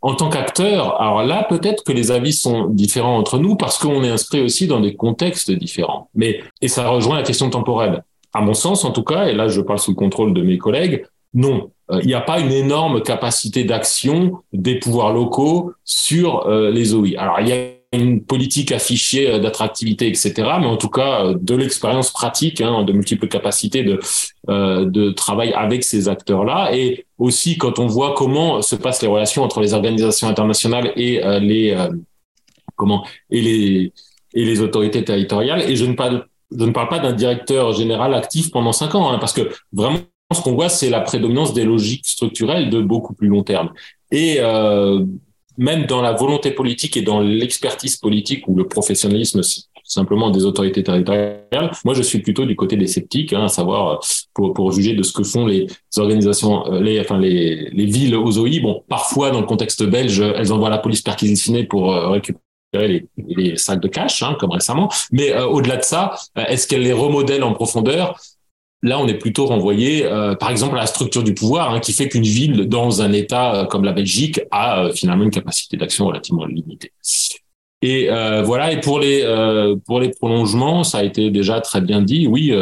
En 0.03 0.15
tant 0.15 0.29
qu'acteur, 0.29 1.01
alors 1.01 1.23
là, 1.23 1.45
peut-être 1.49 1.83
que 1.83 1.93
les 1.93 2.11
avis 2.11 2.33
sont 2.33 2.67
différents 2.67 3.17
entre 3.17 3.39
nous 3.39 3.57
parce 3.57 3.79
qu'on 3.79 4.05
est 4.05 4.11
inscrit 4.11 4.41
aussi 4.41 4.67
dans 4.67 4.81
des 4.81 4.95
contextes 4.95 5.51
différents. 5.51 6.11
Mais, 6.15 6.41
et 6.61 6.69
ça 6.69 6.89
rejoint 6.89 7.17
la 7.17 7.23
question 7.23 7.51
temporelle. 7.51 8.05
À 8.33 8.41
mon 8.41 8.55
sens, 8.55 8.85
en 8.85 8.93
tout 8.93 9.03
cas, 9.03 9.27
et 9.27 9.33
là, 9.33 9.49
je 9.49 9.61
parle 9.61 9.79
sous 9.79 9.93
le 9.93 9.97
contrôle 9.97 10.35
de 10.35 10.43
mes 10.43 10.59
collègues, 10.59 11.07
non. 11.35 11.71
Euh, 11.91 12.01
il 12.03 12.09
n'y 12.09 12.15
a 12.15 12.21
pas 12.21 12.41
une 12.41 12.53
énorme 12.53 13.03
capacité 13.03 13.65
d'action 13.65 14.43
des 14.53 14.79
pouvoirs 14.79 15.13
locaux 15.13 15.73
sur 15.85 16.47
euh, 16.47 16.71
les 16.71 16.95
OI. 16.95 17.17
Alors, 17.19 17.41
il 17.41 17.49
y 17.49 17.53
a 17.53 17.76
une 17.93 18.23
politique 18.25 18.73
affichée 18.73 19.31
euh, 19.31 19.39
d'attractivité, 19.39 20.09
etc. 20.09 20.33
Mais 20.61 20.67
en 20.67 20.77
tout 20.77 20.89
cas, 20.89 21.25
euh, 21.25 21.35
de 21.41 21.55
l'expérience 21.55 22.11
pratique, 22.11 22.61
hein, 22.61 22.85
de 22.85 22.93
multiples 22.93 23.29
capacités 23.29 23.85
de, 23.85 24.01
euh, 24.49 24.85
de 24.85 25.11
travail 25.11 25.53
avec 25.53 25.85
ces 25.85 26.09
acteurs-là. 26.09 26.71
Et 26.75 27.07
aussi, 27.19 27.59
quand 27.59 27.79
on 27.79 27.87
voit 27.87 28.15
comment 28.17 28.63
se 28.63 28.77
passent 28.77 29.03
les 29.03 29.09
relations 29.09 29.43
entre 29.43 29.61
les 29.61 29.75
organisations 29.75 30.29
internationales 30.29 30.93
et 30.97 31.21
les 31.41 31.77
comment 32.75 33.07
et 33.31 33.41
les 33.41 33.93
et 34.35 34.45
les 34.45 34.61
autorités 34.61 35.03
territoriales. 35.03 35.63
Et 35.63 35.77
je 35.77 35.87
ne 35.87 35.95
parle 35.95 36.27
je 36.57 36.65
ne 36.65 36.73
parle 36.73 36.89
pas 36.89 36.99
d'un 36.99 37.13
directeur 37.13 37.73
général 37.73 38.15
actif 38.15 38.51
pendant 38.51 38.73
cinq 38.73 38.95
ans, 38.95 39.11
hein, 39.11 39.19
parce 39.19 39.33
que 39.33 39.51
vraiment 39.73 39.99
ce 40.35 40.43
qu'on 40.43 40.55
voit, 40.55 40.69
c'est 40.69 40.91
la 40.91 41.01
prédominance 41.01 41.55
des 41.55 41.65
logiques 41.65 42.07
structurelles 42.07 42.71
de 42.71 42.81
beaucoup 42.81 43.15
plus 43.15 43.29
long 43.29 43.43
terme. 43.43 43.73
Et 44.11 44.37
euh, 44.41 45.05
même 45.59 45.87
dans 45.87 46.03
la 46.03 46.13
volonté 46.13 46.51
politique 46.51 46.97
et 46.97 47.03
dans 47.03 47.21
l'expertise 47.21 47.97
politique 47.97 48.47
ou 48.49 48.57
le 48.57 48.67
professionnalisme 48.67 49.43
simplement 49.87 50.31
des 50.31 50.45
autorités 50.45 50.83
territoriales. 50.83 51.71
Moi, 51.85 51.95
je 51.95 52.03
suis 52.03 52.19
plutôt 52.19 52.45
du 52.45 52.57
côté 52.57 52.77
des 52.77 52.87
sceptiques, 52.87 53.33
hein, 53.33 53.45
à 53.45 53.49
savoir 53.49 53.89
euh, 53.89 53.97
pour, 54.35 54.53
pour 54.53 54.73
juger 54.73 54.95
de 54.95 55.03
ce 55.03 55.13
que 55.13 55.23
font 55.23 55.47
les 55.47 55.67
organisations, 55.97 56.67
euh, 56.73 56.81
les, 56.81 57.01
enfin 57.01 57.19
les, 57.19 57.71
les 57.71 57.87
villes 57.87 58.17
aux 58.17 58.39
OI. 58.39 58.61
Bon, 58.61 58.83
parfois 58.89 59.31
dans 59.31 59.41
le 59.41 59.47
contexte 59.47 59.85
belge, 59.85 60.21
elles 60.21 60.53
envoient 60.53 60.71
la 60.71 60.79
police 60.79 61.03
perquisitionnée 61.03 61.65
pour 61.65 61.95
euh, 61.95 62.09
récupérer 62.09 62.43
les, 62.75 63.07
les, 63.29 63.57
sacs 63.57 63.81
de 63.81 63.89
cash, 63.89 64.23
hein, 64.23 64.37
comme 64.39 64.51
récemment. 64.51 64.91
Mais 65.13 65.41
au-delà 65.41 65.77
de 65.77 65.85
ça, 65.85 66.17
est-ce 66.37 66.67
qu'elles 66.67 66.83
les 66.83 66.93
remodèlent 66.93 67.45
en 67.45 67.53
profondeur? 67.53 68.19
Là, 68.87 69.01
on 69.01 69.09
est 69.09 69.19
plutôt 69.19 69.47
renvoyé, 69.47 70.07
euh, 70.07 70.37
par 70.37 70.51
exemple, 70.51 70.77
à 70.77 70.81
la 70.83 70.87
structure 70.87 71.25
du 71.25 71.35
pouvoir, 71.35 71.75
hein, 71.75 71.81
qui 71.81 71.93
fait 71.93 72.09
qu'une 72.09 72.23
ville 72.23 72.69
dans 72.69 73.03
un 73.03 73.13
État 73.13 73.53
euh, 73.53 73.65
comme 73.65 73.83
la 73.83 73.93
Belgique 73.93 74.41
a 74.53 74.85
euh, 74.85 74.93
finalement 74.93 75.25
une 75.25 75.33
capacité 75.33 75.77
d'action 75.77 76.07
relativement 76.07 76.47
limitée. 76.47 76.93
Et 77.83 78.09
voilà. 78.45 78.73
Et 78.73 78.81
pour 78.81 79.01
les 79.01 79.23
pour 79.85 80.01
les 80.01 80.09
prolongements, 80.09 80.83
ça 80.83 80.99
a 80.99 81.03
été 81.05 81.31
déjà 81.31 81.61
très 81.61 81.81
bien 81.81 82.01
dit. 82.01 82.27
Oui, 82.27 82.53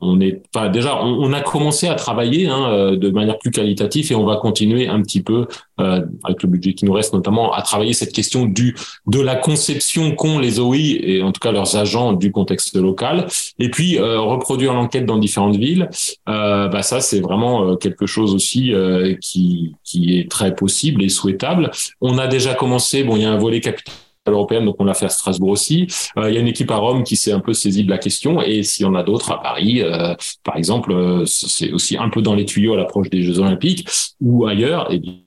on 0.00 0.20
est, 0.20 0.42
enfin 0.54 0.68
déjà, 0.68 1.02
on, 1.02 1.32
a 1.32 1.40
commencé 1.40 1.88
à 1.88 1.94
travailler 1.94 2.48
hein, 2.48 2.70
euh, 2.70 2.96
de 2.96 3.10
manière 3.10 3.38
plus 3.38 3.50
qualitative 3.50 4.12
et 4.12 4.14
on 4.14 4.24
va 4.24 4.36
continuer 4.36 4.88
un 4.88 5.02
petit 5.02 5.22
peu 5.22 5.46
euh, 5.80 6.04
avec 6.24 6.42
le 6.42 6.48
budget 6.48 6.74
qui 6.74 6.84
nous 6.84 6.92
reste, 6.92 7.14
notamment 7.14 7.52
à 7.52 7.62
travailler 7.62 7.92
cette 7.92 8.12
question 8.12 8.46
du 8.46 8.74
de 9.06 9.20
la 9.20 9.36
conception 9.36 10.14
qu'ont 10.14 10.38
les 10.38 10.58
OI 10.58 10.76
et 10.76 11.22
en 11.22 11.30
tout 11.30 11.40
cas 11.40 11.52
leurs 11.52 11.76
agents 11.76 12.12
du 12.12 12.32
contexte 12.32 12.76
local. 12.76 13.26
Et 13.58 13.70
puis 13.70 13.98
euh, 13.98 14.20
reproduire 14.20 14.74
l'enquête 14.74 15.06
dans 15.06 15.18
différentes 15.18 15.56
villes, 15.56 15.88
euh, 16.28 16.68
bah 16.68 16.82
ça 16.82 17.00
c'est 17.00 17.20
vraiment 17.20 17.76
quelque 17.76 18.06
chose 18.06 18.34
aussi 18.34 18.72
qui 19.20 19.74
qui 19.84 20.18
est 20.18 20.30
très 20.30 20.54
possible 20.54 21.02
et 21.02 21.08
souhaitable. 21.08 21.70
On 22.00 22.18
a 22.18 22.26
déjà 22.26 22.54
commencé, 22.54 23.04
bon, 23.04 23.16
il 23.16 23.22
y 23.22 23.24
a 23.26 23.30
un 23.30 23.38
volet 23.38 23.60
capital 23.60 23.94
européenne, 24.32 24.64
donc 24.64 24.76
on 24.78 24.84
l'a 24.84 24.94
fait 24.94 25.06
à 25.06 25.08
Strasbourg 25.08 25.50
aussi. 25.50 25.86
Euh, 26.16 26.30
il 26.30 26.34
y 26.34 26.38
a 26.38 26.40
une 26.40 26.48
équipe 26.48 26.70
à 26.70 26.76
Rome 26.76 27.04
qui 27.04 27.16
s'est 27.16 27.32
un 27.32 27.40
peu 27.40 27.52
saisie 27.52 27.84
de 27.84 27.90
la 27.90 27.98
question, 27.98 28.40
et 28.42 28.62
s'il 28.62 28.84
y 28.84 28.88
en 28.88 28.94
a 28.94 29.02
d'autres 29.02 29.32
à 29.32 29.42
Paris, 29.42 29.82
euh, 29.82 30.14
par 30.44 30.56
exemple, 30.56 30.92
euh, 30.92 31.24
c'est 31.26 31.72
aussi 31.72 31.96
un 31.96 32.08
peu 32.08 32.22
dans 32.22 32.34
les 32.34 32.44
tuyaux 32.44 32.74
à 32.74 32.76
l'approche 32.76 33.10
des 33.10 33.22
Jeux 33.22 33.38
Olympiques 33.38 33.88
ou 34.20 34.46
ailleurs, 34.46 34.88
eh 34.90 34.98
bien, 34.98 35.18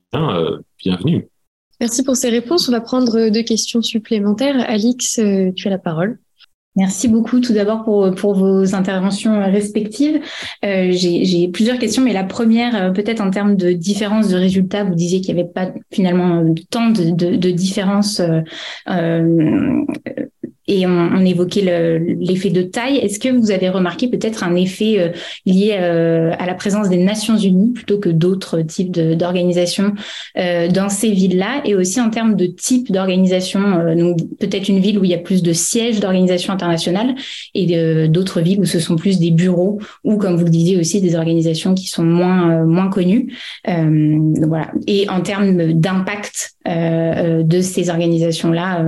bienvenue. 0.83 1.27
Merci 1.79 2.03
pour 2.03 2.15
ces 2.15 2.29
réponses. 2.29 2.67
On 2.69 2.71
va 2.71 2.81
prendre 2.81 3.29
deux 3.29 3.43
questions 3.43 3.81
supplémentaires. 3.81 4.63
Alix, 4.67 5.19
tu 5.55 5.67
as 5.67 5.69
la 5.69 5.77
parole. 5.77 6.19
Merci 6.77 7.09
beaucoup 7.09 7.41
tout 7.41 7.51
d'abord 7.51 7.83
pour, 7.83 8.15
pour 8.15 8.33
vos 8.33 8.75
interventions 8.75 9.41
respectives. 9.51 10.21
Euh, 10.63 10.87
J'ai 10.91 11.49
plusieurs 11.49 11.77
questions, 11.77 12.01
mais 12.01 12.13
la 12.13 12.23
première, 12.23 12.75
euh, 12.75 12.91
peut-être 12.91 13.19
en 13.19 13.29
termes 13.29 13.57
de 13.57 13.73
différence 13.73 14.29
de 14.29 14.37
résultats, 14.37 14.85
vous 14.85 14.95
disiez 14.95 15.19
qu'il 15.19 15.35
n'y 15.35 15.41
avait 15.41 15.49
pas 15.49 15.73
finalement 15.91 16.45
tant 16.69 16.89
de, 16.89 17.11
de, 17.11 17.35
de 17.35 17.51
différences 17.51 18.21
euh, 18.21 18.39
euh 18.89 19.81
et 20.67 20.85
on, 20.85 20.89
on 21.13 21.25
évoquait 21.25 21.99
l'effet 22.19 22.49
de 22.49 22.61
taille. 22.61 22.97
Est-ce 22.97 23.19
que 23.19 23.29
vous 23.29 23.51
avez 23.51 23.69
remarqué 23.69 24.07
peut-être 24.07 24.43
un 24.43 24.55
effet 24.55 24.99
euh, 24.99 25.09
lié 25.45 25.77
euh, 25.79 26.33
à 26.37 26.45
la 26.45 26.53
présence 26.53 26.89
des 26.89 26.97
Nations 26.97 27.37
Unies 27.37 27.71
plutôt 27.71 27.99
que 27.99 28.09
d'autres 28.09 28.61
types 28.61 28.91
d'organisations 28.91 29.93
euh, 30.37 30.67
dans 30.67 30.89
ces 30.89 31.11
villes-là? 31.11 31.61
Et 31.65 31.75
aussi 31.75 31.99
en 31.99 32.09
termes 32.09 32.35
de 32.35 32.45
type 32.45 32.91
d'organisation, 32.91 33.61
donc 33.95 34.19
peut-être 34.39 34.69
une 34.69 34.79
ville 34.79 34.99
où 34.99 35.03
il 35.03 35.09
y 35.09 35.15
a 35.15 35.19
plus 35.19 35.41
de 35.41 35.53
sièges 35.53 35.99
d'organisations 35.99 36.53
internationales 36.53 37.15
et 37.53 38.07
d'autres 38.07 38.41
villes 38.41 38.59
où 38.59 38.65
ce 38.65 38.79
sont 38.79 38.95
plus 38.95 39.19
des 39.19 39.31
bureaux 39.31 39.79
ou 40.03 40.17
comme 40.17 40.35
vous 40.35 40.45
le 40.45 40.49
disiez 40.49 40.77
aussi 40.77 41.01
des 41.01 41.15
organisations 41.15 41.73
qui 41.73 41.87
sont 41.87 42.03
moins 42.03 42.65
moins 42.65 42.89
connues. 42.89 43.33
voilà. 43.65 44.71
Et 44.87 45.09
en 45.09 45.21
termes 45.21 45.73
d'impact 45.73 46.55
de 46.65 47.61
ces 47.61 47.89
organisations-là 47.89 48.85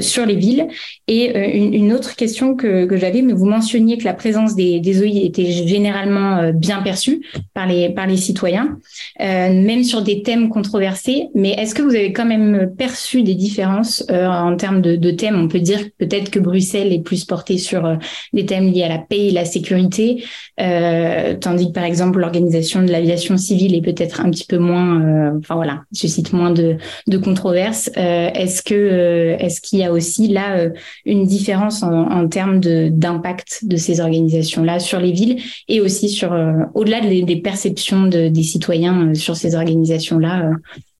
sur 0.00 0.26
les 0.26 0.36
villes. 0.36 0.66
Et 1.06 1.36
euh, 1.36 1.50
une, 1.52 1.92
autre 1.92 2.16
question 2.16 2.56
que, 2.56 2.86
que 2.86 2.96
j'avais, 2.96 3.20
mais 3.20 3.34
vous 3.34 3.44
mentionniez 3.44 3.98
que 3.98 4.04
la 4.04 4.14
présence 4.14 4.56
des, 4.56 4.80
OI 5.02 5.26
était 5.26 5.50
généralement 5.50 6.38
euh, 6.38 6.52
bien 6.52 6.80
perçue 6.80 7.20
par 7.52 7.66
les, 7.66 7.90
par 7.90 8.06
les 8.06 8.16
citoyens, 8.16 8.78
euh, 9.20 9.52
même 9.52 9.84
sur 9.84 10.00
des 10.00 10.22
thèmes 10.22 10.48
controversés. 10.48 11.28
Mais 11.34 11.50
est-ce 11.50 11.74
que 11.74 11.82
vous 11.82 11.94
avez 11.94 12.12
quand 12.12 12.24
même 12.24 12.72
perçu 12.78 13.22
des 13.22 13.34
différences 13.34 14.04
en 14.10 14.56
termes 14.56 14.80
de, 14.80 15.10
thèmes? 15.10 15.38
On 15.38 15.48
peut 15.48 15.60
dire 15.60 15.80
peut-être 15.98 16.30
que 16.30 16.38
Bruxelles 16.38 16.92
est 16.92 17.02
plus 17.02 17.26
portée 17.26 17.58
sur 17.58 17.98
des 18.32 18.46
thèmes 18.46 18.72
liés 18.72 18.84
à 18.84 18.88
la 18.88 18.98
paix 18.98 19.26
et 19.26 19.30
la 19.30 19.44
sécurité, 19.44 20.24
tandis 20.56 21.68
que 21.68 21.72
par 21.72 21.84
exemple 21.84 22.18
l'organisation 22.18 22.82
de 22.82 22.90
l'aviation 22.90 23.36
civile 23.36 23.74
est 23.74 23.82
peut-être 23.82 24.20
un 24.20 24.30
petit 24.30 24.46
peu 24.46 24.58
moins, 24.58 25.36
enfin 25.38 25.54
voilà, 25.54 25.82
suscite 25.92 26.32
moins 26.32 26.50
de, 26.50 26.76
de 27.06 27.18
controverses. 27.18 27.90
est-ce 27.94 28.62
que 28.62 29.36
est-ce 29.38 29.60
qu'il 29.60 29.80
y 29.80 29.84
a 29.84 29.92
aussi 29.92 30.28
là 30.28 30.63
une 31.04 31.26
différence 31.26 31.82
en, 31.82 32.28
termes 32.28 32.60
d'impact 32.60 33.64
de, 33.64 33.76
ces 33.76 34.00
organisations-là 34.00 34.78
sur 34.78 35.00
les 35.00 35.12
villes 35.12 35.40
et 35.68 35.80
aussi 35.80 36.08
sur 36.08 36.32
euh, 36.32 36.52
au-delà 36.74 37.00
des, 37.00 37.36
perceptions 37.36 38.06
des 38.06 38.42
citoyens 38.42 39.08
euh, 39.08 39.14
sur 39.14 39.36
ces 39.36 39.54
organisations-là. 39.54 40.50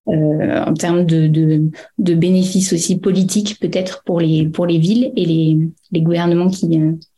en 0.07 0.75
termes 0.75 1.07
de, 1.07 1.27
de, 1.29 2.15
bénéfices 2.15 2.73
aussi 2.75 2.99
politiques 2.99 3.59
peut-être 3.59 4.03
pour 4.05 4.21
les 4.21 4.47
pour 4.47 4.67
les 4.67 4.79
villes 4.79 5.13
et 5.17 5.25
les, 5.25 5.59
les 5.93 6.03
gouvernements 6.03 6.51
qui 6.51 6.69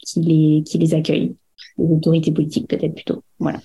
qui 0.06 0.20
les 0.20 0.62
qui 0.62 0.78
les 0.78 0.94
accueillent 0.94 1.34
les 1.78 1.90
autorités 1.96 2.30
politiques 2.30 2.68
peut-être 2.68 2.94
plutôt 2.94 3.24
voilà 3.40 3.58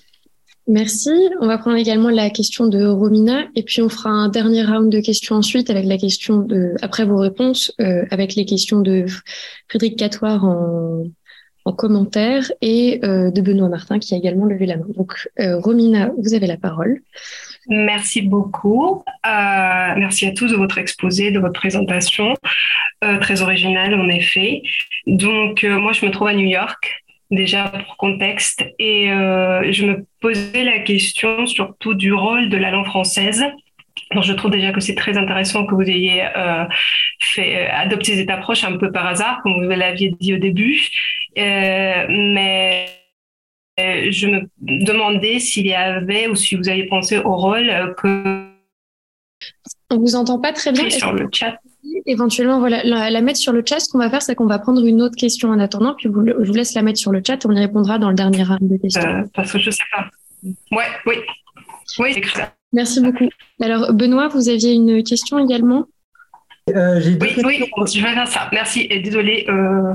Merci. 0.68 1.10
On 1.40 1.48
va 1.48 1.58
prendre 1.58 1.76
également 1.76 2.08
la 2.08 2.30
question 2.30 2.68
de 2.68 2.84
Romina 2.86 3.46
et 3.56 3.64
puis 3.64 3.82
on 3.82 3.88
fera 3.88 4.10
un 4.10 4.28
dernier 4.28 4.64
round 4.64 4.92
de 4.92 5.00
questions 5.00 5.34
ensuite 5.34 5.70
avec 5.70 5.86
la 5.86 5.98
question 5.98 6.38
de, 6.38 6.74
après 6.82 7.04
vos 7.04 7.16
réponses, 7.16 7.72
euh, 7.80 8.04
avec 8.12 8.36
les 8.36 8.44
questions 8.44 8.80
de 8.80 9.06
Frédéric 9.68 9.98
Catoire 9.98 10.44
en, 10.44 11.04
en 11.64 11.72
commentaire 11.72 12.52
et 12.60 13.00
euh, 13.02 13.32
de 13.32 13.40
Benoît 13.40 13.68
Martin 13.68 13.98
qui 13.98 14.14
a 14.14 14.16
également 14.16 14.44
levé 14.44 14.66
la 14.66 14.76
main. 14.76 14.86
Donc, 14.96 15.28
euh, 15.40 15.58
Romina, 15.58 16.12
vous 16.16 16.32
avez 16.32 16.46
la 16.46 16.56
parole. 16.56 17.00
Merci 17.66 18.22
beaucoup. 18.22 19.02
merci 19.24 20.26
à 20.26 20.32
tous 20.32 20.52
de 20.52 20.56
votre 20.56 20.78
exposé, 20.78 21.32
de 21.32 21.40
votre 21.40 21.58
présentation, 21.60 22.34
très 23.20 23.42
originale 23.42 23.94
en 23.94 24.08
effet. 24.08 24.62
Donc, 25.06 25.64
moi, 25.64 25.92
je 25.92 26.04
me 26.06 26.10
trouve 26.10 26.28
à 26.28 26.34
New 26.34 26.48
York 26.48 27.01
déjà 27.32 27.68
pour 27.68 27.96
contexte. 27.96 28.64
Et 28.78 29.10
euh, 29.10 29.72
je 29.72 29.86
me 29.86 30.06
posais 30.20 30.62
la 30.62 30.78
question 30.80 31.46
surtout 31.46 31.94
du 31.94 32.12
rôle 32.12 32.48
de 32.48 32.56
la 32.56 32.70
langue 32.70 32.86
française. 32.86 33.42
Donc, 34.14 34.24
je 34.24 34.32
trouve 34.32 34.50
déjà 34.50 34.72
que 34.72 34.80
c'est 34.80 34.94
très 34.94 35.18
intéressant 35.18 35.66
que 35.66 35.74
vous 35.74 35.82
ayez 35.82 36.24
euh, 36.36 36.64
fait 37.18 37.56
euh, 37.56 37.72
adopté 37.72 38.14
cette 38.14 38.30
approche 38.30 38.64
un 38.64 38.76
peu 38.76 38.92
par 38.92 39.06
hasard, 39.06 39.40
comme 39.42 39.64
vous 39.64 39.70
l'aviez 39.70 40.14
dit 40.20 40.34
au 40.34 40.38
début. 40.38 40.80
Mais 41.36 42.86
je 43.78 44.26
me 44.26 44.48
demandais 44.60 45.38
s'il 45.40 45.66
y 45.66 45.74
avait 45.74 46.28
ou 46.28 46.34
si 46.34 46.54
vous 46.56 46.68
aviez 46.68 46.86
pensé 46.86 47.18
au 47.18 47.36
rôle 47.36 47.94
que. 47.98 48.46
On 49.90 49.98
vous 49.98 50.14
entend 50.14 50.40
pas 50.40 50.52
très 50.52 50.72
bien. 50.72 50.88
Sur 50.88 51.12
le 51.12 51.28
chat 51.32 51.58
éventuellement 52.06 52.58
voilà, 52.58 52.82
la, 52.84 53.20
mettre 53.20 53.38
sur 53.38 53.52
le 53.52 53.62
chat. 53.66 53.80
Ce 53.80 53.88
qu'on 53.88 53.98
va 53.98 54.10
faire, 54.10 54.22
c'est 54.22 54.34
qu'on 54.34 54.46
va 54.46 54.58
prendre 54.58 54.84
une 54.84 55.02
autre 55.02 55.16
question 55.16 55.50
en 55.50 55.58
attendant, 55.58 55.94
puis 55.94 56.08
vous, 56.08 56.24
je 56.26 56.46
vous 56.46 56.54
laisse 56.54 56.74
la 56.74 56.82
mettre 56.82 56.98
sur 56.98 57.12
le 57.12 57.22
chat 57.26 57.34
et 57.34 57.46
on 57.46 57.52
y 57.52 57.58
répondra 57.58 57.98
dans 57.98 58.08
le 58.08 58.14
dernier 58.14 58.42
round 58.42 58.60
de 58.62 58.76
questions. 58.76 59.02
Euh, 59.02 59.22
parce 59.34 59.52
que 59.52 59.58
je 59.58 59.70
sais 59.70 59.84
pas. 59.92 60.10
Ouais, 60.72 60.86
oui. 61.06 61.14
Oui. 61.98 62.22
Merci 62.72 63.00
beaucoup. 63.00 63.28
Alors, 63.60 63.92
Benoît, 63.92 64.28
vous 64.28 64.48
aviez 64.48 64.72
une 64.72 65.02
question 65.02 65.38
également? 65.38 65.86
Euh, 66.70 67.00
oui, 67.20 67.34
oui, 67.44 67.64
je 67.92 68.02
vais 68.02 68.14
faire 68.14 68.28
ça. 68.28 68.48
Merci 68.52 68.86
et 68.88 69.00
désolé 69.00 69.46
euh, 69.48 69.94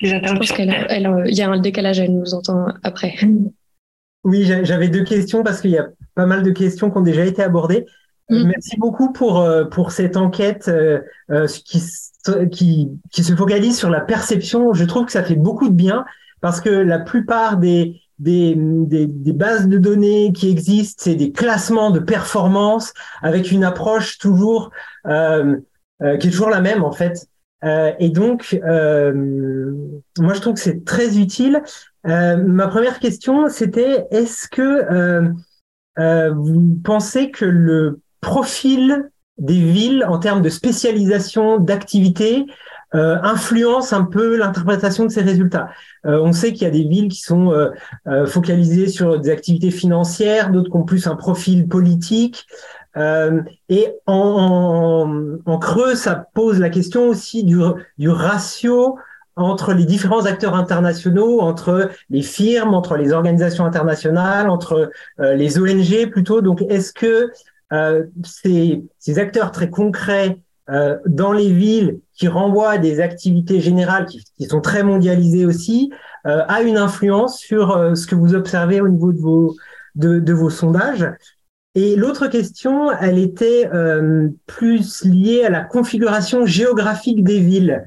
les 0.00 0.12
interruptions. 0.12 0.56
Il 0.58 1.34
y 1.34 1.42
a 1.42 1.48
un 1.48 1.60
décalage, 1.60 2.00
elle 2.00 2.12
nous 2.12 2.34
entend 2.34 2.66
après. 2.82 3.14
Oui, 4.24 4.44
j'avais 4.44 4.88
deux 4.88 5.04
questions 5.04 5.44
parce 5.44 5.60
qu'il 5.60 5.70
y 5.70 5.78
a 5.78 5.86
pas 6.14 6.26
mal 6.26 6.42
de 6.42 6.50
questions 6.50 6.90
qui 6.90 6.98
ont 6.98 7.02
déjà 7.02 7.24
été 7.24 7.42
abordées. 7.42 7.86
Mm. 8.30 8.44
Merci 8.48 8.76
beaucoup 8.76 9.12
pour 9.12 9.40
euh, 9.40 9.64
pour 9.64 9.90
cette 9.90 10.16
enquête 10.16 10.68
euh, 10.68 11.00
euh, 11.30 11.46
qui, 11.46 11.82
qui 12.50 12.90
qui 13.10 13.24
se 13.24 13.34
focalise 13.34 13.76
sur 13.76 13.90
la 13.90 14.00
perception. 14.00 14.74
Je 14.74 14.84
trouve 14.84 15.06
que 15.06 15.12
ça 15.12 15.24
fait 15.24 15.34
beaucoup 15.34 15.68
de 15.68 15.74
bien 15.74 16.04
parce 16.40 16.60
que 16.60 16.68
la 16.68 16.98
plupart 16.98 17.56
des 17.56 18.00
des, 18.18 18.54
des, 18.56 19.06
des 19.06 19.32
bases 19.32 19.68
de 19.68 19.78
données 19.78 20.32
qui 20.32 20.50
existent, 20.50 21.04
c'est 21.04 21.14
des 21.14 21.30
classements 21.30 21.90
de 21.90 22.00
performance 22.00 22.92
avec 23.22 23.52
une 23.52 23.62
approche 23.62 24.18
toujours 24.18 24.72
euh, 25.06 25.56
qui 26.00 26.26
est 26.26 26.30
toujours 26.30 26.50
la 26.50 26.60
même 26.60 26.82
en 26.82 26.92
fait. 26.92 27.26
et 27.62 28.10
donc, 28.10 28.58
moi 28.62 30.34
je 30.34 30.40
trouve 30.40 30.54
que 30.54 30.60
c'est 30.60 30.84
très 30.84 31.18
utile. 31.18 31.62
ma 32.04 32.66
première 32.68 32.98
question, 32.98 33.48
c'était 33.48 34.06
est-ce 34.10 34.48
que 34.48 35.30
vous 36.32 36.78
pensez 36.82 37.30
que 37.30 37.44
le 37.44 38.00
profil 38.28 39.10
des 39.38 39.58
villes 39.58 40.04
en 40.06 40.18
termes 40.18 40.42
de 40.42 40.50
spécialisation, 40.50 41.58
d'activité, 41.58 42.44
euh, 42.94 43.16
influence 43.22 43.94
un 43.94 44.04
peu 44.04 44.36
l'interprétation 44.36 45.06
de 45.06 45.10
ces 45.10 45.22
résultats. 45.22 45.68
Euh, 46.04 46.20
on 46.22 46.32
sait 46.34 46.52
qu'il 46.52 46.62
y 46.62 46.66
a 46.66 46.70
des 46.70 46.84
villes 46.84 47.08
qui 47.08 47.20
sont 47.20 47.52
euh, 47.52 47.70
euh 48.06 48.26
focalisées 48.26 48.88
sur 48.88 49.18
des 49.18 49.30
activités 49.30 49.70
financières, 49.70 50.50
d'autres 50.50 50.70
qui 50.70 50.76
ont 50.76 50.84
plus 50.84 51.06
un 51.06 51.16
profil 51.16 51.68
politique. 51.68 52.46
Euh, 52.98 53.40
et 53.70 53.94
en, 54.06 55.38
en, 55.46 55.52
en, 55.52 55.58
creux, 55.58 55.94
ça 55.94 56.26
pose 56.34 56.58
la 56.58 56.68
question 56.68 57.08
aussi 57.08 57.44
du, 57.44 57.58
du 57.96 58.10
ratio 58.10 58.98
entre 59.36 59.72
les 59.72 59.84
différents 59.84 60.26
acteurs 60.26 60.54
internationaux, 60.54 61.40
entre 61.40 61.90
les 62.10 62.22
firmes, 62.22 62.74
entre 62.74 62.96
les 62.96 63.12
organisations 63.12 63.64
internationales, 63.64 64.50
entre 64.50 64.90
euh, 65.20 65.34
les 65.34 65.58
ONG 65.58 66.10
plutôt. 66.10 66.40
Donc, 66.42 66.62
est-ce 66.62 66.92
que 66.92 67.30
ces, 68.24 68.82
ces, 68.98 69.18
acteurs 69.18 69.52
très 69.52 69.68
concrets 69.68 70.38
euh, 70.70 70.98
dans 71.06 71.32
les 71.32 71.50
villes 71.50 72.00
qui 72.12 72.28
renvoient 72.28 72.72
à 72.72 72.78
des 72.78 73.00
activités 73.00 73.58
générales 73.58 74.04
qui, 74.04 74.22
qui 74.36 74.44
sont 74.44 74.60
très 74.60 74.82
mondialisées 74.82 75.46
aussi, 75.46 75.90
euh, 76.26 76.42
a 76.46 76.60
une 76.60 76.76
influence 76.76 77.38
sur 77.38 77.74
euh, 77.74 77.94
ce 77.94 78.06
que 78.06 78.14
vous 78.14 78.34
observez 78.34 78.82
au 78.82 78.88
niveau 78.88 79.12
de 79.12 79.18
vos, 79.18 79.56
de, 79.94 80.18
de 80.18 80.32
vos 80.34 80.50
sondages. 80.50 81.10
Et 81.74 81.96
l'autre 81.96 82.26
question, 82.26 82.90
elle 82.92 83.18
était 83.18 83.70
plus 84.46 85.04
liée 85.04 85.44
à 85.44 85.50
la 85.50 85.60
configuration 85.60 86.44
géographique 86.44 87.22
des 87.22 87.38
villes. 87.38 87.84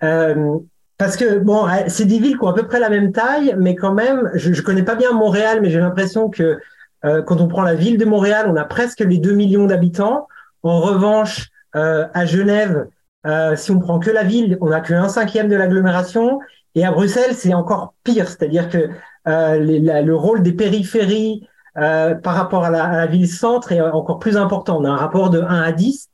parce 0.00 1.16
que 1.16 1.38
bon, 1.38 1.66
c'est 1.86 2.06
des 2.06 2.18
villes 2.18 2.38
qui 2.38 2.44
ont 2.44 2.48
à 2.48 2.54
peu 2.54 2.66
près 2.66 2.80
la 2.80 2.90
même 2.90 3.12
taille, 3.12 3.54
mais 3.56 3.76
quand 3.76 3.94
même, 3.94 4.30
je, 4.34 4.52
je 4.52 4.62
connais 4.62 4.82
pas 4.82 4.96
bien 4.96 5.12
Montréal, 5.12 5.60
mais 5.62 5.70
j'ai 5.70 5.78
l'impression 5.78 6.28
que 6.28 6.58
euh, 7.04 7.22
quand 7.22 7.40
on 7.40 7.48
prend 7.48 7.62
la 7.62 7.74
ville 7.74 7.98
de 7.98 8.04
Montréal, 8.04 8.46
on 8.48 8.56
a 8.56 8.64
presque 8.64 9.00
les 9.00 9.18
2 9.18 9.32
millions 9.32 9.66
d'habitants. 9.66 10.28
En 10.62 10.80
revanche, 10.80 11.48
euh, 11.76 12.06
à 12.14 12.26
Genève, 12.26 12.86
euh, 13.26 13.56
si 13.56 13.70
on 13.70 13.78
prend 13.78 13.98
que 13.98 14.10
la 14.10 14.24
ville, 14.24 14.58
on 14.60 14.70
n'a 14.70 14.80
que 14.80 14.94
un 14.94 15.08
cinquième 15.08 15.48
de 15.48 15.56
l'agglomération. 15.56 16.40
Et 16.74 16.84
à 16.84 16.92
Bruxelles, 16.92 17.34
c'est 17.34 17.54
encore 17.54 17.94
pire, 18.04 18.28
c'est-à-dire 18.28 18.68
que 18.68 18.90
euh, 19.28 19.58
le 20.02 20.14
rôle 20.14 20.42
des 20.42 20.52
périphéries 20.52 21.46
euh, 21.76 22.14
par 22.14 22.34
rapport 22.34 22.64
à 22.64 22.70
la, 22.70 22.84
à 22.84 22.96
la 22.96 23.06
ville-centre 23.06 23.72
est 23.72 23.80
encore 23.80 24.18
plus 24.18 24.36
important. 24.36 24.80
On 24.80 24.84
a 24.84 24.88
un 24.88 24.96
rapport 24.96 25.30
de 25.30 25.40
1 25.40 25.62
à 25.62 25.72
10. 25.72 26.08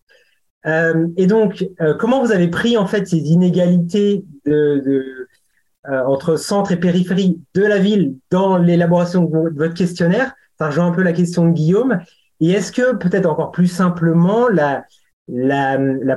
Euh, 0.67 1.07
et 1.17 1.27
donc, 1.27 1.69
comment 2.01 2.25
vous 2.25 2.33
avez 2.33 2.49
pris 2.49 2.77
en 2.77 2.87
fait 2.87 3.07
ces 3.07 3.19
inégalités 3.19 4.25
de, 4.45 4.83
de 4.85 5.29
entre 5.89 6.35
centre 6.35 6.73
et 6.73 6.77
périphérie 6.77 7.41
de 7.55 7.63
la 7.63 7.79
ville 7.79 8.17
dans 8.33 8.57
l'élaboration 8.57 9.23
de 9.25 9.57
votre 9.57 9.75
questionnaire 9.75 10.35
ça 10.59 10.66
rejoint 10.66 10.87
un 10.87 10.93
peu 10.93 11.03
la 11.03 11.12
question 11.12 11.47
de 11.47 11.53
Guillaume. 11.53 12.01
Et 12.41 12.51
est-ce 12.51 12.73
que 12.73 12.95
peut-être 12.95 13.27
encore 13.27 13.51
plus 13.51 13.66
simplement 13.66 14.49
la, 14.49 14.85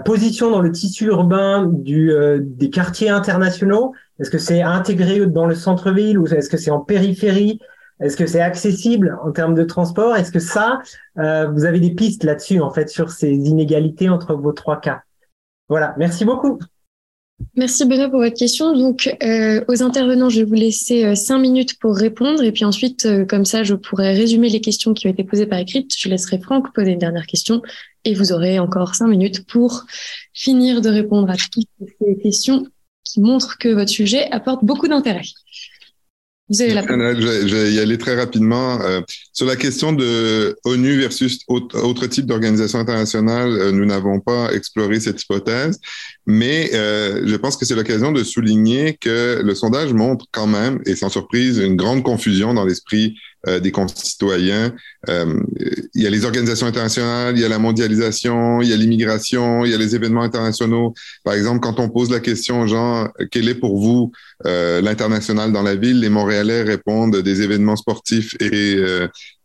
position 0.03 0.51
dans 0.51 0.61
le 0.61 0.71
tissu 0.71 1.05
urbain 1.05 1.71
euh, 1.87 2.39
des 2.41 2.69
quartiers 2.69 3.09
internationaux, 3.09 3.93
est-ce 4.19 4.29
que 4.29 4.37
c'est 4.37 4.61
intégré 4.61 5.25
dans 5.25 5.45
le 5.45 5.55
centre-ville 5.55 6.19
ou 6.19 6.27
est-ce 6.27 6.49
que 6.49 6.57
c'est 6.57 6.71
en 6.71 6.81
périphérie? 6.81 7.59
Est-ce 8.01 8.15
que 8.15 8.27
c'est 8.27 8.41
accessible 8.41 9.17
en 9.23 9.31
termes 9.31 9.55
de 9.55 9.63
transport? 9.63 10.15
Est-ce 10.15 10.31
que 10.31 10.39
ça, 10.39 10.79
euh, 11.17 11.47
vous 11.47 11.65
avez 11.65 11.79
des 11.79 11.91
pistes 11.91 12.23
là-dessus 12.23 12.61
en 12.61 12.69
fait 12.69 12.89
sur 12.89 13.11
ces 13.11 13.31
inégalités 13.31 14.09
entre 14.09 14.35
vos 14.35 14.53
trois 14.53 14.79
cas? 14.79 15.01
Voilà, 15.67 15.95
merci 15.97 16.25
beaucoup. 16.25 16.59
Merci 17.55 17.85
Benoît 17.85 18.09
pour 18.09 18.19
votre 18.19 18.37
question. 18.37 18.77
Donc, 18.77 19.15
euh, 19.23 19.63
aux 19.67 19.83
intervenants, 19.83 20.29
je 20.29 20.39
vais 20.39 20.45
vous 20.45 20.53
laisser 20.53 21.03
euh, 21.03 21.15
cinq 21.15 21.39
minutes 21.39 21.77
pour 21.79 21.95
répondre. 21.95 22.43
Et 22.43 22.51
puis 22.51 22.65
ensuite, 22.65 23.05
euh, 23.05 23.25
comme 23.25 23.45
ça, 23.45 23.63
je 23.63 23.75
pourrai 23.75 24.13
résumer 24.13 24.49
les 24.49 24.61
questions 24.61 24.93
qui 24.93 25.07
ont 25.07 25.09
été 25.09 25.23
posées 25.23 25.45
par 25.45 25.59
écrit. 25.59 25.87
Je 25.97 26.09
laisserai 26.09 26.39
Franck 26.39 26.73
poser 26.73 26.91
une 26.91 26.99
dernière 26.99 27.25
question. 27.25 27.61
Et 28.05 28.13
vous 28.13 28.31
aurez 28.31 28.59
encore 28.59 28.95
cinq 28.95 29.07
minutes 29.07 29.45
pour 29.45 29.85
finir 30.33 30.81
de 30.81 30.89
répondre 30.89 31.29
à 31.29 31.35
toutes 31.35 31.67
ces 31.79 32.21
questions 32.21 32.65
qui 33.03 33.19
montrent 33.19 33.57
que 33.57 33.69
votre 33.69 33.89
sujet 33.89 34.29
apporte 34.31 34.63
beaucoup 34.63 34.87
d'intérêt. 34.87 35.23
Vous 36.49 36.61
avez 36.61 36.73
la 36.73 36.81
Je, 36.81 37.47
je 37.47 37.55
vais 37.55 37.71
y 37.71 37.79
aller 37.79 37.97
très 37.97 38.15
rapidement. 38.15 38.81
Euh, 38.81 39.01
sur 39.33 39.45
la 39.45 39.55
question 39.55 39.93
de 39.93 40.57
ONU 40.63 40.99
versus 40.99 41.39
autre, 41.47 41.79
autre 41.79 42.07
type 42.07 42.25
d'organisation 42.25 42.79
internationale, 42.79 43.49
euh, 43.51 43.71
nous 43.71 43.85
n'avons 43.85 44.19
pas 44.19 44.51
exploré 44.51 44.99
cette 44.99 45.21
hypothèse, 45.21 45.79
mais 46.25 46.71
euh, 46.73 47.21
je 47.25 47.35
pense 47.35 47.55
que 47.55 47.65
c'est 47.65 47.75
l'occasion 47.75 48.11
de 48.11 48.23
souligner 48.23 48.97
que 48.99 49.41
le 49.43 49.53
sondage 49.53 49.93
montre 49.93 50.25
quand 50.31 50.47
même, 50.47 50.79
et 50.87 50.95
sans 50.95 51.09
surprise, 51.09 51.59
une 51.59 51.75
grande 51.75 52.01
confusion 52.01 52.55
dans 52.55 52.65
l'esprit 52.65 53.15
euh, 53.47 53.59
des 53.59 53.71
concitoyens. 53.71 54.73
Euh, 55.07 55.39
il 55.93 56.03
y 56.03 56.07
a 56.07 56.09
les 56.09 56.25
organisations 56.25 56.67
internationales, 56.67 57.37
il 57.37 57.41
y 57.41 57.45
a 57.45 57.49
la 57.49 57.57
mondialisation, 57.57 58.61
il 58.61 58.67
y 58.67 58.73
a 58.73 58.75
l'immigration, 58.75 59.63
il 59.63 59.71
y 59.71 59.73
a 59.73 59.77
les 59.77 59.95
événements 59.95 60.23
internationaux. 60.23 60.93
Par 61.23 61.35
exemple, 61.35 61.61
quand 61.61 61.79
on 61.79 61.89
pose 61.89 62.11
la 62.11 62.19
question, 62.19 62.67
genre, 62.67 63.07
quel 63.31 63.47
est 63.47 63.55
pour 63.55 63.79
vous 63.79 64.11
euh, 64.45 64.81
l'international 64.81 65.53
dans 65.53 65.63
la 65.63 65.75
ville, 65.75 66.01
les 66.01 66.09
Montréalais 66.09 66.63
répondent 66.63 67.15
des 67.15 67.41
événements 67.41 67.77
sportifs 67.77 68.35
et, 68.41 68.77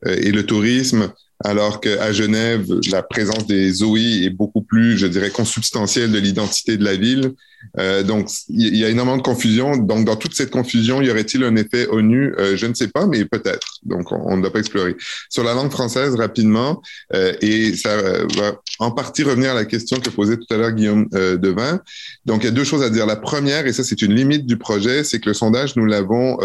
et 0.06 0.32
le 0.32 0.42
tourisme 0.44 1.12
alors 1.44 1.80
qu'à 1.80 2.12
Genève, 2.12 2.66
la 2.90 3.02
présence 3.02 3.46
des 3.46 3.82
OI 3.82 4.24
est 4.24 4.30
beaucoup 4.30 4.62
plus, 4.62 4.96
je 4.96 5.06
dirais, 5.06 5.30
consubstantielle 5.30 6.10
de 6.10 6.18
l'identité 6.18 6.76
de 6.76 6.84
la 6.84 6.96
ville. 6.96 7.32
Euh, 7.78 8.02
donc, 8.02 8.28
il 8.48 8.76
y 8.76 8.84
a 8.84 8.88
énormément 8.88 9.16
de 9.16 9.22
confusion. 9.22 9.76
Donc, 9.76 10.04
dans 10.04 10.16
toute 10.16 10.34
cette 10.34 10.50
confusion, 10.50 11.02
y 11.02 11.10
aurait-il 11.10 11.42
un 11.44 11.56
effet 11.56 11.86
ONU 11.88 12.34
euh, 12.38 12.56
Je 12.56 12.66
ne 12.66 12.74
sais 12.74 12.88
pas, 12.88 13.06
mais 13.06 13.24
peut-être. 13.24 13.78
Donc, 13.82 14.12
on 14.12 14.36
ne 14.36 14.42
doit 14.42 14.52
pas 14.52 14.60
explorer. 14.60 14.96
Sur 15.28 15.44
la 15.44 15.54
langue 15.54 15.70
française, 15.70 16.14
rapidement, 16.14 16.82
euh, 17.14 17.34
et 17.40 17.74
ça 17.76 17.96
va 18.36 18.60
en 18.78 18.90
partie 18.90 19.22
revenir 19.22 19.52
à 19.52 19.54
la 19.54 19.64
question 19.64 19.98
que 19.98 20.10
posait 20.10 20.36
tout 20.36 20.52
à 20.52 20.56
l'heure 20.56 20.72
Guillaume 20.72 21.08
Devin. 21.10 21.80
Donc, 22.26 22.42
il 22.42 22.46
y 22.46 22.48
a 22.48 22.52
deux 22.52 22.64
choses 22.64 22.82
à 22.82 22.90
dire. 22.90 23.06
La 23.06 23.16
première, 23.16 23.66
et 23.66 23.72
ça, 23.72 23.84
c'est 23.84 24.02
une 24.02 24.14
limite 24.14 24.46
du 24.46 24.56
projet, 24.56 25.04
c'est 25.04 25.20
que 25.20 25.28
le 25.28 25.34
sondage, 25.34 25.76
nous 25.76 25.86
l'avons 25.86 26.38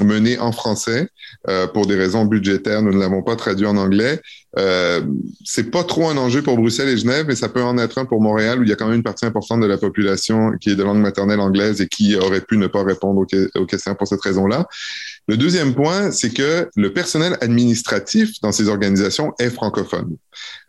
mené 0.00 0.38
en 0.38 0.52
français 0.52 1.08
pour 1.72 1.86
des 1.86 1.96
raisons 1.96 2.24
budgétaires. 2.24 2.82
Nous 2.82 2.92
ne 2.92 2.98
l'avons 2.98 3.22
pas 3.22 3.36
traduit 3.36 3.66
en 3.66 3.76
anglais. 3.76 4.20
Euh, 4.58 5.02
c'est 5.44 5.70
pas 5.70 5.84
trop 5.84 6.08
un 6.08 6.16
enjeu 6.16 6.42
pour 6.42 6.56
Bruxelles 6.56 6.88
et 6.88 6.96
Genève, 6.96 7.26
mais 7.26 7.34
ça 7.34 7.48
peut 7.48 7.62
en 7.62 7.76
être 7.78 7.98
un 7.98 8.04
pour 8.04 8.20
Montréal, 8.20 8.60
où 8.60 8.62
il 8.62 8.68
y 8.68 8.72
a 8.72 8.76
quand 8.76 8.86
même 8.86 8.96
une 8.96 9.02
partie 9.02 9.26
importante 9.26 9.60
de 9.60 9.66
la 9.66 9.78
population 9.78 10.52
qui 10.60 10.70
est 10.70 10.76
de 10.76 10.82
langue 10.82 10.98
maternelle 10.98 11.40
anglaise 11.40 11.80
et 11.80 11.88
qui 11.88 12.16
aurait 12.16 12.40
pu 12.40 12.56
ne 12.56 12.66
pas 12.66 12.84
répondre 12.84 13.24
aux, 13.54 13.66
questions 13.66 13.94
pour 13.94 14.06
cette 14.06 14.20
raison-là. 14.20 14.66
Le 15.26 15.36
deuxième 15.36 15.74
point, 15.74 16.10
c'est 16.10 16.30
que 16.30 16.68
le 16.76 16.92
personnel 16.92 17.36
administratif 17.40 18.40
dans 18.42 18.52
ces 18.52 18.68
organisations 18.68 19.32
est 19.38 19.50
francophone. 19.50 20.16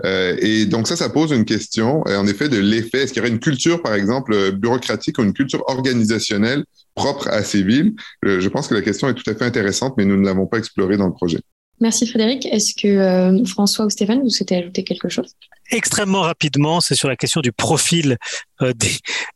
Euh, 0.06 0.36
et 0.40 0.66
donc 0.66 0.88
ça, 0.88 0.95
ça 0.95 1.10
pose 1.10 1.32
une 1.32 1.45
question, 1.45 2.02
en 2.07 2.28
effet, 2.28 2.49
de 2.49 2.57
l'effet. 2.57 3.03
Est-ce 3.03 3.14
qu'il 3.14 3.22
y 3.22 3.26
aurait 3.26 3.34
une 3.34 3.40
culture, 3.40 3.82
par 3.82 3.94
exemple, 3.94 4.52
bureaucratique 4.53 5.20
ou 5.20 5.24
une 5.24 5.34
culture 5.34 5.64
organisationnelle 5.68 6.64
propre 6.95 7.28
à 7.28 7.44
ces 7.44 7.64
villes? 7.64 7.94
Euh, 8.26 8.40
je 8.40 8.49
pense 8.49 8.68
que 8.68 8.74
la 8.74 8.82
question 8.82 9.10
est 9.10 9.14
tout 9.14 9.30
à 9.30 9.36
fait 9.36 9.45
intéressante, 9.45 9.95
mais 9.98 10.06
nous 10.06 10.18
ne 10.18 10.26
l'avons 10.26 10.48
pas 10.48 10.57
explorée 10.57 10.98
dans 10.98 11.07
le 11.07 11.14
projet. 11.14 11.40
Merci 11.81 12.07
Frédéric. 12.07 12.45
Est-ce 12.45 12.73
que 12.73 12.88
euh, 12.88 13.45
François 13.45 13.85
ou 13.85 13.89
Stéphane, 13.89 14.22
vous 14.22 14.30
souhaitez 14.30 14.56
ajouter 14.56 14.84
quelque 14.84 15.10
chose? 15.10 15.35
Extrêmement 15.72 16.22
rapidement, 16.22 16.80
c'est 16.80 16.95
sur 16.95 17.10
la 17.10 17.18
question 17.18 17.41
du 17.41 17.52
profil 17.52 18.18
euh, 18.61 18.72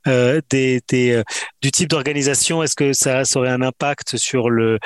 euh, 0.08 0.42
du 0.52 1.72
type 1.72 1.90
d'organisation. 1.90 2.64
Est-ce 2.64 2.76
que 2.76 2.94
ça, 2.94 3.24
aurait 3.36 3.50
un 3.50 3.62
impact 3.62 4.16
sur 4.16 4.50
le, 4.50 4.80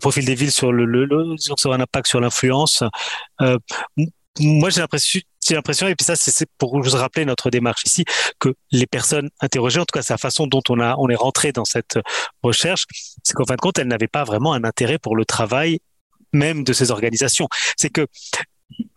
profil 0.00 0.26
des 0.26 0.34
villes, 0.34 0.50
sur 0.50 0.72
le, 0.72 1.08
un 1.66 1.80
impact 1.80 2.06
sur 2.06 2.20
l'influence? 2.20 2.82
Moi, 4.40 4.70
j'ai 4.70 4.80
l'impression 4.80 5.20
j'ai 5.46 5.54
l'impression, 5.54 5.86
et 5.86 5.94
puis 5.94 6.06
ça, 6.06 6.16
c'est 6.16 6.48
pour 6.56 6.80
vous 6.82 6.96
rappeler 6.96 7.26
notre 7.26 7.50
démarche 7.50 7.82
ici, 7.84 8.04
que 8.38 8.54
les 8.72 8.86
personnes 8.86 9.28
interrogées, 9.40 9.78
en 9.78 9.84
tout 9.84 9.92
cas, 9.92 10.00
c'est 10.00 10.14
la 10.14 10.18
façon 10.18 10.46
dont 10.46 10.62
on 10.70 10.80
a, 10.80 10.96
on 10.96 11.10
est 11.10 11.14
rentré 11.14 11.52
dans 11.52 11.66
cette 11.66 11.98
recherche, 12.42 12.86
c'est 13.22 13.34
qu'en 13.34 13.44
fin 13.44 13.54
de 13.54 13.60
compte, 13.60 13.78
elles 13.78 13.86
n'avaient 13.86 14.08
pas 14.08 14.24
vraiment 14.24 14.54
un 14.54 14.64
intérêt 14.64 14.98
pour 14.98 15.16
le 15.16 15.26
travail 15.26 15.80
même 16.34 16.64
de 16.64 16.72
ces 16.72 16.90
organisations. 16.90 17.48
C'est 17.76 17.90
que 17.90 18.06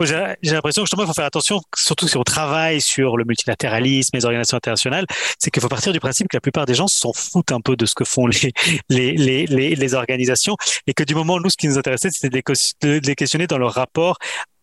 j'ai 0.01 0.35
l'impression 0.43 0.81
que 0.81 0.85
justement, 0.85 1.03
il 1.03 1.07
faut 1.07 1.13
faire 1.13 1.25
attention, 1.25 1.61
surtout 1.75 2.07
si 2.07 2.17
on 2.17 2.23
travaille 2.23 2.81
sur 2.81 3.17
le 3.17 3.25
multilatéralisme, 3.25 4.15
les 4.15 4.25
organisations 4.25 4.57
internationales, 4.57 5.05
c'est 5.39 5.51
qu'il 5.51 5.61
faut 5.61 5.69
partir 5.69 5.93
du 5.93 5.99
principe 5.99 6.27
que 6.29 6.37
la 6.37 6.41
plupart 6.41 6.65
des 6.65 6.73
gens 6.73 6.87
s'en 6.87 7.13
foutent 7.13 7.51
un 7.51 7.61
peu 7.61 7.75
de 7.75 7.85
ce 7.85 7.93
que 7.93 8.05
font 8.05 8.27
les, 8.27 8.53
les, 8.89 9.13
les, 9.13 9.45
les, 9.45 9.75
les 9.75 9.93
organisations 9.93 10.55
et 10.87 10.93
que 10.93 11.03
du 11.03 11.15
moment, 11.15 11.39
nous, 11.39 11.49
ce 11.49 11.57
qui 11.57 11.67
nous 11.67 11.77
intéressait, 11.77 12.09
c'était 12.09 12.29
de 12.29 13.07
les 13.07 13.15
questionner 13.15 13.47
dans 13.47 13.57
leur 13.57 13.73
rapport 13.73 14.17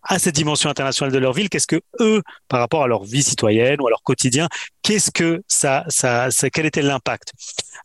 à 0.05 0.18
cette 0.18 0.35
dimension 0.35 0.70
internationale 0.70 1.12
de 1.12 1.18
leur 1.18 1.32
ville, 1.32 1.48
qu'est-ce 1.48 1.66
que 1.66 1.81
eux, 2.01 2.22
par 2.48 2.60
rapport 2.60 2.82
à 2.82 2.86
leur 2.86 3.05
vie 3.05 3.22
citoyenne 3.22 3.81
ou 3.81 3.86
à 3.86 3.90
leur 3.90 4.02
quotidien, 4.02 4.48
qu'est-ce 4.82 5.10
que 5.10 5.43
ça, 5.48 5.85
ça, 5.89 6.31
ça 6.31 6.51
quel 6.51 6.66
était 6.66 6.82
l'impact? 6.82 7.32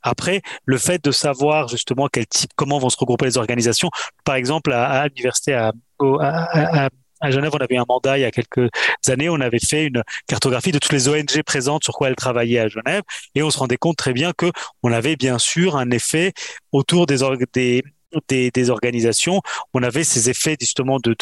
Après, 0.02 0.42
le 0.66 0.78
fait 0.78 1.04
de 1.04 1.12
savoir 1.12 1.68
justement 1.68 2.08
quel 2.12 2.28
type, 2.28 2.52
comment 2.56 2.80
vont 2.80 2.90
se 2.90 2.98
regrouper 2.98 3.26
les 3.26 3.38
organisations. 3.38 3.90
Par 4.24 4.36
exemple, 4.36 4.72
à, 4.72 5.02
à 5.02 5.08
l'université 5.08 5.54
à, 5.54 5.72
à, 6.00 6.90
à 7.22 7.32
Genève, 7.32 7.52
on 7.54 7.58
avait 7.58 7.78
un 7.78 7.86
mandat 7.88 8.18
il 8.18 8.22
y 8.22 8.26
a 8.26 8.32
quelques 8.32 8.70
années, 9.08 9.30
on 9.30 9.42
avait 9.42 9.60
fait 9.60 9.86
une 9.86 10.04
cartographie 10.28 10.72
de 10.72 10.80
toutes 10.80 10.94
les 10.94 11.10
ONG 11.10 11.44
présentes 11.46 11.84
sur 11.84 11.94
quoi 11.94 12.08
elles 12.10 12.16
travaillaient 12.16 12.60
à 12.60 12.68
Genève, 12.68 13.02
et 13.36 13.44
on 13.44 13.50
se 13.50 13.58
rendait 13.58 13.78
compte 13.78 13.98
très 13.98 14.14
bien 14.14 14.32
que 14.32 14.52
on 14.84 14.92
avait 14.92 15.16
bien 15.16 15.38
sûr 15.38 15.76
un 15.76 15.92
effet 15.92 16.34
autour 16.72 17.06
des, 17.08 17.18
des, 17.54 17.84
des, 18.28 18.52
des, 18.52 18.70
organisations, 18.70 19.42
on 19.74 19.84
avait 19.84 20.04
ces 20.04 20.30
effets 20.30 20.58
justement 20.60 21.00
de, 21.00 21.16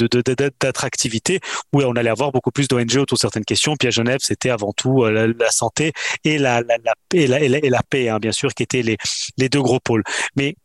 d'attractivité 0.60 1.40
où 1.74 1.82
on 1.82 1.96
allait 1.96 2.10
avoir 2.10 2.32
beaucoup 2.32 2.52
plus 2.52 2.68
d'ONG 2.68 2.96
autour 2.98 3.16
de 3.16 3.20
certaines 3.20 3.46
questions. 3.46 3.76
Puis 3.76 3.88
à 3.88 3.92
Genève, 3.92 4.20
c'était 4.22 4.50
avant 4.50 4.74
tout 4.74 5.04
euh, 5.04 5.34
la, 5.38 5.52
santé 5.52 5.94
et 6.24 6.38
la, 6.38 6.62
la, 6.62 6.78
la, 6.84 6.94
et 7.14 7.28
la, 7.28 7.40
et 7.42 7.70
la, 7.70 7.84
paix, 7.84 8.10
hein, 8.10 8.20
bien 8.20 8.32
sûr, 8.32 8.54
qui 8.54 8.64
étaient 8.64 8.82
les, 8.82 8.98
les 9.38 9.50
deux 9.50 9.62
gros 9.62 9.80
pôles. 9.80 10.04
Mais 10.36 10.56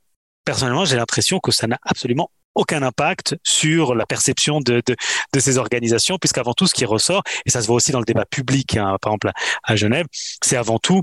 personnellement, 0.44 0.84
j'ai 0.84 0.96
l'impression 0.96 1.40
que 1.40 1.52
ça 1.52 1.66
n'a 1.66 1.78
absolument 1.82 2.30
aucun 2.54 2.82
impact 2.82 3.36
sur 3.42 3.94
la 3.94 4.06
perception 4.06 4.60
de, 4.60 4.82
de, 4.86 4.96
de 5.32 5.40
ces 5.40 5.58
organisations, 5.58 6.18
puisqu'avant 6.18 6.52
tout, 6.52 6.66
ce 6.66 6.74
qui 6.74 6.84
ressort, 6.84 7.22
et 7.46 7.50
ça 7.50 7.62
se 7.62 7.66
voit 7.66 7.76
aussi 7.76 7.92
dans 7.92 7.98
le 7.98 8.04
débat 8.04 8.26
public, 8.26 8.76
hein, 8.76 8.96
par 9.00 9.12
exemple 9.12 9.30
à 9.62 9.76
Genève, 9.76 10.06
c'est 10.12 10.56
avant 10.56 10.78
tout 10.78 11.02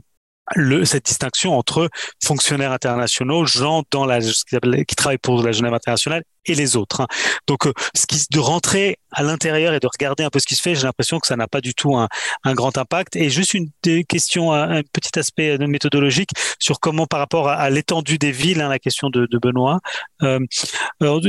le, 0.55 0.85
cette 0.85 1.05
distinction 1.05 1.57
entre 1.57 1.89
fonctionnaires 2.23 2.71
internationaux, 2.71 3.45
gens 3.45 3.83
dans 3.91 4.05
la, 4.05 4.19
qui 4.21 4.95
travaillent 4.95 5.17
pour 5.17 5.41
la 5.43 5.51
Genève 5.51 5.73
internationale 5.73 6.23
et 6.45 6.55
les 6.55 6.75
autres. 6.75 7.01
Hein. 7.01 7.07
Donc, 7.47 7.67
euh, 7.67 7.73
ce 7.95 8.05
qui 8.05 8.19
de 8.31 8.39
rentrer 8.39 8.97
à 9.11 9.23
l'intérieur 9.23 9.73
et 9.73 9.79
de 9.79 9.87
regarder 9.87 10.23
un 10.23 10.29
peu 10.29 10.39
ce 10.39 10.45
qui 10.45 10.55
se 10.55 10.61
fait, 10.61 10.75
j'ai 10.75 10.83
l'impression 10.83 11.19
que 11.19 11.27
ça 11.27 11.35
n'a 11.35 11.47
pas 11.47 11.61
du 11.61 11.73
tout 11.73 11.95
un, 11.95 12.07
un, 12.43 12.53
grand 12.53 12.77
impact. 12.77 13.15
Et 13.15 13.29
juste 13.29 13.53
une 13.53 13.69
question, 14.07 14.53
un 14.53 14.81
petit 14.93 15.17
aspect 15.17 15.57
méthodologique 15.57 16.31
sur 16.59 16.79
comment 16.79 17.07
par 17.07 17.19
rapport 17.19 17.49
à, 17.49 17.69
l'étendue 17.69 18.17
des 18.17 18.31
villes, 18.31 18.61
hein, 18.61 18.69
la 18.69 18.79
question 18.79 19.09
de, 19.09 19.25
de 19.25 19.37
Benoît. 19.37 19.79
Euh, 20.23 20.39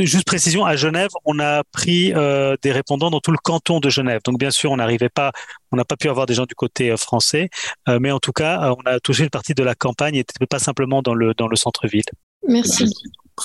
juste 0.04 0.26
précision, 0.26 0.64
à 0.64 0.76
Genève, 0.76 1.10
on 1.24 1.38
a 1.38 1.62
pris 1.72 2.12
euh, 2.14 2.56
des 2.62 2.72
répondants 2.72 3.10
dans 3.10 3.20
tout 3.20 3.32
le 3.32 3.38
canton 3.38 3.80
de 3.80 3.88
Genève. 3.90 4.20
Donc 4.24 4.38
bien 4.38 4.50
sûr, 4.50 4.70
on 4.70 4.76
n'arrivait 4.76 5.08
pas, 5.08 5.32
on 5.72 5.76
n'a 5.76 5.84
pas 5.84 5.96
pu 5.96 6.08
avoir 6.08 6.26
des 6.26 6.34
gens 6.34 6.46
du 6.46 6.54
côté 6.54 6.90
euh, 6.90 6.96
français, 6.96 7.48
euh, 7.88 7.98
mais 8.00 8.10
en 8.10 8.18
tout 8.18 8.32
cas, 8.32 8.74
on 8.78 8.82
a 8.88 9.00
touché 9.00 9.24
une 9.24 9.30
partie 9.30 9.54
de 9.54 9.62
la 9.62 9.74
campagne 9.74 10.16
et 10.16 10.24
pas 10.48 10.58
simplement 10.58 11.02
dans 11.02 11.14
le 11.14 11.34
dans 11.34 11.48
le 11.48 11.56
centre-ville. 11.56 12.04
Merci 12.48 12.92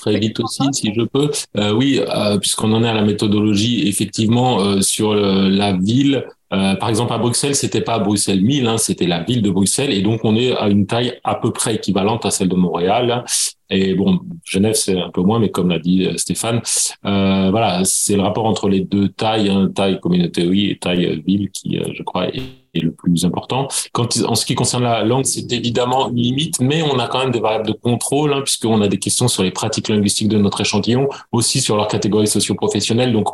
très 0.02 0.18
vite 0.20 0.40
aussi, 0.40 0.64
si 0.72 0.94
je 0.94 1.02
peux. 1.02 1.30
Euh, 1.58 1.74
oui, 1.74 2.00
euh, 2.00 2.38
puisqu'on 2.38 2.72
en 2.74 2.84
est 2.84 2.88
à 2.88 2.94
la 2.94 3.02
méthodologie, 3.02 3.88
effectivement, 3.88 4.62
euh, 4.62 4.82
sur 4.82 5.16
la 5.16 5.74
ville, 5.74 6.26
par 6.50 6.90
exemple 6.90 7.14
à 7.14 7.18
Bruxelles, 7.18 7.56
c'était 7.56 7.82
pas 7.82 8.00
Bruxelles 8.00 8.42
1000, 8.42 8.68
hein, 8.68 8.78
c'était 8.78 9.08
la 9.08 9.24
ville 9.24 9.42
de 9.42 9.50
Bruxelles, 9.50 9.92
et 9.92 10.02
donc 10.02 10.22
on 10.24 10.36
est 10.36 10.56
à 10.56 10.70
une 10.70 10.86
taille 10.86 11.14
à 11.24 11.36
peu 11.36 11.52
près 11.52 11.76
équivalente 11.76 12.26
à 12.26 12.32
celle 12.32 12.50
de 12.50 12.56
Montréal. 12.56 13.24
Et 13.72 13.96
bon, 13.96 14.20
Genève 14.44 14.76
c'est 14.76 15.00
un 15.00 15.10
peu 15.10 15.22
moins, 15.22 15.40
mais 15.40 15.50
comme 15.50 15.70
l'a 15.70 15.80
dit 15.80 16.08
Stéphane, 16.18 16.62
voilà, 17.04 17.82
c'est 17.84 18.16
le 18.16 18.22
rapport 18.22 18.46
entre 18.46 18.70
les 18.70 18.82
deux 18.82 19.10
tailles, 19.10 19.50
hein, 19.50 19.72
taille 19.74 20.00
communauté 20.00 20.46
oui 20.48 20.70
et 20.70 20.78
taille 20.78 21.22
ville, 21.26 21.50
qui, 21.52 21.80
je 21.94 22.04
crois, 22.04 22.28
est 22.28 22.42
le 22.76 22.92
plus 22.92 23.26
important. 23.26 23.68
Quand, 23.94 24.22
en 24.28 24.36
ce 24.36 24.46
qui 24.46 24.54
concerne 24.54 24.84
la 24.84 25.04
langue, 25.04 25.26
c'est 25.26 25.52
évidemment 25.52 26.10
une 26.10 26.18
limite, 26.18 26.60
mais 26.60 26.84
on 26.84 27.00
a 27.00 27.08
quand 27.08 27.20
même 27.20 27.32
des 27.32 27.40
variables 27.40 27.68
de 27.68 27.74
contrôle, 27.74 28.34
hein, 28.34 28.42
puisqu'on 28.44 28.82
a 28.82 28.88
des 28.88 29.00
questions 29.00 29.28
sur 29.28 29.44
les 29.44 29.52
pratiques 29.52 29.88
linguistiques 29.88 30.28
de 30.28 30.38
notre 30.38 30.62
échantillon, 30.62 31.08
aussi 31.32 31.60
sur 31.62 31.76
leur 31.76 31.88
catégorie 31.88 32.28
socio-professionnelle. 32.28 33.14
Donc, 33.14 33.30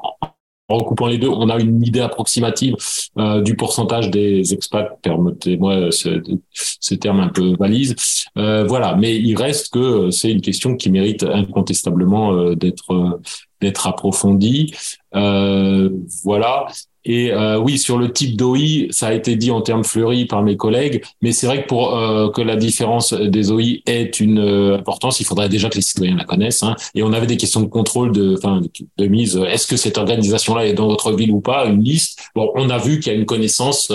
en 0.72 0.78
recoupant 0.78 1.08
les 1.08 1.18
deux, 1.18 1.30
on 1.30 1.50
a 1.50 1.60
une 1.60 1.84
idée 1.84 2.00
approximative 2.00 2.76
euh, 3.18 3.42
du 3.42 3.56
pourcentage 3.56 4.10
des 4.10 4.54
expats, 4.54 4.98
permettez-moi 5.02 5.92
ce, 5.92 6.22
ce, 6.54 6.96
terme 6.96 7.20
un 7.20 7.30
peu 7.30 7.56
valise. 7.60 7.96
Euh, 8.38 8.66
voilà, 8.66 8.96
mais 8.96 9.18
il 9.18 9.36
reste 9.36 9.74
que 9.74 10.12
c'est 10.12 10.32
une 10.32 10.42
question 10.42 10.76
qui 10.76 10.90
mérite 10.90 11.24
incontestablement 11.24 12.34
euh, 12.34 12.56
d'être 12.56 13.20
d'être 13.62 13.88
approfondie. 13.88 14.74
Euh, 15.16 15.90
voilà. 16.24 16.66
Et 17.04 17.32
euh, 17.32 17.60
oui, 17.60 17.78
sur 17.80 17.98
le 17.98 18.12
type 18.12 18.38
d'OI, 18.38 18.88
ça 18.92 19.08
a 19.08 19.14
été 19.14 19.36
dit 19.36 19.50
en 19.50 19.62
termes 19.62 19.84
fleuris 19.84 20.26
par 20.26 20.44
mes 20.44 20.56
collègues, 20.56 21.04
mais 21.22 21.32
c'est 21.32 21.48
vrai 21.48 21.64
que 21.64 21.68
pour 21.68 21.98
euh, 21.98 22.30
que 22.30 22.42
la 22.42 22.56
différence 22.56 23.14
des 23.14 23.52
OI 23.52 23.82
ait 23.88 24.04
une 24.04 24.40
euh, 24.40 24.78
importance, 24.78 25.20
il 25.20 25.26
faudrait 25.26 25.50
déjà 25.50 25.70
que 25.70 25.76
les 25.76 25.82
citoyens 25.82 26.16
la 26.16 26.26
connaissent. 26.26 26.62
Hein. 26.64 26.76
Et 26.94 27.02
on 27.02 27.12
avait 27.14 27.28
des 27.28 27.38
questions 27.38 27.62
de 27.62 27.68
contrôle, 27.68 28.12
de, 28.12 28.36
enfin, 28.38 28.62
de 28.98 29.08
mise. 29.08 29.36
Est-ce 29.38 29.66
que 29.66 29.78
cette 29.78 29.98
organisation-là 29.98 30.68
est 30.68 30.74
dans 30.74 30.88
votre 30.88 31.12
ville 31.14 31.32
ou 31.32 31.42
pas 31.42 31.66
Une 31.66 31.84
liste. 31.84 32.20
Bon, 32.36 32.52
on 32.56 32.70
a 32.70 32.78
vu 32.78 33.00
qu'il 33.00 33.12
y 33.12 33.16
a 33.16 33.18
une 33.18 33.26
connaissance 33.26 33.92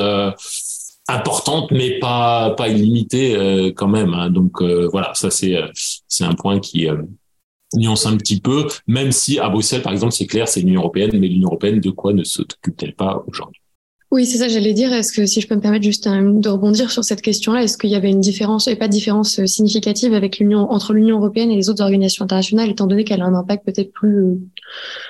importante, 1.09 1.71
mais 1.71 1.99
pas 2.01 2.51
pas 2.51 2.69
illimitée 2.69 3.73
quand 3.77 3.89
même. 3.89 4.15
Hein. 4.15 4.31
Donc 4.31 4.63
voilà, 4.63 5.13
ça 5.15 5.31
c'est 5.31 5.57
c'est 6.09 6.25
un 6.25 6.35
point 6.35 6.59
qui 6.59 6.89
nuance 7.75 8.07
un 8.07 8.17
petit 8.17 8.41
peu, 8.41 8.67
même 8.87 9.13
si 9.13 9.39
à 9.39 9.49
Bruxelles, 9.49 9.83
par 9.83 9.93
exemple, 9.93 10.13
c'est 10.13 10.27
clair, 10.27 10.49
c'est 10.49 10.61
l'Union 10.61 10.81
européenne, 10.81 11.19
mais 11.19 11.29
l'Union 11.29 11.49
européenne, 11.49 11.81
de 11.81 11.91
quoi 11.91 12.13
ne 12.13 12.25
s'occupe-t-elle 12.25 12.95
pas 12.95 13.25
aujourd'hui? 13.27 13.61
Oui, 14.17 14.25
c'est 14.25 14.39
ça, 14.39 14.49
j'allais 14.49 14.73
dire. 14.73 14.95
Est-ce 14.95 15.13
que, 15.13 15.27
si 15.27 15.43
je 15.43 15.47
peux 15.47 15.57
me 15.57 15.61
permettre 15.61 15.85
juste 15.85 16.09
de 16.09 16.49
rebondir 16.49 16.91
sur 16.91 17.05
cette 17.05 17.21
question-là, 17.21 17.63
est-ce 17.63 17.77
qu'il 17.77 17.91
y 17.91 17.95
avait 17.95 18.09
une 18.09 18.23
différence, 18.23 18.67
et 18.67 18.75
pas 18.75 18.87
de 18.87 18.93
différence 18.93 19.39
euh, 19.39 19.47
significative 19.47 20.15
avec 20.15 20.39
l'Union, 20.39 20.73
entre 20.73 20.95
l'Union 20.95 21.19
européenne 21.19 21.51
et 21.51 21.57
les 21.57 21.69
autres 21.69 21.83
organisations 21.83 22.25
internationales, 22.25 22.71
étant 22.71 22.87
donné 22.87 23.05
qu'elle 23.05 23.21
a 23.21 23.27
un 23.27 23.35
impact 23.35 23.67
peut-être 23.67 23.93
plus. 23.93 24.25
Euh, 24.25 24.35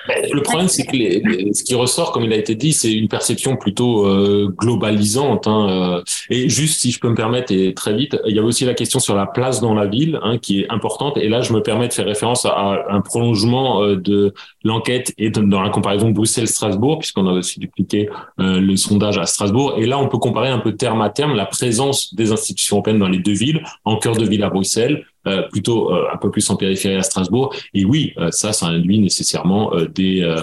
ben, 0.09 0.29
le 0.29 0.41
problème, 0.41 0.67
c'est 0.67 0.85
que 0.85 0.93
les, 0.93 1.53
ce 1.53 1.63
qui 1.63 1.73
ressort, 1.73 2.11
comme 2.11 2.25
il 2.25 2.33
a 2.33 2.35
été 2.35 2.53
dit, 2.55 2.73
c'est 2.73 2.91
une 2.91 3.07
perception 3.07 3.55
plutôt 3.55 4.05
euh, 4.05 4.53
globalisante. 4.57 5.47
Hein, 5.47 6.03
et 6.29 6.49
juste, 6.49 6.81
si 6.81 6.91
je 6.91 6.99
peux 6.99 7.07
me 7.07 7.15
permettre, 7.15 7.53
et 7.53 7.73
très 7.73 7.95
vite, 7.95 8.17
il 8.27 8.35
y 8.35 8.39
a 8.39 8.43
aussi 8.43 8.65
la 8.65 8.73
question 8.73 8.99
sur 8.99 9.15
la 9.15 9.25
place 9.25 9.61
dans 9.61 9.73
la 9.73 9.87
ville, 9.87 10.19
hein, 10.21 10.37
qui 10.37 10.59
est 10.63 10.69
importante. 10.69 11.15
Et 11.15 11.29
là, 11.29 11.39
je 11.39 11.53
me 11.53 11.61
permets 11.61 11.87
de 11.87 11.93
faire 11.93 12.05
référence 12.05 12.45
à, 12.45 12.83
un 12.89 12.99
prolongement 12.99 13.85
de 13.85 14.33
l'enquête 14.67 15.13
et 15.17 15.29
dans 15.29 15.61
la 15.61 15.69
comparaison 15.69 16.11
Bruxelles-Strasbourg, 16.11 16.99
puisqu'on 16.99 17.27
a 17.27 17.31
aussi 17.31 17.59
dupliqué 17.59 18.09
le 18.37 18.75
sondage 18.75 19.17
à 19.17 19.25
Strasbourg. 19.25 19.75
Et 19.77 19.85
là, 19.85 19.97
on 19.97 20.07
peut 20.07 20.17
comparer 20.17 20.49
un 20.49 20.59
peu 20.59 20.75
terme 20.75 21.01
à 21.01 21.09
terme 21.09 21.35
la 21.35 21.45
présence 21.45 22.13
des 22.13 22.31
institutions 22.31 22.77
européennes 22.77 22.99
dans 22.99 23.07
les 23.07 23.19
deux 23.19 23.33
villes, 23.33 23.63
en 23.85 23.97
cœur 23.97 24.15
de 24.15 24.25
ville 24.25 24.43
à 24.43 24.49
Bruxelles, 24.49 25.05
euh, 25.05 25.16
plutôt 25.51 25.93
euh, 25.93 26.05
un 26.13 26.17
peu 26.17 26.31
plus 26.31 26.49
en 26.49 26.55
périphérie 26.55 26.95
à 26.95 27.03
Strasbourg. 27.03 27.53
Et 27.73 27.85
oui, 27.85 28.13
euh, 28.17 28.31
ça, 28.31 28.53
ça 28.53 28.67
induit 28.67 28.99
nécessairement 28.99 29.71
des, 29.93 30.35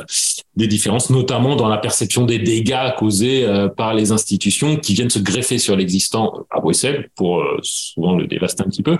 des 0.56 0.66
différences, 0.66 1.10
notamment 1.10 1.56
dans 1.56 1.68
la 1.68 1.78
perception 1.78 2.24
des 2.24 2.38
dégâts 2.38 2.94
causés 2.98 3.46
par 3.76 3.94
les 3.94 4.12
institutions 4.12 4.76
qui 4.76 4.94
viennent 4.94 5.10
se 5.10 5.18
greffer 5.18 5.58
sur 5.58 5.76
l'existant 5.76 6.46
à 6.50 6.60
Bruxelles 6.60 7.10
pour 7.16 7.42
souvent 7.62 8.16
le 8.16 8.26
dévaster 8.26 8.62
un 8.62 8.68
petit 8.68 8.82
peu, 8.82 8.98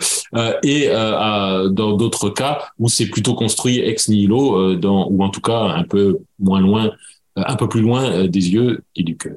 et 0.63 0.89
dans 0.89 1.97
d'autres 1.97 2.31
cas 2.31 2.63
où 2.79 2.89
c'est 2.89 3.07
plutôt 3.07 3.35
construit 3.35 3.79
ex 3.81 4.09
nihilo, 4.09 4.77
ou 4.77 5.23
en 5.23 5.29
tout 5.29 5.41
cas 5.41 5.61
un 5.61 5.85
peu 5.85 6.19
moins 6.39 6.61
loin 6.61 6.91
euh, 7.39 7.43
un 7.47 7.57
peu 7.57 7.69
plus 7.69 7.81
loin 7.81 8.13
euh, 8.13 8.29
des 8.29 8.51
yeux 8.51 8.85
et 8.95 9.03
du 9.03 9.17
cœur. 9.17 9.37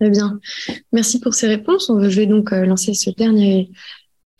Très 0.00 0.10
bien. 0.10 0.40
Merci 0.92 1.20
pour 1.20 1.34
ces 1.34 1.46
réponses. 1.46 1.90
Je 1.96 2.16
vais 2.16 2.26
donc 2.26 2.52
euh, 2.52 2.64
lancer 2.64 2.94
ce 2.94 3.10
dernier 3.10 3.70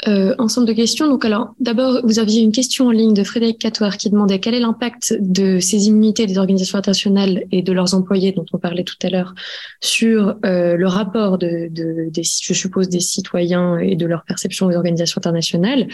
ensemble 0.07 0.67
de 0.67 0.73
questions. 0.73 1.09
Donc, 1.09 1.25
alors, 1.25 1.55
d'abord, 1.59 2.01
vous 2.05 2.19
aviez 2.19 2.41
une 2.41 2.53
question 2.53 2.87
en 2.87 2.91
ligne 2.91 3.15
de 3.15 3.25
Frédéric 3.25 3.59
Catoire 3.59 3.97
qui 3.97 4.11
demandait 4.11 4.39
quel 4.39 4.55
est 4.55 4.61
l'impact 4.61 5.17
de 5.21 5.59
ces 5.59 5.89
immunités 5.89 6.27
des 6.27 6.39
organisations 6.39 6.79
internationales 6.79 7.45
et 7.51 7.63
de 7.63 7.73
leurs 7.73 7.95
employés, 7.95 8.33
dont 8.33 8.47
on 8.53 8.59
parlait 8.59 8.85
tout 8.85 8.97
à 9.03 9.11
l'heure, 9.11 9.35
sur 9.81 10.37
le 10.45 10.87
rapport 10.87 11.37
de, 11.39 11.69
de, 11.71 12.11
des, 12.11 12.23
je 12.23 12.55
suppose, 12.55 12.89
des 12.89 13.01
citoyens 13.01 13.79
et 13.79 13.97
de 13.97 14.07
leur 14.07 14.25
perception 14.25 14.69
des 14.69 14.77
organisations 14.77 15.19
internationales, 15.19 15.89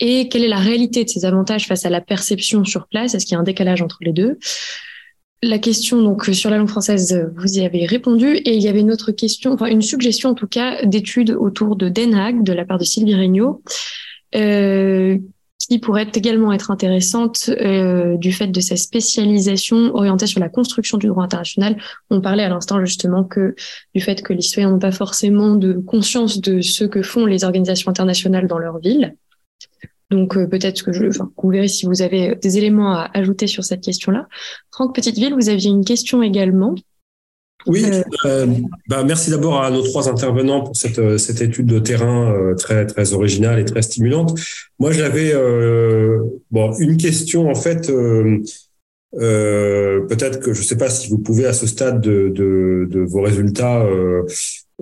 et 0.00 0.28
quelle 0.28 0.44
est 0.44 0.48
la 0.48 0.58
réalité 0.58 1.04
de 1.04 1.08
ces 1.08 1.24
avantages 1.24 1.66
face 1.66 1.84
à 1.84 1.90
la 1.90 2.00
perception 2.00 2.64
sur 2.64 2.88
place? 2.88 3.14
Est-ce 3.14 3.26
qu'il 3.26 3.34
y 3.34 3.36
a 3.36 3.40
un 3.40 3.44
décalage 3.44 3.82
entre 3.82 3.98
les 4.00 4.12
deux? 4.12 4.38
La 5.42 5.58
question 5.58 6.00
donc 6.00 6.24
sur 6.26 6.50
la 6.50 6.58
langue 6.58 6.68
française, 6.68 7.28
vous 7.36 7.58
y 7.58 7.64
avez 7.64 7.84
répondu 7.84 8.36
et 8.36 8.54
il 8.54 8.62
y 8.62 8.68
avait 8.68 8.80
une 8.80 8.92
autre 8.92 9.10
question, 9.10 9.52
enfin 9.52 9.66
une 9.66 9.82
suggestion 9.82 10.30
en 10.30 10.34
tout 10.34 10.46
cas 10.46 10.84
d'études 10.84 11.32
autour 11.32 11.74
de 11.76 11.88
Den 11.88 12.14
Haag 12.14 12.44
de 12.44 12.52
la 12.52 12.64
part 12.64 12.78
de 12.78 12.84
Sylvie 12.84 13.16
Regnault, 13.16 13.62
euh, 14.36 15.18
qui 15.58 15.78
pourrait 15.80 16.08
également 16.14 16.52
être 16.52 16.70
intéressante 16.70 17.50
euh, 17.60 18.16
du 18.16 18.32
fait 18.32 18.48
de 18.48 18.60
sa 18.60 18.76
spécialisation 18.76 19.94
orientée 19.94 20.26
sur 20.26 20.38
la 20.38 20.48
construction 20.48 20.96
du 20.96 21.08
droit 21.08 21.24
international. 21.24 21.76
On 22.10 22.20
parlait 22.20 22.44
à 22.44 22.48
l'instant 22.48 22.80
justement 22.84 23.24
que 23.24 23.56
du 23.94 24.00
fait 24.00 24.22
que 24.22 24.32
les 24.32 24.42
citoyens 24.42 24.70
n'ont 24.70 24.78
pas 24.78 24.92
forcément 24.92 25.56
de 25.56 25.74
conscience 25.74 26.40
de 26.40 26.60
ce 26.60 26.84
que 26.84 27.02
font 27.02 27.26
les 27.26 27.42
organisations 27.42 27.90
internationales 27.90 28.46
dans 28.46 28.58
leur 28.58 28.78
ville. 28.78 29.16
Donc 30.12 30.36
euh, 30.36 30.46
peut-être 30.46 30.84
que 30.84 30.92
je, 30.92 31.06
enfin, 31.06 31.30
vous 31.42 31.48
verrez 31.48 31.68
si 31.68 31.86
vous 31.86 32.02
avez 32.02 32.36
des 32.36 32.58
éléments 32.58 32.92
à 32.92 33.10
ajouter 33.14 33.46
sur 33.46 33.64
cette 33.64 33.80
question-là. 33.80 34.28
Franck 34.70 34.94
Petiteville, 34.94 35.34
vous 35.34 35.48
aviez 35.48 35.70
une 35.70 35.84
question 35.84 36.22
également. 36.22 36.74
Oui, 37.66 37.84
euh, 37.84 38.02
euh, 38.24 38.46
bah, 38.88 39.04
merci 39.04 39.30
d'abord 39.30 39.62
à 39.62 39.70
nos 39.70 39.82
trois 39.82 40.08
intervenants 40.08 40.62
pour 40.62 40.76
cette, 40.76 41.16
cette 41.18 41.40
étude 41.40 41.66
de 41.66 41.78
terrain 41.78 42.54
très 42.58 42.86
très 42.86 43.12
originale 43.12 43.60
et 43.60 43.64
très 43.64 43.82
stimulante. 43.82 44.38
Moi, 44.80 44.90
j'avais 44.92 45.32
bon 46.50 46.74
une 46.78 46.96
question 46.96 47.48
en 47.48 47.54
fait. 47.54 47.86
Peut-être 49.12 50.40
que 50.40 50.52
je 50.52 50.60
ne 50.60 50.64
sais 50.64 50.76
pas 50.76 50.90
si 50.90 51.08
vous 51.08 51.18
pouvez 51.18 51.46
à 51.46 51.52
ce 51.52 51.68
stade 51.68 52.00
de, 52.00 52.32
de, 52.34 52.88
de 52.90 53.00
vos 53.00 53.22
résultats 53.22 53.86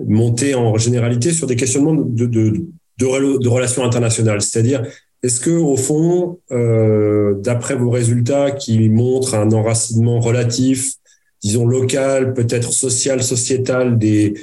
monter 0.03 0.55
en 0.55 0.75
généralité 0.77 1.31
sur 1.31 1.45
des 1.45 1.55
questionnements 1.55 1.93
de, 1.93 2.25
de, 2.25 2.49
de, 2.97 3.37
de 3.37 3.47
relations 3.47 3.85
internationales, 3.85 4.41
c'est-à-dire 4.41 4.81
est-ce 5.23 5.39
que, 5.39 5.51
au 5.51 5.77
fond, 5.77 6.39
euh, 6.51 7.35
d'après 7.35 7.75
vos 7.75 7.91
résultats 7.91 8.51
qui 8.51 8.89
montrent 8.89 9.35
un 9.35 9.51
enracinement 9.51 10.19
relatif, 10.19 10.95
disons 11.43 11.65
local, 11.65 12.33
peut-être 12.33 12.71
social, 12.71 13.21
sociétal 13.21 13.97
des 13.97 14.33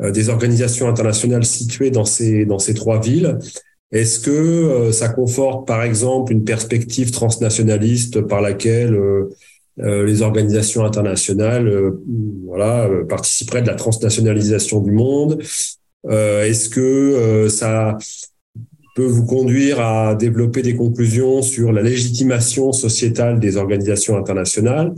euh, 0.00 0.10
des 0.10 0.30
organisations 0.30 0.88
internationales 0.88 1.44
situées 1.44 1.90
dans 1.90 2.06
ces 2.06 2.46
dans 2.46 2.58
ces 2.58 2.72
trois 2.72 2.98
villes, 2.98 3.38
est-ce 3.92 4.20
que 4.20 4.30
euh, 4.30 4.90
ça 4.90 5.10
conforte, 5.10 5.66
par 5.66 5.82
exemple, 5.82 6.32
une 6.32 6.44
perspective 6.44 7.10
transnationaliste 7.10 8.22
par 8.22 8.40
laquelle 8.40 8.98
les 9.78 10.20
organisations 10.20 10.84
internationales, 10.84 11.94
voilà, 12.46 12.90
participeraient 13.08 13.62
de 13.62 13.68
la 13.68 13.74
transnationalisation 13.74 14.80
du 14.80 14.92
monde? 14.92 15.42
Est-ce 16.06 16.68
que 16.68 17.48
ça 17.48 17.96
peut 18.94 19.06
vous 19.06 19.24
conduire 19.24 19.80
à 19.80 20.14
développer 20.14 20.62
des 20.62 20.76
conclusions 20.76 21.42
sur 21.42 21.72
la 21.72 21.82
légitimation 21.82 22.72
sociétale 22.72 23.40
des 23.40 23.56
organisations 23.56 24.16
internationales 24.16 24.94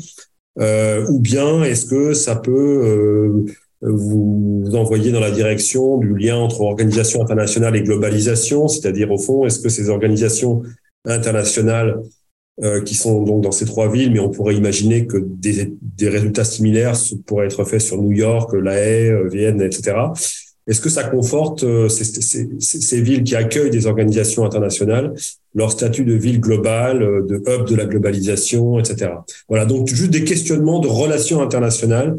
euh, 0.61 1.07
ou 1.09 1.21
bien 1.21 1.63
est-ce 1.63 1.87
que 1.87 2.13
ça 2.13 2.37
peut 2.37 2.53
euh, 2.53 3.45
vous 3.83 4.71
envoyer 4.75 5.13
dans 5.13 5.21
la 5.21 5.31
direction 5.31 5.99
du 5.99 6.17
lien 6.17 6.37
entre 6.37 6.63
organisation 6.63 7.23
internationale 7.23 7.77
et 7.77 7.83
globalisation, 7.83 8.69
c'est-à-dire 8.69 9.11
au 9.11 9.19
fond, 9.19 9.45
est-ce 9.47 9.61
que 9.61 9.69
ces 9.69 9.91
organisations 9.91 10.63
internationales 11.05 12.01
qui 12.87 12.95
sont 12.95 13.25
donc 13.25 13.43
dans 13.43 13.51
ces 13.51 13.65
trois 13.65 13.91
villes, 13.91 14.13
mais 14.13 14.21
on 14.21 14.31
pourrait 14.31 14.55
imaginer 14.55 15.09
que 15.09 15.17
des, 15.19 15.75
des 15.83 16.09
résultats 16.09 16.45
similaires 16.45 16.95
pourraient 17.27 17.47
être 17.47 17.65
faits 17.65 17.81
sur 17.81 18.01
New 18.01 18.13
York, 18.13 18.55
La 18.55 18.79
Haye, 18.79 19.13
Vienne, 19.29 19.61
etc. 19.61 19.97
Est-ce 20.67 20.81
que 20.81 20.89
ça 20.89 21.05
conforte 21.05 21.63
euh, 21.63 21.89
ces, 21.89 22.05
ces, 22.05 22.49
ces, 22.59 23.01
villes 23.03 23.23
qui 23.23 23.37
accueillent 23.37 23.71
des 23.71 23.87
organisations 23.87 24.45
internationales, 24.45 25.15
leur 25.55 25.71
statut 25.71 26.05
de 26.05 26.15
ville 26.15 26.41
globale, 26.41 27.03
euh, 27.03 27.23
de 27.23 27.37
hub 27.47 27.69
de 27.69 27.75
la 27.77 27.85
globalisation, 27.85 28.79
etc. 28.79 29.13
Voilà, 29.49 29.67
donc 29.67 29.89
juste 29.89 30.11
des 30.11 30.25
questionnements 30.25 30.81
de 30.81 30.89
relations 30.89 31.43
internationales 31.43 32.17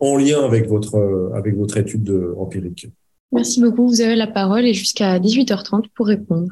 en 0.00 0.16
lien 0.16 0.44
avec 0.44 0.66
votre, 0.68 0.96
euh, 0.96 1.30
avec 1.34 1.56
votre 1.56 1.76
étude 1.76 2.10
empirique. 2.36 2.88
Merci 3.30 3.60
beaucoup. 3.60 3.86
Vous 3.86 4.00
avez 4.00 4.16
la 4.16 4.26
parole 4.26 4.66
et 4.66 4.74
jusqu'à 4.74 5.18
18h30 5.18 5.84
pour 5.94 6.06
répondre. 6.06 6.48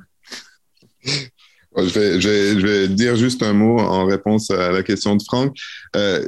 Je 1.76 1.98
vais, 1.98 2.20
je, 2.20 2.28
vais, 2.28 2.60
je 2.60 2.66
vais, 2.66 2.88
dire 2.88 3.16
juste 3.16 3.42
un 3.42 3.52
mot 3.52 3.78
en 3.78 4.06
réponse 4.06 4.50
à 4.50 4.72
la 4.72 4.82
question 4.82 5.14
de 5.14 5.22
Franck. 5.22 5.54
Euh, 5.94 6.26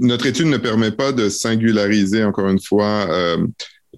notre 0.00 0.26
étude 0.26 0.48
ne 0.48 0.56
permet 0.56 0.90
pas 0.90 1.12
de 1.12 1.28
singulariser, 1.28 2.24
encore 2.24 2.48
une 2.48 2.60
fois, 2.60 3.06
euh, 3.10 3.46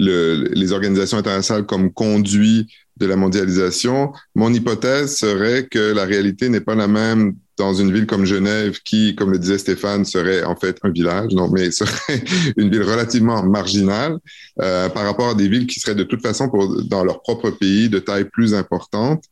le, 0.01 0.49
les 0.53 0.73
organisations 0.73 1.19
internationales 1.19 1.67
comme 1.67 1.93
conduit 1.93 2.67
de 2.97 3.07
la 3.07 3.17
mondialisation. 3.17 4.13
Mon 4.35 4.53
hypothèse 4.53 5.17
serait 5.17 5.67
que 5.67 5.93
la 5.93 6.05
réalité 6.05 6.49
n'est 6.49 6.61
pas 6.61 6.75
la 6.75 6.89
même 6.89 7.35
dans 7.57 7.75
une 7.75 7.93
ville 7.93 8.07
comme 8.07 8.25
Genève, 8.25 8.79
qui, 8.85 9.15
comme 9.15 9.33
le 9.33 9.39
disait 9.39 9.59
Stéphane, 9.59 10.07
serait 10.07 10.43
en 10.45 10.57
fait 10.57 10.79
un 10.83 10.91
village, 10.91 11.33
non, 11.33 11.51
mais 11.51 11.71
serait 11.83 12.23
une 12.57 12.71
ville 12.71 12.83
relativement 12.83 13.43
marginale 13.43 14.17
euh, 14.63 14.89
par 14.89 15.05
rapport 15.05 15.31
à 15.31 15.35
des 15.35 15.49
villes 15.49 15.67
qui 15.67 15.79
seraient 15.79 15.95
de 15.95 16.05
toute 16.05 16.23
façon 16.23 16.49
pour, 16.49 16.83
dans 16.85 17.05
leur 17.05 17.21
propre 17.21 17.51
pays 17.51 17.91
de 17.91 17.99
taille 17.99 18.25
plus 18.25 18.55
importante. 18.55 19.25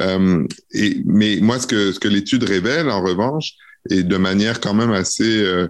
Euh, 0.00 0.46
et, 0.72 1.02
mais 1.06 1.38
moi, 1.40 1.58
ce 1.58 1.66
que, 1.66 1.92
ce 1.92 1.98
que 1.98 2.08
l'étude 2.08 2.44
révèle, 2.44 2.90
en 2.90 3.02
revanche, 3.02 3.52
et 3.88 4.02
de 4.02 4.16
manière 4.18 4.60
quand 4.60 4.74
même 4.74 4.92
assez 4.92 5.42
euh, 5.42 5.66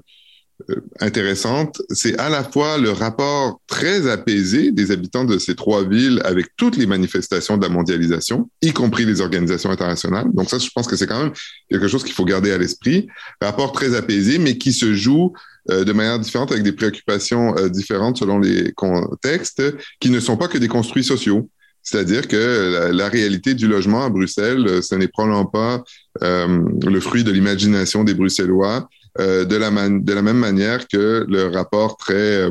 intéressante, 1.00 1.80
c'est 1.90 2.18
à 2.18 2.28
la 2.28 2.44
fois 2.44 2.78
le 2.78 2.90
rapport 2.90 3.60
très 3.66 4.08
apaisé 4.08 4.72
des 4.72 4.90
habitants 4.90 5.24
de 5.24 5.38
ces 5.38 5.54
trois 5.54 5.86
villes 5.86 6.20
avec 6.24 6.48
toutes 6.56 6.76
les 6.76 6.86
manifestations 6.86 7.56
de 7.56 7.62
la 7.62 7.68
mondialisation, 7.68 8.50
y 8.62 8.72
compris 8.72 9.04
les 9.04 9.20
organisations 9.20 9.70
internationales. 9.70 10.26
Donc 10.34 10.50
ça, 10.50 10.58
je 10.58 10.68
pense 10.74 10.86
que 10.86 10.96
c'est 10.96 11.06
quand 11.06 11.22
même 11.22 11.32
quelque 11.68 11.88
chose 11.88 12.04
qu'il 12.04 12.14
faut 12.14 12.24
garder 12.24 12.52
à 12.52 12.58
l'esprit. 12.58 13.08
Rapport 13.40 13.72
très 13.72 13.94
apaisé, 13.94 14.38
mais 14.38 14.58
qui 14.58 14.72
se 14.72 14.94
joue 14.94 15.32
euh, 15.70 15.84
de 15.84 15.92
manière 15.92 16.18
différente 16.18 16.52
avec 16.52 16.64
des 16.64 16.72
préoccupations 16.72 17.56
euh, 17.56 17.68
différentes 17.68 18.18
selon 18.18 18.38
les 18.38 18.72
contextes, 18.72 19.62
qui 20.00 20.10
ne 20.10 20.20
sont 20.20 20.36
pas 20.36 20.48
que 20.48 20.58
des 20.58 20.68
construits 20.68 21.04
sociaux. 21.04 21.48
C'est-à-dire 21.82 22.28
que 22.28 22.90
la, 22.92 23.08
réalité 23.08 23.54
du 23.54 23.66
logement 23.66 24.04
à 24.04 24.10
Bruxelles, 24.10 24.82
ce 24.82 24.94
n'est 24.96 25.08
probablement 25.08 25.46
pas 25.46 25.82
le 26.20 27.00
fruit 27.00 27.24
de 27.24 27.30
l'imagination 27.30 28.04
des 28.04 28.12
Bruxellois, 28.12 28.86
euh, 28.86 28.99
de, 29.18 29.56
la 29.56 29.70
de 29.70 30.12
la 30.12 30.22
même 30.22 30.38
manière 30.38 30.86
que 30.88 31.24
le 31.28 31.46
rapport 31.46 31.96
très 31.96 32.42
euh, 32.42 32.50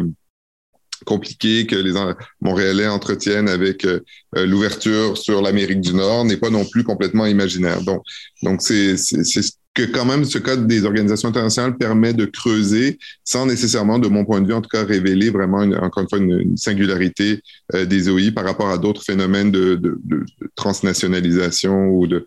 compliqué 1.06 1.66
que 1.66 1.76
les 1.76 1.94
Montréalais 2.42 2.88
entretiennent 2.88 3.50
avec 3.50 3.86
euh, 3.86 4.02
l'ouverture 4.36 5.18
sur 5.18 5.42
l'Amérique 5.42 5.82
du 5.82 5.94
Nord 5.94 6.26
n'est 6.26 6.38
pas 6.38 6.50
non 6.50 6.66
plus 6.66 6.84
complètement 6.84 7.26
imaginaire. 7.26 7.82
Donc, 7.82 8.04
donc 8.44 8.62
c'est 8.62 8.98
ce 8.98 9.52
que 9.74 9.84
quand 9.84 10.04
même 10.04 10.26
ce 10.26 10.40
code 10.40 10.68
des 10.68 10.84
organisations 10.84 11.30
internationales 11.30 11.78
permet 11.78 12.14
de 12.14 12.26
creuser 12.26 13.00
sans 13.24 13.46
nécessairement, 13.46 13.98
de 13.98 14.10
mon 14.10 14.26
point 14.26 14.42
de 14.42 14.48
vue, 14.48 14.54
en 14.54 14.62
tout 14.62 14.70
cas, 14.70 14.84
révéler 14.84 15.30
vraiment, 15.30 15.60
encore 15.60 16.04
une 16.04 16.10
fois, 16.10 16.18
une, 16.18 16.58
singularité 16.58 17.42
des 17.74 18.10
OI 18.10 18.32
par 18.36 18.44
rapport 18.44 18.70
à 18.70 18.78
d'autres 18.78 19.04
phénomènes 19.04 19.52
de, 19.52 19.76
de, 19.76 19.98
de, 20.04 20.26
transnationalisation 20.56 21.88
ou 21.88 22.08
de, 22.08 22.26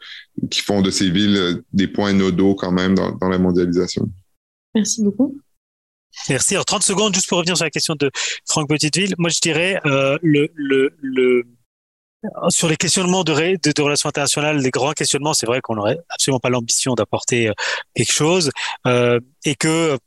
qui 0.51 0.63
font 0.63 0.81
de 0.81 0.91
ces 0.91 1.11
villes 1.11 1.61
des 1.73 1.89
points 1.89 2.13
nodaux 2.15 2.55
quand 2.55 2.73
même 2.73 2.95
dans, 2.95 3.11
dans 3.11 3.29
la 3.29 3.39
mondialisation. 3.39 4.09
Merci 4.75 5.03
beaucoup. 5.03 5.39
Merci. 6.29 6.55
Alors, 6.55 6.65
30 6.65 6.83
secondes, 6.83 7.15
juste 7.15 7.29
pour 7.29 7.39
revenir 7.39 7.57
sur 7.57 7.65
la 7.65 7.71
question 7.71 7.95
de 7.95 8.11
Franck 8.47 8.69
Petiteville. 8.69 9.15
Moi, 9.19 9.31
je 9.31 9.41
dirais 9.41 9.81
euh, 9.87 10.19
le, 10.23 10.51
le, 10.55 10.95
le, 11.01 11.47
sur 12.49 12.69
les 12.69 12.77
questionnements 12.77 13.25
de, 13.25 13.33
relations 13.83 14.09
internationales, 14.09 14.59
les 14.59 14.71
grands 14.71 14.93
questionnements, 14.93 15.35
c'est 15.35 15.47
vrai 15.47 15.61
qu'on 15.61 15.75
n'aurait 15.75 15.99
absolument 16.09 16.41
pas 16.41 16.51
l'ambition 16.51 16.95
d'apporter 16.95 17.49
euh, 17.49 17.53
quelque 17.95 18.13
chose 18.13 18.51
euh, 18.87 19.19
et 19.45 19.55
que, 19.55 19.99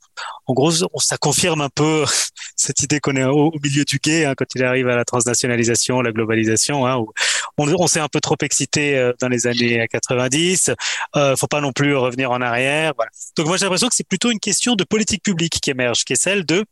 en 0.45 0.53
gros, 0.53 0.71
ça 0.71 1.17
confirme 1.17 1.61
un 1.61 1.69
peu 1.69 2.05
cette 2.55 2.81
idée 2.81 2.99
qu'on 2.99 3.15
est 3.15 3.23
au, 3.23 3.51
milieu 3.63 3.83
du 3.83 3.99
guet 3.99 4.25
hein, 4.25 4.33
quand 4.37 4.45
il 4.55 4.63
arrive 4.63 4.87
à 4.87 4.95
la 4.95 5.05
transnationalisation, 5.05 6.01
la 6.01 6.11
globalisation, 6.11 6.85
hein, 6.85 6.97
où 6.97 7.11
on, 7.57 7.67
on 7.73 7.87
s'est 7.87 7.99
un 7.99 8.07
peu 8.07 8.21
trop 8.21 8.35
excité 8.41 8.97
euh, 8.97 9.13
dans 9.19 9.27
les 9.27 9.47
années 9.47 9.85
90. 9.89 10.71
Euh, 11.15 11.35
faut 11.35 11.47
pas 11.47 11.61
non 11.61 11.71
plus 11.71 11.95
revenir 11.95 12.31
en 12.31 12.41
arrière. 12.41 12.93
Voilà. 12.95 13.11
Donc 13.37 13.47
moi 13.47 13.57
j'ai 13.57 13.65
l'impression 13.65 13.87
que 13.87 13.95
c'est 13.95 14.07
plutôt 14.07 14.31
une 14.31 14.39
question 14.39 14.75
de 14.75 14.83
politique 14.83 15.23
publique 15.23 15.59
qui 15.61 15.69
émerge, 15.69 16.03
qui 16.05 16.13
est 16.13 16.21
celle 16.21 16.45
de 16.45 16.65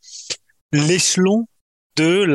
l'échelon 0.71 1.47
de 1.95 2.25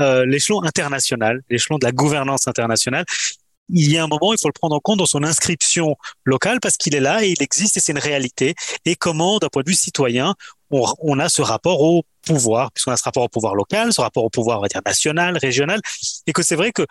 euh, 0.00 0.26
l'échelon 0.26 0.62
international, 0.62 1.42
l'échelon 1.50 1.78
de 1.78 1.84
la 1.84 1.92
gouvernance 1.92 2.48
internationale. 2.48 3.04
Il 3.68 3.90
y 3.90 3.98
a 3.98 4.04
un 4.04 4.06
moment, 4.06 4.32
il 4.32 4.38
faut 4.38 4.48
le 4.48 4.52
prendre 4.52 4.76
en 4.76 4.80
compte 4.80 4.98
dans 4.98 5.06
son 5.06 5.24
inscription 5.24 5.96
locale 6.24 6.60
parce 6.60 6.76
qu'il 6.76 6.94
est 6.94 7.00
là 7.00 7.24
et 7.24 7.30
il 7.30 7.42
existe 7.42 7.76
et 7.76 7.80
c'est 7.80 7.92
une 7.92 7.98
réalité. 7.98 8.54
Et 8.84 8.94
comment, 8.94 9.38
d'un 9.38 9.48
point 9.48 9.62
de 9.62 9.68
vue 9.68 9.74
citoyen, 9.74 10.34
on, 10.70 11.18
a 11.18 11.28
ce 11.28 11.42
rapport 11.42 11.80
au 11.80 12.04
pouvoir, 12.24 12.70
puisqu'on 12.72 12.92
a 12.92 12.96
ce 12.96 13.02
rapport 13.04 13.24
au 13.24 13.28
pouvoir 13.28 13.54
local, 13.54 13.92
ce 13.92 14.00
rapport 14.00 14.24
au 14.24 14.30
pouvoir, 14.30 14.58
on 14.58 14.62
va 14.62 14.68
dire, 14.68 14.82
national, 14.84 15.36
régional, 15.36 15.80
et 16.26 16.32
que 16.32 16.42
c'est 16.42 16.56
vrai 16.56 16.72
que 16.72 16.82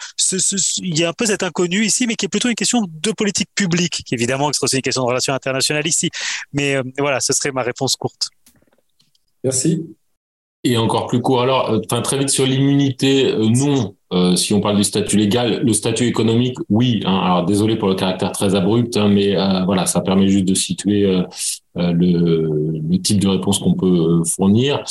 il 0.78 0.98
y 0.98 1.04
a 1.04 1.10
un 1.10 1.14
peu 1.14 1.26
cet 1.26 1.44
inconnu 1.44 1.84
ici, 1.86 2.08
mais 2.08 2.16
qui 2.16 2.26
est 2.26 2.30
plutôt 2.30 2.50
une 2.50 2.56
question 2.56 2.86
de 2.88 3.12
politique 3.12 3.50
publique, 3.56 4.04
qui 4.06 4.14
évidemment 4.14 4.52
c'est 4.54 4.64
aussi 4.64 4.76
une 4.78 4.82
question 4.82 5.04
de 5.04 5.08
relations 5.08 5.34
internationales 5.34 5.88
ici. 5.88 6.10
Mais 6.54 6.76
euh, 6.76 6.84
voilà, 6.98 7.20
ce 7.20 7.34
serait 7.34 7.52
ma 7.52 7.64
réponse 7.64 7.96
courte. 7.96 8.30
Merci. 9.44 9.86
Et 10.66 10.78
encore 10.78 11.06
plus 11.06 11.22
court, 11.22 11.44
alors, 11.44 11.70
euh, 11.70 11.80
enfin, 11.86 12.02
très 12.02 12.18
vite 12.18 12.30
sur 12.30 12.44
l'immunité, 12.46 13.32
euh, 13.32 13.48
non. 13.50 13.96
Euh, 14.14 14.36
si 14.36 14.54
on 14.54 14.62
parle 14.62 14.78
du 14.78 14.84
statut 14.84 15.18
légal, 15.18 15.62
le 15.64 15.74
statut 15.74 16.06
économique, 16.06 16.58
oui. 16.70 17.02
Hein. 17.06 17.20
alors 17.24 17.46
désolé 17.46 17.76
pour 17.76 17.90
le 17.90 17.96
caractère 17.96 18.32
très 18.32 18.54
abrupt, 18.54 18.96
hein, 18.98 19.10
mais 19.10 19.36
euh, 19.36 19.64
voilà, 19.66 19.88
ça 19.88 20.02
permet 20.02 20.28
juste 20.28 20.46
de 20.46 20.54
situer 20.54 21.06
euh, 21.06 21.24
le, 21.76 22.98
type 23.00 23.20
de 23.20 23.28
réponse 23.28 23.60
qu'on 23.60 23.74
peut 23.74 24.24
fournir. 24.24 24.84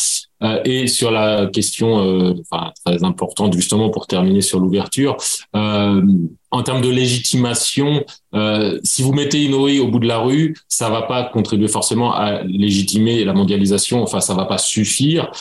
et 0.65 0.87
sur 0.87 1.11
la 1.11 1.47
question, 1.47 2.35
enfin 2.41 2.71
très 2.85 3.03
importante 3.03 3.55
justement 3.55 3.89
pour 3.89 4.07
terminer 4.07 4.43
sur 4.43 4.61
l'ouverture, 4.61 5.17
en 5.55 6.63
termes 6.63 6.83
de 6.83 6.91
légitimation, 6.91 8.05
si 8.83 9.03
vous 9.03 9.13
mettez 9.15 9.43
une 9.43 9.55
OI 9.55 9.81
au 9.81 9.89
bout 9.89 9.99
de 9.99 10.07
la 10.07 10.19
rue, 10.19 10.55
ça 10.69 10.91
va 10.91 11.03
pas 11.03 11.25
contribuer 11.25 11.69
forcément 11.69 12.13
à 12.13 12.43
légitimer 12.43 13.25
la 13.25 13.33
mondialisation. 13.33 14.03
Enfin, 14.03 14.21
ça 14.21 14.35
va 14.35 14.45
pas 14.45 14.59
suffire. 14.59 15.33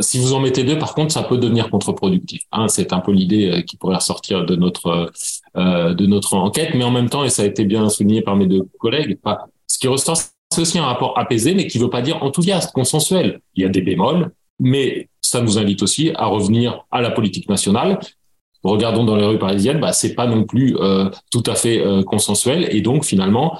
si 0.00 0.18
vous 0.18 0.32
en 0.32 0.40
mettez 0.40 0.64
deux, 0.64 0.78
par 0.78 0.94
contre, 0.94 1.12
ça 1.12 1.22
peut 1.22 1.36
devenir 1.36 1.68
contre-productif. 1.68 2.40
Hein, 2.50 2.68
un 2.92 3.00
peu 3.00 3.12
l'idée 3.12 3.50
euh, 3.50 3.60
qui 3.62 3.76
pourrait 3.76 3.96
ressortir 3.96 4.44
de 4.44 4.56
notre 4.56 5.10
euh, 5.56 5.94
de 5.94 6.06
notre 6.06 6.34
enquête, 6.34 6.70
mais 6.74 6.84
en 6.84 6.90
même 6.90 7.08
temps, 7.08 7.24
et 7.24 7.30
ça 7.30 7.42
a 7.42 7.46
été 7.46 7.64
bien 7.64 7.88
souligné 7.88 8.22
par 8.22 8.36
mes 8.36 8.46
deux 8.46 8.68
collègues, 8.78 9.18
ce 9.66 9.78
qui 9.78 9.88
ressort, 9.88 10.16
c'est 10.16 10.60
aussi 10.60 10.78
un 10.78 10.84
rapport 10.84 11.18
apaisé, 11.18 11.54
mais 11.54 11.66
qui 11.66 11.78
ne 11.78 11.84
veut 11.84 11.90
pas 11.90 12.02
dire 12.02 12.22
enthousiaste, 12.22 12.72
consensuel. 12.72 13.40
Il 13.54 13.62
y 13.62 13.66
a 13.66 13.68
des 13.68 13.80
bémols, 13.80 14.32
mais 14.58 15.08
ça 15.20 15.40
nous 15.40 15.58
invite 15.58 15.82
aussi 15.82 16.10
à 16.14 16.26
revenir 16.26 16.84
à 16.90 17.00
la 17.00 17.10
politique 17.10 17.48
nationale. 17.48 17.98
Regardons 18.62 19.04
dans 19.04 19.16
les 19.16 19.26
rues 19.26 19.38
parisiennes, 19.38 19.80
bah, 19.80 19.92
c'est 19.92 20.14
pas 20.14 20.26
non 20.26 20.44
plus 20.44 20.76
euh, 20.78 21.08
tout 21.30 21.42
à 21.46 21.54
fait 21.54 21.82
consensuel, 22.06 22.68
et 22.70 22.80
donc 22.80 23.04
finalement, 23.04 23.58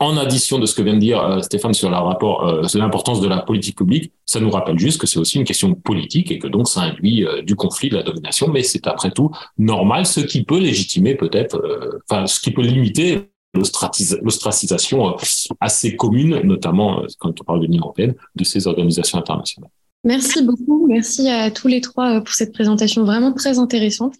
en 0.00 0.16
addition 0.16 0.58
de 0.58 0.66
ce 0.66 0.74
que 0.74 0.82
vient 0.82 0.94
de 0.94 1.00
dire 1.00 1.20
euh, 1.20 1.40
Stéphane 1.40 1.74
sur, 1.74 1.90
rapport, 1.90 2.46
euh, 2.46 2.62
l'importance 2.74 3.20
de 3.20 3.28
la 3.28 3.38
politique 3.38 3.76
publique, 3.76 4.12
ça 4.24 4.40
nous 4.40 4.50
rappelle 4.50 4.78
juste 4.78 5.00
que 5.00 5.06
c'est 5.06 5.18
aussi 5.18 5.38
une 5.38 5.44
question 5.44 5.74
politique 5.74 6.30
et 6.30 6.38
que 6.38 6.46
donc 6.46 6.68
ça 6.68 6.82
induit 6.82 7.24
euh, 7.24 7.42
du 7.42 7.56
conflit, 7.56 7.88
de 7.88 7.96
la 7.96 8.02
domination, 8.02 8.48
mais 8.48 8.62
c'est 8.62 8.86
après 8.86 9.10
tout 9.10 9.30
normal, 9.58 10.06
ce 10.06 10.20
qui 10.20 10.44
peut 10.44 10.58
légitimer 10.58 11.14
peut-être, 11.14 11.60
enfin 12.08 12.26
ce 12.26 12.40
qui 12.40 12.50
peut 12.50 12.62
limiter 12.62 13.30
l'ostracisation 13.54 15.16
assez 15.60 15.96
commune, 15.96 16.40
notamment 16.44 17.02
quand 17.18 17.40
on 17.40 17.44
parle 17.44 17.60
de 17.60 17.66
l'Union 17.66 17.82
européenne, 17.82 18.14
de 18.36 18.44
ces 18.44 18.66
organisations 18.66 19.18
internationales. 19.18 19.70
Merci 20.04 20.42
beaucoup. 20.42 20.86
Merci 20.86 21.28
à 21.28 21.50
tous 21.50 21.66
les 21.66 21.80
trois 21.80 22.20
pour 22.20 22.34
cette 22.34 22.52
présentation 22.52 23.04
vraiment 23.04 23.32
très 23.32 23.58
intéressante 23.58 24.14